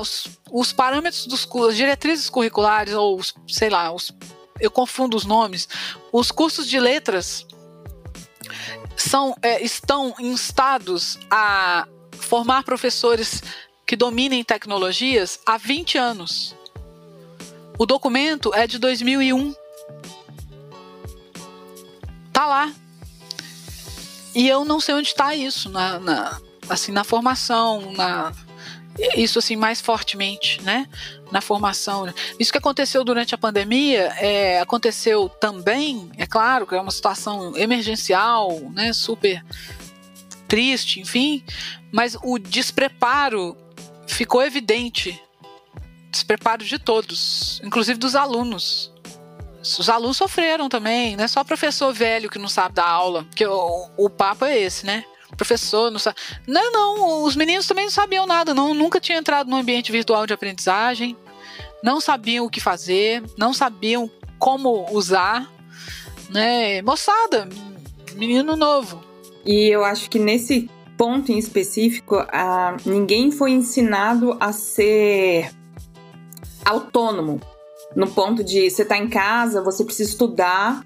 os, 0.00 0.28
os, 0.50 0.72
parâmetros 0.72 1.26
dos 1.26 1.48
diretrizes 1.74 2.28
curriculares, 2.28 2.92
ou 2.92 3.18
os, 3.18 3.34
sei 3.48 3.70
lá, 3.70 3.90
os, 3.92 4.12
eu 4.60 4.70
confundo 4.70 5.16
os 5.16 5.24
nomes, 5.24 5.68
os 6.12 6.30
cursos 6.30 6.68
de 6.68 6.78
letras 6.78 7.46
são, 8.96 9.34
é, 9.40 9.62
estão 9.62 10.14
instados 10.18 11.18
a 11.30 11.86
formar 12.18 12.62
professores 12.64 13.42
que 13.86 13.96
dominem 13.96 14.44
tecnologias 14.44 15.40
há 15.46 15.56
20 15.56 15.96
anos. 15.96 16.54
O 17.78 17.86
documento 17.86 18.54
é 18.54 18.66
de 18.66 18.78
2001. 18.78 19.54
Tá 22.32 22.46
lá. 22.46 22.74
E 24.40 24.48
eu 24.48 24.64
não 24.64 24.80
sei 24.80 24.94
onde 24.94 25.08
está 25.08 25.34
isso, 25.34 25.68
na, 25.68 26.00
na, 26.00 26.40
assim, 26.66 26.92
na 26.92 27.04
formação, 27.04 27.92
na, 27.92 28.32
isso 29.14 29.38
assim 29.38 29.54
mais 29.54 29.82
fortemente, 29.82 30.62
né? 30.62 30.88
Na 31.30 31.42
formação. 31.42 32.10
Isso 32.38 32.50
que 32.50 32.56
aconteceu 32.56 33.04
durante 33.04 33.34
a 33.34 33.38
pandemia 33.38 34.04
é, 34.16 34.58
aconteceu 34.58 35.28
também, 35.28 36.10
é 36.16 36.24
claro, 36.24 36.66
que 36.66 36.74
é 36.74 36.80
uma 36.80 36.90
situação 36.90 37.54
emergencial, 37.54 38.58
né? 38.72 38.94
Super 38.94 39.44
triste, 40.48 41.00
enfim, 41.00 41.44
mas 41.92 42.16
o 42.22 42.38
despreparo 42.38 43.54
ficou 44.06 44.42
evidente. 44.42 45.22
Despreparo 46.10 46.64
de 46.64 46.78
todos, 46.78 47.60
inclusive 47.62 47.98
dos 47.98 48.16
alunos 48.16 48.90
os 49.62 49.89
alunos 49.89 50.16
sofreram 50.16 50.69
também, 50.69 51.16
não 51.16 51.24
é 51.24 51.28
só 51.28 51.45
professor 51.45 51.93
velho 51.93 52.31
que 52.31 52.39
não 52.39 52.49
sabe 52.49 52.77
dar 52.77 52.89
aula, 52.89 53.24
porque 53.24 53.47
o, 53.47 53.91
o 53.97 54.09
papo 54.09 54.45
é 54.45 54.59
esse, 54.59 54.87
né? 54.87 55.05
Professor 55.37 55.91
não 55.91 55.99
sabe. 55.99 56.16
Não, 56.47 56.73
não, 56.73 57.23
os 57.24 57.37
meninos 57.37 57.66
também 57.66 57.85
não 57.85 57.93
sabiam 57.93 58.27
nada, 58.27 58.55
não, 58.55 58.74
nunca 58.74 59.01
tinham 59.01 59.19
entrado 59.20 59.51
no 59.51 59.57
ambiente 59.57 59.93
virtual 59.93 60.27
de 60.27 60.32
aprendizagem, 60.32 61.16
não 61.82 62.01
sabiam 62.01 62.47
o 62.47 62.51
que 62.51 62.61
fazer, 62.61 63.23
não 63.37 63.53
sabiam 63.53 64.11
como 64.39 64.87
usar, 64.93 65.51
né? 66.31 66.81
Moçada, 66.82 67.49
menino 68.15 68.57
novo. 68.57 69.03
E 69.45 69.69
eu 69.69 69.85
acho 69.85 70.09
que 70.09 70.19
nesse 70.19 70.70
ponto 70.97 71.32
em 71.32 71.39
específico, 71.39 72.16
a, 72.31 72.77
ninguém 72.85 73.31
foi 73.31 73.53
ensinado 73.53 74.37
a 74.41 74.53
ser 74.53 75.51
autônomo 76.65 77.41
no 77.94 78.08
ponto 78.08 78.44
de 78.44 78.70
você 78.70 78.84
tá 78.84 78.96
em 78.96 79.08
casa, 79.08 79.62
você 79.62 79.84
precisa 79.84 80.10
estudar 80.10 80.84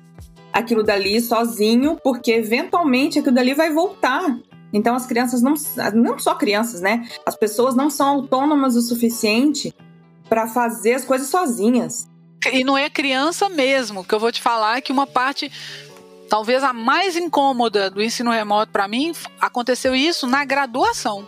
aquilo 0.52 0.82
dali 0.82 1.20
sozinho, 1.20 1.98
porque 2.02 2.32
eventualmente 2.32 3.18
aquilo 3.18 3.34
dali 3.34 3.54
vai 3.54 3.72
voltar. 3.72 4.38
Então 4.72 4.94
as 4.94 5.06
crianças 5.06 5.42
não, 5.42 5.54
não 5.94 6.18
só 6.18 6.34
crianças, 6.34 6.80
né? 6.80 7.08
As 7.24 7.36
pessoas 7.36 7.74
não 7.74 7.90
são 7.90 8.08
autônomas 8.08 8.76
o 8.76 8.82
suficiente 8.82 9.74
para 10.28 10.46
fazer 10.46 10.94
as 10.94 11.04
coisas 11.04 11.28
sozinhas. 11.28 12.08
E 12.52 12.64
não 12.64 12.76
é 12.76 12.90
criança 12.90 13.48
mesmo, 13.48 14.04
que 14.04 14.14
eu 14.14 14.20
vou 14.20 14.30
te 14.30 14.42
falar 14.42 14.80
que 14.82 14.92
uma 14.92 15.06
parte 15.06 15.50
talvez 16.28 16.62
a 16.62 16.72
mais 16.72 17.16
incômoda 17.16 17.90
do 17.90 18.02
ensino 18.02 18.30
remoto 18.30 18.72
para 18.72 18.88
mim 18.88 19.12
aconteceu 19.40 19.94
isso 19.94 20.26
na 20.26 20.44
graduação. 20.44 21.26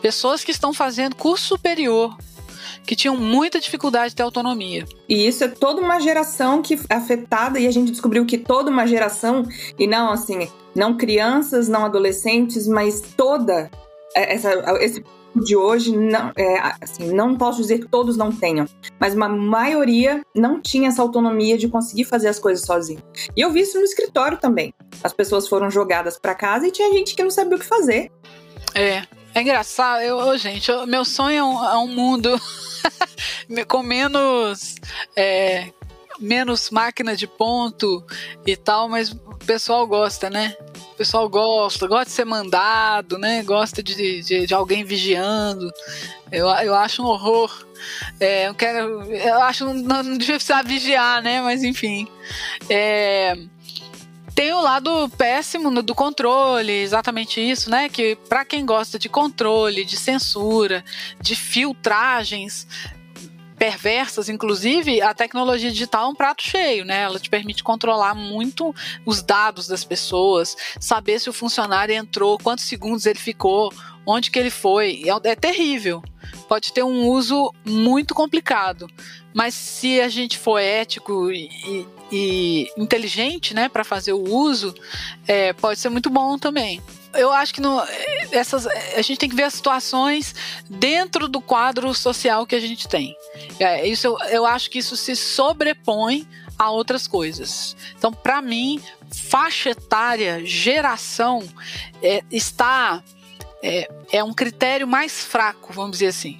Pessoas 0.00 0.42
que 0.42 0.50
estão 0.50 0.72
fazendo 0.72 1.14
curso 1.14 1.46
superior, 1.46 2.16
que 2.84 2.96
tinham 2.96 3.16
muita 3.16 3.60
dificuldade 3.60 4.10
de 4.10 4.16
ter 4.16 4.22
autonomia. 4.22 4.84
E 5.08 5.26
isso 5.26 5.44
é 5.44 5.48
toda 5.48 5.80
uma 5.80 6.00
geração 6.00 6.62
que 6.62 6.74
é 6.88 6.94
afetada 6.94 7.58
e 7.58 7.66
a 7.66 7.70
gente 7.70 7.90
descobriu 7.90 8.24
que 8.26 8.38
toda 8.38 8.70
uma 8.70 8.86
geração 8.86 9.44
e 9.78 9.86
não 9.86 10.10
assim, 10.10 10.48
não 10.74 10.96
crianças, 10.96 11.68
não 11.68 11.84
adolescentes, 11.84 12.66
mas 12.66 13.00
toda 13.16 13.70
essa 14.14 14.50
esse 14.80 15.04
de 15.34 15.56
hoje 15.56 15.96
não 15.96 16.32
é, 16.36 16.58
assim, 16.80 17.12
não 17.12 17.36
posso 17.36 17.60
dizer 17.60 17.78
que 17.78 17.88
todos 17.88 18.16
não 18.16 18.32
tenham, 18.32 18.66
mas 18.98 19.14
uma 19.14 19.28
maioria 19.28 20.22
não 20.34 20.60
tinha 20.60 20.88
essa 20.88 21.02
autonomia 21.02 21.56
de 21.56 21.68
conseguir 21.68 22.04
fazer 22.04 22.28
as 22.28 22.38
coisas 22.38 22.64
sozinho. 22.64 23.00
E 23.36 23.40
eu 23.40 23.50
vi 23.50 23.60
isso 23.60 23.78
no 23.78 23.84
escritório 23.84 24.38
também. 24.38 24.74
As 25.02 25.12
pessoas 25.12 25.46
foram 25.46 25.70
jogadas 25.70 26.18
para 26.18 26.34
casa 26.34 26.66
e 26.66 26.72
tinha 26.72 26.92
gente 26.92 27.14
que 27.14 27.22
não 27.22 27.30
sabia 27.30 27.56
o 27.56 27.60
que 27.60 27.66
fazer. 27.66 28.10
É, 28.74 29.02
é 29.34 29.42
engraçado, 29.42 30.02
eu, 30.02 30.36
gente, 30.38 30.70
eu, 30.70 30.86
meu 30.86 31.04
sonho 31.04 31.38
é 31.38 31.44
um, 31.44 31.64
é 31.64 31.78
um 31.78 31.88
mundo 31.88 32.40
com 33.68 33.82
menos. 33.82 34.76
É, 35.16 35.72
menos 36.20 36.70
máquina 36.70 37.16
de 37.16 37.26
ponto 37.26 38.04
e 38.46 38.54
tal, 38.54 38.88
mas 38.88 39.10
o 39.10 39.38
pessoal 39.46 39.86
gosta, 39.86 40.28
né? 40.28 40.54
O 40.92 40.96
pessoal 40.96 41.28
gosta, 41.28 41.86
gosta 41.86 42.04
de 42.04 42.10
ser 42.10 42.26
mandado, 42.26 43.18
né? 43.18 43.42
Gosta 43.42 43.82
de, 43.82 44.22
de, 44.22 44.46
de 44.46 44.54
alguém 44.54 44.84
vigiando. 44.84 45.72
Eu, 46.30 46.46
eu 46.48 46.74
acho 46.74 47.02
um 47.02 47.06
horror. 47.06 47.66
É, 48.20 48.48
eu 48.48 48.54
quero. 48.54 49.02
Eu 49.10 49.40
acho 49.42 49.64
não, 49.64 50.02
não 50.02 50.18
devia 50.18 50.34
precisar 50.34 50.62
vigiar, 50.62 51.22
né? 51.22 51.40
Mas 51.40 51.62
enfim. 51.62 52.06
É, 52.68 53.34
tem 54.40 54.54
o 54.54 54.60
lado 54.62 55.06
péssimo 55.18 55.82
do 55.82 55.94
controle, 55.94 56.72
exatamente 56.72 57.38
isso, 57.38 57.68
né? 57.68 57.90
Que 57.90 58.16
para 58.26 58.42
quem 58.42 58.64
gosta 58.64 58.98
de 58.98 59.06
controle, 59.06 59.84
de 59.84 59.98
censura, 59.98 60.82
de 61.20 61.36
filtragens, 61.36 62.66
perversas, 63.58 64.30
inclusive, 64.30 65.02
a 65.02 65.12
tecnologia 65.12 65.70
digital 65.70 66.06
é 66.06 66.08
um 66.08 66.14
prato 66.14 66.42
cheio, 66.42 66.86
né? 66.86 67.02
Ela 67.02 67.20
te 67.20 67.28
permite 67.28 67.62
controlar 67.62 68.14
muito 68.14 68.74
os 69.04 69.20
dados 69.20 69.68
das 69.68 69.84
pessoas, 69.84 70.56
saber 70.80 71.20
se 71.20 71.28
o 71.28 71.34
funcionário 71.34 71.94
entrou, 71.94 72.38
quantos 72.38 72.64
segundos 72.64 73.04
ele 73.04 73.18
ficou, 73.18 73.70
onde 74.06 74.30
que 74.30 74.38
ele 74.38 74.48
foi. 74.48 75.02
É, 75.04 75.32
é 75.32 75.36
terrível. 75.36 76.02
pode 76.48 76.72
ter 76.72 76.82
um 76.82 77.06
uso 77.08 77.52
muito 77.62 78.14
complicado. 78.14 78.88
Mas 79.34 79.52
se 79.52 80.00
a 80.00 80.08
gente 80.08 80.38
for 80.38 80.58
ético 80.58 81.30
e, 81.30 81.44
e 81.66 81.99
inteligente, 82.76 83.54
né, 83.54 83.68
para 83.68 83.84
fazer 83.84 84.12
o 84.12 84.22
uso, 84.22 84.74
é, 85.26 85.52
pode 85.52 85.78
ser 85.78 85.88
muito 85.88 86.10
bom 86.10 86.38
também. 86.38 86.82
Eu 87.14 87.32
acho 87.32 87.52
que 87.52 87.60
no, 87.60 87.82
essas, 88.30 88.66
a 88.66 89.02
gente 89.02 89.18
tem 89.18 89.28
que 89.28 89.34
ver 89.34 89.44
as 89.44 89.54
situações 89.54 90.34
dentro 90.68 91.26
do 91.26 91.40
quadro 91.40 91.92
social 91.92 92.46
que 92.46 92.54
a 92.54 92.60
gente 92.60 92.86
tem. 92.86 93.16
É, 93.58 93.86
isso, 93.86 94.06
eu, 94.06 94.18
eu 94.28 94.46
acho 94.46 94.70
que 94.70 94.78
isso 94.78 94.96
se 94.96 95.16
sobrepõe 95.16 96.26
a 96.56 96.70
outras 96.70 97.08
coisas. 97.08 97.74
Então, 97.96 98.12
para 98.12 98.40
mim, 98.40 98.80
faixa 99.10 99.70
etária, 99.70 100.44
geração, 100.44 101.42
é, 102.02 102.22
está 102.30 103.02
é, 103.62 103.90
é 104.12 104.24
um 104.24 104.32
critério 104.32 104.86
mais 104.86 105.24
fraco, 105.24 105.72
vamos 105.72 105.92
dizer 105.92 106.08
assim. 106.08 106.36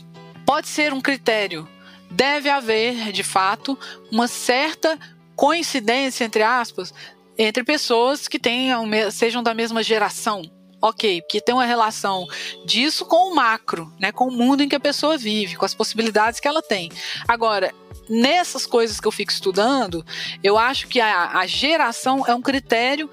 Pode 0.47 0.68
ser 0.68 0.92
um 0.92 1.01
critério. 1.01 1.68
Deve 2.10 2.48
haver, 2.48 3.12
de 3.12 3.22
fato, 3.22 3.78
uma 4.10 4.26
certa 4.26 4.98
coincidência, 5.41 6.23
entre 6.23 6.43
aspas, 6.43 6.93
entre 7.39 7.65
pessoas 7.65 8.29
que 8.29 8.39
tenham, 8.39 8.85
sejam 9.11 9.43
da 9.43 9.55
mesma 9.55 9.83
geração. 9.83 10.43
Ok, 10.83 11.23
porque 11.23 11.41
tem 11.41 11.55
uma 11.55 11.65
relação 11.65 12.27
disso 12.67 13.07
com 13.07 13.33
o 13.33 13.35
macro, 13.35 13.91
né, 13.99 14.12
com 14.12 14.29
o 14.29 14.31
mundo 14.31 14.62
em 14.62 14.69
que 14.69 14.77
a 14.77 14.81
pessoa 14.81 15.17
vive, 15.17 15.57
com 15.57 15.65
as 15.65 15.73
possibilidades 15.73 16.41
que 16.41 16.47
ela 16.47 16.61
tem. 16.61 16.91
Agora, 17.27 17.75
nessas 18.07 18.67
coisas 18.67 19.01
que 19.01 19.09
eu 19.09 19.12
fico 19.12 19.33
estudando, 19.33 20.05
eu 20.45 20.59
acho 20.59 20.89
que 20.89 21.01
a, 21.01 21.39
a 21.39 21.47
geração 21.47 22.23
é 22.27 22.35
um 22.35 22.43
critério 22.43 23.09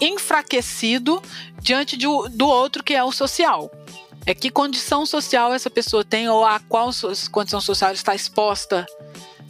enfraquecido 0.00 1.20
diante 1.60 1.96
de, 1.96 2.06
do 2.06 2.46
outro 2.46 2.84
que 2.84 2.94
é 2.94 3.02
o 3.02 3.10
social. 3.10 3.68
É 4.24 4.32
que 4.32 4.50
condição 4.50 5.04
social 5.04 5.52
essa 5.52 5.68
pessoa 5.68 6.04
tem 6.04 6.28
ou 6.28 6.44
a 6.44 6.60
qual 6.60 6.90
condição 7.32 7.60
social 7.60 7.92
está 7.92 8.14
exposta, 8.14 8.86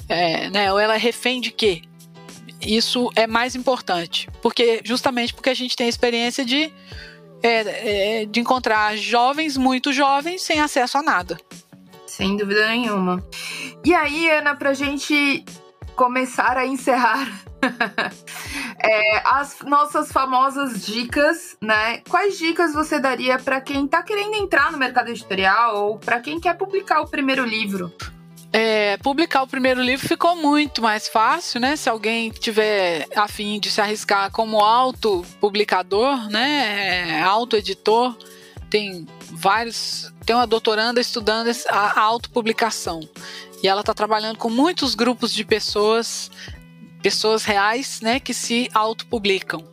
é, 0.08 0.48
né? 0.48 0.72
Ou 0.72 0.78
ela 0.78 0.94
é 0.94 0.98
refém 0.98 1.38
de 1.38 1.50
quê? 1.50 1.82
Isso 2.64 3.10
é 3.16 3.26
mais 3.26 3.54
importante, 3.54 4.28
porque 4.40 4.80
justamente 4.84 5.34
porque 5.34 5.50
a 5.50 5.54
gente 5.54 5.76
tem 5.76 5.86
a 5.86 5.90
experiência 5.90 6.44
de 6.44 6.72
é, 7.42 8.20
é, 8.22 8.26
de 8.26 8.40
encontrar 8.40 8.96
jovens 8.96 9.56
muito 9.56 9.92
jovens 9.92 10.42
sem 10.42 10.60
acesso 10.60 10.98
a 10.98 11.02
nada. 11.02 11.36
Sem 12.06 12.36
dúvida 12.36 12.68
nenhuma. 12.68 13.24
E 13.84 13.92
aí, 13.92 14.30
Ana, 14.30 14.54
pra 14.54 14.74
gente 14.74 15.44
começar 15.96 16.56
a 16.56 16.66
encerrar 16.66 17.26
é, 18.78 19.22
as 19.24 19.60
nossas 19.62 20.12
famosas 20.12 20.84
dicas, 20.84 21.56
né? 21.60 21.98
Quais 22.08 22.38
dicas 22.38 22.72
você 22.72 22.98
daria 23.00 23.38
para 23.38 23.60
quem 23.60 23.86
está 23.86 24.02
querendo 24.02 24.34
entrar 24.36 24.70
no 24.70 24.78
mercado 24.78 25.08
editorial 25.08 25.84
ou 25.86 25.98
para 25.98 26.20
quem 26.20 26.38
quer 26.38 26.56
publicar 26.56 27.00
o 27.00 27.08
primeiro 27.08 27.44
livro? 27.44 27.92
É, 28.52 28.98
publicar 28.98 29.42
o 29.42 29.46
primeiro 29.46 29.80
livro 29.80 30.06
ficou 30.06 30.36
muito 30.36 30.82
mais 30.82 31.08
fácil, 31.08 31.58
né? 31.58 31.74
Se 31.74 31.88
alguém 31.88 32.30
tiver 32.30 33.08
afim 33.16 33.58
de 33.58 33.70
se 33.70 33.80
arriscar 33.80 34.30
como 34.30 34.60
autopublicador, 34.60 36.28
né? 36.28 37.18
É, 37.18 37.22
autoeditor, 37.22 38.14
tem 38.68 39.06
vários. 39.30 40.12
Tem 40.26 40.36
uma 40.36 40.46
doutoranda 40.46 41.00
estudando 41.00 41.50
a 41.68 42.00
autopublicação. 42.00 43.00
E 43.62 43.68
ela 43.68 43.80
está 43.80 43.94
trabalhando 43.94 44.36
com 44.36 44.50
muitos 44.50 44.94
grupos 44.94 45.32
de 45.32 45.44
pessoas 45.44 46.30
pessoas 47.02 47.44
reais, 47.44 48.00
né, 48.00 48.20
que 48.20 48.32
se 48.32 48.70
autopublicam. 48.72 49.64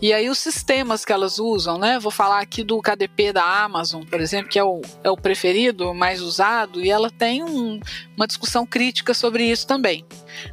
E 0.00 0.12
aí 0.12 0.28
os 0.28 0.38
sistemas 0.38 1.04
que 1.04 1.12
elas 1.12 1.38
usam, 1.38 1.78
né, 1.78 1.98
vou 1.98 2.10
falar 2.10 2.40
aqui 2.40 2.64
do 2.64 2.82
KDP 2.82 3.32
da 3.32 3.44
Amazon, 3.44 4.02
por 4.04 4.20
exemplo, 4.20 4.50
que 4.50 4.58
é 4.58 4.64
o, 4.64 4.80
é 5.04 5.10
o 5.10 5.16
preferido, 5.16 5.94
mais 5.94 6.20
usado, 6.20 6.84
e 6.84 6.90
ela 6.90 7.08
tem 7.08 7.44
um, 7.44 7.78
uma 8.16 8.26
discussão 8.26 8.66
crítica 8.66 9.14
sobre 9.14 9.44
isso 9.44 9.66
também. 9.66 10.04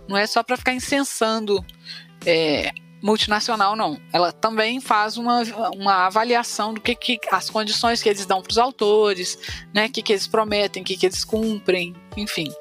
Não 0.08 0.16
é 0.16 0.28
só 0.28 0.44
para 0.44 0.56
ficar 0.56 0.74
incensando 0.74 1.66
é, 2.26 2.72
multinacional, 3.02 3.76
não. 3.76 4.00
Ela 4.14 4.32
também 4.32 4.80
faz 4.80 5.18
uma, 5.18 5.42
uma 5.74 6.06
avaliação 6.06 6.74
do 6.74 6.82
que, 6.82 6.96
que 6.96 7.20
as 7.32 7.50
condições 7.50 8.04
que 8.04 8.10
eles 8.10 8.26
dão 8.26 8.42
para 8.42 8.52
os 8.52 8.58
autores, 8.58 9.38
né, 9.74 9.88
o 9.88 9.92
que, 9.92 10.04
que 10.04 10.14
eles 10.14 10.28
prometem, 10.28 10.84
o 10.84 10.86
que, 10.86 10.96
que 10.96 11.08
eles 11.08 11.24
cumprem, 11.24 11.96
enfim. 12.16 12.54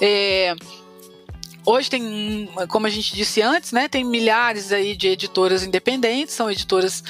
É, 0.00 0.54
Hoje 1.64 1.88
tem, 1.88 2.48
como 2.68 2.86
a 2.86 2.90
gente 2.90 3.14
disse 3.14 3.40
antes, 3.40 3.72
né, 3.72 3.88
tem 3.88 4.04
milhares 4.04 4.72
aí 4.72 4.96
de 4.96 5.08
editoras 5.08 5.62
independentes, 5.62 6.34
são 6.34 6.50
editoras 6.50 7.04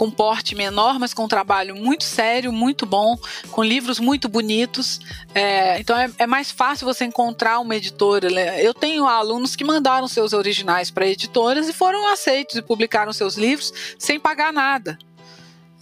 com 0.00 0.10
porte 0.10 0.54
menor, 0.54 0.98
mas 0.98 1.12
com 1.12 1.24
um 1.24 1.28
trabalho 1.28 1.76
muito 1.76 2.04
sério, 2.04 2.50
muito 2.50 2.86
bom, 2.86 3.18
com 3.50 3.62
livros 3.62 3.98
muito 3.98 4.28
bonitos. 4.30 4.98
É, 5.34 5.78
então 5.78 5.94
é, 5.94 6.10
é, 6.18 6.26
mais 6.26 6.50
fácil 6.50 6.86
você 6.86 7.04
encontrar 7.04 7.58
uma 7.60 7.76
editora. 7.76 8.30
Né? 8.30 8.64
Eu 8.64 8.72
tenho 8.72 9.06
alunos 9.06 9.54
que 9.54 9.62
mandaram 9.62 10.08
seus 10.08 10.32
originais 10.32 10.90
para 10.90 11.06
editoras 11.06 11.68
e 11.68 11.72
foram 11.74 12.08
aceitos 12.10 12.56
e 12.56 12.62
publicaram 12.62 13.12
seus 13.12 13.36
livros 13.36 13.74
sem 13.98 14.18
pagar 14.18 14.52
nada. 14.52 14.98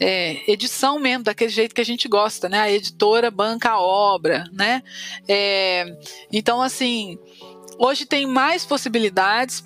É, 0.01 0.51
edição 0.51 0.99
mesmo, 0.99 1.25
daquele 1.25 1.51
jeito 1.51 1.75
que 1.75 1.81
a 1.81 1.85
gente 1.85 2.09
gosta, 2.09 2.49
né? 2.49 2.61
A 2.61 2.71
editora 2.71 3.33
banca 3.33 3.71
a 3.71 3.81
obra, 3.81 4.45
né? 4.53 4.81
É, 5.29 5.97
então, 6.33 6.63
assim, 6.63 7.19
Hoje 7.79 8.05
tem 8.05 8.27
mais 8.27 8.67
possibilidades 8.67 9.65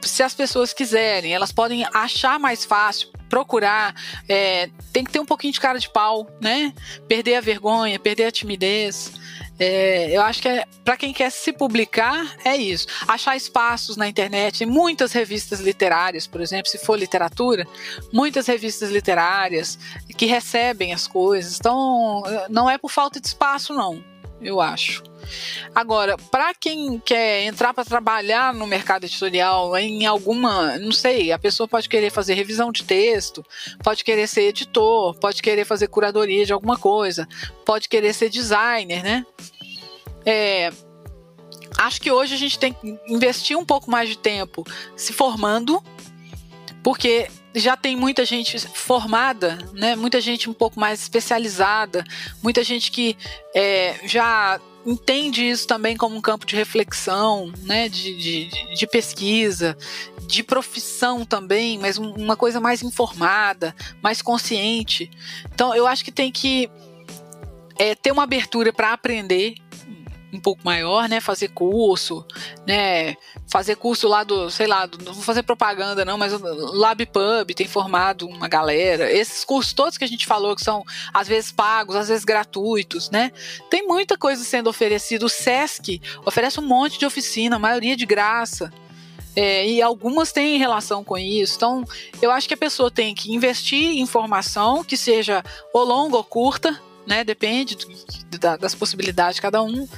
se 0.00 0.22
as 0.22 0.34
pessoas 0.34 0.72
quiserem, 0.72 1.34
elas 1.34 1.52
podem 1.52 1.84
achar 1.92 2.38
mais 2.38 2.64
fácil, 2.64 3.10
procurar, 3.28 3.94
é, 4.28 4.70
tem 4.92 5.04
que 5.04 5.12
ter 5.12 5.20
um 5.20 5.26
pouquinho 5.26 5.52
de 5.52 5.60
cara 5.60 5.78
de 5.78 5.90
pau, 5.90 6.26
né? 6.40 6.72
Perder 7.06 7.36
a 7.36 7.40
vergonha, 7.40 7.98
perder 7.98 8.24
a 8.24 8.30
timidez. 8.32 9.12
É, 9.58 10.10
eu 10.10 10.22
acho 10.22 10.40
que 10.40 10.48
é, 10.48 10.64
para 10.84 10.96
quem 10.96 11.12
quer 11.12 11.30
se 11.30 11.52
publicar, 11.52 12.34
é 12.44 12.56
isso. 12.56 12.86
Achar 13.06 13.36
espaços 13.36 13.96
na 13.96 14.08
internet, 14.08 14.60
tem 14.60 14.66
muitas 14.66 15.12
revistas 15.12 15.60
literárias, 15.60 16.26
por 16.26 16.40
exemplo, 16.40 16.70
se 16.70 16.78
for 16.78 16.98
literatura, 16.98 17.66
muitas 18.10 18.46
revistas 18.46 18.90
literárias 18.90 19.78
que 20.16 20.24
recebem 20.24 20.94
as 20.94 21.06
coisas. 21.06 21.58
Então, 21.58 22.22
não 22.48 22.70
é 22.70 22.78
por 22.78 22.90
falta 22.90 23.20
de 23.20 23.26
espaço, 23.26 23.74
não, 23.74 24.02
eu 24.40 24.60
acho. 24.60 25.02
Agora, 25.74 26.16
para 26.16 26.52
quem 26.54 26.98
quer 26.98 27.44
entrar 27.44 27.72
para 27.72 27.84
trabalhar 27.84 28.52
no 28.52 28.66
mercado 28.66 29.04
editorial, 29.04 29.76
em 29.76 30.06
alguma, 30.06 30.78
não 30.78 30.92
sei, 30.92 31.30
a 31.30 31.38
pessoa 31.38 31.68
pode 31.68 31.88
querer 31.88 32.10
fazer 32.10 32.34
revisão 32.34 32.72
de 32.72 32.82
texto, 32.84 33.44
pode 33.82 34.02
querer 34.02 34.26
ser 34.26 34.42
editor, 34.42 35.14
pode 35.18 35.42
querer 35.42 35.64
fazer 35.64 35.88
curadoria 35.88 36.44
de 36.44 36.52
alguma 36.52 36.76
coisa, 36.76 37.28
pode 37.64 37.88
querer 37.88 38.12
ser 38.12 38.28
designer, 38.28 39.02
né? 39.02 39.26
É, 40.24 40.72
acho 41.78 42.00
que 42.00 42.10
hoje 42.10 42.34
a 42.34 42.38
gente 42.38 42.58
tem 42.58 42.72
que 42.72 42.98
investir 43.08 43.56
um 43.56 43.64
pouco 43.64 43.90
mais 43.90 44.08
de 44.08 44.18
tempo 44.18 44.66
se 44.96 45.12
formando, 45.12 45.82
porque 46.82 47.28
já 47.54 47.76
tem 47.76 47.96
muita 47.96 48.24
gente 48.24 48.58
formada, 48.58 49.58
né? 49.72 49.96
Muita 49.96 50.20
gente 50.20 50.48
um 50.48 50.52
pouco 50.52 50.78
mais 50.78 51.00
especializada, 51.00 52.04
muita 52.42 52.62
gente 52.62 52.90
que 52.90 53.16
é, 53.54 53.98
já 54.04 54.60
entende 54.86 55.48
isso 55.48 55.66
também 55.66 55.96
como 55.96 56.16
um 56.16 56.20
campo 56.20 56.46
de 56.46 56.56
reflexão, 56.56 57.52
né, 57.64 57.88
de, 57.88 58.16
de, 58.16 58.74
de 58.74 58.86
pesquisa, 58.86 59.76
de 60.26 60.42
profissão 60.42 61.24
também, 61.24 61.78
mas 61.78 61.98
uma 61.98 62.36
coisa 62.36 62.60
mais 62.60 62.82
informada, 62.82 63.74
mais 64.02 64.22
consciente. 64.22 65.10
Então, 65.52 65.74
eu 65.74 65.86
acho 65.86 66.04
que 66.04 66.12
tem 66.12 66.32
que 66.32 66.70
é, 67.78 67.94
ter 67.94 68.10
uma 68.12 68.22
abertura 68.22 68.72
para 68.72 68.92
aprender 68.92 69.54
um 70.32 70.40
pouco 70.40 70.62
maior, 70.64 71.08
né? 71.08 71.20
Fazer 71.20 71.48
curso, 71.48 72.24
né? 72.66 73.16
Fazer 73.50 73.76
curso 73.76 74.08
lá 74.08 74.22
do, 74.22 74.50
sei 74.50 74.66
lá, 74.66 74.86
do, 74.86 75.02
não 75.04 75.12
vou 75.12 75.22
fazer 75.22 75.42
propaganda 75.42 76.04
não, 76.04 76.16
mas 76.16 76.32
o 76.32 76.72
LabPub 76.72 77.54
tem 77.54 77.66
formado 77.66 78.26
uma 78.26 78.48
galera. 78.48 79.10
Esses 79.10 79.44
cursos 79.44 79.72
todos 79.72 79.98
que 79.98 80.04
a 80.04 80.08
gente 80.08 80.26
falou 80.26 80.54
que 80.54 80.62
são 80.62 80.84
às 81.12 81.28
vezes 81.28 81.52
pagos, 81.52 81.96
às 81.96 82.08
vezes 82.08 82.24
gratuitos, 82.24 83.10
né? 83.10 83.32
Tem 83.68 83.86
muita 83.86 84.16
coisa 84.16 84.44
sendo 84.44 84.70
oferecida. 84.70 85.24
O 85.24 85.28
SESC 85.28 86.00
oferece 86.24 86.60
um 86.60 86.66
monte 86.66 86.98
de 86.98 87.06
oficina, 87.06 87.56
a 87.56 87.58
maioria 87.58 87.96
de 87.96 88.06
graça. 88.06 88.72
É, 89.34 89.66
e 89.66 89.80
algumas 89.80 90.32
têm 90.32 90.58
relação 90.58 91.04
com 91.04 91.16
isso. 91.16 91.54
Então, 91.56 91.84
eu 92.20 92.30
acho 92.30 92.48
que 92.48 92.54
a 92.54 92.56
pessoa 92.56 92.90
tem 92.90 93.14
que 93.14 93.32
investir 93.32 93.98
em 93.98 94.06
formação 94.06 94.82
que 94.82 94.96
seja 94.96 95.44
ou 95.72 95.84
longa 95.84 96.16
ou 96.16 96.24
curta, 96.24 96.80
né? 97.10 97.24
Depende 97.24 97.74
do, 97.74 98.38
da, 98.38 98.56
das 98.56 98.74
possibilidades 98.74 99.34
de 99.34 99.42
cada 99.42 99.60
um. 99.60 99.88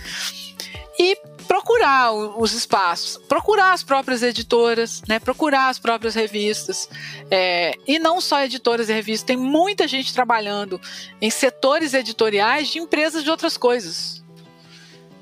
E 0.98 1.16
procurar 1.47 2.12
os 2.12 2.55
espaços, 2.55 3.18
procurar 3.28 3.72
as 3.72 3.82
próprias 3.82 4.22
editoras, 4.22 5.02
né? 5.06 5.18
Procurar 5.18 5.68
as 5.68 5.78
próprias 5.78 6.14
revistas. 6.14 6.89
É, 7.30 7.74
e 7.86 7.98
não 7.98 8.20
só 8.20 8.43
editoras 8.43 8.89
e 8.89 8.93
revistas, 8.93 9.26
tem 9.26 9.36
muita 9.36 9.86
gente 9.86 10.14
trabalhando 10.14 10.80
em 11.20 11.30
setores 11.30 11.93
editoriais 11.93 12.68
de 12.68 12.78
empresas 12.78 13.22
de 13.22 13.30
outras 13.30 13.56
coisas. 13.56 14.22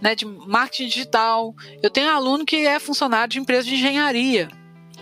Né, 0.01 0.15
de 0.15 0.25
marketing 0.25 0.87
digital. 0.87 1.55
Eu 1.83 1.91
tenho 1.91 2.09
aluno 2.09 2.47
que 2.47 2.67
é 2.67 2.79
funcionário 2.79 3.29
de 3.29 3.39
empresa 3.39 3.69
de 3.69 3.75
engenharia, 3.75 4.49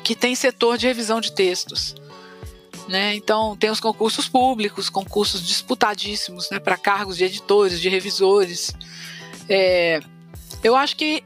que 0.03 0.13
tem 0.13 0.35
setor 0.35 0.77
de 0.77 0.89
revisão 0.89 1.21
de 1.21 1.31
textos. 1.31 1.95
Né? 2.89 3.15
Então, 3.15 3.55
tem 3.55 3.69
os 3.69 3.81
concursos 3.81 4.29
públicos, 4.29 4.89
concursos 4.89 5.47
disputadíssimos 5.47 6.49
né, 6.51 6.59
para 6.59 6.77
cargos 6.79 7.19
de 7.19 7.25
editores, 7.25 7.81
de 7.81 7.89
revisores. 7.89 8.75
É, 9.47 10.01
eu 10.65 10.75
acho 10.75 10.97
que 10.97 11.23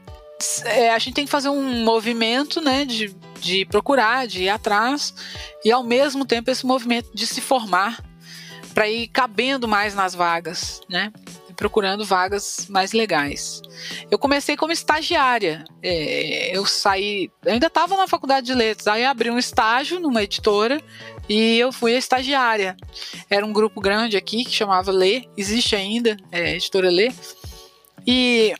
é, 0.65 0.89
a 0.91 0.99
gente 0.99 1.13
tem 1.13 1.25
que 1.25 1.31
fazer 1.31 1.47
um 1.47 1.83
movimento 1.85 2.59
né, 2.59 2.83
de, 2.83 3.15
de 3.39 3.65
procurar, 3.65 4.27
de 4.27 4.43
ir 4.43 4.49
atrás, 4.49 5.13
e 5.63 5.71
ao 5.71 5.83
mesmo 5.83 6.25
tempo 6.25 6.51
esse 6.51 6.65
movimento 6.65 7.09
de 7.13 7.25
se 7.25 7.39
formar 7.39 8.03
para 8.73 8.89
ir 8.89 9.07
cabendo 9.07 9.65
mais 9.65 9.95
nas 9.95 10.13
vagas, 10.13 10.81
né? 10.89 11.13
procurando 11.53 12.03
vagas 12.03 12.67
mais 12.69 12.91
legais. 12.91 13.61
Eu 14.11 14.17
comecei 14.17 14.57
como 14.57 14.73
estagiária. 14.73 15.63
É, 15.81 16.55
eu 16.55 16.65
saí, 16.65 17.31
eu 17.45 17.53
ainda 17.53 17.67
estava 17.67 17.95
na 17.95 18.07
faculdade 18.07 18.47
de 18.47 18.53
letras, 18.53 18.87
aí 18.87 19.05
abri 19.05 19.29
um 19.29 19.37
estágio 19.37 19.99
numa 19.99 20.23
editora 20.23 20.81
e 21.27 21.57
eu 21.57 21.71
fui 21.71 21.95
a 21.95 21.97
estagiária. 21.97 22.75
Era 23.29 23.45
um 23.45 23.53
grupo 23.53 23.79
grande 23.79 24.17
aqui 24.17 24.43
que 24.43 24.51
chamava 24.51 24.91
Lê, 24.91 25.25
existe 25.37 25.75
ainda, 25.75 26.17
é, 26.31 26.55
editora 26.55 26.89
Lê. 26.89 27.11
E 28.05 28.53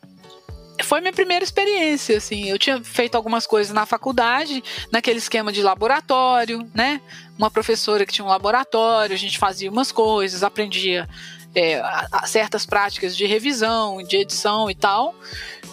foi 0.81 1.01
minha 1.01 1.13
primeira 1.13 1.43
experiência, 1.43 2.17
assim. 2.17 2.49
Eu 2.49 2.57
tinha 2.57 2.83
feito 2.83 3.15
algumas 3.15 3.45
coisas 3.45 3.73
na 3.73 3.85
faculdade, 3.85 4.63
naquele 4.91 5.19
esquema 5.19 5.51
de 5.51 5.61
laboratório, 5.61 6.67
né? 6.73 7.01
Uma 7.37 7.51
professora 7.51 8.05
que 8.05 8.13
tinha 8.13 8.25
um 8.25 8.29
laboratório, 8.29 9.13
a 9.13 9.19
gente 9.19 9.37
fazia 9.37 9.69
umas 9.69 9.91
coisas, 9.91 10.43
aprendia 10.43 11.07
é, 11.55 11.81
certas 12.25 12.65
práticas 12.65 13.15
de 13.15 13.25
revisão, 13.25 14.01
de 14.01 14.17
edição 14.17 14.69
e 14.69 14.75
tal. 14.75 15.15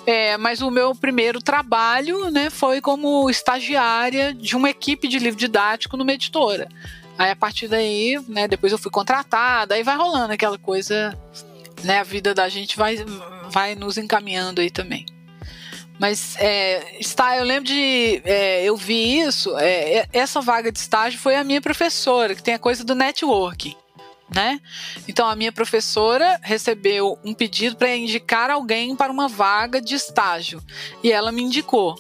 É, 0.07 0.37
mas 0.37 0.61
o 0.63 0.71
meu 0.71 0.95
primeiro 0.95 1.41
trabalho 1.41 2.31
né, 2.31 2.51
foi 2.51 2.81
como 2.81 3.29
estagiária 3.29 4.35
de 4.35 4.57
uma 4.57 4.71
equipe 4.71 5.09
de 5.09 5.19
livro 5.19 5.39
didático 5.39 5.97
numa 5.97 6.13
editora. 6.13 6.69
Aí 7.19 7.31
a 7.31 7.37
partir 7.37 7.69
daí, 7.69 8.19
né, 8.29 8.49
depois 8.49 8.73
eu 8.73 8.79
fui 8.79 8.91
contratada, 8.91 9.75
aí 9.75 9.83
vai 9.83 9.97
rolando 9.97 10.33
aquela 10.33 10.59
coisa, 10.59 11.17
né, 11.85 11.99
a 11.99 12.03
vida 12.03 12.33
da 12.33 12.49
gente 12.49 12.77
vai, 12.77 12.97
vai 13.51 13.75
nos 13.75 13.99
encaminhando 13.99 14.61
aí 14.61 14.71
também. 14.71 15.05
Mas 15.99 16.35
é, 16.39 16.99
está, 16.99 17.37
eu 17.37 17.45
lembro 17.45 17.65
de. 17.65 18.23
É, 18.25 18.65
eu 18.65 18.75
vi 18.75 19.21
isso. 19.21 19.55
É, 19.59 20.07
essa 20.15 20.41
vaga 20.41 20.73
de 20.73 20.79
estágio 20.79 21.21
foi 21.21 21.37
a 21.37 21.45
minha 21.45 21.61
professora, 21.61 22.35
que 22.35 22.43
tem 22.43 22.55
a 22.55 22.59
coisa 22.59 22.83
do 22.83 22.95
networking 22.95 23.77
né? 24.35 24.61
Então 25.09 25.27
a 25.27 25.35
minha 25.35 25.53
professora 25.53 26.39
recebeu 26.43 27.19
um 27.25 27.35
pedido 27.35 27.77
para 27.77 27.95
indicar 27.97 28.51
alguém 28.51 28.95
para 28.95 29.13
uma 29.13 29.29
vaga 29.29 29.81
de 29.81 29.95
estágio 29.95 30.63
e 31.03 31.11
ela 31.11 31.33
me 31.33 31.43
indicou. 31.43 31.95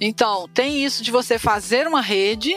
Então 0.00 0.48
tem 0.48 0.84
isso 0.84 1.02
de 1.02 1.10
você 1.10 1.38
fazer 1.38 1.86
uma 1.86 2.00
rede, 2.00 2.54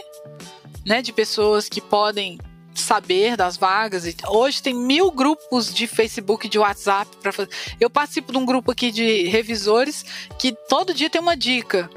né, 0.86 1.02
de 1.02 1.12
pessoas 1.12 1.68
que 1.68 1.82
podem 1.82 2.38
saber 2.74 3.36
das 3.36 3.58
vagas. 3.58 4.04
Hoje 4.28 4.64
tem 4.64 4.74
mil 4.74 5.12
grupos 5.12 5.74
de 5.74 5.86
Facebook, 5.86 6.48
de 6.48 6.58
WhatsApp 6.58 7.18
para 7.22 7.32
fazer. 7.32 7.50
Eu 7.80 7.90
participo 7.90 8.32
de 8.32 8.38
um 8.38 8.46
grupo 8.46 8.72
aqui 8.72 8.92
de 8.92 9.24
revisores 9.24 10.06
que 10.38 10.54
todo 10.70 10.94
dia 10.94 11.10
tem 11.10 11.22
uma 11.22 11.36
dica 11.36 11.90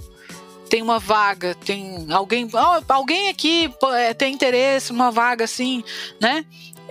tem 0.72 0.80
uma 0.80 0.98
vaga, 0.98 1.54
tem 1.54 2.06
alguém, 2.10 2.48
alguém 2.88 3.28
aqui 3.28 3.70
é, 3.94 4.14
tem 4.14 4.32
interesse 4.32 4.90
numa 4.90 5.10
vaga 5.10 5.44
assim, 5.44 5.84
né? 6.18 6.46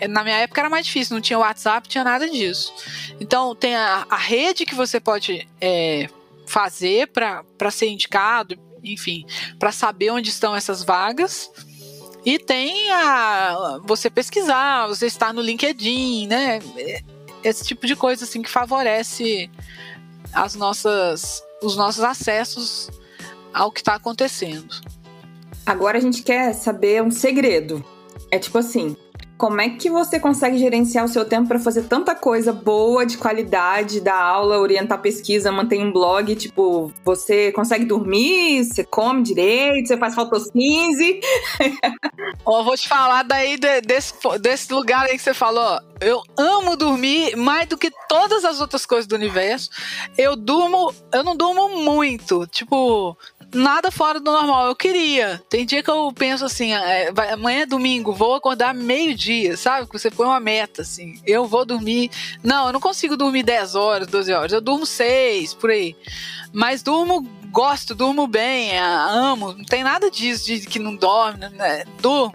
Na 0.07 0.23
minha 0.23 0.37
época 0.37 0.61
era 0.61 0.69
mais 0.69 0.85
difícil, 0.85 1.13
não 1.13 1.21
tinha 1.21 1.37
WhatsApp, 1.39 1.87
tinha 1.87 2.03
nada 2.03 2.29
disso. 2.29 2.73
Então 3.19 3.55
tem 3.55 3.75
a, 3.75 4.05
a 4.09 4.17
rede 4.17 4.65
que 4.65 4.75
você 4.75 4.99
pode 4.99 5.47
é, 5.59 6.09
fazer 6.45 7.07
para 7.07 7.71
ser 7.71 7.87
indicado, 7.87 8.57
enfim, 8.83 9.25
para 9.59 9.71
saber 9.71 10.11
onde 10.11 10.29
estão 10.29 10.55
essas 10.55 10.83
vagas. 10.83 11.51
E 12.25 12.37
tem 12.37 12.91
a 12.91 13.79
você 13.83 14.09
pesquisar, 14.09 14.87
você 14.87 15.07
estar 15.07 15.33
no 15.33 15.41
LinkedIn, 15.41 16.27
né? 16.27 16.59
Esse 17.43 17.65
tipo 17.65 17.87
de 17.87 17.95
coisa 17.95 18.25
assim 18.25 18.41
que 18.41 18.49
favorece 18.49 19.49
as 20.33 20.55
nossas 20.55 21.43
os 21.61 21.75
nossos 21.75 22.03
acessos 22.03 22.89
ao 23.53 23.71
que 23.71 23.81
está 23.81 23.95
acontecendo. 23.95 24.73
Agora 25.65 25.97
a 25.97 26.01
gente 26.01 26.23
quer 26.23 26.53
saber 26.53 27.03
um 27.03 27.11
segredo. 27.11 27.83
É 28.31 28.39
tipo 28.39 28.57
assim, 28.57 28.95
como 29.41 29.59
é 29.59 29.69
que 29.69 29.89
você 29.89 30.19
consegue 30.19 30.59
gerenciar 30.59 31.03
o 31.03 31.07
seu 31.07 31.25
tempo 31.25 31.47
para 31.47 31.57
fazer 31.57 31.85
tanta 31.85 32.13
coisa 32.13 32.53
boa, 32.53 33.07
de 33.07 33.17
qualidade, 33.17 33.99
dar 33.99 34.21
aula, 34.21 34.59
orientar 34.59 35.01
pesquisa, 35.01 35.51
manter 35.51 35.79
um 35.79 35.91
blog? 35.91 36.35
Tipo, 36.35 36.93
você 37.03 37.51
consegue 37.51 37.83
dormir, 37.83 38.63
você 38.63 38.83
come 38.83 39.23
direito, 39.23 39.87
você 39.87 39.97
faz 39.97 40.13
fotossíntese? 40.13 41.21
Ó, 42.45 42.61
vou 42.61 42.77
te 42.77 42.87
falar 42.87 43.23
daí 43.23 43.57
de, 43.57 43.81
desse, 43.81 44.13
desse 44.39 44.71
lugar 44.71 45.07
aí 45.07 45.17
que 45.17 45.23
você 45.23 45.33
falou. 45.33 45.79
Eu 45.99 46.21
amo 46.37 46.77
dormir 46.77 47.35
mais 47.35 47.67
do 47.67 47.79
que 47.79 47.91
todas 48.07 48.45
as 48.45 48.61
outras 48.61 48.85
coisas 48.85 49.07
do 49.07 49.15
universo. 49.15 49.71
Eu 50.15 50.35
durmo, 50.35 50.93
eu 51.11 51.23
não 51.23 51.35
durmo 51.35 51.77
muito. 51.77 52.45
Tipo, 52.45 53.17
nada 53.53 53.91
fora 53.91 54.19
do 54.19 54.31
normal. 54.31 54.67
Eu 54.67 54.75
queria. 54.75 55.41
Tem 55.49 55.65
dia 55.65 55.83
que 55.83 55.89
eu 55.89 56.11
penso 56.13 56.45
assim, 56.45 56.73
é, 56.73 57.11
vai, 57.11 57.31
amanhã 57.31 57.61
é 57.61 57.65
domingo, 57.65 58.13
vou 58.13 58.35
acordar 58.35 58.73
meio-dia, 58.73 59.57
sabe? 59.57 59.87
Que 59.87 59.97
você 59.97 60.09
põe 60.09 60.27
uma 60.27 60.39
meta, 60.39 60.81
assim. 60.81 61.19
Eu 61.25 61.45
vou 61.45 61.65
dormir. 61.65 62.09
Não, 62.43 62.67
eu 62.67 62.73
não 62.73 62.79
consigo 62.79 63.17
dormir 63.17 63.43
10 63.43 63.75
horas, 63.75 64.07
12 64.07 64.33
horas. 64.33 64.53
Eu 64.53 64.61
durmo 64.61 64.85
6, 64.85 65.53
por 65.55 65.69
aí. 65.69 65.95
Mas 66.53 66.83
durmo, 66.83 67.27
gosto, 67.49 67.95
durmo 67.95 68.27
bem, 68.27 68.77
amo. 68.77 69.53
Não 69.53 69.65
tem 69.65 69.83
nada 69.83 70.09
disso 70.11 70.45
de 70.45 70.61
que 70.61 70.79
não 70.79 70.95
dorme, 70.95 71.47
né? 71.49 71.85
Durmo. 72.01 72.33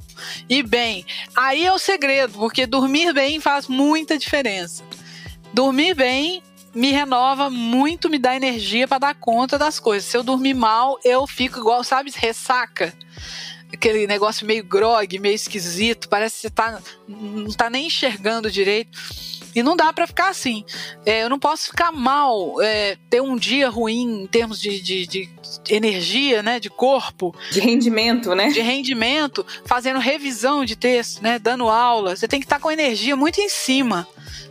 E 0.49 0.63
bem. 0.63 1.05
Aí 1.35 1.65
é 1.65 1.73
o 1.73 1.79
segredo, 1.79 2.33
porque 2.35 2.67
dormir 2.67 3.13
bem 3.13 3.41
faz 3.41 3.69
muita 3.69 4.19
diferença. 4.19 4.83
Dormir 5.53 5.95
bem 5.95 6.43
me 6.77 6.93
renova 6.93 7.49
muito, 7.49 8.11
me 8.11 8.19
dá 8.19 8.37
energia 8.37 8.87
para 8.87 8.99
dar 8.99 9.15
conta 9.15 9.57
das 9.57 9.81
coisas. 9.81 10.11
Se 10.11 10.15
eu 10.15 10.23
dormir 10.23 10.53
mal, 10.53 10.99
eu 11.03 11.27
fico 11.27 11.59
igual, 11.59 11.83
sabe, 11.83 12.13
ressaca. 12.15 12.93
Aquele 13.73 14.07
negócio 14.07 14.47
meio 14.47 14.63
grog, 14.63 15.19
meio 15.19 15.35
esquisito, 15.35 16.07
parece 16.07 16.37
que 16.37 16.41
você 16.43 16.51
tá, 16.51 16.79
não 17.09 17.51
tá 17.51 17.71
nem 17.71 17.87
enxergando 17.87 18.51
direito. 18.51 18.99
E 19.55 19.63
não 19.63 19.75
dá 19.75 19.91
para 19.91 20.07
ficar 20.07 20.29
assim. 20.29 20.67
É, 21.07 21.23
eu 21.23 21.31
não 21.31 21.39
posso 21.39 21.69
ficar 21.69 21.91
mal, 21.91 22.61
é, 22.61 22.99
ter 23.09 23.23
um 23.23 23.37
dia 23.37 23.71
ruim 23.71 24.25
em 24.25 24.27
termos 24.27 24.61
de, 24.61 24.79
de, 24.79 25.07
de, 25.07 25.31
energia, 25.71 26.43
né? 26.43 26.61
De 26.61 26.69
corpo. 26.69 27.35
De 27.51 27.59
rendimento, 27.59 28.35
né? 28.35 28.49
De 28.49 28.61
rendimento, 28.61 29.47
fazendo 29.65 29.99
revisão 29.99 30.63
de 30.63 30.77
texto, 30.77 31.23
né? 31.23 31.39
Dando 31.39 31.71
aula. 31.71 32.15
Você 32.15 32.29
tem 32.29 32.39
que 32.39 32.45
estar 32.45 32.57
tá 32.57 32.63
com 32.63 32.71
energia 32.71 33.17
muito 33.17 33.41
em 33.41 33.49
cima 33.49 34.07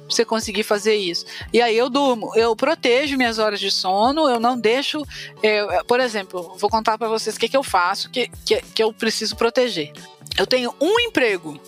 você 0.08 0.24
conseguir 0.24 0.64
fazer 0.64 0.96
isso. 0.96 1.26
E 1.52 1.62
aí 1.62 1.78
eu 1.78 1.90
durmo, 1.90 2.32
eu 2.36 2.56
protejo 2.56 3.18
minhas 3.18 3.40
horas 3.40 3.60
de 3.60 3.72
sono, 3.72 4.30
eu 4.30 4.40
não 4.40 4.58
deixo. 4.58 5.04
É, 5.42 5.84
por 5.84 6.00
exemplo, 6.00 6.56
vou 6.58 6.70
contar 6.70 6.98
para 6.98 7.08
vocês 7.08 7.36
o 7.36 7.40
que, 7.40 7.50
que 7.50 7.58
eu 7.58 7.64
faço 7.64 8.10
que, 8.10 8.30
que, 8.46 8.62
que 8.62 8.84
eu 8.84 8.94
preciso 8.94 9.36
proteger. 9.36 9.92
Eu 10.38 10.46
tenho 10.46 10.74
um 10.80 11.00
emprego. 11.00 11.60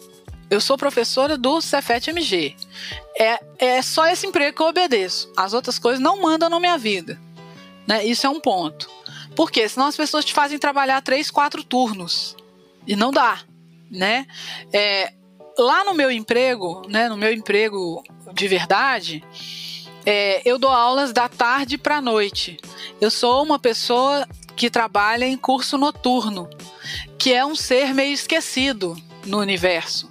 Eu 0.49 0.61
sou 0.61 0.77
professora 0.77 1.37
do 1.37 1.59
Cefet 1.59 2.09
MG. 2.09 2.55
É, 3.19 3.39
é 3.57 3.81
só 3.81 4.07
esse 4.07 4.25
emprego 4.25 4.55
que 4.55 4.61
eu 4.61 4.67
obedeço. 4.67 5.31
As 5.35 5.53
outras 5.53 5.77
coisas 5.77 5.99
não 5.99 6.21
mandam 6.21 6.49
na 6.49 6.59
minha 6.59 6.77
vida. 6.77 7.19
Né? 7.85 8.05
Isso 8.05 8.25
é 8.25 8.29
um 8.29 8.39
ponto. 8.39 8.89
Por 9.35 9.51
quê? 9.51 9.67
Senão 9.67 9.87
as 9.87 9.97
pessoas 9.97 10.23
te 10.23 10.33
fazem 10.33 10.57
trabalhar 10.57 11.01
três, 11.01 11.29
quatro 11.29 11.63
turnos. 11.63 12.35
E 12.85 12.95
não 12.95 13.11
dá. 13.11 13.41
Né? 13.91 14.25
É, 14.71 15.13
lá 15.57 15.83
no 15.83 15.93
meu 15.93 16.11
emprego, 16.11 16.83
né, 16.87 17.09
no 17.09 17.17
meu 17.17 17.33
emprego 17.33 18.03
de 18.33 18.47
verdade, 18.47 19.23
é, 20.05 20.41
eu 20.45 20.57
dou 20.57 20.69
aulas 20.69 21.11
da 21.11 21.27
tarde 21.27 21.77
para 21.77 22.01
noite. 22.01 22.57
Eu 23.01 23.11
sou 23.11 23.43
uma 23.43 23.59
pessoa 23.59 24.27
que 24.55 24.69
trabalha 24.69 25.25
em 25.25 25.37
curso 25.37 25.77
noturno, 25.77 26.49
que 27.17 27.33
é 27.33 27.45
um 27.45 27.55
ser 27.55 27.93
meio 27.93 28.13
esquecido 28.13 28.95
no 29.25 29.39
universo. 29.39 30.09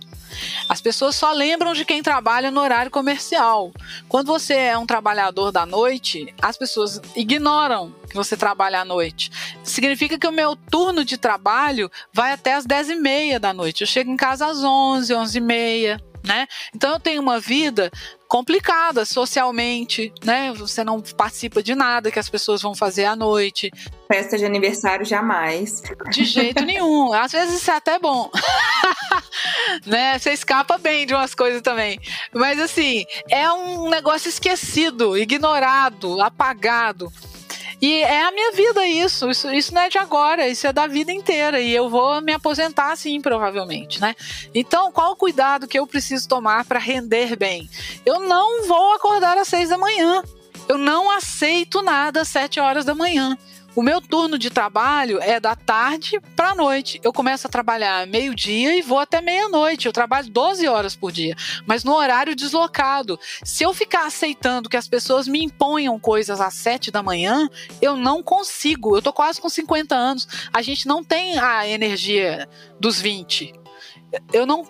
As 0.68 0.80
pessoas 0.80 1.16
só 1.16 1.32
lembram 1.32 1.72
de 1.72 1.84
quem 1.84 2.02
trabalha 2.02 2.50
no 2.50 2.60
horário 2.60 2.90
comercial. 2.90 3.72
Quando 4.08 4.26
você 4.26 4.54
é 4.54 4.78
um 4.78 4.86
trabalhador 4.86 5.52
da 5.52 5.64
noite, 5.64 6.34
as 6.40 6.56
pessoas 6.56 7.00
ignoram 7.14 7.94
que 8.08 8.16
você 8.16 8.36
trabalha 8.36 8.80
à 8.80 8.84
noite. 8.84 9.30
Significa 9.62 10.18
que 10.18 10.26
o 10.26 10.32
meu 10.32 10.56
turno 10.56 11.04
de 11.04 11.16
trabalho 11.16 11.90
vai 12.12 12.32
até 12.32 12.54
as 12.54 12.64
10 12.64 12.90
e 12.90 12.96
meia 12.96 13.40
da 13.40 13.52
noite. 13.52 13.82
Eu 13.82 13.86
chego 13.86 14.10
em 14.10 14.16
casa 14.16 14.46
às 14.46 14.62
11, 14.62 15.14
11 15.14 15.38
e 15.38 15.40
meia. 15.40 16.00
Né? 16.24 16.48
Então 16.74 16.94
eu 16.94 16.98
tenho 16.98 17.22
uma 17.22 17.38
vida 17.38 17.88
complicada 18.28 19.04
socialmente, 19.04 20.12
né? 20.24 20.52
Você 20.54 20.82
não 20.82 21.00
participa 21.00 21.62
de 21.62 21.74
nada 21.74 22.10
que 22.10 22.18
as 22.18 22.28
pessoas 22.28 22.62
vão 22.62 22.74
fazer 22.74 23.04
à 23.04 23.16
noite. 23.16 23.70
Festa 24.10 24.36
de 24.36 24.44
aniversário 24.44 25.04
jamais. 25.04 25.82
De 26.10 26.24
jeito 26.24 26.64
nenhum. 26.64 27.12
Às 27.12 27.32
vezes 27.32 27.56
isso 27.56 27.70
é 27.70 27.74
até 27.74 27.98
bom. 27.98 28.30
né? 29.86 30.18
Você 30.18 30.32
escapa 30.32 30.78
bem 30.78 31.06
de 31.06 31.14
umas 31.14 31.34
coisas 31.34 31.62
também. 31.62 31.98
Mas 32.32 32.60
assim, 32.60 33.04
é 33.30 33.50
um 33.50 33.88
negócio 33.88 34.28
esquecido, 34.28 35.16
ignorado, 35.16 36.20
apagado. 36.20 37.12
E 37.80 38.02
é 38.02 38.24
a 38.24 38.32
minha 38.32 38.52
vida 38.52 38.86
isso. 38.86 39.30
isso. 39.30 39.52
Isso 39.52 39.74
não 39.74 39.82
é 39.82 39.88
de 39.88 39.98
agora, 39.98 40.48
isso 40.48 40.66
é 40.66 40.72
da 40.72 40.86
vida 40.86 41.12
inteira. 41.12 41.60
E 41.60 41.72
eu 41.74 41.88
vou 41.88 42.20
me 42.20 42.32
aposentar 42.32 42.92
assim, 42.92 43.20
provavelmente, 43.20 44.00
né? 44.00 44.14
Então, 44.54 44.90
qual 44.90 45.12
o 45.12 45.16
cuidado 45.16 45.66
que 45.66 45.78
eu 45.78 45.86
preciso 45.86 46.28
tomar 46.28 46.64
para 46.64 46.78
render 46.78 47.36
bem? 47.36 47.68
Eu 48.04 48.20
não 48.20 48.66
vou 48.66 48.94
acordar 48.94 49.36
às 49.36 49.48
seis 49.48 49.68
da 49.68 49.78
manhã. 49.78 50.22
Eu 50.68 50.78
não 50.78 51.10
aceito 51.10 51.82
nada 51.82 52.22
às 52.22 52.28
sete 52.28 52.58
horas 52.58 52.84
da 52.84 52.94
manhã. 52.94 53.36
O 53.76 53.82
meu 53.82 54.00
turno 54.00 54.38
de 54.38 54.48
trabalho 54.48 55.20
é 55.20 55.38
da 55.38 55.54
tarde 55.54 56.18
para 56.34 56.52
a 56.52 56.54
noite. 56.54 56.98
Eu 57.04 57.12
começo 57.12 57.46
a 57.46 57.50
trabalhar 57.50 58.06
meio-dia 58.06 58.74
e 58.74 58.80
vou 58.80 58.98
até 58.98 59.20
meia-noite. 59.20 59.84
Eu 59.84 59.92
trabalho 59.92 60.30
12 60.30 60.66
horas 60.66 60.96
por 60.96 61.12
dia, 61.12 61.36
mas 61.66 61.84
no 61.84 61.92
horário 61.92 62.34
deslocado. 62.34 63.20
Se 63.44 63.64
eu 63.64 63.74
ficar 63.74 64.06
aceitando 64.06 64.70
que 64.70 64.78
as 64.78 64.88
pessoas 64.88 65.28
me 65.28 65.44
imponham 65.44 66.00
coisas 66.00 66.40
às 66.40 66.54
7 66.54 66.90
da 66.90 67.02
manhã, 67.02 67.50
eu 67.82 67.98
não 67.98 68.22
consigo. 68.22 68.96
Eu 68.96 69.02
tô 69.02 69.12
quase 69.12 69.42
com 69.42 69.48
50 69.50 69.94
anos. 69.94 70.26
A 70.50 70.62
gente 70.62 70.88
não 70.88 71.04
tem 71.04 71.38
a 71.38 71.68
energia 71.68 72.48
dos 72.80 72.98
20. 72.98 73.52
Eu 74.32 74.46
não 74.46 74.64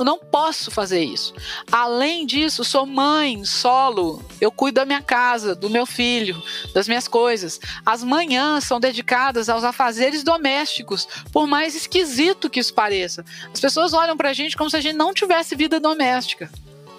não 0.00 0.18
posso 0.18 0.70
fazer 0.70 1.02
isso. 1.02 1.34
Além 1.70 2.26
disso, 2.26 2.64
sou 2.64 2.86
mãe, 2.86 3.44
solo. 3.44 4.24
Eu 4.40 4.50
cuido 4.50 4.76
da 4.76 4.84
minha 4.84 5.02
casa, 5.02 5.54
do 5.54 5.70
meu 5.70 5.86
filho, 5.86 6.42
das 6.74 6.88
minhas 6.88 7.08
coisas. 7.08 7.60
As 7.84 8.02
manhãs 8.02 8.64
são 8.64 8.80
dedicadas 8.80 9.48
aos 9.48 9.64
afazeres 9.64 10.22
domésticos, 10.22 11.06
por 11.32 11.46
mais 11.46 11.74
esquisito 11.74 12.50
que 12.50 12.60
isso 12.60 12.74
pareça. 12.74 13.24
As 13.52 13.60
pessoas 13.60 13.92
olham 13.92 14.16
pra 14.16 14.32
gente 14.32 14.56
como 14.56 14.70
se 14.70 14.76
a 14.76 14.80
gente 14.80 14.96
não 14.96 15.12
tivesse 15.12 15.54
vida 15.54 15.78
doméstica, 15.78 16.50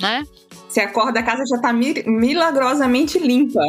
né? 0.04 0.28
Você 0.68 0.82
acorda, 0.82 1.22
a 1.22 1.24
casa 1.24 1.44
já 1.48 1.62
tá 1.62 1.72
milagrosamente 1.72 3.18
limpa. 3.18 3.62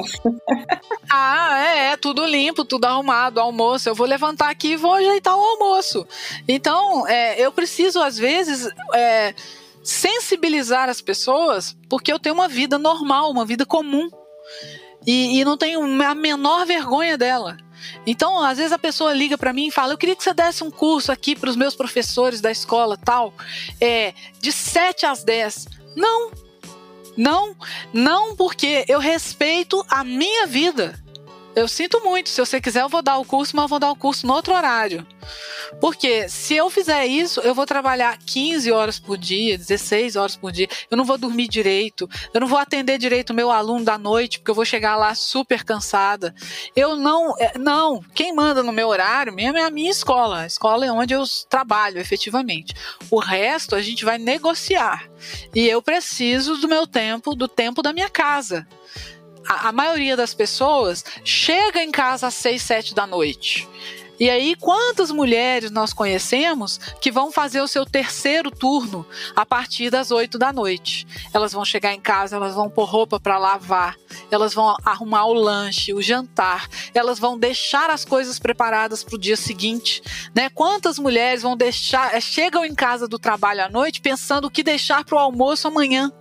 ah, 1.08 1.58
é, 1.58 1.92
é, 1.92 1.96
tudo 1.96 2.26
limpo, 2.26 2.64
tudo 2.64 2.86
arrumado, 2.86 3.38
almoço. 3.38 3.88
Eu 3.88 3.94
vou 3.94 4.06
levantar 4.06 4.50
aqui 4.50 4.72
e 4.72 4.76
vou 4.76 4.94
ajeitar 4.94 5.36
o 5.36 5.40
almoço. 5.40 6.04
Então, 6.48 7.06
é, 7.06 7.40
eu 7.40 7.52
preciso, 7.52 8.00
às 8.00 8.16
vezes, 8.16 8.68
é, 8.94 9.32
sensibilizar 9.82 10.88
as 10.88 11.00
pessoas, 11.00 11.76
porque 11.88 12.12
eu 12.12 12.18
tenho 12.18 12.34
uma 12.34 12.48
vida 12.48 12.78
normal, 12.78 13.30
uma 13.30 13.44
vida 13.44 13.64
comum. 13.64 14.08
E, 15.06 15.38
e 15.38 15.44
não 15.44 15.56
tenho 15.56 15.82
a 16.02 16.14
menor 16.14 16.66
vergonha 16.66 17.16
dela. 17.16 17.58
Então, 18.06 18.42
às 18.42 18.58
vezes 18.58 18.72
a 18.72 18.78
pessoa 18.78 19.12
liga 19.12 19.38
para 19.38 19.52
mim 19.52 19.68
e 19.68 19.70
fala: 19.70 19.92
Eu 19.92 19.98
queria 19.98 20.16
que 20.16 20.24
você 20.24 20.32
desse 20.32 20.64
um 20.64 20.70
curso 20.70 21.12
aqui 21.12 21.36
para 21.36 21.50
os 21.50 21.56
meus 21.56 21.76
professores 21.76 22.40
da 22.40 22.50
escola 22.50 22.96
tal, 22.96 23.32
é, 23.80 24.14
de 24.40 24.50
7 24.50 25.06
às 25.06 25.22
10. 25.22 25.83
Não, 25.96 26.30
não, 27.16 27.56
não 27.92 28.36
porque 28.36 28.84
eu 28.88 28.98
respeito 28.98 29.84
a 29.88 30.02
minha 30.02 30.46
vida. 30.46 31.03
Eu 31.54 31.68
sinto 31.68 32.02
muito. 32.02 32.28
Se 32.28 32.40
você 32.40 32.60
quiser, 32.60 32.82
eu 32.82 32.88
vou 32.88 33.00
dar 33.00 33.18
o 33.18 33.24
curso, 33.24 33.54
mas 33.54 33.64
eu 33.64 33.68
vou 33.68 33.78
dar 33.78 33.90
o 33.90 33.96
curso 33.96 34.26
no 34.26 34.32
outro 34.32 34.52
horário. 34.52 35.06
Porque 35.80 36.28
se 36.28 36.54
eu 36.54 36.68
fizer 36.68 37.06
isso, 37.06 37.40
eu 37.40 37.54
vou 37.54 37.64
trabalhar 37.64 38.18
15 38.18 38.70
horas 38.72 38.98
por 38.98 39.16
dia, 39.16 39.56
16 39.56 40.16
horas 40.16 40.36
por 40.36 40.50
dia. 40.50 40.68
Eu 40.90 40.96
não 40.96 41.04
vou 41.04 41.16
dormir 41.16 41.48
direito. 41.48 42.08
Eu 42.32 42.40
não 42.40 42.48
vou 42.48 42.58
atender 42.58 42.98
direito 42.98 43.30
o 43.30 43.34
meu 43.34 43.50
aluno 43.50 43.84
da 43.84 43.96
noite, 43.96 44.38
porque 44.38 44.50
eu 44.50 44.54
vou 44.54 44.64
chegar 44.64 44.96
lá 44.96 45.14
super 45.14 45.64
cansada. 45.64 46.34
Eu 46.74 46.96
não. 46.96 47.34
É, 47.38 47.56
não. 47.56 48.02
Quem 48.14 48.34
manda 48.34 48.62
no 48.62 48.72
meu 48.72 48.88
horário 48.88 49.32
mesmo 49.32 49.58
é 49.58 49.64
a 49.64 49.70
minha 49.70 49.90
escola. 49.90 50.40
A 50.40 50.46
escola 50.46 50.84
é 50.84 50.92
onde 50.92 51.14
eu 51.14 51.22
trabalho 51.48 51.98
efetivamente. 51.98 52.74
O 53.10 53.20
resto 53.20 53.76
a 53.76 53.82
gente 53.82 54.04
vai 54.04 54.18
negociar. 54.18 55.08
E 55.54 55.68
eu 55.68 55.80
preciso 55.80 56.56
do 56.56 56.68
meu 56.68 56.86
tempo, 56.86 57.34
do 57.34 57.46
tempo 57.46 57.80
da 57.80 57.92
minha 57.92 58.10
casa 58.10 58.66
a, 59.48 59.68
a 59.68 59.72
maioria 59.72 60.16
das 60.16 60.34
pessoas 60.34 61.04
chega 61.24 61.82
em 61.82 61.90
casa 61.90 62.26
às 62.28 62.34
seis, 62.34 62.62
sete 62.62 62.94
da 62.94 63.06
noite. 63.06 63.68
E 64.18 64.30
aí, 64.30 64.54
quantas 64.54 65.10
mulheres 65.10 65.72
nós 65.72 65.92
conhecemos 65.92 66.78
que 67.00 67.10
vão 67.10 67.32
fazer 67.32 67.60
o 67.60 67.66
seu 67.66 67.84
terceiro 67.84 68.48
turno 68.48 69.04
a 69.34 69.44
partir 69.44 69.90
das 69.90 70.12
8 70.12 70.38
da 70.38 70.52
noite? 70.52 71.04
Elas 71.32 71.52
vão 71.52 71.64
chegar 71.64 71.92
em 71.92 72.00
casa, 72.00 72.36
elas 72.36 72.54
vão 72.54 72.70
pôr 72.70 72.84
roupa 72.84 73.18
para 73.18 73.38
lavar, 73.38 73.96
elas 74.30 74.54
vão 74.54 74.76
arrumar 74.84 75.26
o 75.26 75.32
lanche, 75.32 75.92
o 75.92 76.00
jantar, 76.00 76.68
elas 76.94 77.18
vão 77.18 77.36
deixar 77.36 77.90
as 77.90 78.04
coisas 78.04 78.38
preparadas 78.38 79.02
para 79.02 79.16
o 79.16 79.18
dia 79.18 79.36
seguinte, 79.36 80.00
né? 80.32 80.48
Quantas 80.48 80.96
mulheres 80.96 81.42
vão 81.42 81.56
deixar, 81.56 82.14
eh, 82.14 82.20
chegam 82.20 82.64
em 82.64 82.74
casa 82.74 83.08
do 83.08 83.18
trabalho 83.18 83.64
à 83.64 83.68
noite 83.68 84.00
pensando 84.00 84.46
o 84.46 84.50
que 84.50 84.62
deixar 84.62 85.04
para 85.04 85.16
o 85.16 85.18
almoço 85.18 85.66
amanhã? 85.66 86.12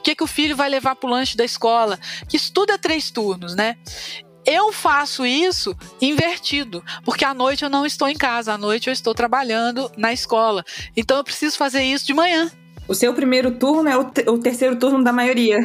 O 0.00 0.02
que, 0.02 0.14
que 0.14 0.24
o 0.24 0.26
filho 0.26 0.56
vai 0.56 0.68
levar 0.68 0.96
para 0.96 1.06
o 1.06 1.10
lanche 1.10 1.36
da 1.36 1.44
escola, 1.44 1.98
que 2.26 2.36
estuda 2.36 2.72
é 2.72 2.78
três 2.78 3.10
turnos, 3.10 3.54
né? 3.54 3.76
Eu 4.46 4.72
faço 4.72 5.26
isso 5.26 5.76
invertido, 6.00 6.82
porque 7.04 7.24
à 7.24 7.34
noite 7.34 7.62
eu 7.62 7.68
não 7.68 7.84
estou 7.84 8.08
em 8.08 8.16
casa, 8.16 8.54
à 8.54 8.58
noite 8.58 8.88
eu 8.88 8.92
estou 8.92 9.14
trabalhando 9.14 9.92
na 9.98 10.12
escola. 10.12 10.64
Então 10.96 11.18
eu 11.18 11.24
preciso 11.24 11.58
fazer 11.58 11.82
isso 11.82 12.06
de 12.06 12.14
manhã. 12.14 12.50
O 12.90 12.94
seu 12.94 13.14
primeiro 13.14 13.52
turno 13.52 13.88
é 13.88 13.96
o, 13.96 14.02
te 14.02 14.28
o 14.28 14.36
terceiro 14.36 14.74
turno 14.74 15.04
da 15.04 15.12
maioria. 15.12 15.58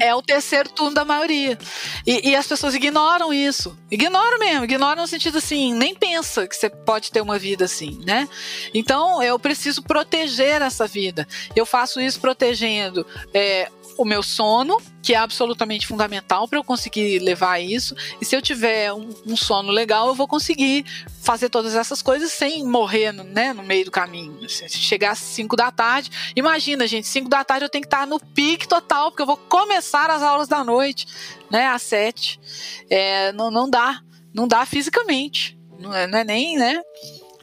É, 0.00 0.06
é, 0.08 0.14
o 0.14 0.22
terceiro 0.22 0.70
turno 0.70 0.94
da 0.94 1.04
maioria. 1.04 1.58
E, 2.06 2.30
e, 2.30 2.34
as 2.34 2.46
pessoas 2.46 2.74
ignoram 2.74 3.34
isso. 3.34 3.76
Ignoram 3.90 4.38
mesmo, 4.38 4.64
ignoram 4.64 5.02
no 5.02 5.06
sentido 5.06 5.36
assim, 5.36 5.74
nem 5.74 5.94
pensa 5.94 6.48
que 6.48 6.56
você 6.56 6.70
pode 6.70 7.12
ter 7.12 7.20
uma 7.20 7.38
vida 7.38 7.66
assim, 7.66 8.00
né? 8.06 8.26
Então 8.72 9.22
eu 9.22 9.38
preciso 9.38 9.82
proteger 9.82 10.62
essa 10.62 10.86
vida. 10.86 11.28
Eu 11.54 11.66
faço 11.66 12.00
isso 12.00 12.18
protegendo 12.18 13.06
é, 13.34 13.68
o 14.00 14.04
meu 14.06 14.22
sono, 14.22 14.80
que 15.02 15.12
é 15.12 15.18
absolutamente 15.18 15.86
fundamental 15.86 16.48
para 16.48 16.58
eu 16.58 16.64
conseguir 16.64 17.18
levar 17.18 17.58
isso. 17.60 17.94
E 18.18 18.24
se 18.24 18.34
eu 18.34 18.40
tiver 18.40 18.90
um, 18.94 19.10
um, 19.26 19.36
sono 19.36 19.70
legal, 19.70 20.08
eu 20.08 20.14
vou 20.14 20.26
conseguir 20.26 20.86
fazer 21.20 21.50
todas 21.50 21.74
essas 21.74 22.00
coisas 22.00 22.32
sem 22.32 22.64
morrer 22.64 23.12
né, 23.12 23.52
no 23.52 23.62
meio 23.62 23.84
do 23.84 23.90
caminho. 23.90 24.48
Se 24.48 24.70
chegar 24.70 25.10
às 25.10 25.18
5 25.18 25.54
da 25.54 25.70
tarde, 25.70 26.10
imagina, 26.34 26.86
gente, 26.86 27.06
5 27.08 27.28
da 27.28 27.44
tarde 27.44 27.66
eu 27.66 27.68
tenho 27.68 27.82
que 27.82 27.88
estar 27.88 28.06
no 28.06 28.18
pique 28.18 28.66
total, 28.66 29.10
porque 29.10 29.20
eu 29.20 29.26
vou 29.26 29.36
começar 29.36 30.08
as 30.10 30.22
aulas 30.22 30.48
da 30.48 30.64
noite, 30.64 31.06
né, 31.50 31.66
às 31.66 31.82
7. 31.82 32.40
É, 32.88 33.32
não, 33.32 33.50
não 33.50 33.68
dá, 33.68 34.00
não 34.32 34.48
dá 34.48 34.64
fisicamente. 34.64 35.58
Não 35.78 35.94
é, 35.94 36.06
não 36.06 36.18
é 36.18 36.24
nem, 36.24 36.56
né? 36.56 36.80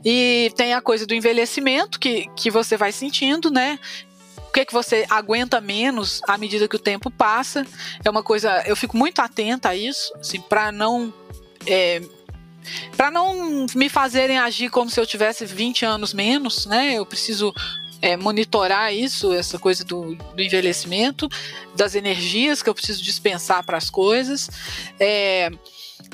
E 0.03 0.51
tem 0.55 0.73
a 0.73 0.81
coisa 0.81 1.05
do 1.05 1.13
envelhecimento 1.13 1.99
que, 1.99 2.27
que 2.35 2.49
você 2.49 2.77
vai 2.77 2.91
sentindo, 2.91 3.51
né? 3.51 3.79
Que, 4.47 4.65
que 4.65 4.73
você 4.73 5.05
aguenta 5.09 5.61
menos 5.61 6.21
à 6.27 6.37
medida 6.37 6.67
que 6.67 6.75
o 6.75 6.79
tempo 6.79 7.09
passa. 7.11 7.65
É 8.03 8.09
uma 8.09 8.23
coisa. 8.23 8.63
Eu 8.65 8.75
fico 8.75 8.97
muito 8.97 9.19
atenta 9.19 9.69
a 9.69 9.75
isso, 9.75 10.13
assim, 10.19 10.41
para 10.41 10.71
não. 10.71 11.13
É, 11.65 12.01
para 12.95 13.09
não 13.09 13.65
me 13.75 13.87
fazerem 13.87 14.37
agir 14.37 14.69
como 14.69 14.89
se 14.89 14.99
eu 14.99 15.05
tivesse 15.05 15.45
20 15.45 15.85
anos 15.85 16.13
menos, 16.13 16.65
né? 16.65 16.95
Eu 16.95 17.05
preciso 17.05 17.53
é, 18.01 18.17
monitorar 18.17 18.93
isso, 18.93 19.33
essa 19.33 19.57
coisa 19.57 19.83
do, 19.85 20.15
do, 20.15 20.41
envelhecimento, 20.41 21.29
das 21.75 21.95
energias 21.95 22.61
que 22.61 22.69
eu 22.69 22.75
preciso 22.75 23.01
dispensar 23.01 23.63
para 23.65 23.77
as 23.77 23.89
coisas. 23.89 24.49
É, 24.99 25.49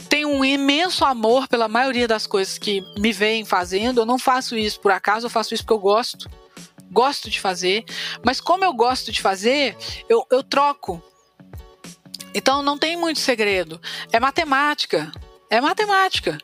tenho 0.10 0.30
um 0.30 0.46
imenso 0.46 1.04
amor 1.06 1.48
pela 1.48 1.68
maioria 1.68 2.08
das 2.08 2.28
coisas 2.28 2.58
que 2.58 2.84
me 2.98 3.12
vêm 3.12 3.46
fazendo. 3.46 4.02
Eu 4.02 4.06
não 4.06 4.20
faço 4.20 4.56
isso 4.56 4.80
por 4.80 4.92
acaso, 4.92 5.26
eu 5.26 5.30
faço 5.30 5.54
isso 5.54 5.64
porque 5.64 5.74
eu 5.74 5.80
gosto 5.80 6.30
gosto 6.94 7.30
de 7.30 7.40
fazer, 7.40 7.84
mas 8.24 8.40
como 8.40 8.64
eu 8.64 8.72
gosto 8.72 9.12
de 9.12 9.22
fazer, 9.22 9.76
eu, 10.08 10.26
eu 10.32 10.44
troco. 10.44 11.02
Então 12.34 12.62
não 12.62 12.78
tem 12.78 12.96
muito 12.96 13.20
segredo. 13.20 13.82
É 14.12 14.20
matemática. 14.20 15.12
É 15.50 15.62
matemática. 15.62 16.38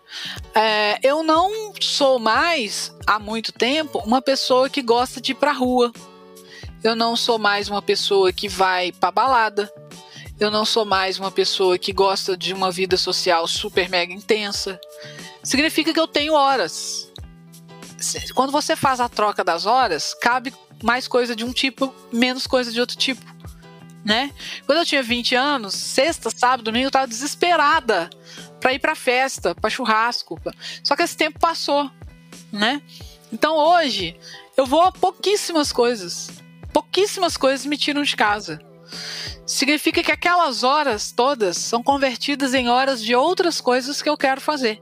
É, 0.53 0.99
eu 1.01 1.23
não 1.23 1.73
sou 1.81 2.19
mais, 2.19 2.93
há 3.07 3.17
muito 3.17 3.51
tempo, 3.51 3.99
uma 3.99 4.21
pessoa 4.21 4.69
que 4.69 4.81
gosta 4.81 5.19
de 5.19 5.31
ir 5.31 5.35
pra 5.35 5.51
rua. 5.51 5.91
Eu 6.83 6.95
não 6.95 7.15
sou 7.15 7.39
mais 7.39 7.69
uma 7.69 7.81
pessoa 7.81 8.31
que 8.31 8.47
vai 8.47 8.91
pra 8.91 9.11
balada. 9.11 9.71
Eu 10.39 10.49
não 10.49 10.63
sou 10.63 10.85
mais 10.85 11.19
uma 11.19 11.31
pessoa 11.31 11.77
que 11.77 11.91
gosta 11.91 12.37
de 12.37 12.53
uma 12.53 12.71
vida 12.71 12.95
social 12.97 13.47
super 13.47 13.89
mega 13.89 14.13
intensa. 14.13 14.79
Significa 15.43 15.93
que 15.93 15.99
eu 15.99 16.07
tenho 16.07 16.33
horas 16.33 17.08
quando 18.33 18.51
você 18.51 18.75
faz 18.75 18.99
a 18.99 19.09
troca 19.09 19.43
das 19.43 19.65
horas, 19.65 20.13
cabe 20.13 20.53
mais 20.83 21.07
coisa 21.07 21.35
de 21.35 21.43
um 21.43 21.51
tipo, 21.51 21.93
menos 22.11 22.47
coisa 22.47 22.71
de 22.71 22.79
outro 22.79 22.97
tipo. 22.97 23.23
Né? 24.03 24.31
Quando 24.65 24.79
eu 24.79 24.85
tinha 24.85 25.03
20 25.03 25.35
anos, 25.35 25.75
sexta, 25.75 26.29
sábado, 26.29 26.63
domingo, 26.63 26.87
eu 26.87 26.91
tava 26.91 27.07
desesperada 27.07 28.09
para 28.59 28.73
ir 28.73 28.79
para 28.79 28.95
festa, 28.95 29.53
para 29.53 29.69
churrasco. 29.69 30.39
Só 30.83 30.95
que 30.95 31.03
esse 31.03 31.17
tempo 31.17 31.39
passou, 31.39 31.89
né? 32.51 32.81
Então 33.31 33.55
hoje 33.55 34.17
eu 34.57 34.65
vou 34.65 34.81
a 34.81 34.91
pouquíssimas 34.91 35.71
coisas. 35.71 36.29
Pouquíssimas 36.73 37.37
coisas 37.37 37.65
me 37.65 37.77
tiram 37.77 38.03
de 38.03 38.15
casa. 38.15 38.59
Significa 39.45 40.03
que 40.03 40.11
aquelas 40.11 40.63
horas 40.63 41.11
todas 41.11 41.57
são 41.57 41.81
convertidas 41.81 42.53
em 42.53 42.69
horas 42.69 43.01
de 43.01 43.15
outras 43.15 43.59
coisas 43.59 44.01
que 44.01 44.09
eu 44.09 44.17
quero 44.17 44.39
fazer. 44.39 44.79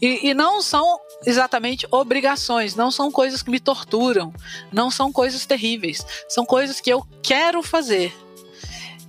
E, 0.00 0.30
e 0.30 0.34
não 0.34 0.60
são 0.60 0.98
exatamente 1.24 1.86
obrigações, 1.90 2.74
não 2.74 2.90
são 2.90 3.10
coisas 3.10 3.42
que 3.42 3.50
me 3.50 3.60
torturam, 3.60 4.32
não 4.72 4.90
são 4.90 5.12
coisas 5.12 5.46
terríveis, 5.46 6.04
são 6.28 6.44
coisas 6.44 6.80
que 6.80 6.90
eu 6.90 7.06
quero 7.22 7.62
fazer. 7.62 8.14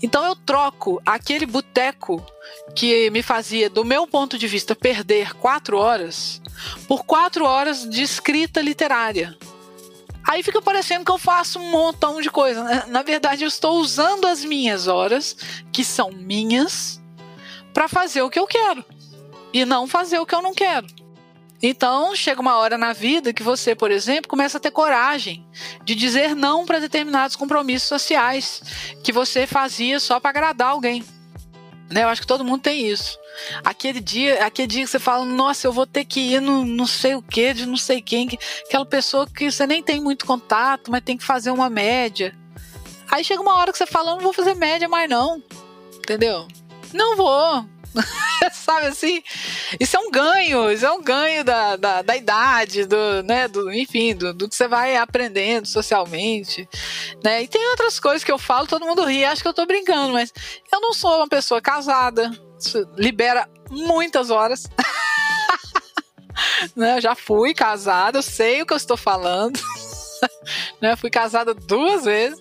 Então 0.01 0.25
eu 0.25 0.35
troco 0.35 1.01
aquele 1.05 1.45
boteco 1.45 2.25
que 2.75 3.09
me 3.09 3.23
fazia, 3.23 3.69
do 3.69 3.85
meu 3.85 4.05
ponto 4.05 4.37
de 4.37 4.47
vista, 4.47 4.75
perder 4.75 5.33
quatro 5.35 5.77
horas 5.77 6.41
por 6.87 7.05
quatro 7.05 7.45
horas 7.45 7.87
de 7.87 8.03
escrita 8.03 8.61
literária. 8.61 9.37
Aí 10.27 10.41
fica 10.41 10.61
parecendo 10.61 11.03
que 11.03 11.11
eu 11.11 11.17
faço 11.17 11.59
um 11.59 11.69
montão 11.69 12.21
de 12.21 12.29
coisa. 12.29 12.85
Na 12.87 13.01
verdade, 13.01 13.43
eu 13.43 13.47
estou 13.47 13.79
usando 13.79 14.25
as 14.25 14.43
minhas 14.43 14.87
horas, 14.87 15.35
que 15.71 15.83
são 15.83 16.11
minhas, 16.11 17.01
para 17.73 17.87
fazer 17.87 18.21
o 18.21 18.29
que 18.29 18.39
eu 18.39 18.47
quero 18.47 18.85
e 19.51 19.65
não 19.65 19.85
fazer 19.85 20.19
o 20.19 20.25
que 20.25 20.33
eu 20.33 20.41
não 20.41 20.53
quero. 20.53 20.87
Então, 21.65 22.13
chega 22.13 22.41
uma 22.41 22.57
hora 22.57 22.77
na 22.77 22.91
vida 22.91 23.31
que 23.31 23.41
você, 23.41 23.73
por 23.73 23.89
exemplo, 23.89 24.27
começa 24.27 24.57
a 24.57 24.59
ter 24.59 24.69
coragem 24.69 25.47
de 25.85 25.95
dizer 25.95 26.35
não 26.35 26.65
para 26.65 26.77
determinados 26.77 27.37
compromissos 27.37 27.87
sociais 27.87 28.61
que 29.01 29.13
você 29.13 29.47
fazia 29.47 29.97
só 29.97 30.19
para 30.19 30.31
agradar 30.31 30.71
alguém. 30.71 31.05
Né? 31.89 32.03
Eu 32.03 32.09
acho 32.09 32.19
que 32.19 32.27
todo 32.27 32.43
mundo 32.43 32.63
tem 32.63 32.85
isso. 32.89 33.17
Aquele 33.63 34.01
dia, 34.01 34.45
aquele 34.45 34.67
dia 34.67 34.83
que 34.83 34.89
você 34.89 34.99
fala, 34.99 35.23
nossa, 35.23 35.65
eu 35.65 35.71
vou 35.71 35.87
ter 35.87 36.03
que 36.03 36.19
ir 36.19 36.41
no 36.41 36.65
não 36.65 36.85
sei 36.85 37.15
o 37.15 37.21
que, 37.21 37.53
de 37.53 37.65
não 37.65 37.77
sei 37.77 38.01
quem, 38.01 38.27
aquela 38.65 38.85
pessoa 38.85 39.25
que 39.25 39.49
você 39.49 39.65
nem 39.65 39.81
tem 39.81 40.01
muito 40.01 40.25
contato, 40.25 40.91
mas 40.91 41.01
tem 41.01 41.15
que 41.15 41.23
fazer 41.23 41.51
uma 41.51 41.69
média. 41.69 42.35
Aí 43.09 43.23
chega 43.23 43.41
uma 43.41 43.55
hora 43.55 43.71
que 43.71 43.77
você 43.77 43.85
fala, 43.85 44.11
eu 44.11 44.15
não 44.15 44.23
vou 44.23 44.33
fazer 44.33 44.53
média 44.53 44.89
mais 44.89 45.09
não. 45.09 45.41
Entendeu? 45.95 46.45
Não 46.91 47.15
vou. 47.15 47.65
Sabe 48.53 48.87
assim? 48.87 49.23
Isso 49.79 49.95
é 49.95 49.99
um 49.99 50.09
ganho, 50.09 50.71
isso 50.71 50.85
é 50.85 50.91
um 50.91 51.01
ganho 51.01 51.43
da, 51.43 51.75
da, 51.75 52.01
da 52.01 52.15
idade, 52.15 52.85
do, 52.85 53.23
né, 53.23 53.47
do, 53.47 53.71
enfim, 53.71 54.15
do, 54.15 54.33
do, 54.33 54.49
que 54.49 54.55
você 54.55 54.67
vai 54.67 54.95
aprendendo 54.95 55.67
socialmente, 55.67 56.67
né? 57.23 57.43
E 57.43 57.47
tem 57.47 57.67
outras 57.69 57.99
coisas 57.99 58.23
que 58.23 58.31
eu 58.31 58.37
falo, 58.37 58.67
todo 58.67 58.85
mundo 58.85 59.03
ri, 59.03 59.23
acha 59.23 59.41
que 59.41 59.47
eu 59.47 59.53
tô 59.53 59.65
brincando, 59.65 60.13
mas 60.13 60.33
eu 60.71 60.81
não 60.81 60.93
sou 60.93 61.17
uma 61.17 61.27
pessoa 61.27 61.61
casada, 61.61 62.31
libera 62.97 63.47
muitas 63.69 64.29
horas. 64.29 64.67
né? 66.75 66.97
Eu 66.97 67.01
já 67.01 67.15
fui 67.15 67.53
casada, 67.53 68.17
eu 68.17 68.23
sei 68.23 68.61
o 68.61 68.65
que 68.65 68.73
eu 68.73 68.77
estou 68.77 68.97
falando. 68.97 69.59
né? 70.81 70.95
Fui 70.95 71.09
casada 71.09 71.53
duas 71.53 72.05
vezes. 72.05 72.39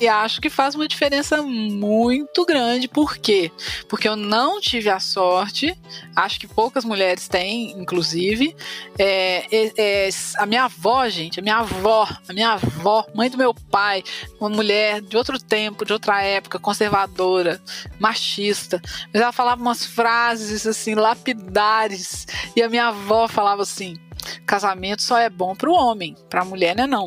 E 0.00 0.06
acho 0.06 0.40
que 0.40 0.50
faz 0.50 0.74
uma 0.74 0.86
diferença 0.86 1.42
muito 1.42 2.44
grande. 2.44 2.86
Por 2.86 3.16
quê? 3.16 3.50
Porque 3.88 4.08
eu 4.08 4.14
não 4.14 4.60
tive 4.60 4.90
a 4.90 5.00
sorte, 5.00 5.76
acho 6.14 6.38
que 6.38 6.46
poucas 6.46 6.84
mulheres 6.84 7.28
têm, 7.28 7.72
inclusive. 7.72 8.54
É, 8.98 9.46
é, 9.50 9.72
é, 9.76 10.08
a 10.36 10.44
minha 10.44 10.64
avó, 10.64 11.08
gente, 11.08 11.40
a 11.40 11.42
minha 11.42 11.56
avó, 11.56 12.06
a 12.28 12.32
minha 12.32 12.52
avó, 12.52 13.06
mãe 13.14 13.30
do 13.30 13.38
meu 13.38 13.54
pai, 13.54 14.04
uma 14.38 14.50
mulher 14.50 15.00
de 15.00 15.16
outro 15.16 15.38
tempo, 15.38 15.84
de 15.84 15.92
outra 15.92 16.22
época, 16.22 16.58
conservadora, 16.58 17.60
machista. 17.98 18.82
Mas 19.12 19.22
ela 19.22 19.32
falava 19.32 19.62
umas 19.62 19.84
frases 19.84 20.66
assim, 20.66 20.94
lapidares. 20.94 22.26
E 22.54 22.62
a 22.62 22.68
minha 22.68 22.88
avó 22.88 23.26
falava 23.26 23.62
assim: 23.62 23.98
casamento 24.46 25.02
só 25.02 25.18
é 25.18 25.28
bom 25.28 25.54
para 25.54 25.70
o 25.70 25.74
homem, 25.74 26.16
para 26.28 26.42
a 26.42 26.44
mulher 26.44 26.76
não 26.76 26.84
é 26.84 26.86
não. 26.86 27.06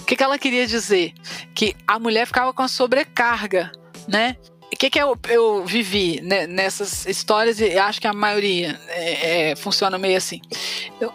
O 0.00 0.04
que, 0.04 0.16
que 0.16 0.22
ela 0.22 0.38
queria 0.38 0.66
dizer? 0.66 1.12
Que 1.54 1.74
a 1.86 1.98
mulher 1.98 2.26
ficava 2.26 2.52
com 2.52 2.62
a 2.62 2.68
sobrecarga, 2.68 3.72
né? 4.08 4.36
O 4.72 4.76
que, 4.76 4.88
que 4.88 4.98
eu, 4.98 5.16
eu 5.28 5.64
vivi 5.64 6.20
né, 6.22 6.46
nessas 6.46 7.06
histórias, 7.06 7.60
e 7.60 7.78
acho 7.78 8.00
que 8.00 8.06
a 8.06 8.12
maioria 8.12 8.80
é, 8.88 9.50
é, 9.50 9.56
funciona 9.56 9.98
meio 9.98 10.16
assim. 10.16 10.40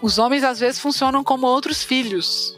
Os 0.02 0.20
homens 0.20 0.44
às 0.44 0.60
vezes 0.60 0.80
funcionam 0.80 1.24
como 1.24 1.48
outros 1.48 1.84
filhos. 1.84 2.56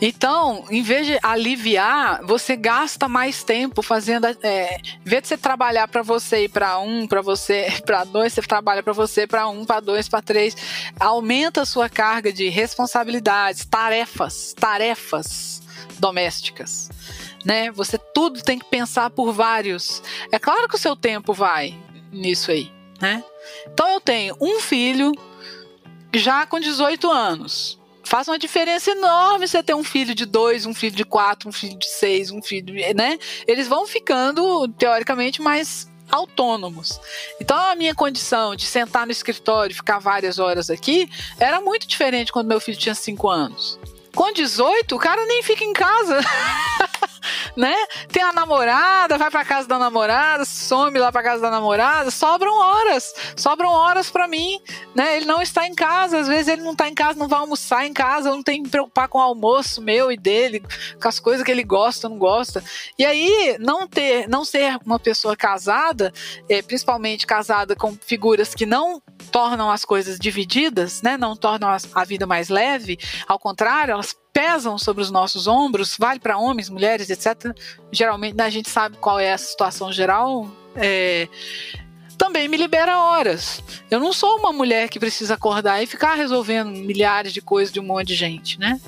Então, 0.00 0.64
em 0.70 0.82
vez 0.82 1.06
de 1.06 1.18
aliviar, 1.22 2.24
você 2.24 2.56
gasta 2.56 3.06
mais 3.06 3.44
tempo 3.44 3.82
fazendo. 3.82 4.26
É, 4.42 4.76
em 4.76 5.08
vez 5.08 5.22
de 5.22 5.28
você 5.28 5.36
trabalhar 5.36 5.86
para 5.88 6.02
você 6.02 6.44
e 6.44 6.48
para 6.48 6.78
um, 6.78 7.06
para 7.06 7.20
você, 7.20 7.68
para 7.84 8.04
dois, 8.04 8.32
você 8.32 8.40
trabalha 8.40 8.82
para 8.82 8.94
você, 8.94 9.26
para 9.26 9.46
um, 9.48 9.64
para 9.66 9.80
dois, 9.80 10.08
para 10.08 10.22
três. 10.22 10.56
Aumenta 10.98 11.62
a 11.62 11.66
sua 11.66 11.88
carga 11.88 12.32
de 12.32 12.48
responsabilidades, 12.48 13.66
tarefas, 13.66 14.54
tarefas 14.58 15.62
domésticas. 15.98 16.88
Né? 17.44 17.70
Você 17.72 17.98
tudo 17.98 18.42
tem 18.42 18.58
que 18.58 18.64
pensar 18.66 19.10
por 19.10 19.32
vários. 19.32 20.02
É 20.32 20.38
claro 20.38 20.66
que 20.66 20.76
o 20.76 20.78
seu 20.78 20.96
tempo 20.96 21.34
vai 21.34 21.78
nisso 22.10 22.50
aí, 22.50 22.72
né? 23.00 23.22
Então 23.66 23.88
eu 23.88 24.00
tenho 24.00 24.36
um 24.40 24.60
filho 24.60 25.12
já 26.12 26.44
com 26.46 26.58
18 26.58 27.10
anos 27.10 27.79
faz 28.10 28.26
uma 28.26 28.40
diferença 28.40 28.90
enorme 28.90 29.46
você 29.46 29.62
ter 29.62 29.72
um 29.72 29.84
filho 29.84 30.16
de 30.16 30.26
dois, 30.26 30.66
um 30.66 30.74
filho 30.74 30.96
de 30.96 31.04
quatro, 31.04 31.48
um 31.48 31.52
filho 31.52 31.78
de 31.78 31.86
seis, 31.86 32.32
um 32.32 32.42
filho, 32.42 32.74
de, 32.74 32.92
né? 32.92 33.16
Eles 33.46 33.68
vão 33.68 33.86
ficando 33.86 34.66
teoricamente 34.70 35.40
mais 35.40 35.88
autônomos. 36.10 37.00
Então 37.40 37.56
a 37.56 37.76
minha 37.76 37.94
condição 37.94 38.56
de 38.56 38.66
sentar 38.66 39.06
no 39.06 39.12
escritório 39.12 39.72
e 39.72 39.76
ficar 39.76 40.00
várias 40.00 40.40
horas 40.40 40.70
aqui 40.70 41.08
era 41.38 41.60
muito 41.60 41.86
diferente 41.86 42.32
quando 42.32 42.48
meu 42.48 42.60
filho 42.60 42.76
tinha 42.76 42.96
cinco 42.96 43.28
anos. 43.28 43.78
Com 44.12 44.32
18, 44.32 44.92
o 44.92 44.98
cara 44.98 45.24
nem 45.24 45.40
fica 45.44 45.62
em 45.62 45.72
casa. 45.72 46.18
né? 47.56 47.74
Tem 48.10 48.22
a 48.22 48.32
namorada, 48.32 49.18
vai 49.18 49.30
pra 49.30 49.44
casa 49.44 49.68
da 49.68 49.78
namorada, 49.78 50.44
some 50.44 50.98
lá 50.98 51.10
pra 51.10 51.22
casa 51.22 51.42
da 51.42 51.50
namorada, 51.50 52.10
sobram 52.10 52.52
horas, 52.52 53.12
sobram 53.36 53.70
horas 53.70 54.10
para 54.10 54.26
mim, 54.28 54.60
né? 54.94 55.16
Ele 55.16 55.26
não 55.26 55.40
está 55.40 55.66
em 55.66 55.74
casa, 55.74 56.18
às 56.18 56.28
vezes 56.28 56.48
ele 56.48 56.62
não 56.62 56.74
tá 56.74 56.88
em 56.88 56.94
casa, 56.94 57.18
não 57.18 57.28
vai 57.28 57.40
almoçar 57.40 57.86
em 57.86 57.92
casa, 57.92 58.28
eu 58.28 58.36
não 58.36 58.42
tenho 58.42 58.58
que 58.58 58.64
me 58.64 58.70
preocupar 58.70 59.08
com 59.08 59.18
o 59.18 59.22
almoço 59.22 59.80
meu 59.82 60.10
e 60.10 60.16
dele, 60.16 60.62
com 61.00 61.08
as 61.08 61.18
coisas 61.18 61.44
que 61.44 61.50
ele 61.50 61.64
gosta, 61.64 62.08
não 62.08 62.18
gosta. 62.18 62.62
E 62.98 63.04
aí, 63.04 63.56
não 63.58 63.86
ter, 63.86 64.28
não 64.28 64.44
ser 64.44 64.78
uma 64.84 64.98
pessoa 64.98 65.36
casada, 65.36 66.12
é, 66.48 66.62
principalmente 66.62 67.26
casada 67.26 67.74
com 67.76 67.96
figuras 68.00 68.54
que 68.54 68.66
não 68.66 69.02
tornam 69.30 69.70
as 69.70 69.84
coisas 69.84 70.18
divididas, 70.18 71.02
né? 71.02 71.16
Não 71.16 71.36
tornam 71.36 71.68
a 71.94 72.04
vida 72.04 72.26
mais 72.26 72.48
leve, 72.48 72.98
ao 73.26 73.38
contrário, 73.38 73.92
elas 73.92 74.14
pesam 74.32 74.78
sobre 74.78 75.02
os 75.02 75.10
nossos 75.10 75.46
ombros, 75.46 75.96
vale 75.98 76.20
para 76.20 76.38
homens, 76.38 76.68
mulheres, 76.68 77.10
etc. 77.10 77.54
Geralmente 77.90 78.36
né, 78.36 78.44
a 78.44 78.50
gente 78.50 78.70
sabe 78.70 78.96
qual 78.96 79.18
é 79.18 79.32
a 79.32 79.38
situação 79.38 79.92
geral. 79.92 80.50
É, 80.76 81.28
também 82.16 82.48
me 82.48 82.56
libera 82.56 82.98
horas. 82.98 83.62
Eu 83.90 83.98
não 83.98 84.12
sou 84.12 84.38
uma 84.38 84.52
mulher 84.52 84.88
que 84.88 85.00
precisa 85.00 85.34
acordar 85.34 85.82
e 85.82 85.86
ficar 85.86 86.14
resolvendo 86.14 86.70
milhares 86.70 87.32
de 87.32 87.40
coisas 87.40 87.72
de 87.72 87.80
um 87.80 87.84
monte 87.84 88.08
de 88.08 88.14
gente, 88.14 88.58
né? 88.58 88.80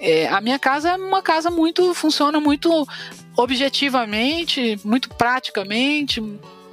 É, 0.00 0.28
a 0.28 0.40
minha 0.40 0.58
casa 0.58 0.90
é 0.90 0.96
uma 0.96 1.20
casa 1.20 1.50
muito 1.50 1.92
funciona 1.92 2.38
muito 2.38 2.86
objetivamente, 3.36 4.78
muito 4.84 5.08
praticamente. 5.10 6.22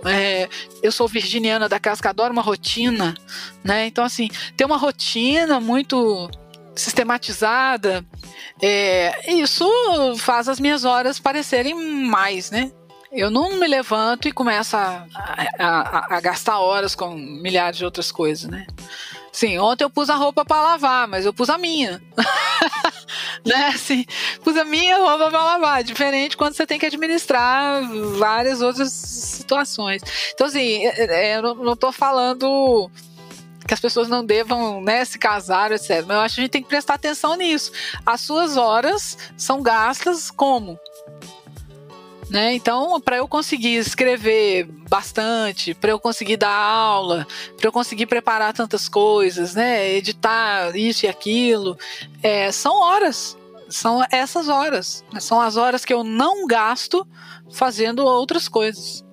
É, 0.06 0.48
eu 0.84 0.91
sou 0.91 1.07
virginiana 1.07 1.68
da 1.68 1.80
casa 1.80 2.02
que 2.02 2.07
adora 2.07 2.32
uma 2.32 2.41
rotina, 2.41 3.15
né? 3.64 3.88
Então 3.88 4.03
assim, 4.03 4.30
ter 4.56 4.65
uma 4.65 4.77
rotina 4.77 5.60
muito 5.60 6.30
sistematizada. 6.76 8.06
É, 8.61 9.32
isso 9.34 9.65
faz 10.18 10.48
as 10.48 10.60
minhas 10.60 10.86
horas 10.86 11.19
parecerem 11.19 11.73
mais, 11.73 12.52
né? 12.52 12.72
Eu 13.11 13.30
não 13.32 13.53
me 13.57 13.68
levanto 13.68 14.27
e 14.27 14.32
começo 14.34 14.76
a, 14.76 15.06
a, 15.57 16.15
a, 16.18 16.19
gastar 16.19 16.60
horas 16.60 16.94
com 16.94 17.15
milhares 17.15 17.77
de 17.77 17.86
outras 17.86 18.11
coisas, 18.11 18.49
né? 18.49 18.68
Sim, 19.32 19.57
ontem 19.57 19.86
eu 19.86 19.90
pus 19.90 20.10
a 20.10 20.15
roupa 20.15 20.44
para 20.44 20.61
lavar, 20.61 21.07
mas 21.07 21.26
eu 21.26 21.34
pus 21.34 21.49
a 21.49 21.57
minha. 21.57 22.02
né? 23.45 23.68
Assim, 23.68 24.06
pus 24.44 24.56
a 24.57 24.66
minha 24.66 24.98
roupa 24.98 25.30
para 25.30 25.44
lavar. 25.44 25.84
Diferente 25.84 26.38
quando 26.38 26.53
você 26.53 26.66
tem 26.66 26.80
que 26.80 26.86
administrar 26.86 27.82
várias 28.18 28.62
outras 28.62 28.91
situações. 28.91 30.02
Então, 30.34 30.48
assim, 30.48 30.86
é, 30.86 31.32
é, 31.32 31.38
eu 31.38 31.56
não 31.56 31.74
estou 31.74 31.91
falando 31.91 32.90
que 33.68 33.74
as 33.74 33.80
pessoas 33.80 34.07
não 34.07 34.24
devam 34.24 34.82
né, 34.82 35.03
se 35.03 35.18
casar, 35.18 35.72
etc. 35.72 36.03
Mas 36.06 36.18
eu 36.18 36.22
acho 36.22 36.36
que 36.36 36.41
a 36.41 36.44
gente 36.44 36.52
tem 36.52 36.64
que 36.64 36.70
prestar 36.70 36.95
atenção 36.95 37.36
nisso. 37.36 37.72
As 38.06 38.22
suas 38.22 38.57
horas 38.57 39.18
são 39.36 39.62
gastas 39.62 40.30
como? 40.30 40.80
Né? 42.30 42.54
Então, 42.54 43.00
para 43.00 43.18
eu 43.18 43.28
conseguir 43.28 43.76
escrever 43.76 44.68
bastante, 44.90 45.74
para 45.74 45.92
eu 45.92 46.00
conseguir 46.00 46.38
dar 46.38 46.56
aula, 46.56 47.28
para 47.58 47.68
eu 47.68 47.72
conseguir 47.72 48.08
preparar 48.08 48.54
tantas 48.54 48.90
coisas, 48.90 49.54
né? 49.54 49.94
editar 49.94 50.76
isso 50.76 51.06
e 51.06 51.10
aquilo, 51.10 51.78
é, 52.24 52.52
são 52.52 52.82
horas. 52.82 53.38
São 53.70 54.04
essas 54.12 54.48
horas. 54.48 55.04
São 55.20 55.40
as 55.42 55.58
horas 55.58 55.84
que 55.84 55.94
eu 55.94 56.04
não 56.04 56.46
gasto 56.46 57.08
fazendo 57.52 58.06
outras 58.06 58.48
coisas. 58.48 59.04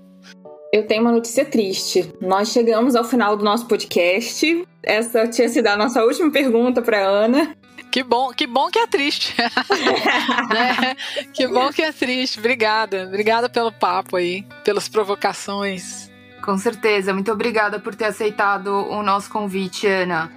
Eu 0.73 0.87
tenho 0.87 1.03
uma 1.03 1.13
notícia 1.13 1.45
triste. 1.45 2.13
Nós 2.21 2.49
chegamos 2.49 2.97
ao 2.97 3.05
final 3.05 3.37
do 3.37 3.45
nosso 3.45 3.67
podcast. 3.67 4.67
Essa 4.83 5.29
tinha 5.29 5.49
sido 5.49 5.67
a 5.67 5.77
nossa 5.77 6.03
última 6.03 6.31
pergunta 6.31 6.81
para 6.81 7.07
Ana. 7.07 7.55
Que 7.93 8.03
bom, 8.03 8.33
que 8.33 8.45
bom 8.47 8.71
que 8.71 8.79
é 8.79 8.87
triste. 8.87 9.37
né? 10.49 10.97
Que 11.35 11.47
bom 11.47 11.71
que 11.71 11.83
é 11.83 11.93
triste. 11.93 12.39
Obrigada. 12.39 13.05
Obrigada 13.05 13.51
pelo 13.51 13.71
papo 13.71 14.17
aí, 14.17 14.47
pelas 14.65 14.89
provocações. 14.89 16.11
Com 16.43 16.57
certeza. 16.57 17.13
Muito 17.13 17.31
obrigada 17.31 17.79
por 17.79 17.95
ter 17.95 18.07
aceitado 18.07 18.69
o 18.69 19.03
nosso 19.03 19.31
convite, 19.31 19.87
Ana. 19.87 20.33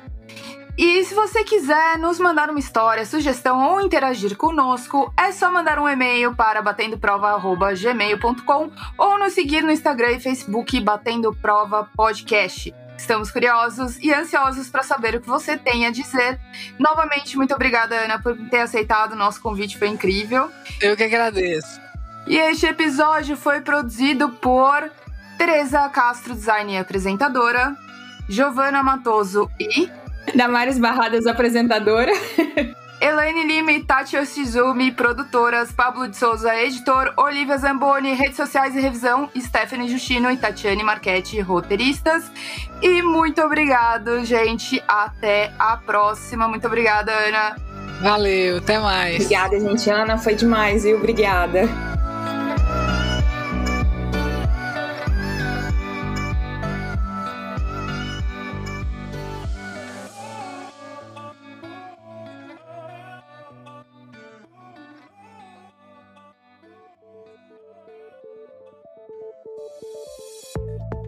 E 0.77 1.05
se 1.05 1.15
você 1.15 1.45
quiser 1.45 1.97
nos 1.97 2.19
mandar 2.19 2.49
uma 2.49 2.59
história, 2.59 3.05
sugestão 3.05 3.71
ou 3.71 3.79
interagir 3.79 4.35
conosco, 4.35 5.13
é 5.17 5.31
só 5.31 5.49
mandar 5.49 5.79
um 5.79 5.87
e-mail 5.87 6.35
para 6.35 6.61
batendoprova@gmail.com 6.61 8.69
ou 8.97 9.17
nos 9.17 9.31
seguir 9.31 9.63
no 9.63 9.71
Instagram 9.71 10.11
e 10.11 10.19
Facebook 10.19 10.77
Batendo 10.81 11.33
Prova 11.33 11.89
Podcast. 11.95 12.75
Estamos 12.97 13.29
curiosos 13.29 13.97
e 14.01 14.13
ansiosos 14.13 14.69
para 14.69 14.83
saber 14.83 15.15
o 15.15 15.21
que 15.21 15.27
você 15.27 15.57
tem 15.57 15.85
a 15.85 15.91
dizer. 15.91 16.39
Novamente, 16.79 17.37
muito 17.37 17.53
obrigada, 17.53 17.95
Ana, 17.95 18.21
por 18.21 18.37
ter 18.49 18.61
aceitado 18.61 19.13
o 19.13 19.15
nosso 19.15 19.41
convite, 19.41 19.77
foi 19.77 19.89
incrível. 19.89 20.49
Eu 20.81 20.95
que 20.95 21.03
agradeço. 21.03 21.79
E 22.27 22.37
este 22.37 22.65
episódio 22.65 23.37
foi 23.37 23.61
produzido 23.61 24.29
por 24.29 24.89
Teresa 25.37 25.87
Castro, 25.89 26.33
design 26.33 26.73
e 26.73 26.77
apresentadora, 26.77 27.75
Giovana 28.27 28.81
Matoso 28.81 29.49
e 29.59 29.89
Damares 30.35 30.79
Barradas, 30.79 31.27
apresentadora. 31.27 32.11
Elaine 33.01 33.43
Lima 33.43 33.71
e 33.71 33.83
Tati 33.83 34.17
Oshizumi, 34.17 34.91
produtoras, 34.91 35.71
Pablo 35.71 36.07
de 36.07 36.15
Souza, 36.15 36.55
editor, 36.55 37.13
Olivia 37.17 37.57
Zamboni, 37.57 38.13
redes 38.13 38.37
sociais 38.37 38.75
e 38.75 38.79
revisão, 38.79 39.29
Stephanie 39.37 39.89
Justino 39.89 40.31
e 40.31 40.37
Tatiane 40.37 40.83
Marchetti, 40.83 41.39
roteiristas. 41.39 42.31
E 42.81 43.01
muito 43.01 43.41
obrigado, 43.41 44.23
gente. 44.23 44.81
Até 44.87 45.51
a 45.59 45.77
próxima. 45.77 46.47
Muito 46.47 46.67
obrigada, 46.67 47.11
Ana. 47.11 47.55
Valeu, 48.01 48.57
até 48.57 48.79
mais. 48.79 49.15
Obrigada, 49.15 49.59
gente. 49.59 49.89
Ana, 49.89 50.17
foi 50.17 50.35
demais, 50.35 50.83
viu? 50.83 50.97
Obrigada. 50.97 51.69